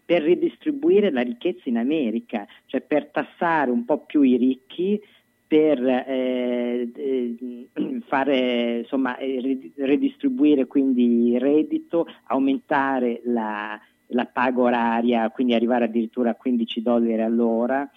per 0.03 0.21
ridistribuire 0.21 1.11
la 1.11 1.21
ricchezza 1.21 1.69
in 1.69 1.77
America, 1.77 2.45
cioè 2.65 2.81
per 2.81 3.05
tassare 3.07 3.71
un 3.71 3.85
po' 3.85 3.99
più 3.99 4.21
i 4.21 4.35
ricchi, 4.35 5.01
per 5.47 5.81
eh, 5.81 6.91
eh, 6.93 7.69
fare, 8.07 8.79
insomma, 8.79 9.17
eh, 9.17 9.71
ridistribuire 9.75 10.65
quindi 10.65 11.31
il 11.31 11.39
reddito, 11.39 12.05
aumentare 12.25 13.21
la, 13.23 13.79
la 14.07 14.25
paga 14.25 14.61
oraria, 14.61 15.29
quindi 15.29 15.53
arrivare 15.53 15.85
addirittura 15.85 16.31
a 16.31 16.35
15 16.35 16.81
dollari 16.81 17.21
all'ora. 17.21 17.89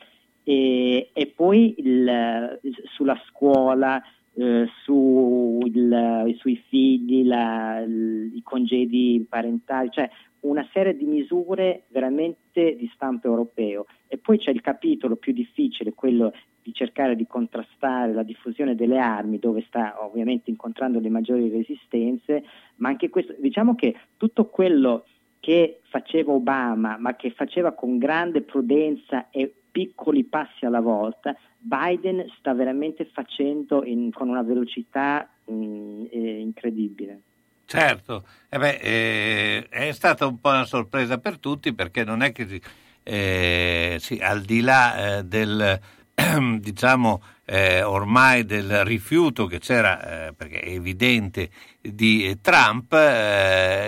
E, 0.45 1.11
e 1.13 1.27
poi 1.27 1.75
il- 1.79 2.61
sulla 2.95 3.21
scuola, 3.27 4.01
eh, 4.35 4.67
su 4.85 5.61
il- 5.65 6.35
sui 6.39 6.57
figli, 6.69 7.25
la- 7.25 7.81
i 7.81 8.41
congedi 8.43 9.25
parentali, 9.29 9.91
cioè 9.91 10.09
una 10.41 10.67
serie 10.73 10.97
di 10.97 11.05
misure 11.05 11.85
veramente 11.89 12.77
di 12.77 12.91
stampo 12.95 13.27
europeo. 13.27 13.87
E 14.07 14.17
poi 14.17 14.39
c'è 14.39 14.51
il 14.51 14.61
capitolo 14.61 15.17
più 15.17 15.33
difficile, 15.33 15.93
quello 15.93 16.33
di 16.63 16.73
cercare 16.73 17.17
di 17.17 17.27
contrastare 17.27 18.13
la 18.13 18.23
diffusione 18.23 18.75
delle 18.75 18.99
armi, 18.99 19.39
dove 19.39 19.65
sta 19.67 19.97
ovviamente 20.05 20.51
incontrando 20.51 21.01
le 21.01 21.09
maggiori 21.09 21.49
resistenze, 21.49 22.45
ma 22.77 22.89
anche 22.89 23.09
questo, 23.09 23.35
diciamo 23.39 23.75
che 23.75 23.95
tutto 24.17 24.47
quello 24.47 25.05
che 25.41 25.81
faceva 25.89 26.33
Obama, 26.33 26.97
ma 26.99 27.17
che 27.17 27.31
faceva 27.31 27.73
con 27.73 27.99
grande 27.99 28.43
prudenza 28.43 29.31
e 29.31 29.53
piccoli 29.71 30.25
passi 30.25 30.67
alla 30.67 30.81
volta, 30.81 31.35
Biden 31.63 32.25
sta 32.39 32.55
veramente 32.55 33.05
facendo 33.13 33.85
in- 33.85 34.11
con 34.13 34.29
una 34.29 34.43
velocità 34.43 35.29
mm, 35.51 36.05
eh, 36.11 36.41
incredibile. 36.41 37.21
Certo, 37.67 38.25
eh 38.49 38.59
beh, 38.59 38.79
eh, 38.81 39.69
è 39.69 39.93
stata 39.93 40.27
un 40.27 40.41
po' 40.41 40.49
una 40.49 40.65
sorpresa 40.65 41.19
per 41.19 41.39
tutti 41.39 41.73
perché 41.73 42.03
non 42.03 42.23
è 42.23 42.33
che 42.33 42.61
eh, 43.03 43.97
sì, 44.01 44.19
al 44.21 44.41
di 44.43 44.61
là 44.61 45.19
eh, 45.19 45.25
del 45.25 45.79
diciamo 46.59 47.23
eh, 47.45 47.83
ormai 47.83 48.45
del 48.45 48.85
rifiuto 48.85 49.47
che 49.47 49.59
c'era 49.59 50.33
perché 50.37 50.61
è 50.61 50.71
evidente 50.71 51.51
di 51.81 52.39
Trump, 52.41 52.93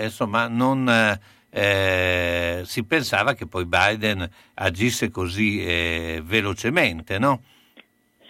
insomma 0.03 0.47
non 0.47 1.19
si 1.49 2.83
pensava 2.85 3.33
che 3.33 3.47
poi 3.47 3.65
Biden 3.65 4.29
agisse 4.55 5.09
così 5.09 5.59
velocemente, 6.23 7.19
no? 7.19 7.41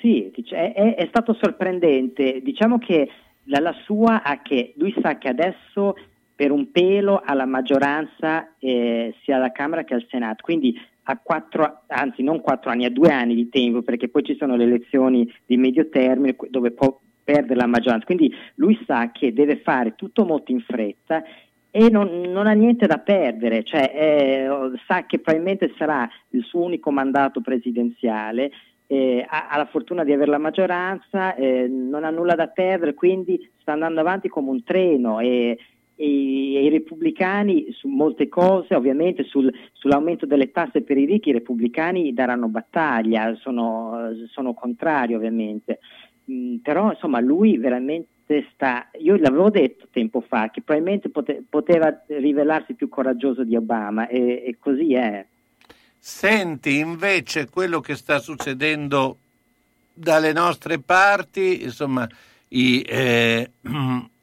Sì, 0.03 0.29
è, 0.49 0.73
è- 0.73 0.95
è 0.95 1.05
stato 1.07 1.33
sorprendente. 1.39 2.41
Diciamo 2.43 2.77
che 2.77 3.07
la, 3.45 3.73
sua 3.85 4.21
ha 4.21 4.41
che 4.41 4.73
lui 4.75 4.93
sa 5.01 5.17
che 5.17 5.29
adesso 5.29 5.95
per 6.35 6.51
un 6.51 6.71
pelo 6.71 7.21
ha 7.23 7.33
la 7.33 7.45
maggioranza 7.45 8.53
eh, 8.59 9.15
sia 9.23 9.37
alla 9.37 9.53
Camera 9.53 9.85
che 9.85 9.93
al 9.93 10.05
Senato, 10.09 10.43
quindi 10.43 10.77
ha 11.03 11.17
quattro, 11.17 11.83
anzi 11.87 12.21
non 12.21 12.41
quattro 12.41 12.69
anni, 12.69 12.83
ha 12.83 12.89
due 12.89 13.11
anni 13.13 13.33
di 13.33 13.47
tempo 13.47 13.81
perché 13.81 14.09
poi 14.09 14.23
ci 14.23 14.35
sono 14.35 14.57
le 14.57 14.65
elezioni 14.65 15.31
di 15.45 15.55
medio 15.55 15.87
termine 15.87 16.35
dove 16.49 16.71
può 16.71 16.99
perdere 17.23 17.55
la 17.55 17.67
maggioranza. 17.67 18.05
Quindi 18.05 18.33
lui 18.55 18.77
sa 18.85 19.09
che 19.11 19.31
deve 19.31 19.59
fare 19.59 19.95
tutto 19.95 20.25
molto 20.25 20.51
in 20.51 20.59
fretta 20.59 21.23
e 21.71 21.89
non, 21.89 22.09
non 22.27 22.45
ha 22.47 22.51
niente 22.51 22.87
da 22.87 22.97
perdere, 22.97 23.63
cioè 23.63 23.89
eh, 23.95 24.47
sa 24.85 25.05
che 25.05 25.19
probabilmente 25.19 25.73
sarà 25.77 26.09
il 26.31 26.43
suo 26.43 26.61
unico 26.63 26.91
mandato 26.91 27.39
presidenziale, 27.39 28.51
eh, 28.87 29.25
ha, 29.27 29.47
ha 29.49 29.57
la 29.57 29.65
fortuna 29.65 30.03
di 30.03 30.11
avere 30.13 30.31
la 30.31 30.37
maggioranza, 30.37 31.35
eh, 31.35 31.67
non 31.67 32.03
ha 32.03 32.09
nulla 32.09 32.35
da 32.35 32.47
perdere, 32.47 32.93
quindi 32.93 33.39
sta 33.59 33.73
andando 33.73 33.99
avanti 34.01 34.27
come 34.27 34.49
un 34.49 34.63
treno 34.63 35.19
e, 35.19 35.57
e- 35.95 36.55
e 36.55 36.63
i 36.65 36.69
repubblicani 36.69 37.71
su 37.71 37.87
molte 37.87 38.27
cose, 38.27 38.75
ovviamente 38.75 39.23
sul- 39.23 39.53
sull'aumento 39.73 40.25
delle 40.25 40.51
tasse 40.51 40.81
per 40.81 40.97
i 40.97 41.05
ricchi, 41.05 41.29
i 41.29 41.33
repubblicani 41.33 42.13
daranno 42.13 42.47
battaglia, 42.47 43.35
sono, 43.35 44.11
sono 44.29 44.53
contrari 44.53 45.13
ovviamente. 45.15 45.79
Mm, 46.31 46.57
però 46.57 46.91
insomma 46.91 47.19
lui 47.19 47.57
veramente 47.57 48.45
sta, 48.53 48.89
io 48.99 49.17
l'avevo 49.17 49.49
detto 49.49 49.87
tempo 49.91 50.21
fa 50.21 50.49
che 50.49 50.61
probabilmente 50.61 51.09
pote- 51.09 51.43
poteva 51.47 51.93
rivelarsi 52.07 52.73
più 52.75 52.87
coraggioso 52.89 53.43
di 53.43 53.55
Obama 53.55 54.07
e, 54.07 54.43
e 54.45 54.57
così 54.59 54.93
è. 54.93 55.25
Senti 56.05 56.79
invece 56.79 57.47
quello 57.47 57.79
che 57.79 57.95
sta 57.95 58.19
succedendo 58.19 59.19
dalle 59.93 60.33
nostre 60.33 60.77
parti, 60.79 61.63
insomma, 61.63 62.05
i, 62.49 62.81
eh, 62.81 63.51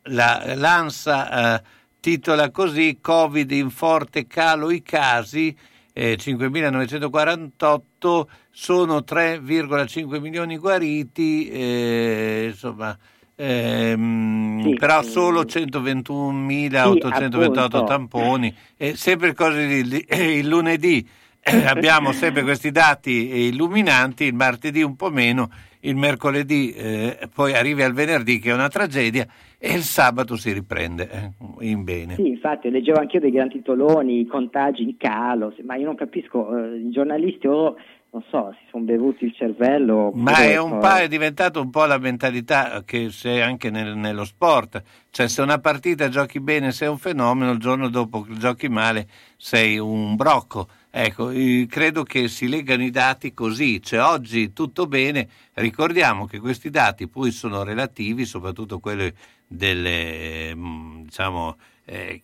la, 0.03 0.55
l'ANSA 0.57 1.57
eh, 1.59 1.63
titola 1.99 2.51
così 2.51 2.99
Covid 3.01 3.51
in 3.53 3.71
forte 3.71 4.27
calo 4.27 4.71
i 4.71 4.83
casi, 4.83 5.57
eh, 5.95 6.19
5.948 6.21 8.27
sono 8.51 8.99
3,5 8.99 10.21
milioni 10.21 10.59
guariti, 10.59 11.49
eh, 11.49 12.49
insomma, 12.51 12.95
ehm, 13.37 14.65
Sì, 14.65 14.75
però 14.75 15.01
eh, 15.01 15.05
solo 15.05 15.45
121.828 15.45 17.57
appunto. 17.57 17.85
tamponi, 17.85 18.55
e 18.77 18.97
sempre 18.97 19.33
cose 19.33 19.67
di, 19.67 19.83
di- 19.89 20.07
il 20.11 20.47
lunedì 20.47 20.99
eh, 20.99 21.07
abbiamo 21.67 22.13
sempre 22.13 22.43
questi 22.43 22.71
dati 22.71 23.47
illuminanti, 23.49 24.25
il 24.25 24.35
martedì 24.35 24.83
un 24.83 24.97
po' 24.97 25.11
meno, 25.11 25.49
il 25.81 25.97
mercoledì 25.97 26.73
eh, 26.73 27.29
poi 27.35 27.55
arrivi 27.55 27.83
al 27.83 27.93
venerdì 27.93 28.39
che 28.39 28.51
è 28.51 28.55
una 28.55 28.69
tragedia 28.69 29.27
e 29.59 29.75
il 29.75 29.83
sabato 29.83 30.37
si 30.37 30.53
riprende 30.53 31.09
eh, 31.11 31.67
in 31.67 31.85
bene. 31.85 32.17
Sì, 32.17 32.27
infatti 32.27 32.71
leggevo 32.71 32.99
anch'io 32.99 33.21
dei 33.21 33.31
gran 33.31 33.49
titoloni, 33.49 34.21
i 34.21 34.27
contagi 34.27 34.83
in 34.83 34.97
calo, 34.97 35.55
ma 35.65 35.77
io 35.77 35.87
non 35.87 35.97
capisco, 35.97 36.57
eh, 36.57 36.77
i 36.77 36.91
giornalisti 36.91 37.47
o 37.47 37.77
non 38.13 38.25
so, 38.29 38.53
si 38.59 38.65
sono 38.71 38.85
bevuti 38.85 39.25
il 39.25 39.35
cervello. 39.35 40.11
Ma 40.15 40.43
è 40.43 40.59
un 40.61 40.71
so- 40.71 40.79
po' 40.79 40.97
è 40.97 41.07
diventato 41.07 41.61
un 41.61 41.71
po' 41.71 41.85
la 41.85 41.99
mentalità 41.99 42.83
che 42.85 43.07
c'è 43.09 43.39
anche 43.39 43.71
nel- 43.71 43.97
nello 43.97 44.25
sport, 44.25 44.83
cioè 45.11 45.29
se 45.29 45.43
una 45.43 45.59
partita 45.59 46.09
giochi 46.09 46.41
bene 46.41 46.73
sei 46.73 46.89
un 46.89 46.99
fenomeno, 46.99 47.53
il 47.53 47.59
giorno 47.59 47.89
dopo 47.89 48.27
giochi 48.31 48.69
male 48.69 49.07
sei 49.37 49.79
un 49.79 50.17
brocco. 50.17 50.69
Ecco, 50.93 51.31
eh, 51.31 51.67
credo 51.71 52.03
che 52.03 52.27
si 52.27 52.49
legano 52.49 52.83
i 52.83 52.91
dati 52.91 53.33
così, 53.33 53.81
cioè 53.81 54.03
oggi 54.03 54.53
tutto 54.53 54.87
bene, 54.87 55.29
ricordiamo 55.55 56.27
che 56.27 56.41
questi 56.41 56.69
dati 56.69 57.07
poi 57.07 57.31
sono 57.31 57.63
relativi, 57.63 58.25
soprattutto 58.25 58.81
quelli 58.81 59.13
delle, 59.47 60.53
mm, 60.53 61.03
diciamo, 61.03 61.57
eh, 61.85 62.23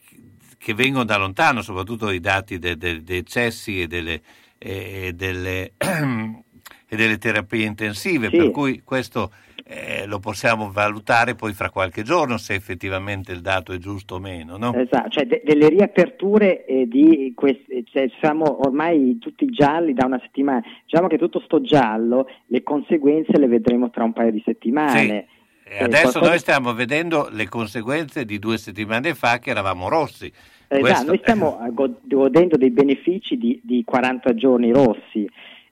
che 0.58 0.74
vengono 0.74 1.04
da 1.04 1.16
lontano, 1.16 1.62
soprattutto 1.62 2.10
i 2.10 2.18
dati 2.18 2.58
de- 2.58 2.76
de- 2.76 3.04
dei 3.04 3.18
eccessi 3.18 3.80
e 3.82 3.86
delle, 3.86 4.20
e 4.58 5.12
delle, 5.14 5.74
e 5.78 6.96
delle 6.96 7.18
terapie 7.18 7.66
intensive, 7.66 8.30
Sì. 8.30 8.36
per 8.36 8.50
cui 8.50 8.82
questo 8.82 9.30
eh, 9.68 10.06
lo 10.06 10.20
possiamo 10.20 10.70
valutare 10.70 11.34
poi 11.34 11.52
fra 11.52 11.70
qualche 11.70 12.02
giorno 12.04 12.36
se 12.38 12.54
effettivamente 12.54 13.32
il 13.32 13.40
dato 13.40 13.72
è 13.72 13.78
giusto 13.78 14.14
o 14.14 14.18
meno. 14.20 14.56
No? 14.56 14.72
Esatto, 14.74 15.08
cioè 15.10 15.26
de- 15.26 15.42
delle 15.44 15.68
riaperture 15.68 16.64
eh, 16.66 16.86
di 16.86 17.32
questi, 17.34 17.84
cioè, 17.90 18.08
siamo 18.20 18.64
ormai 18.64 19.18
tutti 19.18 19.46
gialli 19.46 19.92
da 19.92 20.06
una 20.06 20.20
settimana. 20.22 20.62
Diciamo 20.84 21.08
che 21.08 21.18
tutto 21.18 21.40
sto 21.40 21.60
giallo, 21.60 22.28
le 22.46 22.62
conseguenze 22.62 23.36
le 23.38 23.48
vedremo 23.48 23.90
tra 23.90 24.04
un 24.04 24.12
paio 24.12 24.30
di 24.30 24.42
settimane. 24.44 25.26
E 25.64 25.78
Eh, 25.78 25.82
adesso 25.82 26.02
qualcosa- 26.20 26.28
noi 26.28 26.38
stiamo 26.38 26.72
vedendo 26.74 27.28
le 27.32 27.48
conseguenze 27.48 28.24
di 28.24 28.38
due 28.38 28.58
settimane 28.58 29.14
fa 29.14 29.38
che 29.40 29.50
eravamo 29.50 29.88
rossi. 29.88 30.26
Esatto, 30.68 30.80
Questo- 30.80 31.06
noi 31.06 31.18
stiamo 31.18 31.58
eh, 31.66 31.70
go- 31.74 31.98
godendo 32.04 32.56
dei 32.56 32.70
benefici 32.70 33.36
di, 33.36 33.60
di 33.64 33.82
40 33.84 34.32
giorni 34.34 34.70
rossi, 34.70 35.28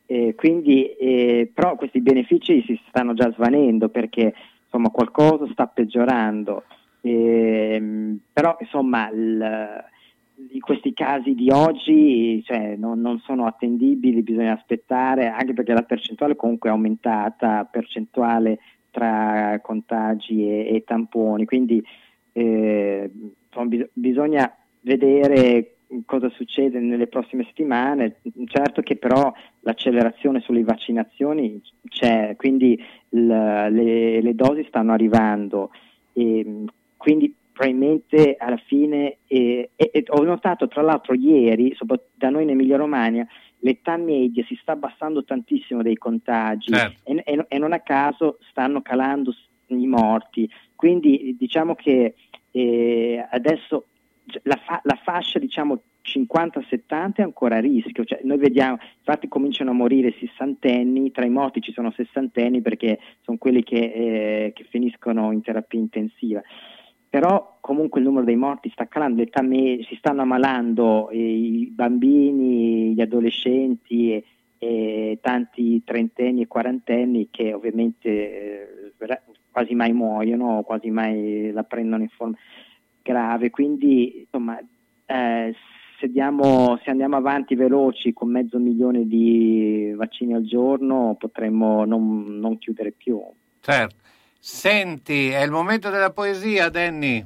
eh, 0.06 0.34
quindi, 0.34 0.86
eh, 0.94 1.50
però 1.52 1.76
questi 1.76 2.00
benefici 2.00 2.62
si 2.66 2.78
stanno 2.88 3.14
già 3.14 3.30
svanendo 3.32 3.88
perché 3.88 4.34
insomma, 4.64 4.90
qualcosa 4.90 5.46
sta 5.52 5.66
peggiorando. 5.66 6.64
Ehm, 7.00 8.18
però 8.32 8.56
insomma 8.60 9.08
il- 9.10 9.84
questi 10.60 10.92
casi 10.92 11.34
di 11.34 11.50
oggi 11.50 12.42
cioè, 12.44 12.76
non, 12.76 13.00
non 13.00 13.18
sono 13.20 13.46
attendibili, 13.46 14.22
bisogna 14.22 14.54
aspettare, 14.54 15.28
anche 15.28 15.52
perché 15.52 15.72
la 15.72 15.82
percentuale 15.82 16.36
comunque 16.36 16.70
è 16.70 16.72
aumentata, 16.72 17.68
percentuale 17.70 18.58
tra 18.90 19.58
contagi 19.62 20.48
e, 20.48 20.74
e 20.74 20.84
tamponi, 20.84 21.44
quindi 21.44 21.84
eh, 22.32 23.10
insomma, 23.48 23.66
bis- 23.66 23.88
bisogna 23.92 24.52
vedere 24.80 25.73
cosa 26.04 26.28
succede 26.30 26.78
nelle 26.80 27.06
prossime 27.06 27.44
settimane, 27.44 28.16
certo 28.46 28.82
che 28.82 28.96
però 28.96 29.32
l'accelerazione 29.60 30.40
sulle 30.40 30.62
vaccinazioni 30.64 31.60
c'è, 31.88 32.34
quindi 32.36 32.72
il- 33.10 33.26
le, 33.26 34.20
le 34.20 34.34
dosi 34.34 34.64
stanno 34.68 34.92
arrivando 34.92 35.70
e 36.12 36.64
quindi 36.96 37.34
probabilmente 37.52 38.34
alla 38.38 38.56
fine 38.56 39.18
eh, 39.28 39.70
e- 39.76 39.90
e 39.92 40.04
ho 40.08 40.22
notato 40.22 40.66
tra 40.68 40.82
l'altro 40.82 41.14
ieri, 41.14 41.72
soprattutto 41.74 42.10
da 42.14 42.30
noi 42.30 42.42
in 42.42 42.50
Emilia 42.50 42.76
Romagna, 42.76 43.26
l'età 43.60 43.96
media 43.96 44.44
si 44.44 44.58
sta 44.60 44.72
abbassando 44.72 45.22
tantissimo 45.24 45.80
dei 45.82 45.96
contagi 45.96 46.72
Certo. 46.72 47.00
e, 47.04 47.22
e- 47.24 47.44
e 47.48 47.58
non 47.58 47.72
a 47.72 47.78
caso 47.80 48.38
stanno 48.50 48.82
calando 48.82 49.32
i 49.68 49.86
morti. 49.86 50.50
Quindi 50.74 51.36
diciamo 51.38 51.74
che 51.74 52.14
eh, 52.50 53.26
adesso 53.30 53.86
la, 54.42 54.56
fa- 54.56 54.80
la 54.84 54.98
fascia 55.02 55.38
diciamo 55.38 55.82
50-70 56.04 57.14
è 57.14 57.22
ancora 57.22 57.56
a 57.56 57.60
rischio, 57.60 58.04
cioè, 58.04 58.20
noi 58.24 58.36
vediamo, 58.36 58.78
infatti 58.98 59.26
cominciano 59.28 59.70
a 59.70 59.74
morire 59.74 60.14
sessantenni, 60.18 61.10
tra 61.10 61.24
i 61.24 61.30
morti 61.30 61.62
ci 61.62 61.72
sono 61.72 61.90
sessantenni 61.92 62.60
perché 62.60 62.98
sono 63.22 63.38
quelli 63.38 63.62
che, 63.62 63.76
eh, 63.76 64.52
che 64.54 64.64
finiscono 64.64 65.32
in 65.32 65.40
terapia 65.40 65.78
intensiva. 65.78 66.42
Però 67.08 67.58
comunque 67.60 68.00
il 68.00 68.06
numero 68.06 68.24
dei 68.24 68.36
morti 68.36 68.68
sta 68.70 68.86
calando, 68.86 69.24
me- 69.42 69.78
si 69.88 69.94
stanno 69.96 70.22
ammalando 70.22 71.08
eh, 71.10 71.18
i 71.18 71.70
bambini, 71.72 72.92
gli 72.92 73.00
adolescenti 73.00 74.12
e, 74.12 74.24
e 74.58 75.18
tanti 75.22 75.82
trentenni 75.84 76.42
e 76.42 76.46
quarantenni 76.46 77.28
che 77.30 77.52
ovviamente 77.54 78.08
eh, 78.98 79.20
quasi 79.50 79.74
mai 79.74 79.92
muoiono 79.92 80.62
quasi 80.62 80.90
mai 80.90 81.52
la 81.52 81.62
prendono 81.62 82.02
in 82.02 82.08
forma 82.08 82.36
grave, 83.04 83.50
quindi 83.50 84.20
insomma 84.20 84.58
eh, 85.06 85.54
se, 86.00 86.08
diamo- 86.08 86.80
se 86.82 86.90
andiamo 86.90 87.16
avanti 87.16 87.54
veloci 87.54 88.12
con 88.12 88.30
mezzo 88.30 88.58
milione 88.58 89.06
di 89.06 89.92
vaccini 89.94 90.34
al 90.34 90.44
giorno 90.44 91.14
potremmo 91.18 91.84
non, 91.84 92.38
non 92.40 92.58
chiudere 92.58 92.90
più. 92.90 93.20
Certo. 93.60 93.94
Senti, 94.38 95.28
è 95.28 95.42
il 95.42 95.50
momento 95.50 95.88
della 95.88 96.10
poesia, 96.10 96.68
Danny. 96.68 97.24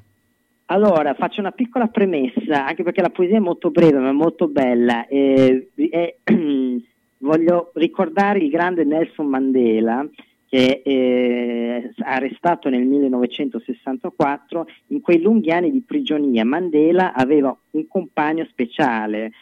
Allora, 0.66 1.14
faccio 1.14 1.40
una 1.40 1.50
piccola 1.50 1.88
premessa, 1.88 2.66
anche 2.66 2.82
perché 2.82 3.00
la 3.00 3.10
poesia 3.10 3.38
è 3.38 3.40
molto 3.40 3.70
breve 3.70 3.98
ma 3.98 4.12
molto 4.12 4.48
bella. 4.48 5.06
Eh, 5.06 5.70
eh, 5.74 6.18
voglio 7.18 7.70
ricordare 7.74 8.38
il 8.38 8.50
grande 8.50 8.84
Nelson 8.84 9.26
Mandela, 9.26 10.06
che 10.48 10.82
è 10.82 11.90
arrestato 11.98 12.68
nel 12.68 12.84
1964. 12.84 14.66
In 14.88 15.00
quei 15.00 15.20
lunghi 15.20 15.50
anni 15.50 15.70
di 15.70 15.82
prigionia, 15.82 16.44
Mandela 16.44 17.12
aveva 17.12 17.56
un 17.72 17.86
compagno 17.86 18.46
speciale, 18.50 19.32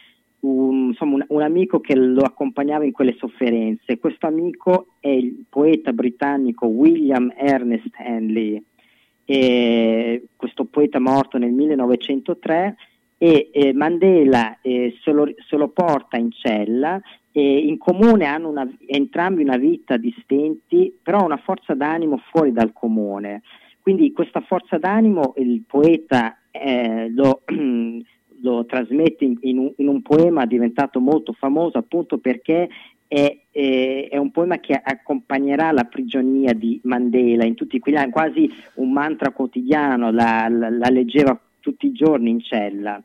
un, 0.41 0.87
insomma, 0.87 1.15
un, 1.15 1.25
un 1.29 1.41
amico 1.41 1.79
che 1.79 1.95
lo 1.95 2.21
accompagnava 2.21 2.83
in 2.83 2.91
quelle 2.91 3.15
sofferenze. 3.17 3.99
Questo 3.99 4.27
amico 4.27 4.87
è 4.99 5.09
il 5.09 5.45
poeta 5.49 5.93
britannico 5.93 6.67
William 6.67 7.33
Ernest 7.35 7.93
Henley 7.97 8.61
eh, 9.29 10.23
questo 10.37 10.63
poeta 10.63 10.99
morto 10.99 11.37
nel 11.37 11.51
1903 11.51 12.77
e 13.17 13.49
eh, 13.51 13.73
Mandela 13.73 14.59
eh, 14.61 14.97
se, 15.03 15.11
lo, 15.11 15.29
se 15.49 15.57
lo 15.57 15.67
porta 15.67 16.15
in 16.15 16.31
cella 16.31 16.95
e 16.95 17.01
in 17.41 17.77
comune 17.77 18.25
hanno 18.25 18.49
una, 18.49 18.67
entrambi 18.85 19.43
una 19.43 19.57
vita 19.57 19.97
distinti, 19.97 20.95
però 21.01 21.23
una 21.23 21.37
forza 21.37 21.73
d'animo 21.73 22.17
fuori 22.31 22.51
dal 22.51 22.73
comune. 22.73 23.41
Quindi 23.81 24.11
questa 24.11 24.41
forza 24.41 24.77
d'animo 24.77 25.33
il 25.37 25.63
poeta 25.65 26.37
eh, 26.51 27.09
lo, 27.09 27.43
lo 28.41 28.65
trasmette 28.65 29.23
in, 29.23 29.37
in, 29.41 29.57
un, 29.57 29.71
in 29.77 29.87
un 29.87 30.01
poema 30.01 30.45
diventato 30.45 30.99
molto 30.99 31.33
famoso 31.33 31.77
appunto 31.77 32.17
perché 32.17 32.67
è, 33.07 33.37
è, 33.49 34.07
è 34.11 34.17
un 34.17 34.31
poema 34.31 34.59
che 34.59 34.73
accompagnerà 34.73 35.71
la 35.71 35.85
prigionia 35.85 36.53
di 36.53 36.79
Mandela 36.83 37.45
in 37.45 37.55
tutti 37.55 37.79
quegli 37.79 37.95
anni, 37.95 38.11
quasi 38.11 38.49
un 38.75 38.91
mantra 38.91 39.31
quotidiano, 39.31 40.11
la, 40.11 40.47
la, 40.49 40.69
la 40.69 40.89
leggeva 40.89 41.39
tutti 41.59 41.87
i 41.87 41.93
giorni 41.93 42.29
in 42.29 42.41
cella. 42.41 43.01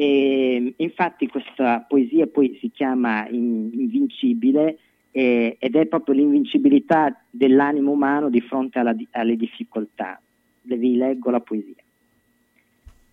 E, 0.00 0.72
infatti 0.78 1.26
questa 1.26 1.84
poesia 1.86 2.26
poi 2.26 2.56
si 2.58 2.70
chiama 2.70 3.28
In- 3.28 3.68
Invincibile 3.70 4.78
eh, 5.10 5.58
ed 5.60 5.76
è 5.76 5.84
proprio 5.84 6.14
l'invincibilità 6.14 7.22
dell'animo 7.28 7.90
umano 7.90 8.30
di 8.30 8.40
fronte 8.40 8.78
alla 8.78 8.96
alle 9.10 9.36
difficoltà. 9.36 10.18
Vi 10.62 10.96
leggo 10.96 11.28
la 11.28 11.40
poesia. 11.40 11.82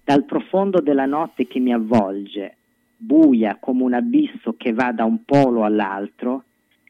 Dal 0.02 0.24
profondo 0.24 0.80
della 0.80 1.06
notte 1.06 1.46
che 1.46 1.60
mi 1.60 1.74
avvolge, 1.74 2.56
buia 2.96 3.58
come 3.60 3.84
un 3.84 3.94
abisso 3.94 4.54
che 4.56 4.72
va 4.72 4.94
da 4.94 5.04
un 5.04 5.26
polo 5.26 5.66
all'altro, 5.66 6.46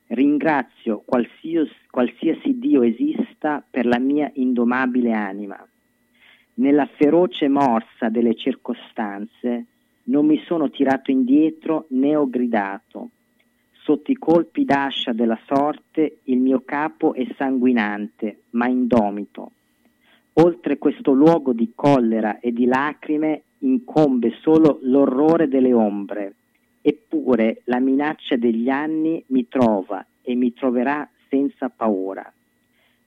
ringrazio 0.10 1.02
qualsiasi, 1.06 1.74
qualsiasi 1.90 2.60
Dio 2.60 2.84
esista 2.84 3.66
per 3.68 3.88
la 3.88 3.98
mia 3.98 4.30
indomabile 4.36 5.12
anima. 5.14 5.58
Nella 6.56 6.86
feroce 6.86 7.48
morsa 7.48 8.10
delle 8.10 8.36
circostanze 8.36 9.66
non 10.08 10.26
mi 10.26 10.42
sono 10.46 10.70
tirato 10.70 11.12
indietro 11.12 11.86
né 11.90 12.16
ho 12.16 12.30
gridato. 12.30 13.10
Sotto 13.72 14.12
i 14.12 14.16
colpi 14.16 14.66
d'ascia 14.66 15.14
della 15.14 15.40
sorte 15.46 16.20
il 16.24 16.40
mio 16.40 16.62
capo 16.66 17.14
è 17.14 17.26
sanguinante, 17.38 18.42
ma 18.52 18.68
indomito. 18.68 19.52
Oltre 20.34 20.78
questo 20.78 21.14
luogo 21.14 21.54
di 21.54 21.72
collera 21.74 22.40
e 22.40 22.52
di 22.52 22.66
lacrime 22.66 23.44
incombe 23.60 24.36
solo 24.42 24.80
l'orrore 24.84 25.48
delle 25.48 25.74
ombre, 25.74 26.36
eppure 26.82 27.62
la 27.66 27.80
minaccia 27.80 28.36
degli 28.36 28.70
anni 28.70 29.24
mi 29.28 29.48
trova 29.48 30.06
e 30.22 30.36
mi 30.36 30.54
troverà 30.54 31.10
senza 31.30 31.70
paura. 31.70 32.32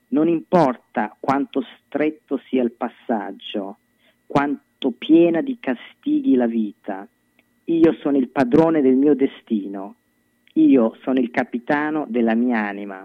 Non 0.09 0.29
importa 0.29 1.15
quanto 1.21 1.63
stretto 1.85 2.41
sia 2.49 2.63
il 2.63 2.73
passaggio, 2.73 3.77
quanto 4.27 4.63
piena 5.11 5.41
di 5.41 5.59
castighi 5.59 6.37
la 6.37 6.47
vita, 6.47 7.05
io 7.65 7.97
sono 8.01 8.17
il 8.17 8.29
padrone 8.29 8.81
del 8.81 8.95
mio 8.95 9.17
destino, 9.17 9.97
io 10.53 10.97
sono 11.03 11.19
il 11.19 11.33
capitano 11.33 12.07
della 12.09 12.37
mia 12.37 12.65
anima. 12.69 13.05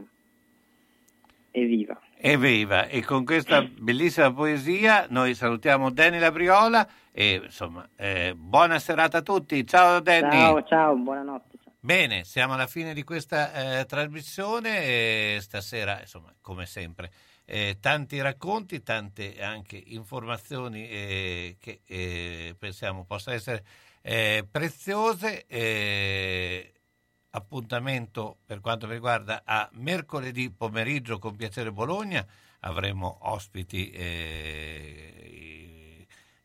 Evviva! 1.49 1.99
Evviva! 2.17 2.85
E 2.85 3.03
con 3.03 3.25
questa 3.25 3.63
bellissima 3.63 4.31
poesia 4.31 5.07
noi 5.09 5.33
salutiamo 5.33 5.89
Danny 5.89 6.19
Labriola 6.19 6.87
e 7.11 7.41
insomma 7.43 7.89
eh, 7.95 8.35
buona 8.37 8.77
serata 8.77 9.17
a 9.17 9.21
tutti. 9.23 9.65
Ciao 9.65 9.99
Danny! 9.99 10.29
Ciao, 10.29 10.63
ciao, 10.63 10.95
buonanotte. 10.95 11.57
Bene, 11.79 12.23
siamo 12.23 12.53
alla 12.53 12.67
fine 12.67 12.93
di 12.93 13.03
questa 13.03 13.79
eh, 13.79 13.85
trasmissione 13.85 14.83
e 14.83 15.37
stasera, 15.39 16.01
insomma, 16.01 16.31
come 16.39 16.67
sempre, 16.67 17.09
eh, 17.45 17.77
tanti 17.79 18.19
racconti, 18.21 18.83
tante 18.83 19.41
anche 19.41 19.77
informazioni 19.77 20.89
eh, 20.89 21.57
che 21.59 21.81
eh, 21.85 22.55
pensiamo 22.57 23.05
possano 23.05 23.35
essere 23.35 23.63
eh, 24.01 24.45
preziose. 24.49 25.45
eh, 25.47 26.75
appuntamento 27.35 28.37
per 28.45 28.61
quanto 28.61 28.87
mi 28.87 28.93
riguarda 28.93 29.43
a 29.45 29.69
mercoledì 29.73 30.49
pomeriggio 30.49 31.19
con 31.19 31.35
Piacere 31.35 31.71
Bologna. 31.71 32.25
Avremo 32.61 33.17
ospiti 33.29 33.91
eh, 33.91 35.27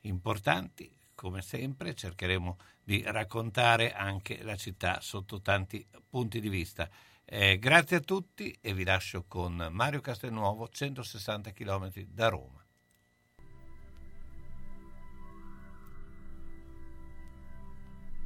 importanti, 0.01 0.93
come 1.14 1.40
sempre, 1.43 1.94
cercheremo 1.94 2.59
di 2.82 3.02
raccontare 3.06 3.93
anche 3.93 4.43
la 4.43 4.56
città 4.56 5.01
sotto 5.01 5.40
tanti 5.40 5.86
punti 6.09 6.40
di 6.40 6.48
vista. 6.48 6.90
Eh, 7.32 7.61
grazie 7.61 7.98
a 7.98 8.01
tutti 8.01 8.59
e 8.61 8.74
vi 8.74 8.82
lascio 8.82 9.24
con 9.28 9.69
Mario 9.70 10.01
Castelnuovo, 10.01 10.66
160 10.66 11.52
km 11.52 11.93
da 12.09 12.27
Roma. 12.28 12.61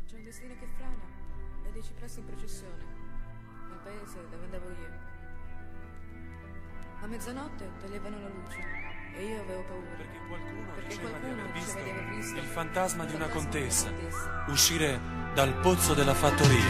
C'è 0.07 0.17
un 0.17 0.25
destino 0.25 0.55
che 0.59 0.67
frana 0.79 1.05
e 1.67 1.71
dei 1.73 1.83
cipressi 1.83 2.21
in 2.21 2.25
processione 2.25 2.83
nel 3.69 3.81
paese 3.83 4.27
dove 4.31 4.45
andavo 4.45 4.69
io. 4.71 4.93
A 7.03 7.07
mezzanotte 7.07 7.73
toglievano 7.81 8.19
la 8.21 8.29
luce 8.29 8.94
e 9.17 9.25
io 9.25 9.41
avevo 9.41 9.63
paura. 9.69 9.95
Perché 9.97 10.19
qualcuno, 10.29 10.73
diceva 10.89 11.19
di 11.19 11.31
aver 11.31 11.51
visto 11.53 11.79
di 11.83 11.91
aver 11.91 12.09
visto 12.17 12.37
il 12.37 12.47
fantasma 12.47 13.05
di 13.05 13.15
una 13.15 13.29
contessa 13.29 13.93
uscire 14.49 15.01
dal 15.35 15.53
pozzo 15.55 15.95
della 15.95 16.15
fattoria. 16.15 16.67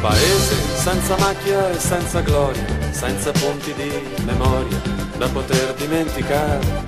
Paese 0.00 0.54
senza 0.76 1.16
macchia 1.18 1.70
e 1.70 1.78
senza 1.78 2.20
gloria, 2.20 2.92
senza 2.92 3.32
punti 3.32 3.72
di 3.74 3.90
memoria 4.24 4.80
da 5.16 5.28
poter 5.28 5.74
dimenticare. 5.74 6.82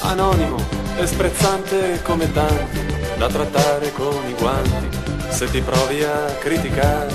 Anonimo 0.00 0.56
e 0.96 1.06
sprezzante 1.06 2.00
come 2.02 2.30
tanti, 2.32 2.86
da 3.18 3.28
trattare 3.28 3.92
con 3.92 4.26
i 4.26 4.34
guanti 4.34 4.88
se 5.28 5.50
ti 5.50 5.60
provi 5.60 6.02
a 6.02 6.24
criticare. 6.38 7.12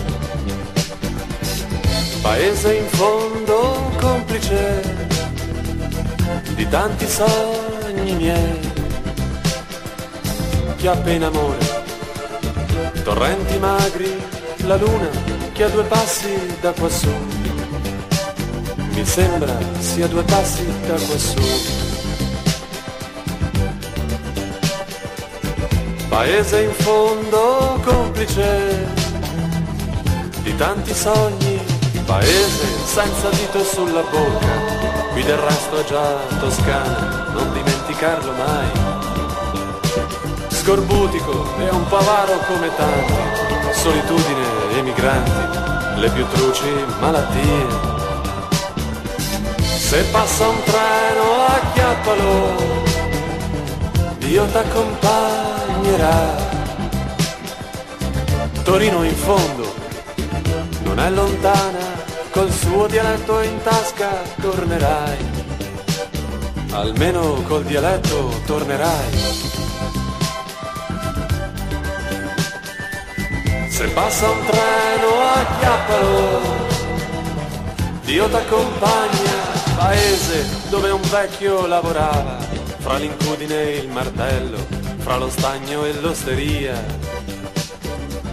Paese 2.22 2.76
in 2.76 2.88
fondo 2.88 3.91
complice 3.99 5.02
di 6.55 6.67
tanti 6.67 7.07
sogni 7.07 8.13
miei, 8.15 8.71
chiappe 10.77 11.11
in 11.11 11.23
amore, 11.23 11.83
torrenti 13.03 13.57
magri, 13.57 14.21
la 14.65 14.75
luna 14.75 15.09
che 15.53 15.63
a 15.63 15.69
due 15.69 15.83
passi 15.83 16.55
da 16.61 16.71
quassù, 16.71 17.13
mi 18.75 19.05
sembra 19.05 19.57
sia 19.79 20.07
due 20.07 20.23
passi 20.23 20.65
da 20.85 20.93
quassù. 20.93 21.41
Paese 26.09 26.61
in 26.61 26.73
fondo 26.73 27.79
complice 27.83 28.85
di 30.43 30.55
tanti 30.55 30.93
sogni, 30.93 31.59
paese 32.05 32.65
senza 32.85 33.29
dito 33.29 33.63
sulla 33.63 34.01
bocca, 34.01 34.92
qui 35.14 35.23
del 35.23 35.38
resto 35.38 35.80
è 35.80 35.85
già 35.85 36.18
Toscana, 36.40 37.27
non 37.34 37.53
dimenticarlo 37.53 38.31
mai. 38.31 38.72
Scorbutico 40.49 41.56
e 41.60 41.69
un 41.69 41.88
pavaro 41.88 42.40
come 42.48 42.76
tanti, 42.76 43.14
solitudine 43.73 44.45
e 44.76 44.81
migranti, 44.81 45.99
le 45.99 46.10
più 46.10 46.27
truci 46.27 46.68
malattie. 46.99 47.91
Se 49.61 50.03
passa 50.06 50.48
un 50.48 50.64
treno 50.64 51.45
acchiappalo, 51.48 52.56
Dio 54.18 54.45
t'accompagnerà. 54.45 56.52
Torino 58.64 59.03
in 59.03 59.15
fondo, 59.15 59.72
non 60.84 60.99
è 60.99 61.10
lontana, 61.11 61.92
col 62.34 62.51
suo 62.51 62.88
dialetto 62.88 63.41
in 63.41 63.61
tasca 63.61 64.10
tornerai. 64.41 65.18
Almeno 66.72 67.43
col 67.43 67.64
dialetto 67.64 68.41
tornerai. 68.47 69.11
Se 73.69 73.88
passa 73.89 74.30
un 74.30 74.45
treno 74.45 75.10
acchiappalo, 75.35 76.41
Dio 78.03 78.27
t'accompagna, 78.27 79.35
paese 79.76 80.45
dove 80.69 80.89
un 80.89 81.01
vecchio 81.11 81.68
lavorava, 81.68 82.38
fra 82.80 82.97
l'incudine 82.97 83.73
e 83.73 83.77
il 83.77 83.89
martello, 83.89 84.57
fra 84.97 85.18
lo 85.18 85.30
stagno 85.30 85.85
e 85.85 85.93
l'osteria. 86.01 87.02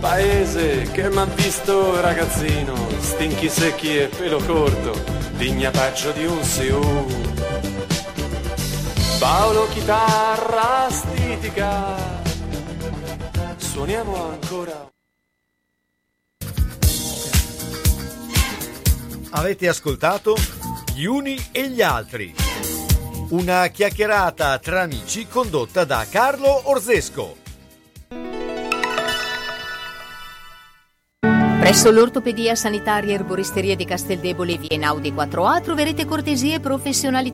Paese 0.01 0.91
che 0.93 1.11
m'ha 1.11 1.27
visto 1.27 2.01
ragazzino, 2.01 2.75
stinchi 3.01 3.51
secchi 3.51 3.99
e 3.99 4.09
pelo 4.09 4.43
corto, 4.43 4.99
digna 5.37 5.71
peggio 5.71 6.11
di 6.13 6.25
un 6.25 6.43
Siu. 6.43 6.81
Paolo 9.19 9.69
chitarra 9.69 10.89
stitica, 10.89 11.97
suoniamo 13.59 14.31
ancora. 14.31 14.89
Avete 19.33 19.69
ascoltato 19.69 20.35
Gli 20.95 21.05
uni 21.05 21.39
e 21.53 21.69
gli 21.69 21.83
altri. 21.83 22.35
Una 23.29 23.67
chiacchierata 23.69 24.59
tra 24.59 24.81
amici 24.81 25.29
condotta 25.29 25.85
da 25.85 26.07
Carlo 26.11 26.69
Orzesco. 26.71 27.40
Presso 31.61 31.91
l'Ortopedia 31.91 32.55
Sanitaria 32.55 33.11
e 33.11 33.15
Erboristeria 33.17 33.77
di 33.77 33.85
Casteldebole, 33.85 34.57
via 34.57 34.71
Einaudi 34.71 35.13
4A, 35.13 35.63
troverete 35.63 36.07
cortesie 36.07 36.55
e 36.55 36.61
professionalità 36.61 37.29